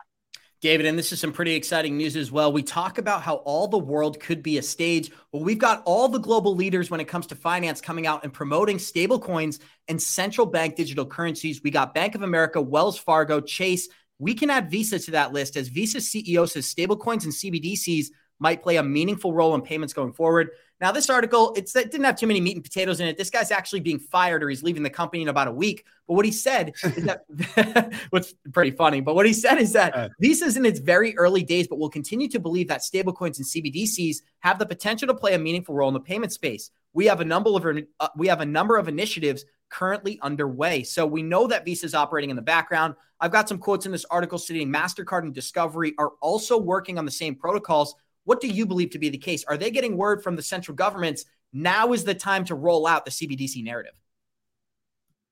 David, 0.61 0.85
and 0.85 0.99
this 0.99 1.11
is 1.11 1.19
some 1.19 1.33
pretty 1.33 1.55
exciting 1.55 1.97
news 1.97 2.17
as 2.17 2.31
well. 2.31 2.53
We 2.53 2.63
talk 2.63 2.99
about 2.99 3.23
how 3.23 3.37
all 3.37 3.67
the 3.67 3.79
world 3.79 4.21
could 4.21 4.43
be 4.43 4.59
a 4.59 4.63
stage. 4.63 5.11
Well, 5.33 5.43
we've 5.43 5.59
got 5.59 5.83
all 5.87 6.07
the 6.07 6.19
global 6.19 6.55
leaders 6.55 6.91
when 6.91 7.01
it 7.01 7.09
comes 7.09 7.27
to 7.29 7.35
finance 7.35 7.81
coming 7.81 8.07
out 8.07 8.25
and 8.25 8.33
promoting 8.33 8.77
stablecoins 8.77 9.59
and 9.89 10.03
central 10.03 10.47
bank 10.47 10.77
digital 10.77 11.07
currencies. 11.07 11.63
We 11.65 11.71
got 11.71 11.95
Bank 11.95 12.15
of 12.15 12.21
America, 12.21 12.61
Wells 12.61 12.99
Fargo, 12.99 13.41
Chase. 13.41 13.89
We 14.19 14.35
can 14.35 14.51
add 14.51 14.71
Visa 14.71 14.99
to 14.99 15.13
that 15.13 15.33
list 15.33 15.57
as 15.57 15.69
Visa 15.69 15.97
CEO 15.97 16.47
says 16.47 16.67
stablecoins 16.67 17.25
and 17.25 17.33
CBDCs 17.33 18.09
might 18.39 18.63
play 18.63 18.77
a 18.77 18.83
meaningful 18.83 19.33
role 19.33 19.55
in 19.55 19.63
payments 19.63 19.95
going 19.95 20.13
forward. 20.13 20.51
Now, 20.81 20.93
this 20.93 21.11
article, 21.11 21.53
it's, 21.57 21.77
it 21.77 21.91
didn't 21.91 22.05
have 22.05 22.17
too 22.17 22.27
many 22.27 22.41
meat 22.41 22.57
and 22.57 22.65
potatoes 22.65 23.01
in 23.01 23.07
it. 23.07 23.19
This 23.19 23.29
guy's 23.29 23.51
actually 23.51 23.81
being 23.81 23.99
fired 23.99 24.43
or 24.43 24.49
he's 24.49 24.63
leaving 24.63 24.83
the 24.83 24.91
company 24.91 25.23
in 25.23 25.29
about 25.29 25.47
a 25.47 25.53
week. 25.53 25.85
But 26.09 26.15
what 26.15 26.25
he 26.25 26.33
said 26.33 26.73
is 26.83 27.05
that, 27.05 27.93
what's 28.11 28.35
pretty 28.53 28.71
funny, 28.71 29.01
but 29.01 29.15
what 29.15 29.27
he 29.27 29.35
said 29.35 29.59
is 29.59 29.75
that 29.75 30.11
Visa's 30.21 30.57
in 30.57 30.65
its 30.65 30.81
very 30.81 31.17
early 31.19 31.43
days, 31.43 31.69
but 31.69 31.79
we'll 31.79 31.91
continue 31.91 32.29
to 32.29 32.41
believe 32.41 32.69
that 32.69 32.81
stablecoins 32.81 33.37
and 33.37 33.47
CBDCs 33.47 34.23
have 34.41 34.59
the 34.59 34.67
potential 34.67 35.07
to 35.09 35.15
play 35.15 35.35
a 35.35 35.39
meaningful 35.39 35.75
role 35.75 35.89
in 35.89 35.95
the 35.95 36.01
payment 36.01 36.33
space. 36.33 36.71
We 36.95 37.07
have 37.07 37.21
a 37.21 37.25
number 37.25 37.51
of 37.51 37.67
uh, 38.01 38.09
we 38.17 38.29
have 38.29 38.41
a 38.41 38.47
number 38.47 38.77
of 38.77 38.89
initiatives 38.89 39.45
currently 39.69 40.19
underway. 40.23 40.83
So 40.83 41.07
we 41.07 41.23
know 41.23 41.47
that 41.47 41.65
Visa 41.65 41.87
is 41.87 41.95
operating 41.95 42.31
in 42.31 42.37
the 42.37 42.43
background. 42.43 42.95
I've 43.21 43.31
got 43.31 43.49
some 43.49 43.59
quotes 43.59 43.87
in 43.87 43.93
this 43.93 44.05
article 44.07 44.39
stating 44.39 44.73
MasterCard 44.73 45.23
and 45.23 45.35
Discovery 45.35 45.95
are 45.99 46.13
also 46.21 46.59
working 46.59 46.99
on 46.99 47.05
the 47.05 47.11
same 47.11 47.37
protocols 47.37 47.95
what 48.31 48.41
do 48.41 48.47
you 48.47 48.65
believe 48.65 48.91
to 48.91 48.99
be 49.01 49.09
the 49.09 49.19
case? 49.19 49.43
Are 49.49 49.57
they 49.57 49.73
getting 49.73 49.97
word 49.97 50.23
from 50.23 50.37
the 50.37 50.43
central 50.43 50.77
governments? 50.77 51.25
Now 51.53 51.93
is 51.93 52.05
the 52.05 52.15
time 52.15 52.45
to 52.45 52.55
roll 52.55 52.87
out 52.87 53.05
the 53.05 53.11
CBDC 53.11 53.65
narrative. 53.65 54.01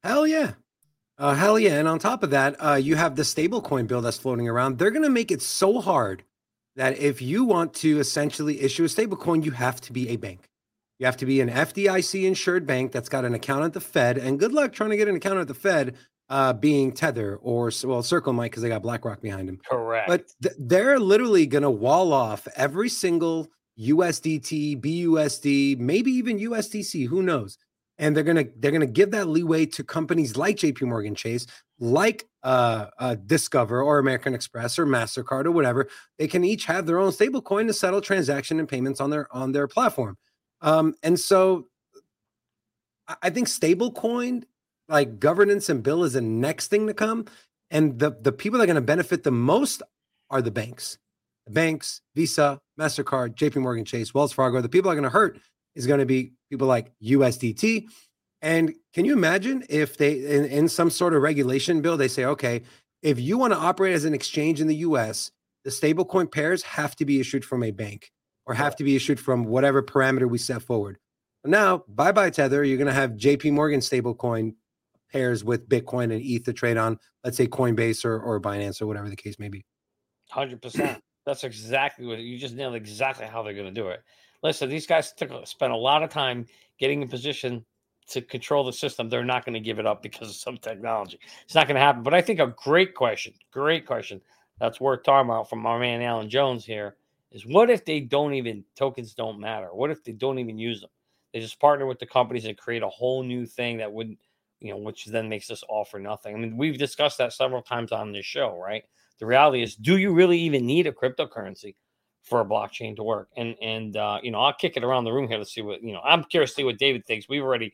Hell 0.02 0.26
yeah. 0.26 0.54
Uh, 1.16 1.32
hell 1.32 1.60
yeah. 1.60 1.78
And 1.78 1.86
on 1.86 2.00
top 2.00 2.24
of 2.24 2.30
that, 2.30 2.56
uh, 2.58 2.74
you 2.74 2.96
have 2.96 3.14
the 3.14 3.22
stablecoin 3.22 3.86
bill 3.86 4.00
that's 4.00 4.18
floating 4.18 4.48
around. 4.48 4.78
They're 4.78 4.90
going 4.90 5.04
to 5.04 5.10
make 5.10 5.30
it 5.30 5.42
so 5.42 5.80
hard 5.80 6.24
that 6.74 6.98
if 6.98 7.22
you 7.22 7.44
want 7.44 7.72
to 7.74 8.00
essentially 8.00 8.60
issue 8.62 8.82
a 8.82 8.88
stablecoin, 8.88 9.44
you 9.44 9.52
have 9.52 9.80
to 9.82 9.92
be 9.92 10.08
a 10.08 10.16
bank. 10.16 10.48
You 10.98 11.06
have 11.06 11.18
to 11.18 11.26
be 11.26 11.40
an 11.40 11.50
FDIC 11.50 12.24
insured 12.24 12.66
bank 12.66 12.90
that's 12.90 13.08
got 13.08 13.24
an 13.24 13.32
account 13.32 13.64
at 13.64 13.74
the 13.74 13.80
Fed. 13.80 14.18
And 14.18 14.40
good 14.40 14.52
luck 14.52 14.72
trying 14.72 14.90
to 14.90 14.96
get 14.96 15.06
an 15.06 15.14
account 15.14 15.38
at 15.38 15.46
the 15.46 15.54
Fed 15.54 15.94
uh, 16.28 16.52
being 16.52 16.92
Tether 16.92 17.36
or 17.36 17.70
well 17.84 18.02
Circle 18.02 18.32
Mike 18.32 18.52
because 18.52 18.62
they 18.62 18.68
got 18.68 18.82
BlackRock 18.82 19.20
behind 19.20 19.48
them. 19.48 19.58
Correct. 19.68 20.08
But 20.08 20.32
th- 20.42 20.54
they're 20.58 20.98
literally 20.98 21.46
going 21.46 21.62
to 21.62 21.70
wall 21.70 22.12
off 22.12 22.46
every 22.56 22.88
single 22.88 23.48
USDT, 23.78 24.80
BUSD, 24.80 25.78
maybe 25.78 26.10
even 26.12 26.38
USDC. 26.38 27.06
Who 27.06 27.22
knows? 27.22 27.58
And 28.00 28.16
they're 28.16 28.24
gonna 28.24 28.44
they're 28.58 28.70
gonna 28.70 28.86
give 28.86 29.10
that 29.10 29.26
leeway 29.26 29.66
to 29.66 29.82
companies 29.82 30.36
like 30.36 30.56
J.P. 30.56 30.84
Morgan 30.84 31.16
Chase, 31.16 31.46
like 31.80 32.28
uh, 32.44 32.86
uh, 32.98 33.16
Discover 33.26 33.82
or 33.82 33.98
American 33.98 34.34
Express 34.34 34.78
or 34.78 34.86
Mastercard 34.86 35.46
or 35.46 35.50
whatever. 35.50 35.88
They 36.16 36.28
can 36.28 36.44
each 36.44 36.64
have 36.66 36.86
their 36.86 37.00
own 37.00 37.10
stablecoin 37.10 37.66
to 37.66 37.72
settle 37.72 38.00
transaction 38.00 38.60
and 38.60 38.68
payments 38.68 39.00
on 39.00 39.10
their 39.10 39.26
on 39.34 39.50
their 39.50 39.66
platform. 39.66 40.16
Um, 40.60 40.94
and 41.02 41.18
so 41.18 41.66
I 43.22 43.30
think 43.30 43.48
stablecoin, 43.48 44.44
like 44.88 45.20
governance 45.20 45.68
and 45.68 45.82
bill, 45.82 46.04
is 46.04 46.14
the 46.14 46.20
next 46.20 46.68
thing 46.68 46.86
to 46.86 46.94
come. 46.94 47.26
And 47.70 47.98
the 47.98 48.10
the 48.10 48.32
people 48.32 48.58
that 48.58 48.64
are 48.64 48.66
going 48.66 48.76
to 48.76 48.80
benefit 48.80 49.22
the 49.22 49.30
most 49.30 49.82
are 50.30 50.42
the 50.42 50.50
banks, 50.50 50.98
the 51.46 51.52
banks, 51.52 52.00
Visa, 52.14 52.60
Mastercard, 52.78 53.34
J.P. 53.34 53.60
Morgan 53.60 53.84
Chase, 53.84 54.14
Wells 54.14 54.32
Fargo. 54.32 54.60
The 54.60 54.68
people 54.68 54.90
that 54.90 54.92
are 54.92 55.00
going 55.00 55.10
to 55.10 55.10
hurt 55.10 55.38
is 55.74 55.86
going 55.86 56.00
to 56.00 56.06
be 56.06 56.32
people 56.50 56.66
like 56.66 56.92
USDT. 57.02 57.86
And 58.40 58.74
can 58.94 59.04
you 59.04 59.12
imagine 59.12 59.64
if 59.68 59.96
they 59.96 60.12
in, 60.12 60.44
in 60.46 60.68
some 60.68 60.90
sort 60.90 61.14
of 61.14 61.22
regulation 61.22 61.80
bill 61.82 61.96
they 61.96 62.08
say, 62.08 62.24
okay, 62.24 62.62
if 63.02 63.18
you 63.20 63.36
want 63.36 63.52
to 63.52 63.58
operate 63.58 63.94
as 63.94 64.04
an 64.04 64.14
exchange 64.14 64.60
in 64.60 64.66
the 64.66 64.76
U.S., 64.76 65.30
the 65.64 65.70
stablecoin 65.70 66.30
pairs 66.30 66.62
have 66.62 66.96
to 66.96 67.04
be 67.04 67.20
issued 67.20 67.44
from 67.44 67.62
a 67.62 67.70
bank 67.70 68.10
or 68.46 68.54
have 68.54 68.76
to 68.76 68.84
be 68.84 68.96
issued 68.96 69.20
from 69.20 69.44
whatever 69.44 69.82
parameter 69.82 70.28
we 70.28 70.38
set 70.38 70.62
forward. 70.62 70.98
Now, 71.44 71.84
bye 71.88 72.12
bye 72.12 72.30
Tether. 72.30 72.64
You're 72.64 72.78
going 72.78 72.86
to 72.86 72.92
have 72.92 73.12
JP 73.12 73.52
Morgan 73.52 73.80
stablecoin 73.80 74.54
pairs 75.10 75.44
with 75.44 75.68
Bitcoin 75.68 76.12
and 76.12 76.22
ETH 76.22 76.44
to 76.44 76.52
trade 76.52 76.76
on, 76.76 76.98
let's 77.24 77.36
say 77.36 77.46
Coinbase 77.46 78.04
or, 78.04 78.20
or 78.20 78.40
Binance 78.40 78.82
or 78.82 78.86
whatever 78.86 79.08
the 79.08 79.16
case 79.16 79.38
may 79.38 79.48
be. 79.48 79.64
100%. 80.32 81.00
That's 81.26 81.44
exactly 81.44 82.06
what 82.06 82.18
you 82.18 82.38
just 82.38 82.54
nailed 82.54 82.74
exactly 82.74 83.26
how 83.26 83.42
they're 83.42 83.54
going 83.54 83.66
to 83.66 83.80
do 83.80 83.88
it. 83.88 84.02
Listen, 84.42 84.68
these 84.68 84.86
guys 84.86 85.12
took 85.12 85.46
spent 85.46 85.72
a 85.72 85.76
lot 85.76 86.02
of 86.02 86.10
time 86.10 86.46
getting 86.78 87.02
in 87.02 87.08
position 87.08 87.64
to 88.08 88.22
control 88.22 88.64
the 88.64 88.72
system. 88.72 89.08
They're 89.08 89.24
not 89.24 89.44
going 89.44 89.54
to 89.54 89.60
give 89.60 89.78
it 89.78 89.86
up 89.86 90.02
because 90.02 90.30
of 90.30 90.36
some 90.36 90.56
technology. 90.56 91.18
It's 91.44 91.54
not 91.54 91.66
going 91.66 91.74
to 91.74 91.80
happen. 91.80 92.02
But 92.02 92.14
I 92.14 92.22
think 92.22 92.40
a 92.40 92.54
great 92.56 92.94
question, 92.94 93.34
great 93.52 93.86
question 93.86 94.20
that's 94.58 94.80
worth 94.80 95.02
talking 95.04 95.28
about 95.28 95.48
from 95.48 95.66
our 95.66 95.78
man 95.78 96.02
Alan 96.02 96.30
Jones 96.30 96.64
here 96.64 96.96
is 97.30 97.46
what 97.46 97.70
if 97.70 97.84
they 97.84 98.00
don't 98.00 98.34
even 98.34 98.64
tokens 98.74 99.14
don't 99.14 99.38
matter? 99.38 99.68
What 99.72 99.90
if 99.90 100.02
they 100.02 100.12
don't 100.12 100.38
even 100.38 100.58
use 100.58 100.80
them? 100.80 100.90
They 101.32 101.40
just 101.40 101.60
partner 101.60 101.86
with 101.86 101.98
the 101.98 102.06
companies 102.06 102.46
and 102.46 102.56
create 102.56 102.82
a 102.82 102.88
whole 102.88 103.22
new 103.22 103.44
thing 103.44 103.76
that 103.78 103.92
would, 103.92 104.16
you 104.60 104.72
know, 104.72 104.78
which 104.78 105.06
then 105.06 105.28
makes 105.28 105.50
us 105.50 105.62
all 105.68 105.84
for 105.84 105.98
nothing. 105.98 106.34
I 106.34 106.38
mean, 106.38 106.56
we've 106.56 106.78
discussed 106.78 107.18
that 107.18 107.32
several 107.32 107.62
times 107.62 107.92
on 107.92 108.12
this 108.12 108.26
show, 108.26 108.58
right? 108.58 108.82
The 109.18 109.26
reality 109.26 109.62
is, 109.62 109.74
do 109.76 109.96
you 109.96 110.12
really 110.12 110.38
even 110.40 110.66
need 110.66 110.86
a 110.86 110.92
cryptocurrency 110.92 111.74
for 112.22 112.40
a 112.40 112.44
blockchain 112.44 112.96
to 112.96 113.02
work? 113.02 113.28
And 113.36 113.54
and 113.60 113.96
uh, 113.96 114.18
you 114.22 114.30
know, 114.30 114.40
I'll 114.40 114.52
kick 114.52 114.76
it 114.76 114.84
around 114.84 115.04
the 115.04 115.12
room 115.12 115.28
here 115.28 115.38
to 115.38 115.46
see 115.46 115.62
what 115.62 115.82
you 115.82 115.92
know. 115.92 116.00
I'm 116.04 116.24
curious 116.24 116.50
to 116.50 116.56
see 116.56 116.64
what 116.64 116.78
David 116.78 117.04
thinks. 117.06 117.28
We've 117.28 117.42
already 117.42 117.72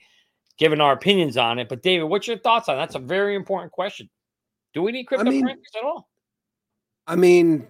given 0.59 0.81
our 0.81 0.93
opinions 0.93 1.37
on 1.37 1.59
it, 1.59 1.69
but 1.69 1.83
David, 1.83 2.05
what's 2.05 2.27
your 2.27 2.39
thoughts 2.39 2.69
on? 2.69 2.77
It? 2.77 2.79
That's 2.79 2.95
a 2.95 3.01
very 3.01 3.35
important 3.35 3.73
question. 3.73 4.09
Do 4.73 4.83
we 4.83 4.93
need 4.93 5.07
cryptocurrencies 5.07 5.27
I 5.27 5.31
mean, 5.31 5.49
at 5.49 5.85
all? 5.85 6.09
I 7.07 7.17
mean, 7.17 7.69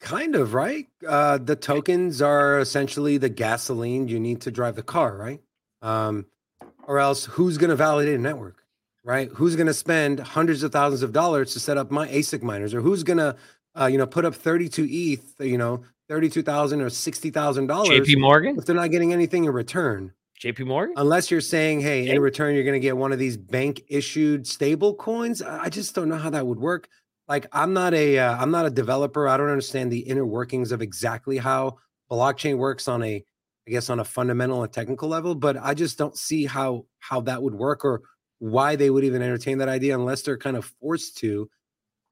kind 0.00 0.34
of, 0.34 0.54
right? 0.54 0.86
Uh, 1.06 1.38
the 1.38 1.56
tokens 1.56 2.20
are 2.22 2.58
essentially 2.60 3.16
the 3.18 3.28
gasoline 3.28 4.08
you 4.08 4.20
need 4.20 4.40
to 4.42 4.50
drive 4.50 4.76
the 4.76 4.82
car, 4.82 5.16
right? 5.16 5.40
Um, 5.82 6.26
or 6.86 6.98
else, 6.98 7.24
who's 7.24 7.58
going 7.58 7.70
to 7.70 7.76
validate 7.76 8.14
a 8.14 8.18
network, 8.18 8.62
right? 9.04 9.28
Who's 9.34 9.56
going 9.56 9.66
to 9.66 9.74
spend 9.74 10.20
hundreds 10.20 10.62
of 10.62 10.72
thousands 10.72 11.02
of 11.02 11.12
dollars 11.12 11.52
to 11.52 11.60
set 11.60 11.76
up 11.76 11.90
my 11.90 12.08
ASIC 12.08 12.42
miners, 12.42 12.72
or 12.72 12.80
who's 12.80 13.02
going 13.02 13.18
to, 13.18 13.36
uh, 13.78 13.86
you 13.86 13.98
know, 13.98 14.06
put 14.06 14.24
up 14.24 14.34
32 14.34 14.86
ETH, 14.88 15.34
you 15.40 15.58
know, 15.58 15.82
thirty-two 16.08 16.42
thousand 16.42 16.80
or 16.80 16.88
sixty 16.88 17.30
thousand 17.30 17.66
dollars? 17.66 17.90
JP 17.90 18.20
Morgan, 18.20 18.56
if 18.58 18.64
they're 18.64 18.76
not 18.76 18.90
getting 18.90 19.12
anything 19.12 19.44
in 19.44 19.52
return. 19.52 20.12
JP 20.42 20.66
Morgan, 20.66 20.94
unless 20.98 21.30
you're 21.30 21.40
saying, 21.40 21.80
hey, 21.80 22.08
in 22.08 22.20
return 22.20 22.54
you're 22.54 22.64
going 22.64 22.74
to 22.74 22.80
get 22.80 22.96
one 22.96 23.12
of 23.12 23.18
these 23.18 23.36
bank 23.36 23.82
issued 23.88 24.46
stable 24.46 24.94
coins. 24.94 25.42
I 25.42 25.68
just 25.68 25.94
don't 25.94 26.08
know 26.08 26.18
how 26.18 26.30
that 26.30 26.46
would 26.46 26.60
work 26.60 26.88
like 27.28 27.46
i'm 27.52 27.72
not 27.72 27.94
a 27.94 28.18
am 28.18 28.40
uh, 28.40 28.44
not 28.46 28.66
a 28.66 28.70
developer 28.70 29.28
i 29.28 29.36
don't 29.36 29.48
understand 29.48 29.90
the 29.90 29.98
inner 30.00 30.26
workings 30.26 30.72
of 30.72 30.82
exactly 30.82 31.38
how 31.38 31.76
blockchain 32.10 32.56
works 32.56 32.88
on 32.88 33.02
a 33.02 33.24
i 33.66 33.70
guess 33.70 33.90
on 33.90 34.00
a 34.00 34.04
fundamental 34.04 34.62
and 34.62 34.72
technical 34.72 35.08
level 35.08 35.34
but 35.34 35.56
i 35.56 35.74
just 35.74 35.98
don't 35.98 36.16
see 36.16 36.44
how 36.44 36.84
how 36.98 37.20
that 37.20 37.42
would 37.42 37.54
work 37.54 37.84
or 37.84 38.02
why 38.38 38.76
they 38.76 38.90
would 38.90 39.04
even 39.04 39.22
entertain 39.22 39.58
that 39.58 39.68
idea 39.68 39.94
unless 39.94 40.22
they're 40.22 40.36
kind 40.36 40.56
of 40.56 40.64
forced 40.80 41.16
to 41.18 41.48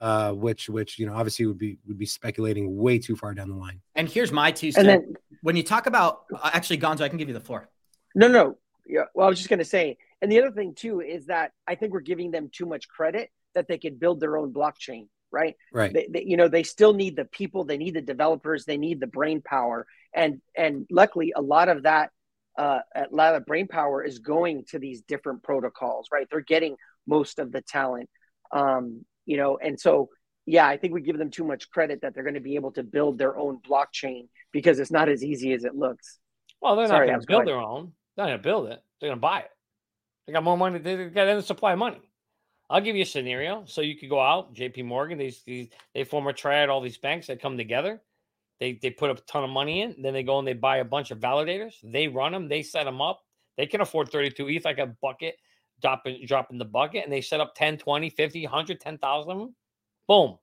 uh 0.00 0.32
which 0.32 0.68
which 0.68 0.98
you 0.98 1.06
know 1.06 1.14
obviously 1.14 1.46
would 1.46 1.58
be 1.58 1.78
would 1.86 1.98
be 1.98 2.06
speculating 2.06 2.76
way 2.76 2.98
too 2.98 3.14
far 3.14 3.34
down 3.34 3.48
the 3.48 3.54
line. 3.54 3.80
And 3.94 4.08
here's 4.08 4.32
my 4.32 4.50
two 4.50 4.72
cents. 4.72 4.86
then, 4.86 5.14
when 5.42 5.56
you 5.56 5.62
talk 5.62 5.86
about 5.86 6.24
uh, 6.34 6.50
actually 6.52 6.78
gonzo 6.78 7.02
i 7.02 7.08
can 7.08 7.18
give 7.18 7.28
you 7.28 7.34
the 7.34 7.40
floor. 7.40 7.68
No 8.14 8.28
no. 8.28 8.58
Yeah 8.86 9.04
well 9.14 9.26
i 9.26 9.30
was 9.30 9.38
just 9.38 9.48
going 9.48 9.60
to 9.60 9.64
say 9.64 9.96
and 10.20 10.30
the 10.30 10.38
other 10.38 10.50
thing 10.50 10.74
too 10.74 11.00
is 11.00 11.26
that 11.26 11.52
i 11.66 11.74
think 11.74 11.92
we're 11.92 12.00
giving 12.00 12.30
them 12.30 12.50
too 12.52 12.66
much 12.66 12.88
credit 12.88 13.30
that 13.54 13.68
they 13.68 13.78
could 13.78 14.00
build 14.00 14.20
their 14.20 14.36
own 14.36 14.52
blockchain 14.52 15.06
right? 15.32 15.56
Right. 15.72 15.92
They, 15.92 16.06
they, 16.08 16.22
you 16.22 16.36
know 16.36 16.48
they 16.48 16.62
still 16.62 16.94
need 16.94 17.16
the 17.16 17.24
people 17.24 17.64
they 17.64 17.76
need 17.76 17.94
the 17.94 18.00
developers 18.00 18.64
they 18.64 18.76
need 18.76 19.00
the 19.00 19.08
brain 19.08 19.42
power 19.42 19.86
and 20.14 20.40
and 20.56 20.86
luckily 20.90 21.32
a 21.36 21.42
lot 21.42 21.68
of 21.68 21.82
that 21.84 22.10
uh, 22.56 22.80
a 22.94 23.06
lot 23.10 23.34
of 23.34 23.44
brain 23.46 23.66
power 23.66 24.02
is 24.02 24.20
going 24.20 24.64
to 24.68 24.78
these 24.78 25.02
different 25.02 25.42
protocols 25.42 26.08
right? 26.12 26.26
They're 26.30 26.40
getting 26.40 26.76
most 27.06 27.38
of 27.38 27.52
the 27.52 27.60
talent. 27.62 28.08
Um, 28.52 29.04
you 29.26 29.36
know 29.36 29.58
and 29.62 29.78
so 29.78 30.08
yeah 30.46 30.66
i 30.66 30.76
think 30.76 30.92
we 30.92 31.00
give 31.00 31.16
them 31.18 31.30
too 31.30 31.44
much 31.44 31.70
credit 31.70 32.02
that 32.02 32.14
they're 32.14 32.24
going 32.24 32.34
to 32.34 32.40
be 32.40 32.56
able 32.56 32.72
to 32.72 32.82
build 32.82 33.18
their 33.18 33.38
own 33.38 33.58
blockchain 33.66 34.28
because 34.52 34.78
it's 34.78 34.90
not 34.90 35.08
as 35.08 35.22
easy 35.22 35.52
as 35.52 35.64
it 35.64 35.74
looks. 35.74 36.18
Well 36.60 36.76
they're 36.76 36.86
Sorry, 36.86 37.08
not 37.08 37.12
going 37.12 37.20
to 37.20 37.26
build 37.26 37.46
their 37.46 37.60
own. 37.60 37.92
They're 38.16 38.24
not 38.24 38.30
going 38.30 38.38
to 38.38 38.42
build 38.42 38.68
it. 38.68 38.82
They're 39.00 39.08
going 39.08 39.18
to 39.18 39.20
buy 39.20 39.40
it. 39.40 39.50
They 40.26 40.32
got 40.32 40.44
more 40.44 40.56
money. 40.56 40.78
They 40.78 41.06
got 41.06 41.26
any 41.26 41.42
supply 41.42 41.72
of 41.72 41.78
money. 41.78 42.00
I'll 42.70 42.80
give 42.80 42.96
you 42.96 43.02
a 43.02 43.06
scenario. 43.06 43.64
So 43.66 43.82
you 43.82 43.98
could 43.98 44.08
go 44.08 44.20
out, 44.20 44.54
JP 44.54 44.86
Morgan, 44.86 45.18
these, 45.18 45.42
these 45.44 45.68
they 45.94 46.04
form 46.04 46.26
a 46.28 46.32
triad, 46.32 46.70
all 46.70 46.80
these 46.80 46.96
banks 46.96 47.26
that 47.26 47.42
come 47.42 47.58
together. 47.58 48.00
They 48.60 48.78
they 48.80 48.90
put 48.90 49.10
a 49.10 49.14
ton 49.22 49.44
of 49.44 49.50
money 49.50 49.82
in, 49.82 49.94
then 50.00 50.12
they 50.12 50.22
go 50.22 50.38
and 50.38 50.46
they 50.46 50.52
buy 50.52 50.78
a 50.78 50.84
bunch 50.84 51.10
of 51.10 51.18
validators. 51.18 51.74
They 51.82 52.08
run 52.08 52.32
them, 52.32 52.48
they 52.48 52.62
set 52.62 52.84
them 52.84 53.00
up. 53.00 53.20
They 53.56 53.66
can 53.66 53.80
afford 53.80 54.10
32 54.10 54.48
ETH 54.48 54.64
like 54.64 54.78
a 54.78 54.94
bucket, 55.00 55.36
drop 55.80 56.06
in, 56.06 56.26
drop 56.26 56.50
in 56.50 56.58
the 56.58 56.64
bucket, 56.64 57.04
and 57.04 57.12
they 57.12 57.20
set 57.20 57.40
up 57.40 57.54
10, 57.54 57.78
20, 57.78 58.10
50, 58.10 58.42
100, 58.42 58.80
10,000 58.80 59.30
of 59.30 59.38
them. 59.38 59.54
Boom. 60.08 60.38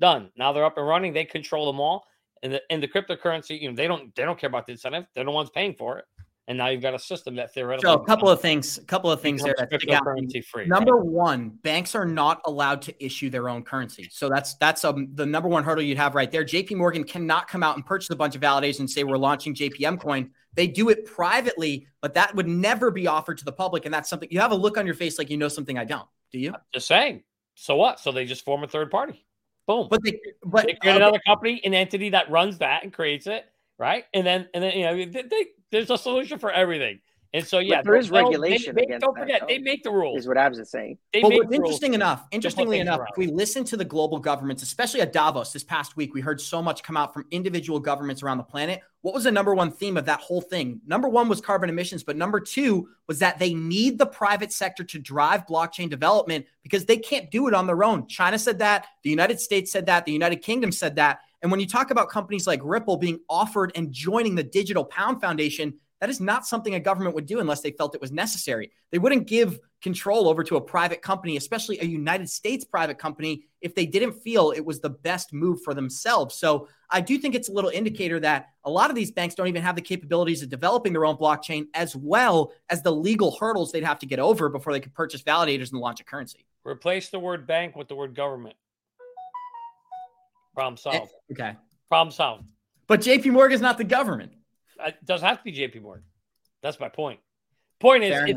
Done. 0.00 0.30
Now 0.36 0.52
they're 0.52 0.64
up 0.64 0.78
and 0.78 0.86
running. 0.86 1.12
They 1.12 1.24
control 1.24 1.66
them 1.66 1.80
all. 1.80 2.04
And 2.42 2.54
the 2.54 2.62
and 2.70 2.82
the 2.82 2.88
cryptocurrency, 2.88 3.60
you 3.60 3.68
know, 3.68 3.76
they 3.76 3.86
don't 3.86 4.14
they 4.14 4.24
don't 4.24 4.38
care 4.38 4.48
about 4.48 4.66
the 4.66 4.72
incentive. 4.72 5.04
They're 5.14 5.24
the 5.24 5.30
ones 5.30 5.50
paying 5.50 5.74
for 5.74 5.98
it 5.98 6.06
and 6.50 6.58
now 6.58 6.66
you've 6.66 6.82
got 6.82 6.94
a 6.94 6.98
system 6.98 7.36
that 7.36 7.54
theoretically. 7.54 7.88
So 7.88 7.94
a 7.94 8.04
couple 8.04 8.28
of 8.28 8.40
things, 8.40 8.76
a 8.76 8.82
couple 8.82 9.08
of 9.08 9.20
things 9.20 9.40
there. 9.40 9.54
Cryptocurrency 9.54 10.44
free. 10.44 10.66
Number 10.66 10.96
right? 10.96 11.06
one, 11.06 11.50
banks 11.62 11.94
are 11.94 12.04
not 12.04 12.40
allowed 12.44 12.82
to 12.82 13.04
issue 13.04 13.30
their 13.30 13.48
own 13.48 13.62
currency. 13.62 14.08
So 14.10 14.28
that's 14.28 14.54
that's 14.54 14.84
um, 14.84 15.10
the 15.14 15.24
number 15.24 15.48
one 15.48 15.62
hurdle 15.62 15.84
you'd 15.84 15.96
have 15.96 16.16
right 16.16 16.28
there. 16.28 16.42
J.P. 16.42 16.74
Morgan 16.74 17.04
cannot 17.04 17.46
come 17.46 17.62
out 17.62 17.76
and 17.76 17.86
purchase 17.86 18.10
a 18.10 18.16
bunch 18.16 18.34
of 18.34 18.40
validators 18.40 18.80
and 18.80 18.90
say 18.90 19.04
we're 19.04 19.16
launching 19.16 19.54
JPM 19.54 20.00
coin. 20.00 20.30
They 20.54 20.66
do 20.66 20.88
it 20.88 21.06
privately, 21.06 21.86
but 22.00 22.14
that 22.14 22.34
would 22.34 22.48
never 22.48 22.90
be 22.90 23.06
offered 23.06 23.38
to 23.38 23.44
the 23.44 23.52
public, 23.52 23.84
and 23.84 23.94
that's 23.94 24.10
something 24.10 24.28
you 24.32 24.40
have 24.40 24.50
a 24.50 24.56
look 24.56 24.76
on 24.76 24.86
your 24.86 24.96
face 24.96 25.18
like 25.18 25.30
you 25.30 25.36
know 25.36 25.46
something 25.46 25.78
I 25.78 25.84
don't. 25.84 26.08
Do 26.32 26.40
you? 26.40 26.50
I'm 26.50 26.60
just 26.74 26.88
saying. 26.88 27.22
So 27.54 27.76
what? 27.76 28.00
So 28.00 28.10
they 28.10 28.24
just 28.24 28.44
form 28.44 28.64
a 28.64 28.68
third 28.68 28.90
party. 28.90 29.24
Boom. 29.68 29.86
But 29.88 30.02
they 30.02 30.18
but 30.42 30.66
they 30.66 30.74
create 30.74 30.96
another 30.96 31.20
company, 31.24 31.60
an 31.62 31.74
entity 31.74 32.08
that 32.08 32.28
runs 32.28 32.58
that 32.58 32.82
and 32.82 32.92
creates 32.92 33.28
it, 33.28 33.44
right? 33.78 34.06
And 34.12 34.26
then 34.26 34.48
and 34.52 34.64
then 34.64 34.76
you 34.76 34.82
know 34.82 34.96
they, 34.96 35.22
they, 35.22 35.46
there's 35.70 35.90
a 35.90 35.98
solution 35.98 36.38
for 36.38 36.50
everything. 36.50 37.00
And 37.32 37.46
so, 37.46 37.60
yeah, 37.60 37.76
but 37.76 37.84
there 37.84 37.96
is 37.96 38.10
regulation. 38.10 38.74
They, 38.74 38.86
they, 38.86 38.98
don't 38.98 39.16
forget, 39.16 39.46
they 39.46 39.58
make 39.58 39.84
the 39.84 39.90
rules. 39.90 40.18
Is 40.18 40.26
what 40.26 40.36
Abs 40.36 40.58
is 40.58 40.68
saying. 40.68 40.98
They 41.12 41.22
well, 41.22 41.30
what's 41.30 41.54
interesting 41.54 41.94
enough, 41.94 42.26
interestingly 42.32 42.80
enough, 42.80 43.02
if 43.08 43.16
we 43.16 43.28
listen 43.28 43.62
to 43.64 43.76
the 43.76 43.84
global 43.84 44.18
governments, 44.18 44.64
especially 44.64 45.00
at 45.00 45.12
Davos 45.12 45.52
this 45.52 45.62
past 45.62 45.96
week, 45.96 46.12
we 46.12 46.20
heard 46.20 46.40
so 46.40 46.60
much 46.60 46.82
come 46.82 46.96
out 46.96 47.14
from 47.14 47.24
individual 47.30 47.78
governments 47.78 48.24
around 48.24 48.38
the 48.38 48.44
planet. 48.44 48.80
What 49.02 49.14
was 49.14 49.24
the 49.24 49.30
number 49.30 49.54
one 49.54 49.70
theme 49.70 49.96
of 49.96 50.06
that 50.06 50.18
whole 50.18 50.40
thing? 50.40 50.80
Number 50.86 51.08
one 51.08 51.28
was 51.28 51.40
carbon 51.40 51.70
emissions, 51.70 52.02
but 52.02 52.16
number 52.16 52.40
two 52.40 52.88
was 53.06 53.20
that 53.20 53.38
they 53.38 53.54
need 53.54 53.96
the 53.96 54.06
private 54.06 54.52
sector 54.52 54.82
to 54.82 54.98
drive 54.98 55.46
blockchain 55.46 55.88
development 55.88 56.46
because 56.64 56.84
they 56.84 56.96
can't 56.96 57.30
do 57.30 57.46
it 57.46 57.54
on 57.54 57.68
their 57.68 57.84
own. 57.84 58.08
China 58.08 58.40
said 58.40 58.58
that. 58.58 58.88
The 59.04 59.10
United 59.10 59.40
States 59.40 59.70
said 59.70 59.86
that. 59.86 60.04
The 60.04 60.12
United 60.12 60.42
Kingdom 60.42 60.72
said 60.72 60.96
that. 60.96 61.20
And 61.42 61.50
when 61.50 61.60
you 61.60 61.66
talk 61.66 61.90
about 61.90 62.10
companies 62.10 62.46
like 62.46 62.60
Ripple 62.62 62.96
being 62.96 63.20
offered 63.28 63.72
and 63.74 63.92
joining 63.92 64.34
the 64.34 64.42
Digital 64.42 64.84
Pound 64.84 65.20
Foundation, 65.20 65.74
that 66.00 66.10
is 66.10 66.20
not 66.20 66.46
something 66.46 66.74
a 66.74 66.80
government 66.80 67.14
would 67.14 67.26
do 67.26 67.40
unless 67.40 67.60
they 67.60 67.72
felt 67.72 67.94
it 67.94 68.00
was 68.00 68.12
necessary. 68.12 68.70
They 68.90 68.98
wouldn't 68.98 69.26
give 69.26 69.60
control 69.82 70.28
over 70.28 70.42
to 70.44 70.56
a 70.56 70.60
private 70.60 71.02
company, 71.02 71.36
especially 71.36 71.78
a 71.78 71.84
United 71.84 72.28
States 72.28 72.64
private 72.64 72.98
company, 72.98 73.44
if 73.60 73.74
they 73.74 73.86
didn't 73.86 74.12
feel 74.12 74.50
it 74.50 74.64
was 74.64 74.80
the 74.80 74.90
best 74.90 75.32
move 75.32 75.62
for 75.62 75.74
themselves. 75.74 76.34
So 76.34 76.68
I 76.90 77.00
do 77.00 77.18
think 77.18 77.34
it's 77.34 77.48
a 77.48 77.52
little 77.52 77.70
indicator 77.70 78.18
that 78.20 78.48
a 78.64 78.70
lot 78.70 78.90
of 78.90 78.96
these 78.96 79.10
banks 79.10 79.34
don't 79.34 79.46
even 79.46 79.62
have 79.62 79.76
the 79.76 79.82
capabilities 79.82 80.42
of 80.42 80.48
developing 80.48 80.92
their 80.92 81.04
own 81.04 81.16
blockchain 81.16 81.66
as 81.74 81.94
well 81.94 82.52
as 82.68 82.82
the 82.82 82.92
legal 82.92 83.36
hurdles 83.38 83.70
they'd 83.72 83.84
have 83.84 83.98
to 84.00 84.06
get 84.06 84.18
over 84.18 84.48
before 84.48 84.72
they 84.72 84.80
could 84.80 84.94
purchase 84.94 85.22
validators 85.22 85.70
and 85.72 85.80
launch 85.80 86.00
a 86.00 86.04
currency. 86.04 86.46
Replace 86.64 87.08
the 87.10 87.18
word 87.18 87.46
bank 87.46 87.76
with 87.76 87.88
the 87.88 87.94
word 87.94 88.14
government. 88.14 88.56
Problem 90.54 90.74
eh, 90.74 90.76
solved. 90.76 91.12
Okay. 91.32 91.56
Problem 91.88 92.12
solved. 92.12 92.44
But 92.86 93.00
JP 93.00 93.32
Morgan 93.32 93.54
is 93.54 93.60
not 93.60 93.78
the 93.78 93.84
government 93.84 94.32
it 94.86 95.04
doesn't 95.04 95.26
have 95.26 95.38
to 95.38 95.44
be 95.44 95.52
JP 95.52 95.82
Morgan. 95.82 96.04
That's 96.62 96.78
my 96.80 96.88
point. 96.88 97.20
Point 97.78 98.04
is, 98.04 98.34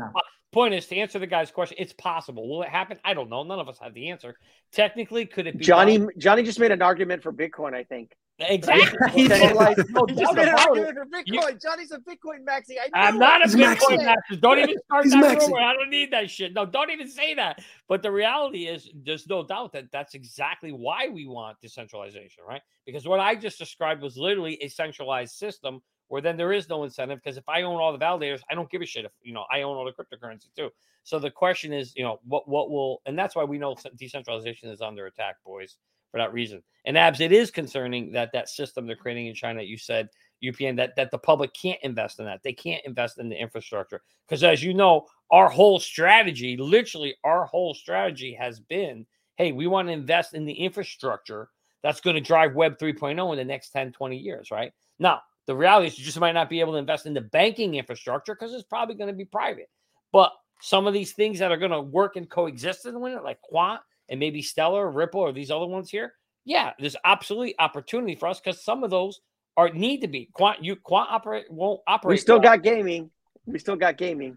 point 0.52 0.74
is 0.74 0.86
to 0.86 0.96
answer 0.96 1.18
the 1.18 1.26
guy's 1.26 1.50
question. 1.50 1.76
It's 1.78 1.92
possible. 1.92 2.48
Will 2.48 2.62
it 2.62 2.68
happen? 2.68 2.98
I 3.04 3.14
don't 3.14 3.28
know. 3.28 3.42
None 3.42 3.58
of 3.58 3.68
us 3.68 3.78
have 3.80 3.92
the 3.92 4.10
answer. 4.10 4.36
Technically, 4.72 5.26
could 5.26 5.46
it 5.46 5.58
be? 5.58 5.64
Johnny 5.64 5.98
done? 5.98 6.08
Johnny 6.16 6.42
just 6.42 6.58
made 6.58 6.70
an 6.70 6.82
argument 6.82 7.22
for 7.22 7.32
Bitcoin. 7.32 7.74
I 7.74 7.84
think. 7.84 8.12
Exactly. 8.40 8.98
He's 9.12 9.28
like, 9.28 9.78
no 9.90 10.06
just 10.08 10.36
an 10.36 10.48
argument 10.48 10.94
for 10.94 11.06
Bitcoin. 11.06 11.22
You, 11.26 11.58
Johnny's 11.62 11.92
a 11.92 11.98
Bitcoin 11.98 12.44
maxi. 12.44 12.74
I 12.92 13.08
am 13.08 13.18
not 13.18 13.42
a 13.42 13.44
He's 13.44 13.54
Bitcoin 13.54 13.98
maxi. 13.98 14.40
Don't 14.40 14.58
even 14.58 14.76
start 14.86 15.04
He's 15.04 15.12
that 15.12 15.38
rumor. 15.38 15.60
I 15.60 15.74
don't 15.74 15.90
need 15.90 16.12
that 16.12 16.28
shit. 16.28 16.52
No, 16.52 16.66
don't 16.66 16.90
even 16.90 17.08
say 17.08 17.34
that. 17.34 17.62
But 17.88 18.02
the 18.02 18.10
reality 18.10 18.66
is, 18.66 18.90
there's 19.04 19.28
no 19.28 19.44
doubt 19.44 19.72
that 19.74 19.92
that's 19.92 20.14
exactly 20.14 20.72
why 20.72 21.08
we 21.08 21.26
want 21.26 21.60
decentralization, 21.60 22.42
right? 22.46 22.62
Because 22.86 23.06
what 23.06 23.20
I 23.20 23.36
just 23.36 23.58
described 23.58 24.02
was 24.02 24.16
literally 24.16 24.60
a 24.62 24.68
centralized 24.68 25.34
system 25.34 25.80
where 26.08 26.20
then 26.20 26.36
there 26.36 26.52
is 26.52 26.68
no 26.68 26.82
incentive. 26.82 27.20
Because 27.22 27.36
if 27.36 27.48
I 27.48 27.62
own 27.62 27.80
all 27.80 27.96
the 27.96 28.04
validators, 28.04 28.40
I 28.50 28.56
don't 28.56 28.68
give 28.68 28.82
a 28.82 28.86
shit 28.86 29.04
if 29.04 29.12
you 29.22 29.32
know 29.32 29.44
I 29.50 29.62
own 29.62 29.76
all 29.76 29.84
the 29.84 29.92
cryptocurrency 29.92 30.52
too. 30.56 30.70
So 31.04 31.20
the 31.20 31.30
question 31.30 31.72
is, 31.72 31.94
you 31.94 32.02
know, 32.02 32.18
what 32.24 32.48
what 32.48 32.68
will, 32.68 33.00
and 33.06 33.16
that's 33.16 33.36
why 33.36 33.44
we 33.44 33.58
know 33.58 33.76
decentralization 33.96 34.70
is 34.70 34.80
under 34.80 35.06
attack, 35.06 35.36
boys 35.44 35.78
for 36.14 36.18
that 36.18 36.32
reason. 36.32 36.62
And 36.84 36.96
abs, 36.96 37.20
it 37.20 37.32
is 37.32 37.50
concerning 37.50 38.12
that 38.12 38.30
that 38.32 38.48
system 38.48 38.86
they're 38.86 38.94
creating 38.94 39.26
in 39.26 39.34
China, 39.34 39.62
you 39.62 39.76
said 39.76 40.08
UPN, 40.44 40.76
that 40.76 40.94
that 40.94 41.10
the 41.10 41.18
public 41.18 41.52
can't 41.60 41.80
invest 41.82 42.20
in 42.20 42.24
that. 42.26 42.40
They 42.44 42.52
can't 42.52 42.84
invest 42.84 43.18
in 43.18 43.28
the 43.28 43.34
infrastructure 43.34 44.00
because, 44.24 44.44
as 44.44 44.62
you 44.62 44.74
know, 44.74 45.06
our 45.32 45.48
whole 45.48 45.80
strategy, 45.80 46.56
literally, 46.56 47.16
our 47.24 47.46
whole 47.46 47.74
strategy 47.74 48.32
has 48.34 48.60
been, 48.60 49.04
hey, 49.38 49.50
we 49.50 49.66
want 49.66 49.88
to 49.88 49.92
invest 49.92 50.34
in 50.34 50.44
the 50.44 50.52
infrastructure 50.52 51.48
that's 51.82 52.00
going 52.00 52.14
to 52.14 52.20
drive 52.20 52.54
Web 52.54 52.78
3.0 52.78 53.32
in 53.32 53.36
the 53.36 53.44
next 53.44 53.70
10, 53.70 53.90
20 53.90 54.16
years, 54.16 54.52
right? 54.52 54.72
Now, 55.00 55.20
the 55.48 55.56
reality 55.56 55.88
is 55.88 55.98
you 55.98 56.04
just 56.04 56.20
might 56.20 56.30
not 56.30 56.48
be 56.48 56.60
able 56.60 56.74
to 56.74 56.78
invest 56.78 57.06
in 57.06 57.14
the 57.14 57.22
banking 57.22 57.74
infrastructure 57.74 58.36
because 58.36 58.54
it's 58.54 58.62
probably 58.62 58.94
going 58.94 59.10
to 59.10 59.16
be 59.16 59.24
private. 59.24 59.68
But 60.12 60.30
some 60.60 60.86
of 60.86 60.94
these 60.94 61.12
things 61.12 61.40
that 61.40 61.50
are 61.50 61.56
going 61.56 61.72
to 61.72 61.80
work 61.80 62.14
and 62.14 62.30
coexist 62.30 62.86
in 62.86 62.94
it, 62.94 63.24
like 63.24 63.40
Quant 63.40 63.80
and 64.08 64.20
maybe 64.20 64.42
Stellar, 64.42 64.90
Ripple, 64.90 65.20
or 65.20 65.32
these 65.32 65.50
other 65.50 65.66
ones 65.66 65.90
here, 65.90 66.14
yeah, 66.44 66.72
there's 66.78 66.96
absolutely 67.04 67.54
opportunity 67.58 68.14
for 68.14 68.28
us 68.28 68.40
because 68.40 68.62
some 68.62 68.84
of 68.84 68.90
those 68.90 69.20
are 69.56 69.70
need 69.70 70.00
to 70.02 70.08
be 70.08 70.28
quant. 70.32 70.62
You 70.62 70.76
quant 70.76 71.10
operate 71.10 71.50
won't 71.50 71.80
operate. 71.86 72.10
We 72.10 72.16
still 72.18 72.36
well. 72.36 72.42
got 72.42 72.62
gaming. 72.62 73.10
We 73.46 73.58
still 73.58 73.76
got 73.76 73.96
gaming. 73.96 74.36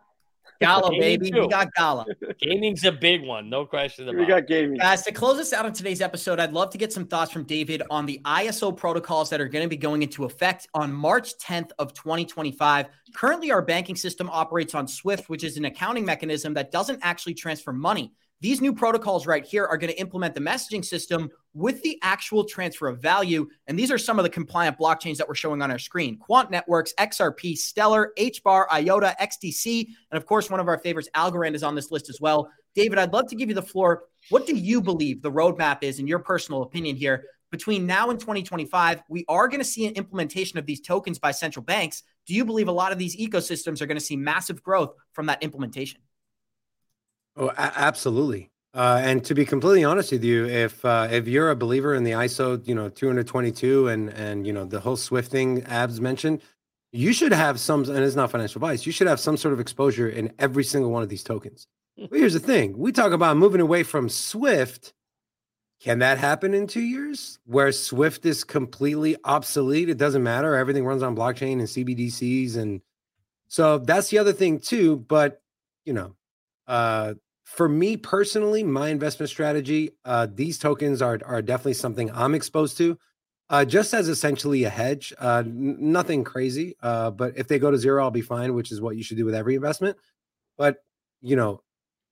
Gala, 0.59 0.89
baby. 0.91 1.30
Too. 1.32 1.41
We 1.41 1.47
got 1.47 1.74
Gala. 1.74 2.05
Gaming's 2.39 2.84
a 2.84 2.91
big 2.91 3.24
one, 3.24 3.49
no 3.49 3.65
question 3.65 4.07
about 4.07 4.20
We 4.20 4.26
got 4.26 4.47
gaming. 4.47 4.78
Guys, 4.78 5.03
to 5.03 5.11
close 5.11 5.39
us 5.39 5.53
out 5.53 5.65
on 5.65 5.74
today's 5.74 6.01
episode, 6.01 6.39
I'd 6.39 6.53
love 6.53 6.72
to 6.72 6.78
get 6.78 6.91
some 6.91 7.05
thoughts 7.05 7.32
from 7.32 7.43
David 7.43 7.84
on 7.89 8.05
the 8.05 8.20
ISO 8.26 8.76
protocols 8.76 9.30
that 9.30 9.39
are 9.39 9.47
going 9.47 9.63
to 9.63 9.70
be 9.70 9.78
going 9.78 10.01
into 10.01 10.26
effect 10.26 10.68
on 10.74 10.91
March 10.91 11.38
10th 11.38 11.72
of 11.78 11.93
2025. 11.93 12.88
Currently, 13.15 13.51
our 13.51 13.61
banking 13.61 13.95
system 13.95 14.30
operates 14.32 14.74
on 14.74 14.88
SWIFT, 14.88 15.30
which 15.30 15.43
is 15.43 15.57
an 15.57 15.65
accounting 15.65 16.05
mechanism 16.05 16.53
that 16.55 16.72
doesn't 16.72 16.99
actually 17.03 17.36
transfer 17.36 17.72
money. 17.72 18.13
These 18.40 18.62
new 18.62 18.72
protocols 18.72 19.26
right 19.26 19.44
here 19.44 19.66
are 19.66 19.78
going 19.78 19.92
to 19.92 20.00
implement 20.00 20.36
the 20.36 20.42
messaging 20.42 20.86
system 20.86 21.30
with 21.56 21.82
the 21.82 21.98
actual 22.04 22.44
transfer 22.44 22.88
of 22.88 23.02
value. 23.02 23.48
And 23.66 23.80
these 23.80 23.90
are 23.90 23.98
some 23.98 24.20
of 24.20 24.24
the 24.24 24.30
compliant 24.30 24.78
blockchains 24.78 25.18
that 25.18 25.28
we're 25.28 25.34
showing 25.34 25.64
on 25.64 25.72
our 25.72 25.80
screen 25.80 26.18
Quant 26.20 26.52
Networks, 26.52 26.94
XRP, 27.00 27.58
Stellar, 27.58 28.14
HBAR, 28.18 28.68
IOTA, 28.72 29.16
XDC, 29.20 29.88
and 30.12 30.18
of 30.18 30.28
course, 30.28 30.52
one 30.52 30.60
of 30.60 30.68
our 30.68 30.78
favorites, 30.78 31.10
Algorand, 31.16 31.56
is 31.56 31.64
on 31.64 31.74
this 31.74 31.90
list 31.90 32.10
as 32.10 32.22
well. 32.22 32.52
David, 32.76 33.00
I'd 33.00 33.12
love 33.12 33.28
to 33.30 33.36
give 33.36 33.50
you 33.50 33.56
the 33.56 33.62
floor. 33.64 34.04
What 34.30 34.46
do 34.46 34.56
you 34.56 34.82
believe 34.82 35.24
the 35.24 35.32
roadmap 35.32 35.82
is, 35.82 35.98
in 35.98 36.06
your 36.06 36.20
personal 36.20 36.62
opinion, 36.62 36.96
here? 36.96 37.24
Between 37.50 37.88
now 37.88 38.12
and 38.12 38.20
2025, 38.20 39.02
we 39.10 39.26
are 39.28 39.48
going 39.48 39.62
to 39.62 39.66
see 39.66 39.88
an 39.88 39.94
implementation 39.94 40.60
of 40.60 40.68
these 40.68 40.82
tokens 40.82 41.18
by 41.18 41.32
central 41.32 41.64
banks. 41.64 42.04
Do 42.28 42.36
you 42.36 42.46
believe 42.46 42.68
a 42.68 42.74
lot 42.74 42.92
of 42.92 43.00
these 43.00 43.16
ecosystems 43.18 43.82
are 43.82 43.88
going 43.88 43.98
to 43.98 44.04
see 44.04 44.18
massive 44.18 44.62
growth 44.62 44.94
from 45.14 45.26
that 45.26 45.42
implementation? 45.42 46.02
Oh, 47.38 47.50
a- 47.50 47.54
absolutely. 47.80 48.50
Uh, 48.74 49.00
and 49.04 49.24
to 49.26 49.34
be 49.34 49.46
completely 49.46 49.84
honest 49.84 50.12
with 50.12 50.24
you, 50.24 50.46
if 50.46 50.84
uh, 50.86 51.08
if 51.10 51.28
you're 51.28 51.50
a 51.50 51.56
believer 51.56 51.96
in 51.96 52.04
the 52.04 52.12
ISO, 52.12 52.66
you 52.68 52.76
know, 52.76 52.90
222 52.90 53.88
and 53.88 54.10
and 54.10 54.46
you 54.46 54.54
know 54.54 54.66
the 54.66 54.80
whole 54.80 54.98
Swift 54.98 55.32
thing 55.32 55.64
Abs 55.64 56.00
mentioned, 56.02 56.42
you 56.92 57.14
should 57.14 57.32
have 57.32 57.60
some, 57.60 57.84
and 57.84 58.00
it's 58.00 58.16
not 58.16 58.30
financial 58.32 58.60
advice. 58.60 58.86
You 58.86 58.92
should 58.92 59.08
have 59.08 59.20
some 59.20 59.38
sort 59.38 59.54
of 59.54 59.60
exposure 59.60 60.10
in 60.10 60.34
every 60.38 60.64
single 60.64 60.92
one 60.92 61.02
of 61.04 61.10
these 61.10 61.24
tokens. 61.24 61.68
But 61.98 62.20
here's 62.20 62.34
the 62.34 62.40
thing: 62.40 62.78
we 62.78 62.92
talk 62.92 63.14
about 63.14 63.38
moving 63.38 63.62
away 63.62 63.84
from 63.84 64.10
Swift. 64.10 64.94
Can 65.80 66.00
that 66.00 66.18
happen 66.18 66.54
in 66.56 66.66
two 66.68 66.82
years, 66.82 67.40
where 67.46 67.72
Swift 67.72 68.26
is 68.26 68.44
completely 68.44 69.16
obsolete? 69.24 69.90
It 69.90 69.98
doesn't 69.98 70.24
matter. 70.24 70.56
Everything 70.56 70.86
runs 70.86 71.04
on 71.04 71.16
blockchain 71.16 71.54
and 71.54 71.68
CBDCs, 71.68 72.58
and 72.58 72.82
so 73.48 73.80
that's 73.80 74.10
the 74.10 74.20
other 74.20 74.34
thing 74.34 74.60
too. 74.60 74.98
But 74.98 75.42
you 75.86 75.94
know, 75.94 76.16
uh, 76.68 77.14
for 77.48 77.70
me 77.70 77.95
personally, 77.95 78.62
my 78.62 78.89
investment 78.89 79.30
strategy, 79.30 79.91
uh, 80.04 80.28
these 80.30 80.60
tokens 80.60 81.02
are 81.02 81.18
are 81.26 81.41
definitely 81.41 81.76
something 81.76 82.12
I'm 82.12 82.36
exposed 82.36 82.78
to, 82.80 83.00
uh, 83.50 83.64
just 83.64 83.93
as 83.93 84.10
essentially 84.10 84.66
a 84.66 84.70
hedge. 84.70 85.14
Uh, 85.18 85.43
n- 85.45 85.78
nothing 85.80 86.26
crazy, 86.26 86.76
uh, 86.84 87.10
but 87.10 87.38
if 87.38 87.48
they 87.48 87.58
go 87.58 87.72
to 87.72 87.78
zero, 87.78 88.04
I'll 88.04 88.12
be 88.12 88.22
fine, 88.22 88.54
which 88.54 88.74
is 88.74 88.82
what 88.82 88.98
you 88.98 89.04
should 89.04 89.16
do 89.16 89.24
with 89.24 89.34
every 89.34 89.56
investment. 89.56 89.95
But 90.58 90.84
you 91.22 91.38
know, 91.38 91.62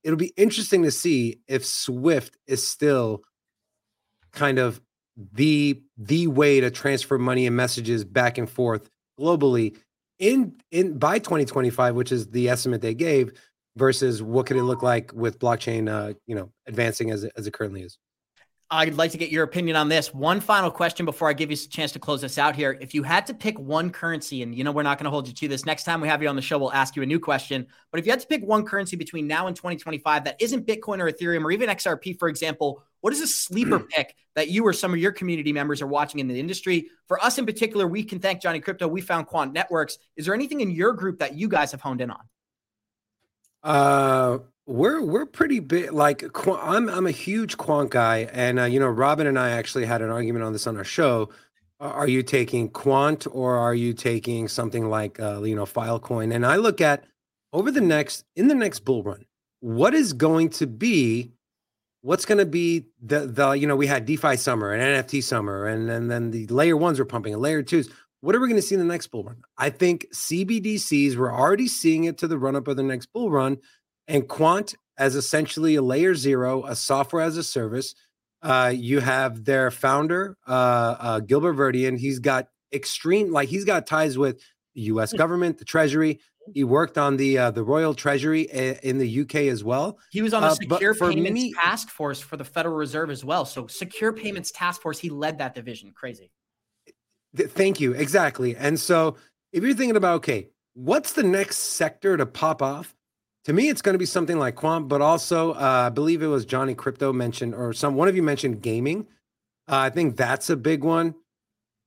it'll 0.02 0.16
be 0.16 0.32
interesting 0.38 0.84
to 0.84 0.90
see 0.90 1.40
if 1.46 1.66
Swift 1.66 2.38
is 2.46 2.66
still 2.66 3.22
kind 4.32 4.58
of 4.58 4.80
the 5.34 5.82
the 5.98 6.28
way 6.28 6.60
to 6.60 6.70
transfer 6.70 7.18
money 7.18 7.46
and 7.46 7.54
messages 7.54 8.04
back 8.04 8.38
and 8.38 8.48
forth 8.48 8.88
globally 9.20 9.76
in 10.18 10.54
in 10.70 10.98
by 10.98 11.18
2025 11.18 11.94
which 11.94 12.10
is 12.12 12.28
the 12.30 12.48
estimate 12.48 12.80
they 12.80 12.94
gave 12.94 13.32
versus 13.76 14.22
what 14.22 14.46
could 14.46 14.56
it 14.56 14.64
look 14.64 14.82
like 14.82 15.12
with 15.14 15.38
blockchain 15.38 15.88
uh, 15.88 16.14
you 16.26 16.34
know 16.34 16.50
advancing 16.66 17.10
as 17.10 17.24
it, 17.24 17.32
as 17.36 17.46
it 17.46 17.52
currently 17.52 17.82
is 17.82 17.98
I'd 18.68 18.94
like 18.94 19.12
to 19.12 19.18
get 19.18 19.30
your 19.30 19.44
opinion 19.44 19.76
on 19.76 19.88
this. 19.88 20.12
One 20.12 20.40
final 20.40 20.72
question 20.72 21.06
before 21.06 21.28
I 21.28 21.34
give 21.34 21.52
you 21.52 21.54
a 21.54 21.68
chance 21.68 21.92
to 21.92 22.00
close 22.00 22.20
this 22.20 22.36
out 22.36 22.56
here. 22.56 22.76
If 22.80 22.94
you 22.94 23.04
had 23.04 23.24
to 23.26 23.34
pick 23.34 23.56
one 23.60 23.90
currency, 23.90 24.42
and 24.42 24.52
you 24.52 24.64
know, 24.64 24.72
we're 24.72 24.82
not 24.82 24.98
going 24.98 25.04
to 25.04 25.10
hold 25.10 25.28
you 25.28 25.34
to 25.34 25.46
this. 25.46 25.64
Next 25.64 25.84
time 25.84 26.00
we 26.00 26.08
have 26.08 26.20
you 26.20 26.28
on 26.28 26.34
the 26.34 26.42
show, 26.42 26.58
we'll 26.58 26.72
ask 26.72 26.96
you 26.96 27.02
a 27.02 27.06
new 27.06 27.20
question. 27.20 27.68
But 27.92 28.00
if 28.00 28.06
you 28.06 28.12
had 28.12 28.18
to 28.20 28.26
pick 28.26 28.42
one 28.42 28.64
currency 28.64 28.96
between 28.96 29.28
now 29.28 29.46
and 29.46 29.54
2025 29.54 30.24
that 30.24 30.42
isn't 30.42 30.66
Bitcoin 30.66 30.98
or 30.98 31.08
Ethereum 31.08 31.44
or 31.44 31.52
even 31.52 31.70
XRP, 31.70 32.18
for 32.18 32.28
example, 32.28 32.82
what 33.02 33.12
is 33.12 33.20
a 33.20 33.28
sleeper 33.28 33.78
pick 33.90 34.16
that 34.34 34.48
you 34.48 34.66
or 34.66 34.72
some 34.72 34.92
of 34.92 34.98
your 34.98 35.12
community 35.12 35.52
members 35.52 35.80
are 35.80 35.86
watching 35.86 36.18
in 36.18 36.26
the 36.26 36.40
industry? 36.40 36.88
For 37.06 37.22
us 37.22 37.38
in 37.38 37.46
particular, 37.46 37.86
we 37.86 38.02
can 38.02 38.18
thank 38.18 38.42
Johnny 38.42 38.60
Krypto. 38.60 38.90
We 38.90 39.00
found 39.00 39.28
Quant 39.28 39.52
Networks. 39.52 39.98
Is 40.16 40.26
there 40.26 40.34
anything 40.34 40.60
in 40.60 40.72
your 40.72 40.92
group 40.92 41.20
that 41.20 41.36
you 41.36 41.48
guys 41.48 41.70
have 41.70 41.80
honed 41.80 42.00
in 42.00 42.10
on? 42.10 42.18
Uh, 43.66 44.38
we're 44.66 45.02
we're 45.02 45.26
pretty 45.26 45.58
big. 45.58 45.92
Like 45.92 46.24
I'm 46.46 46.88
I'm 46.88 47.06
a 47.06 47.10
huge 47.10 47.56
quant 47.56 47.90
guy, 47.90 48.28
and 48.32 48.60
uh, 48.60 48.64
you 48.64 48.78
know, 48.78 48.86
Robin 48.86 49.26
and 49.26 49.36
I 49.36 49.50
actually 49.50 49.86
had 49.86 50.02
an 50.02 50.10
argument 50.10 50.44
on 50.44 50.52
this 50.52 50.68
on 50.68 50.76
our 50.76 50.84
show. 50.84 51.30
Are 51.80 52.08
you 52.08 52.22
taking 52.22 52.70
quant 52.70 53.26
or 53.30 53.56
are 53.56 53.74
you 53.74 53.92
taking 53.92 54.46
something 54.48 54.88
like 54.88 55.18
uh, 55.18 55.42
you 55.42 55.56
know 55.56 55.64
Filecoin? 55.66 56.32
And 56.32 56.46
I 56.46 56.56
look 56.56 56.80
at 56.80 57.04
over 57.52 57.72
the 57.72 57.80
next 57.80 58.24
in 58.36 58.46
the 58.46 58.54
next 58.54 58.80
bull 58.80 59.02
run, 59.02 59.26
what 59.58 59.94
is 59.94 60.12
going 60.12 60.50
to 60.50 60.68
be 60.68 61.32
what's 62.02 62.24
going 62.24 62.38
to 62.38 62.46
be 62.46 62.86
the 63.02 63.26
the 63.26 63.50
you 63.50 63.66
know 63.66 63.74
we 63.74 63.88
had 63.88 64.06
DeFi 64.06 64.36
summer 64.36 64.72
and 64.72 65.04
NFT 65.04 65.24
summer, 65.24 65.66
and 65.66 65.90
and 65.90 66.08
then 66.08 66.30
the 66.30 66.46
layer 66.46 66.76
ones 66.76 67.00
were 67.00 67.04
pumping, 67.04 67.32
and 67.32 67.42
layer 67.42 67.64
twos. 67.64 67.90
What 68.26 68.34
are 68.34 68.40
we 68.40 68.48
going 68.48 68.60
to 68.60 68.66
see 68.66 68.74
in 68.74 68.80
the 68.80 68.92
next 68.92 69.06
bull 69.06 69.22
run? 69.22 69.44
I 69.56 69.70
think 69.70 70.06
CBDCs, 70.12 71.14
we're 71.14 71.32
already 71.32 71.68
seeing 71.68 72.04
it 72.04 72.18
to 72.18 72.26
the 72.26 72.36
run 72.36 72.56
up 72.56 72.66
of 72.66 72.76
the 72.76 72.82
next 72.82 73.06
bull 73.12 73.30
run, 73.30 73.58
and 74.08 74.26
Quant 74.26 74.74
as 74.98 75.14
essentially 75.14 75.76
a 75.76 75.82
layer 75.82 76.12
zero, 76.16 76.64
a 76.64 76.74
software 76.74 77.22
as 77.22 77.36
a 77.36 77.44
service. 77.44 77.94
Uh, 78.42 78.72
you 78.74 78.98
have 78.98 79.44
their 79.44 79.70
founder, 79.70 80.36
uh, 80.44 80.50
uh, 80.98 81.20
Gilbert 81.20 81.54
Verdian. 81.54 81.96
He's 81.96 82.18
got 82.18 82.48
extreme, 82.72 83.30
like 83.30 83.48
he's 83.48 83.64
got 83.64 83.86
ties 83.86 84.18
with 84.18 84.42
the 84.74 84.80
U.S. 84.80 85.12
Hmm. 85.12 85.18
government, 85.18 85.58
the 85.58 85.64
Treasury. 85.64 86.18
He 86.52 86.64
worked 86.64 86.98
on 86.98 87.18
the 87.18 87.38
uh, 87.38 87.50
the 87.52 87.62
Royal 87.62 87.94
Treasury 87.94 88.48
a- 88.52 88.80
in 88.82 88.98
the 88.98 89.20
UK 89.20 89.36
as 89.52 89.62
well. 89.62 90.00
He 90.10 90.22
was 90.22 90.34
on 90.34 90.42
the 90.42 90.48
uh, 90.48 90.54
Secure 90.54 90.94
Payments 90.94 91.30
me, 91.30 91.52
Task 91.52 91.90
Force 91.90 92.18
for 92.18 92.36
the 92.36 92.44
Federal 92.44 92.74
Reserve 92.74 93.10
as 93.10 93.24
well. 93.24 93.44
So 93.44 93.68
Secure 93.68 94.12
Payments 94.12 94.50
Task 94.50 94.82
Force, 94.82 94.98
he 94.98 95.10
led 95.10 95.38
that 95.38 95.54
division. 95.54 95.92
Crazy. 95.94 96.32
Th- 97.34 97.48
thank 97.48 97.80
you. 97.80 97.92
Exactly. 97.92 98.56
And 98.56 98.78
so 98.78 99.16
if 99.52 99.62
you're 99.62 99.74
thinking 99.74 99.96
about, 99.96 100.16
okay, 100.16 100.48
what's 100.74 101.14
the 101.14 101.22
next 101.22 101.56
sector 101.56 102.16
to 102.16 102.26
pop 102.26 102.62
off? 102.62 102.94
To 103.44 103.52
me, 103.52 103.68
it's 103.68 103.80
going 103.80 103.94
to 103.94 103.98
be 103.98 104.06
something 104.06 104.38
like 104.38 104.56
Quant, 104.56 104.88
but 104.88 105.00
also 105.00 105.52
uh, 105.52 105.84
I 105.86 105.88
believe 105.88 106.20
it 106.20 106.26
was 106.26 106.44
Johnny 106.44 106.74
Krypto 106.74 107.14
mentioned, 107.14 107.54
or 107.54 107.72
some 107.72 107.94
one 107.94 108.08
of 108.08 108.16
you 108.16 108.22
mentioned 108.22 108.60
gaming. 108.60 109.06
Uh, 109.68 109.76
I 109.76 109.90
think 109.90 110.16
that's 110.16 110.50
a 110.50 110.56
big 110.56 110.82
one. 110.82 111.14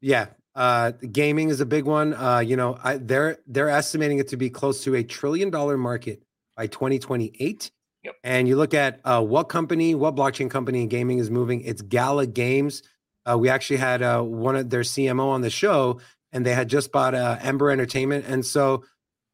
Yeah, 0.02 0.28
uh, 0.56 0.92
gaming 1.12 1.50
is 1.50 1.60
a 1.60 1.66
big 1.66 1.86
one. 1.86 2.14
Uh, 2.14 2.40
you 2.40 2.56
know, 2.56 2.80
I, 2.82 2.98
they're 2.98 3.40
they're 3.46 3.70
estimating 3.70 4.20
it 4.20 4.30
to 4.30 4.38
be 4.38 4.50
close 4.50 4.84
to 4.86 4.96
a 4.96 5.04
trillion 5.04 5.50
dollar 5.50 5.78
market 5.78 6.24
by 6.56 6.68
2028. 6.68 7.72
Yep. 8.04 8.16
And 8.24 8.48
you 8.48 8.56
look 8.56 8.74
at 8.74 9.02
uh, 9.04 9.22
what 9.22 9.50
company, 9.50 9.96
what 9.96 10.16
blockchain 10.16 10.50
company 10.50 10.82
in 10.82 10.88
gaming 10.88 11.20
is 11.20 11.30
moving. 11.30 11.62
It's 11.62 11.82
Gala 11.82 12.26
Games. 12.26 12.84
Uh, 13.30 13.38
we 13.38 13.50
actually 13.50 13.78
had 13.78 14.02
uh, 14.02 14.22
one 14.22 14.56
of 14.56 14.70
their 14.70 14.82
CMO 14.82 15.28
on 15.28 15.42
the 15.42 15.50
show, 15.50 16.00
and 16.32 16.46
they 16.46 16.54
had 16.54 16.68
just 16.68 16.92
bought 16.92 17.14
uh, 17.14 17.38
Ember 17.42 17.70
Entertainment, 17.70 18.26
and 18.28 18.46
so 18.46 18.84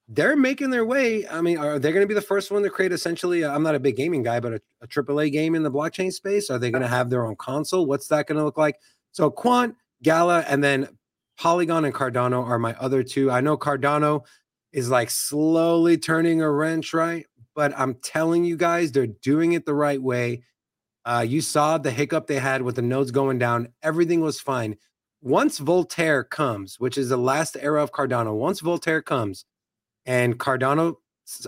they're 0.08 0.36
making 0.36 0.70
their 0.70 0.86
way. 0.86 1.28
I 1.28 1.41
mean, 1.41 1.58
are 1.58 1.80
they 1.80 1.91
going 1.91 2.04
to 2.04 2.08
be 2.08 2.14
the 2.14 2.22
first 2.22 2.52
one 2.52 2.64
to 2.64 2.70
create 2.70 2.91
essentially? 2.91 3.43
i 3.43 3.56
am 3.56 3.64
not 3.64 3.76
a 3.76 3.80
big 3.80 3.96
gaming 3.96 4.22
guy, 4.22 4.39
but 4.39 4.54
a, 4.54 4.62
a 4.82 4.88
AAA 4.88 5.32
game 5.32 5.56
in 5.56 5.64
the 5.64 5.72
blockchain 5.72 6.12
space. 6.14 6.50
Are 6.50 6.60
they 6.60 6.72
going 6.72 6.84
to 6.84 6.88
have 6.88 7.10
their 7.10 7.26
own 7.26 7.36
console? 7.38 7.86
What's 7.86 8.08
that 8.10 8.28
going 8.28 8.38
to 8.38 8.43
look 8.43 8.58
like? 8.58 8.80
So 9.12 9.32
Quant 9.32 9.76
Gala, 10.04 10.41
and 10.48 10.64
then 10.64 10.89
Polygon 11.38 11.86
and 11.86 11.93
Cardano 11.93 12.46
are 12.46 12.60
my 12.60 12.76
other 12.80 13.04
two. 13.04 13.32
I 13.32 13.41
know 13.41 13.58
Cardano 13.58 14.26
is 14.72 14.89
like 14.89 15.10
slowly 15.10 15.98
turning 15.98 16.41
a 16.41 16.52
wrench, 16.52 16.93
right? 16.93 17.26
But 17.56 17.74
I'm 17.78 17.96
telling 17.96 18.43
you 18.43 18.58
guys, 18.58 18.91
they're 18.91 19.08
doing 19.08 19.54
it 19.54 19.66
the 19.66 19.74
right 19.74 20.02
way. 20.02 20.43
Uh, 21.06 21.26
you 21.28 21.39
saw 21.39 21.78
the 21.78 21.91
hiccup 21.91 22.28
they 22.28 22.39
had 22.39 22.64
with 22.64 22.76
the 22.76 22.82
nodes 22.82 23.12
going 23.12 23.38
down. 23.38 23.70
Everything 23.84 24.22
was 24.22 24.39
fine. 24.39 24.76
Once 25.22 25.60
Voltaire 25.60 26.24
comes, 26.24 26.80
which 26.80 26.97
is 26.97 27.10
the 27.10 27.18
last 27.18 27.56
era 27.60 27.82
of 27.82 27.91
Cardano, 27.91 28.34
once 28.36 28.60
Voltaire 28.60 29.01
comes 29.01 29.45
and 30.06 30.38
Cardano 30.39 30.95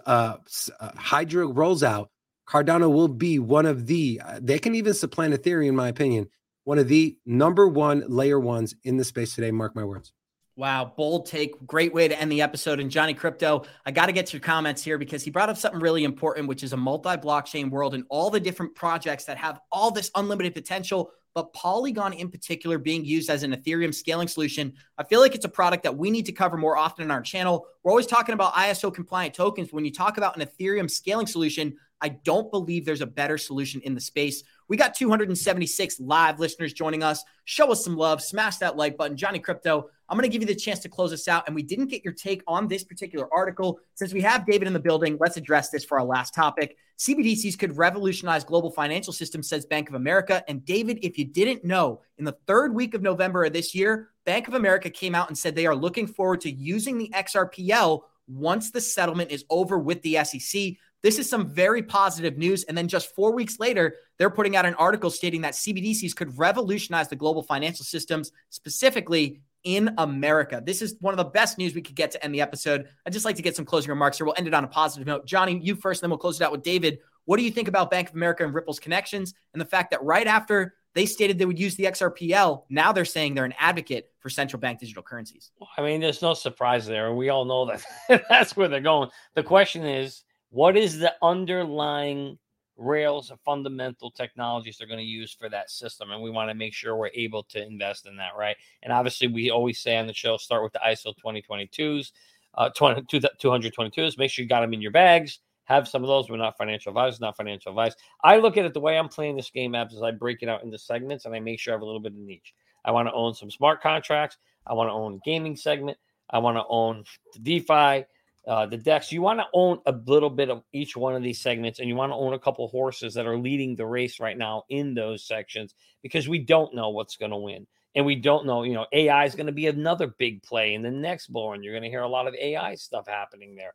uh, 0.05 0.38
uh, 0.80 0.91
Hydra 0.95 1.47
rolls 1.47 1.84
out, 1.84 2.10
Cardano 2.47 2.91
will 2.91 3.08
be 3.08 3.39
one 3.39 3.66
of 3.66 3.88
the, 3.88 4.22
uh, 4.24 4.39
they 4.41 4.60
can 4.60 4.74
even 4.76 4.93
supplant 4.93 5.34
Ethereum, 5.34 5.70
in 5.70 5.76
my 5.76 5.89
opinion, 5.89 6.30
one 6.64 6.80
of 6.80 6.88
the 6.88 7.18
number 7.26 7.68
one 7.68 8.03
layer 8.08 8.39
ones 8.39 8.76
in 8.84 8.97
the 8.97 9.03
space 9.03 9.36
today. 9.36 9.51
Mark 9.51 9.76
my 9.76 9.84
words. 9.84 10.14
Wow, 10.58 10.91
bold 10.97 11.28
take. 11.28 11.68
Great 11.68 11.93
way 11.93 12.08
to 12.08 12.20
end 12.20 12.32
the 12.32 12.41
episode. 12.41 12.80
And 12.80 12.89
Johnny 12.89 13.14
Krypto, 13.14 13.68
I 13.86 13.91
got 13.91 14.08
to 14.08 14.12
get 14.12 14.34
your 14.34 14.39
comments 14.39 14.84
here 14.84 14.97
because 14.97 15.24
he 15.24 15.30
brought 15.30 15.49
up 15.49 15.58
something 15.58 15.80
really 15.80 16.03
important, 16.03 16.47
which 16.47 16.64
is 16.64 16.74
a 16.74 16.78
multi 16.78 17.12
blockchain 17.12 17.70
world 17.70 17.93
and 17.93 18.03
all 18.10 18.32
the 18.32 18.39
different 18.39 18.74
projects 18.74 19.26
that 19.26 19.38
have 19.38 19.60
all 19.72 19.91
this 19.91 20.10
unlimited 20.16 20.55
potential. 20.55 21.12
But 21.36 21.53
Polygon 21.53 22.12
in 22.14 22.32
particular 22.32 22.80
being 22.80 23.05
used 23.05 23.30
as 23.30 23.43
an 23.43 23.55
Ethereum 23.55 23.93
scaling 23.93 24.28
solution, 24.28 24.74
I 24.97 25.03
feel 25.03 25.20
like 25.20 25.36
it's 25.36 25.45
a 25.45 25.49
product 25.49 25.84
that 25.84 25.95
we 25.95 26.10
need 26.10 26.26
to 26.26 26.32
cover 26.32 26.58
more 26.58 26.76
often 26.76 27.05
in 27.05 27.12
our 27.12 27.22
channel. 27.22 27.68
We're 27.84 27.91
always 27.91 28.08
talking 28.08 28.34
about 28.34 28.55
ISO 28.55 28.91
compliant 28.91 29.36
tokens. 29.36 29.72
When 29.72 29.86
you 29.86 29.93
talk 29.93 30.18
about 30.18 30.36
an 30.36 30.47
Ethereum 30.47 30.89
scaling 30.89 31.28
solution, 31.28 31.78
I 32.01 32.10
don't 32.10 32.49
believe 32.49 32.84
there's 32.84 33.01
a 33.01 33.05
better 33.08 33.38
solution 33.38 33.82
in 33.82 33.93
the 33.93 34.01
space. 34.01 34.43
We 34.70 34.76
got 34.76 34.95
276 34.95 35.99
live 35.99 36.39
listeners 36.39 36.74
joining 36.74 37.03
us. 37.03 37.24
Show 37.45 37.72
us 37.72 37.84
some 37.84 37.95
love, 37.95 38.22
smash 38.22 38.57
that 38.57 38.76
like 38.76 38.97
button. 38.97 39.15
Johnny 39.15 39.39
Krypto, 39.39 39.86
I'm 40.09 40.18
going 40.18 40.30
to 40.30 40.34
give 40.34 40.41
you 40.41 40.53
the 40.53 40.59
chance 40.59 40.80
to 40.80 40.89
close 40.89 41.13
us 41.13 41.28
out. 41.28 41.45
And 41.47 41.55
we 41.55 41.63
didn't 41.63 41.88
get 41.88 42.03
your 42.03 42.13
take 42.13 42.43
on 42.47 42.68
this 42.68 42.84
particular 42.84 43.28
article. 43.34 43.80
Since 43.95 44.13
we 44.13 44.22
have 44.22 44.45
David 44.45 44.68
in 44.68 44.74
the 44.74 44.80
building, 44.80 45.18
let's 45.20 45.38
address 45.38 45.70
this 45.70 45.86
for 45.86 45.99
our 45.99 46.05
last 46.05 46.34
topic. 46.34 46.78
CBDCs 46.97 47.57
could 47.57 47.78
revolutionize 47.78 48.43
global 48.43 48.72
financial 48.72 49.13
systems, 49.13 49.47
says 49.47 49.65
Bank 49.65 49.88
of 49.88 49.95
America. 49.95 50.43
And 50.47 50.65
David, 50.65 50.99
if 51.01 51.18
you 51.18 51.26
didn't 51.26 51.63
know, 51.63 52.01
in 52.18 52.26
the 52.26 52.36
third 52.47 52.74
week 52.74 52.93
of 52.93 53.01
November 53.01 53.45
of 53.45 53.53
this 53.53 53.76
year, 53.76 54.09
Bank 54.26 54.47
of 54.47 54.55
America 54.55 54.89
came 54.89 55.15
out 55.15 55.30
and 55.30 55.38
said 55.38 55.55
they 55.55 55.68
are 55.68 55.76
looking 55.76 56.07
forward 56.07 56.41
to 56.41 56.51
using 56.51 56.97
the 56.97 57.09
XRPL 57.13 58.01
once 58.28 58.72
the 58.72 58.82
settlement 58.82 59.32
is 59.32 59.45
over 59.49 59.78
with 59.78 60.01
the 60.01 60.24
SEC. 60.24 60.74
This 61.04 61.20
is 61.20 61.30
some 61.30 61.48
very 61.48 61.84
positive 61.84 62.38
news. 62.38 62.64
And 62.64 62.78
then 62.78 62.88
just 62.88 63.14
four 63.16 63.32
weeks 63.34 63.60
later, 63.60 63.95
they're 64.18 64.30
putting 64.30 64.56
out 64.56 64.66
an 64.66 64.74
article 64.76 65.10
stating 65.10 65.41
that 65.41 65.54
CBDCs 65.54 66.16
could 66.16 66.38
revolutionize 66.38 67.08
the 67.08 67.16
global 67.16 67.43
financial 67.43 67.86
systems, 67.86 68.32
specifically 68.50 69.41
in 69.64 69.93
America. 69.98 70.62
This 70.66 70.82
is 70.82 70.95
one 71.02 71.14
of 71.14 71.18
the 71.18 71.26
best 71.26 71.58
news 71.58 71.76
we 71.76 71.82
could 71.82 71.95
get 71.95 72.12
to 72.12 72.24
end 72.24 72.34
the 72.34 72.41
episode. 72.41 72.88
I'd 73.06 73.14
just 73.14 73.26
like 73.26 73.36
to 73.36 73.41
get 73.41 73.56
some 73.56 73.66
closing 73.66 73.89
remarks 73.89 74.18
here. 74.18 74.26
We'll 74.26 74.36
end 74.38 74.48
it 74.48 74.54
on 74.54 74.64
a 74.64 74.68
positive 74.68 75.06
note. 75.06 75.26
Johnny, 75.26 75.60
you 75.60 75.76
first, 75.76 76.02
then 76.02 76.10
we'll 76.10 76.18
close 76.18 76.39
it 76.39 76.43
out 76.43 76.52
with 76.52 76.64
David. 76.64 77.00
What 77.26 77.38
do 77.38 77.43
you 77.43 77.52
think 77.52 77.68
about 77.68 77.91
Bank 77.91 78.10
of 78.10 78.16
America 78.16 78.45
and 78.45 78.54
Ripple's 78.54 78.80
connections 78.80 79.34
and 79.54 79.60
the 79.60 79.66
fact 79.66 79.91
that 79.91 80.02
right 80.04 80.26
after 80.26 80.76
they 80.93 81.06
stated 81.06 81.38
they 81.38 81.45
would 81.45 81.60
use 81.60 81.76
the 81.76 81.84
XRPL, 81.84 82.64
now 82.70 82.91
they're 82.91 83.06
saying 83.06 83.36
they're 83.36 83.45
an 83.45 83.54
advocate 83.60 84.10
for 84.20 84.30
central 84.30 84.60
bank 84.60 84.80
digital 84.80 85.04
currencies? 85.04 85.52
I 85.78 85.82
mean, 85.82 86.02
there's 86.02 86.22
no 86.22 86.34
surprise 86.34 86.88
there. 86.88 87.14
We 87.14 87.30
all 87.30 87.45
know 87.45 87.66
that 87.66 88.26
that's 88.30 88.56
where 88.56 88.68
they're 88.68 88.80
going. 88.80 89.10
The 89.36 89.43
question 89.43 89.86
is, 89.86 90.24
what 90.58 90.76
is 90.76 90.97
the 90.97 91.14
underlying 91.22 92.36
rails 92.78 93.30
of 93.30 93.39
fundamental 93.41 94.10
technologies 94.10 94.76
they're 94.76 94.88
going 94.88 94.97
to 94.97 95.05
use 95.05 95.32
for 95.32 95.49
that 95.49 95.70
system? 95.70 96.10
And 96.10 96.20
we 96.20 96.32
want 96.32 96.49
to 96.49 96.55
make 96.55 96.74
sure 96.74 96.95
we're 96.95 97.12
able 97.14 97.43
to 97.49 97.64
invest 97.64 98.08
in 98.08 98.18
that, 98.18 98.32
right? 98.36 98.55
And 98.82 98.91
obviously, 98.91 99.28
we 99.28 99.51
always 99.51 99.80
say 99.80 99.97
on 99.97 100.08
the 100.08 100.16
show 100.16 100.36
start 100.36 100.64
with 100.64 100.74
the 100.74 100.80
ISO 100.80 101.14
2022s, 101.24 102.12
uh, 102.55 102.72
20, 102.72 103.03
222s. 103.03 104.18
Make 104.18 104.32
sure 104.32 104.41
you 104.41 104.49
got 104.49 104.62
them 104.62 104.74
in 104.74 104.82
your 104.82 104.89
bags. 104.89 105.41
Have 105.66 105.88
some 105.88 106.03
of 106.03 106.08
those. 106.08 106.28
We're 106.28 106.38
not 106.38 106.58
financial 106.58 106.89
advisors, 106.89 107.20
not 107.20 107.38
financial 107.38 107.70
advice. 107.70 107.93
I 108.24 108.38
look 108.38 108.58
at 108.58 108.66
it 108.66 108.74
the 108.74 108.80
way 108.80 108.97
I'm 108.97 109.10
playing 109.10 109.36
this 109.36 109.51
game, 109.51 109.76
Abs, 109.76 109.93
is 109.93 110.01
I 110.01 110.10
break 110.10 110.41
it 110.41 110.49
out 110.49 110.64
into 110.64 110.80
segments 110.80 111.26
and 111.26 111.36
I 111.36 111.39
make 111.39 111.60
sure 111.60 111.74
I 111.74 111.76
have 111.76 111.84
a 111.84 111.86
little 111.86 112.01
bit 112.01 112.14
in 112.14 112.28
each. 112.32 112.55
I 112.84 112.89
want 112.89 113.08
to 113.08 113.14
own 113.14 113.36
some 113.36 113.51
smart 113.51 113.84
contracts. 113.84 114.38
I 114.66 114.74
want 114.74 114.89
to 114.89 114.93
own 114.93 115.22
gaming 115.24 115.55
segment. 115.55 115.99
I 116.32 116.39
want 116.39 116.58
to 116.58 116.64
own 116.68 117.03
the 117.34 117.39
DeFi 117.41 118.05
uh, 118.48 118.66
the 118.66 118.78
decks. 118.78 119.12
You 119.12 119.22
want 119.22 119.39
to 119.39 119.45
own 119.54 119.80
a 119.86 119.91
little 119.91 120.30
bit 120.30 120.50
of 120.50 120.64
each 120.72 120.95
one 120.95 121.16
of 121.16 121.22
these 121.22 121.39
segments, 121.39 121.80
and 121.80 121.89
you 121.89 121.95
want 121.95 122.12
to 122.12 122.16
own 122.16 122.34
a 122.34 122.39
couple 122.39 122.68
horses 122.70 123.14
that 123.14 123.28
are 123.28 123.38
leading 123.38 123.76
the 123.76 123.86
race 123.86 124.20
right 124.20 124.38
now 124.38 124.64
in 124.70 124.93
those 124.93 125.26
sections 125.26 125.76
because 126.02 126.30
we 126.30 126.39
don't 126.39 126.74
know 126.74 126.89
what's 126.89 127.18
going 127.18 127.32
to 127.32 127.38
win. 127.38 127.68
And 127.95 128.06
we 128.06 128.16
don't 128.16 128.45
know, 128.45 128.64
you 128.64 128.74
know, 128.74 128.86
AI 128.93 129.26
is 129.26 129.36
going 129.36 129.48
to 129.48 129.52
be 129.52 129.68
another 129.68 130.08
big 130.20 130.43
play 130.43 130.76
in 130.76 130.82
the 130.84 130.91
next 130.91 131.28
bull 131.28 131.50
run. 131.50 131.64
You're 131.64 131.74
going 131.74 131.84
to 131.84 131.89
hear 131.89 132.04
a 132.04 132.08
lot 132.08 132.28
of 132.28 132.36
AI 132.36 132.76
stuff 132.76 133.08
happening 133.08 133.56
there. 133.56 133.74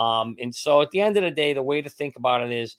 Um, 0.00 0.36
and 0.40 0.54
so 0.54 0.80
at 0.80 0.90
the 0.90 1.00
end 1.00 1.16
of 1.16 1.24
the 1.24 1.30
day, 1.30 1.52
the 1.52 1.62
way 1.62 1.82
to 1.82 1.90
think 1.90 2.16
about 2.16 2.42
it 2.42 2.52
is 2.52 2.76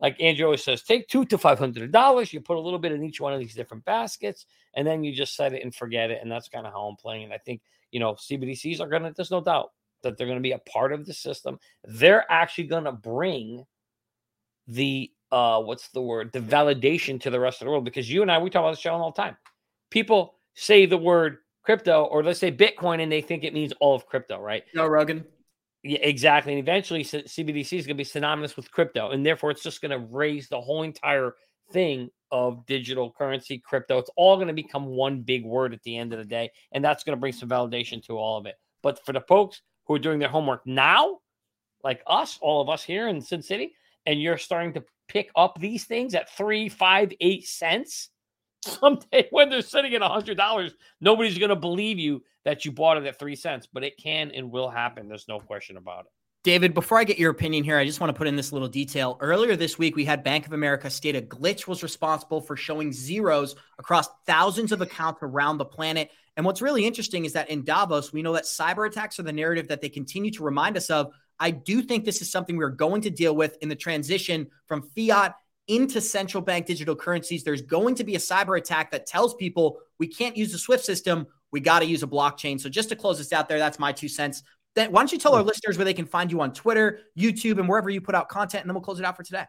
like 0.00 0.20
Andrew 0.20 0.46
always 0.46 0.64
says, 0.64 0.82
take 0.82 1.08
two 1.08 1.24
to 1.26 1.38
five 1.38 1.58
hundred 1.58 1.92
dollars. 1.92 2.32
You 2.32 2.40
put 2.40 2.56
a 2.56 2.60
little 2.60 2.78
bit 2.78 2.92
in 2.92 3.04
each 3.04 3.20
one 3.20 3.32
of 3.32 3.38
these 3.38 3.54
different 3.54 3.84
baskets, 3.84 4.46
and 4.74 4.86
then 4.86 5.04
you 5.04 5.14
just 5.14 5.36
set 5.36 5.52
it 5.52 5.62
and 5.62 5.74
forget 5.74 6.10
it. 6.10 6.20
And 6.20 6.30
that's 6.30 6.48
kind 6.48 6.66
of 6.66 6.72
how 6.72 6.86
I'm 6.86 6.96
playing. 6.96 7.24
And 7.24 7.32
I 7.32 7.38
think 7.38 7.60
you 7.90 8.00
know 8.00 8.14
CBDCs 8.14 8.80
are 8.80 8.88
gonna. 8.88 9.12
There's 9.14 9.30
no 9.30 9.40
doubt 9.40 9.70
that 10.04 10.16
they're 10.16 10.26
going 10.26 10.38
to 10.38 10.42
be 10.42 10.52
a 10.52 10.58
part 10.58 10.92
of 10.92 11.06
the 11.06 11.12
system. 11.12 11.58
They're 11.84 12.30
actually 12.30 12.64
going 12.64 12.84
to 12.84 12.92
bring 12.92 13.64
the 14.66 15.10
uh 15.30 15.60
what's 15.60 15.88
the 15.88 16.00
word 16.00 16.32
the 16.32 16.40
validation 16.40 17.20
to 17.20 17.28
the 17.28 17.38
rest 17.38 17.60
of 17.60 17.66
the 17.66 17.70
world 17.70 17.84
because 17.84 18.10
you 18.10 18.22
and 18.22 18.32
I 18.32 18.38
we 18.38 18.48
talk 18.48 18.60
about 18.60 18.74
the 18.74 18.80
show 18.80 18.94
all 18.94 19.10
the 19.10 19.20
time. 19.20 19.36
People 19.90 20.36
say 20.54 20.86
the 20.86 20.96
word 20.96 21.38
crypto 21.62 22.04
or 22.04 22.22
let's 22.22 22.38
say 22.38 22.52
Bitcoin 22.52 23.02
and 23.02 23.10
they 23.10 23.20
think 23.20 23.44
it 23.44 23.52
means 23.52 23.72
all 23.80 23.94
of 23.94 24.06
crypto, 24.06 24.40
right? 24.40 24.62
No, 24.74 24.86
Rogan. 24.86 25.24
Yeah, 25.82 25.98
exactly. 26.00 26.52
And 26.52 26.60
eventually 26.60 27.04
CBDC 27.04 27.78
is 27.78 27.86
going 27.86 27.94
to 27.96 28.00
be 28.00 28.04
synonymous 28.04 28.56
with 28.56 28.70
crypto, 28.70 29.10
and 29.10 29.24
therefore 29.24 29.50
it's 29.50 29.62
just 29.62 29.82
going 29.82 29.90
to 29.90 29.98
raise 29.98 30.48
the 30.48 30.60
whole 30.60 30.82
entire 30.82 31.34
thing 31.72 32.08
of 32.32 32.64
digital 32.66 33.12
currency, 33.12 33.58
crypto. 33.58 33.98
It's 33.98 34.10
all 34.16 34.36
going 34.36 34.48
to 34.48 34.54
become 34.54 34.86
one 34.86 35.20
big 35.20 35.44
word 35.44 35.74
at 35.74 35.82
the 35.82 35.96
end 35.96 36.14
of 36.14 36.18
the 36.18 36.24
day, 36.24 36.50
and 36.72 36.82
that's 36.82 37.04
going 37.04 37.16
to 37.16 37.20
bring 37.20 37.34
some 37.34 37.50
validation 37.50 38.02
to 38.06 38.16
all 38.16 38.38
of 38.38 38.46
it. 38.46 38.54
But 38.82 39.04
for 39.04 39.12
the 39.12 39.20
folks 39.20 39.60
who 39.86 39.94
are 39.94 39.98
doing 39.98 40.18
their 40.18 40.28
homework 40.28 40.66
now, 40.66 41.18
like 41.82 42.02
us, 42.06 42.38
all 42.40 42.60
of 42.60 42.68
us 42.68 42.82
here 42.82 43.08
in 43.08 43.20
Sin 43.20 43.42
City, 43.42 43.74
and 44.06 44.20
you're 44.20 44.38
starting 44.38 44.72
to 44.74 44.84
pick 45.08 45.30
up 45.36 45.58
these 45.60 45.84
things 45.84 46.14
at 46.14 46.30
three, 46.30 46.68
five, 46.68 47.12
eight 47.20 47.46
cents. 47.46 48.10
Someday 48.64 49.28
when 49.30 49.50
they're 49.50 49.60
sitting 49.60 49.94
at 49.94 50.02
a 50.02 50.08
hundred 50.08 50.36
dollars, 50.36 50.74
nobody's 51.00 51.38
gonna 51.38 51.56
believe 51.56 51.98
you 51.98 52.22
that 52.44 52.64
you 52.64 52.72
bought 52.72 52.96
it 52.96 53.04
at 53.04 53.18
three 53.18 53.36
cents, 53.36 53.68
but 53.70 53.84
it 53.84 53.96
can 53.98 54.30
and 54.30 54.50
will 54.50 54.70
happen. 54.70 55.08
There's 55.08 55.28
no 55.28 55.40
question 55.40 55.76
about 55.76 56.06
it. 56.06 56.12
David, 56.44 56.74
before 56.74 56.98
I 56.98 57.04
get 57.04 57.18
your 57.18 57.30
opinion 57.30 57.64
here, 57.64 57.78
I 57.78 57.86
just 57.86 58.00
want 58.00 58.10
to 58.10 58.18
put 58.18 58.26
in 58.26 58.36
this 58.36 58.52
little 58.52 58.68
detail. 58.68 59.16
Earlier 59.22 59.56
this 59.56 59.78
week, 59.78 59.96
we 59.96 60.04
had 60.04 60.22
Bank 60.22 60.44
of 60.44 60.52
America 60.52 60.90
state 60.90 61.16
a 61.16 61.22
glitch 61.22 61.66
was 61.66 61.82
responsible 61.82 62.42
for 62.42 62.54
showing 62.54 62.92
zeros 62.92 63.56
across 63.78 64.08
thousands 64.26 64.70
of 64.70 64.82
accounts 64.82 65.20
around 65.22 65.56
the 65.56 65.64
planet. 65.64 66.10
And 66.36 66.44
what's 66.44 66.60
really 66.60 66.84
interesting 66.84 67.24
is 67.24 67.32
that 67.32 67.48
in 67.48 67.64
Davos, 67.64 68.12
we 68.12 68.20
know 68.20 68.34
that 68.34 68.44
cyber 68.44 68.86
attacks 68.86 69.18
are 69.18 69.22
the 69.22 69.32
narrative 69.32 69.68
that 69.68 69.80
they 69.80 69.88
continue 69.88 70.30
to 70.32 70.44
remind 70.44 70.76
us 70.76 70.90
of. 70.90 71.12
I 71.40 71.50
do 71.50 71.80
think 71.80 72.04
this 72.04 72.20
is 72.20 72.30
something 72.30 72.58
we're 72.58 72.68
going 72.68 73.00
to 73.02 73.10
deal 73.10 73.34
with 73.34 73.56
in 73.62 73.70
the 73.70 73.74
transition 73.74 74.48
from 74.66 74.82
fiat 74.94 75.34
into 75.68 75.98
central 75.98 76.42
bank 76.42 76.66
digital 76.66 76.94
currencies. 76.94 77.42
There's 77.42 77.62
going 77.62 77.94
to 77.94 78.04
be 78.04 78.16
a 78.16 78.18
cyber 78.18 78.58
attack 78.58 78.90
that 78.90 79.06
tells 79.06 79.32
people 79.36 79.78
we 79.98 80.08
can't 80.08 80.36
use 80.36 80.52
the 80.52 80.58
SWIFT 80.58 80.84
system. 80.84 81.26
We 81.52 81.60
got 81.60 81.78
to 81.78 81.86
use 81.86 82.02
a 82.02 82.06
blockchain. 82.06 82.60
So 82.60 82.68
just 82.68 82.90
to 82.90 82.96
close 82.96 83.16
this 83.16 83.32
out 83.32 83.48
there, 83.48 83.58
that's 83.58 83.78
my 83.78 83.92
two 83.92 84.08
cents. 84.08 84.42
Then 84.74 84.92
why 84.92 85.00
don't 85.00 85.12
you 85.12 85.18
tell 85.18 85.34
our 85.34 85.42
listeners 85.42 85.78
where 85.78 85.84
they 85.84 85.94
can 85.94 86.06
find 86.06 86.30
you 86.30 86.40
on 86.40 86.52
Twitter, 86.52 87.00
YouTube, 87.18 87.58
and 87.58 87.68
wherever 87.68 87.90
you 87.90 88.00
put 88.00 88.14
out 88.14 88.28
content, 88.28 88.62
and 88.62 88.70
then 88.70 88.74
we'll 88.74 88.82
close 88.82 88.98
it 88.98 89.04
out 89.04 89.16
for 89.16 89.22
today. 89.22 89.44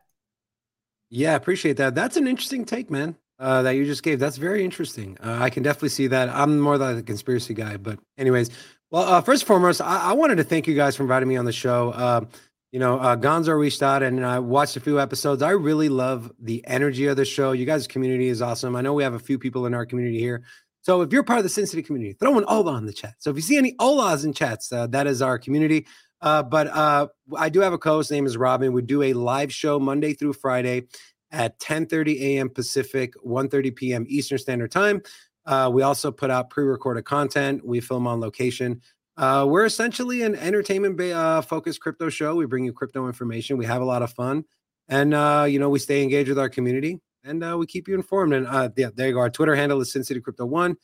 Yeah, 1.10 1.36
appreciate 1.36 1.78
that. 1.78 1.96
That's 1.96 2.18
an 2.18 2.28
interesting 2.28 2.66
take, 2.66 2.90
man. 2.90 3.16
Uh, 3.38 3.62
that 3.64 3.72
you 3.72 3.84
just 3.84 4.02
gave. 4.02 4.18
That's 4.18 4.38
very 4.38 4.64
interesting. 4.64 5.18
Uh, 5.22 5.40
I 5.42 5.50
can 5.50 5.62
definitely 5.62 5.90
see 5.90 6.08
that. 6.08 6.30
I'm 6.30 6.58
more 6.58 6.78
like 6.78 6.96
a 6.96 7.04
conspiracy 7.04 7.54
guy, 7.54 7.76
but 7.76 8.00
anyways. 8.18 8.50
Well, 8.92 9.04
uh, 9.04 9.22
first 9.22 9.44
and 9.44 9.48
foremost, 9.48 9.82
I-, 9.82 10.12
I, 10.12 10.14
wanted 10.14 10.38
to 10.38 10.46
thank 10.46 10.68
you 10.68 10.76
guys 10.76 10.96
for 10.96 11.04
inviting 11.04 11.28
me 11.28 11.36
on 11.36 11.44
the 11.44 11.52
show. 11.52 11.92
Um, 11.94 12.30
you 12.72 12.80
know, 12.80 12.98
uh, 12.98 13.18
Gonzo 13.18 13.58
reached 13.58 13.84
out 13.84 14.04
and 14.04 14.26
I 14.26 14.40
watched 14.40 14.78
a 14.78 14.80
few 14.80 15.02
episodes. 15.02 15.42
I 15.42 15.52
really 15.52 15.90
love 15.90 16.32
the 16.40 16.66
energy 16.66 17.08
of 17.08 17.18
the 17.18 17.26
show. 17.26 17.52
You 17.52 17.66
guys' 17.66 17.88
community 17.88 18.30
is 18.30 18.42
awesome. 18.42 18.76
I 18.76 18.82
know 18.82 18.94
we 18.94 19.04
have 19.04 19.14
a 19.14 19.20
few 19.20 19.38
people 19.38 19.66
in 19.66 19.74
our 19.74 19.86
community 19.86 20.20
here 20.20 20.44
so 20.86 21.02
if 21.02 21.12
you're 21.12 21.24
part 21.24 21.40
of 21.40 21.44
the 21.44 21.50
Sin 21.50 21.66
City 21.66 21.82
community, 21.82 22.14
throw 22.14 22.38
an 22.38 22.46
Ola 22.48 22.78
in 22.78 22.86
the 22.86 22.94
chat. 22.94 23.16
So 23.18 23.32
if 23.32 23.36
you 23.38 23.42
see 23.42 23.58
any 23.58 23.74
Olas 23.78 24.24
in 24.24 24.34
chats, 24.34 24.72
uh, 24.72 24.86
that 24.88 25.08
is 25.08 25.20
our 25.20 25.40
community. 25.40 25.88
Uh, 26.22 26.44
but 26.44 26.68
uh, 26.68 27.08
I 27.36 27.50
do 27.50 27.60
have 27.62 27.74
a 27.74 27.80
co-host. 27.80 28.12
Name 28.12 28.28
is 28.28 28.38
Robin. 28.38 28.72
We 28.72 28.84
do 28.84 29.02
a 29.02 29.14
live 29.14 29.52
show 29.52 29.80
Monday 29.80 30.14
through 30.14 30.34
Friday 30.34 30.84
at 31.32 31.58
10:30 31.58 32.22
a.m. 32.22 32.50
Pacific, 32.50 33.16
1:30 33.26 33.76
p.m. 33.76 34.06
Eastern 34.08 34.38
Standard 34.38 34.70
Time. 34.70 35.02
Uh, 35.48 35.72
we 35.74 35.82
also 35.82 36.12
put 36.12 36.30
out 36.30 36.52
pre-recorded 36.52 37.04
content. 37.04 37.66
We 37.66 37.80
film 37.80 38.06
on 38.06 38.20
location. 38.20 38.80
Uh, 39.18 39.48
we're 39.50 39.66
essentially 39.66 40.22
an 40.22 40.36
entertainment 40.36 41.02
uh, 41.02 41.42
focused 41.42 41.82
crypto 41.82 42.10
show. 42.10 42.36
We 42.36 42.46
bring 42.46 42.64
you 42.64 42.74
crypto 42.74 43.08
information. 43.08 43.58
We 43.58 43.66
have 43.66 43.82
a 43.82 43.86
lot 43.86 44.04
of 44.04 44.14
fun, 44.14 44.46
and 44.88 45.14
you 45.52 45.58
know 45.58 45.72
we 45.72 45.80
stay 45.80 46.04
engaged 46.04 46.30
with 46.30 46.38
our 46.38 46.50
community 46.50 47.02
and 47.26 47.44
uh, 47.44 47.58
we 47.58 47.66
keep 47.66 47.88
you 47.88 47.96
informed. 47.96 48.34
And 48.34 48.48
uh, 48.48 48.70
yeah, 48.78 48.90
there 48.96 49.08
you 49.08 49.14
go. 49.14 49.20
Our 49.20 49.30
Twitter 49.30 49.56
handle 49.56 49.82
is 49.82 49.92
Sin 49.92 50.04
City 50.04 50.22
Crypto 50.22 50.46
One. 50.46 50.78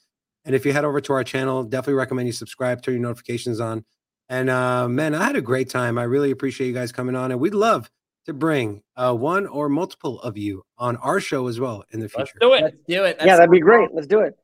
And 0.43 0.55
if 0.55 0.65
you 0.65 0.73
head 0.73 0.85
over 0.85 0.99
to 0.99 1.13
our 1.13 1.23
channel, 1.23 1.63
definitely 1.63 1.93
recommend 1.93 2.27
you 2.27 2.33
subscribe, 2.33 2.81
turn 2.81 2.95
your 2.95 3.03
notifications 3.03 3.59
on. 3.59 3.85
And 4.27 4.49
uh, 4.49 4.87
man, 4.87 5.13
I 5.13 5.23
had 5.25 5.35
a 5.35 5.41
great 5.41 5.69
time. 5.69 5.97
I 5.97 6.03
really 6.03 6.31
appreciate 6.31 6.67
you 6.67 6.73
guys 6.73 6.91
coming 6.91 7.15
on, 7.15 7.31
and 7.31 7.39
we'd 7.39 7.53
love 7.53 7.91
to 8.25 8.33
bring 8.33 8.81
uh, 8.95 9.13
one 9.13 9.45
or 9.47 9.69
multiple 9.69 10.19
of 10.21 10.37
you 10.37 10.63
on 10.77 10.95
our 10.97 11.19
show 11.19 11.47
as 11.47 11.59
well 11.59 11.83
in 11.91 11.99
the 11.99 12.09
future. 12.09 12.37
Let's 12.39 12.41
do 12.41 12.53
it. 12.53 12.61
Let's 12.63 12.77
do 12.87 13.03
it. 13.03 13.17
yeah, 13.23 13.35
that'd 13.35 13.51
be 13.51 13.59
great. 13.59 13.89
Let's 13.93 14.07
do 14.07 14.21
it. 14.21 14.37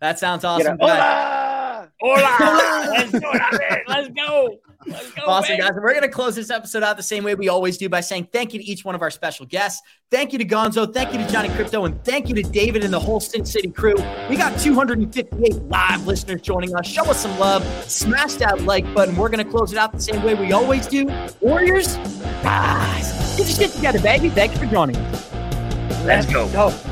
That 0.00 0.18
sounds 0.18 0.44
awesome. 0.44 0.76
know, 0.76 0.86
guys. 0.86 1.88
hola! 2.00 2.28
Hola! 2.38 3.80
Let's 4.02 4.14
do 4.14 4.22
it. 4.22 4.22
Let's 4.22 4.28
go. 4.28 4.58
Let's 4.86 5.12
go. 5.12 5.22
Awesome, 5.26 5.48
baby. 5.52 5.62
guys. 5.62 5.70
And 5.70 5.82
we're 5.82 5.92
going 5.92 6.02
to 6.02 6.08
close 6.08 6.34
this 6.34 6.50
episode 6.50 6.82
out 6.82 6.96
the 6.96 7.02
same 7.02 7.24
way 7.24 7.34
we 7.34 7.48
always 7.48 7.78
do 7.78 7.88
by 7.88 8.00
saying 8.00 8.28
thank 8.32 8.52
you 8.52 8.60
to 8.60 8.64
each 8.64 8.84
one 8.84 8.94
of 8.94 9.02
our 9.02 9.10
special 9.10 9.46
guests. 9.46 9.82
Thank 10.10 10.32
you 10.32 10.38
to 10.38 10.44
Gonzo. 10.44 10.92
Thank 10.92 11.12
you 11.12 11.18
to 11.18 11.28
Johnny 11.30 11.48
Krypto. 11.50 11.86
And 11.86 12.04
thank 12.04 12.28
you 12.28 12.34
to 12.34 12.42
David 12.42 12.84
and 12.84 12.92
the 12.92 13.00
whole 13.00 13.20
Sin 13.20 13.44
City 13.44 13.70
crew. 13.70 13.94
We 14.28 14.36
got 14.36 14.58
258 14.58 15.54
live 15.64 16.06
listeners 16.06 16.42
joining 16.42 16.74
us. 16.74 16.86
Show 16.86 17.04
us 17.04 17.20
some 17.20 17.38
love. 17.38 17.64
Smash 17.90 18.34
that 18.34 18.62
like 18.62 18.92
button. 18.94 19.16
We're 19.16 19.28
going 19.28 19.44
to 19.44 19.50
close 19.50 19.72
it 19.72 19.78
out 19.78 19.92
the 19.92 20.00
same 20.00 20.22
way 20.22 20.34
we 20.34 20.52
always 20.52 20.86
do. 20.86 21.06
Warriors, 21.40 21.96
guys, 22.42 23.36
get 23.36 23.46
your 23.46 23.56
shit 23.56 23.70
together, 23.70 24.00
baby. 24.00 24.28
Thanks 24.28 24.58
for 24.58 24.66
joining 24.66 24.96
us. 24.96 25.32
Let's 26.04 26.26
go. 26.26 26.48
Go. 26.52 26.91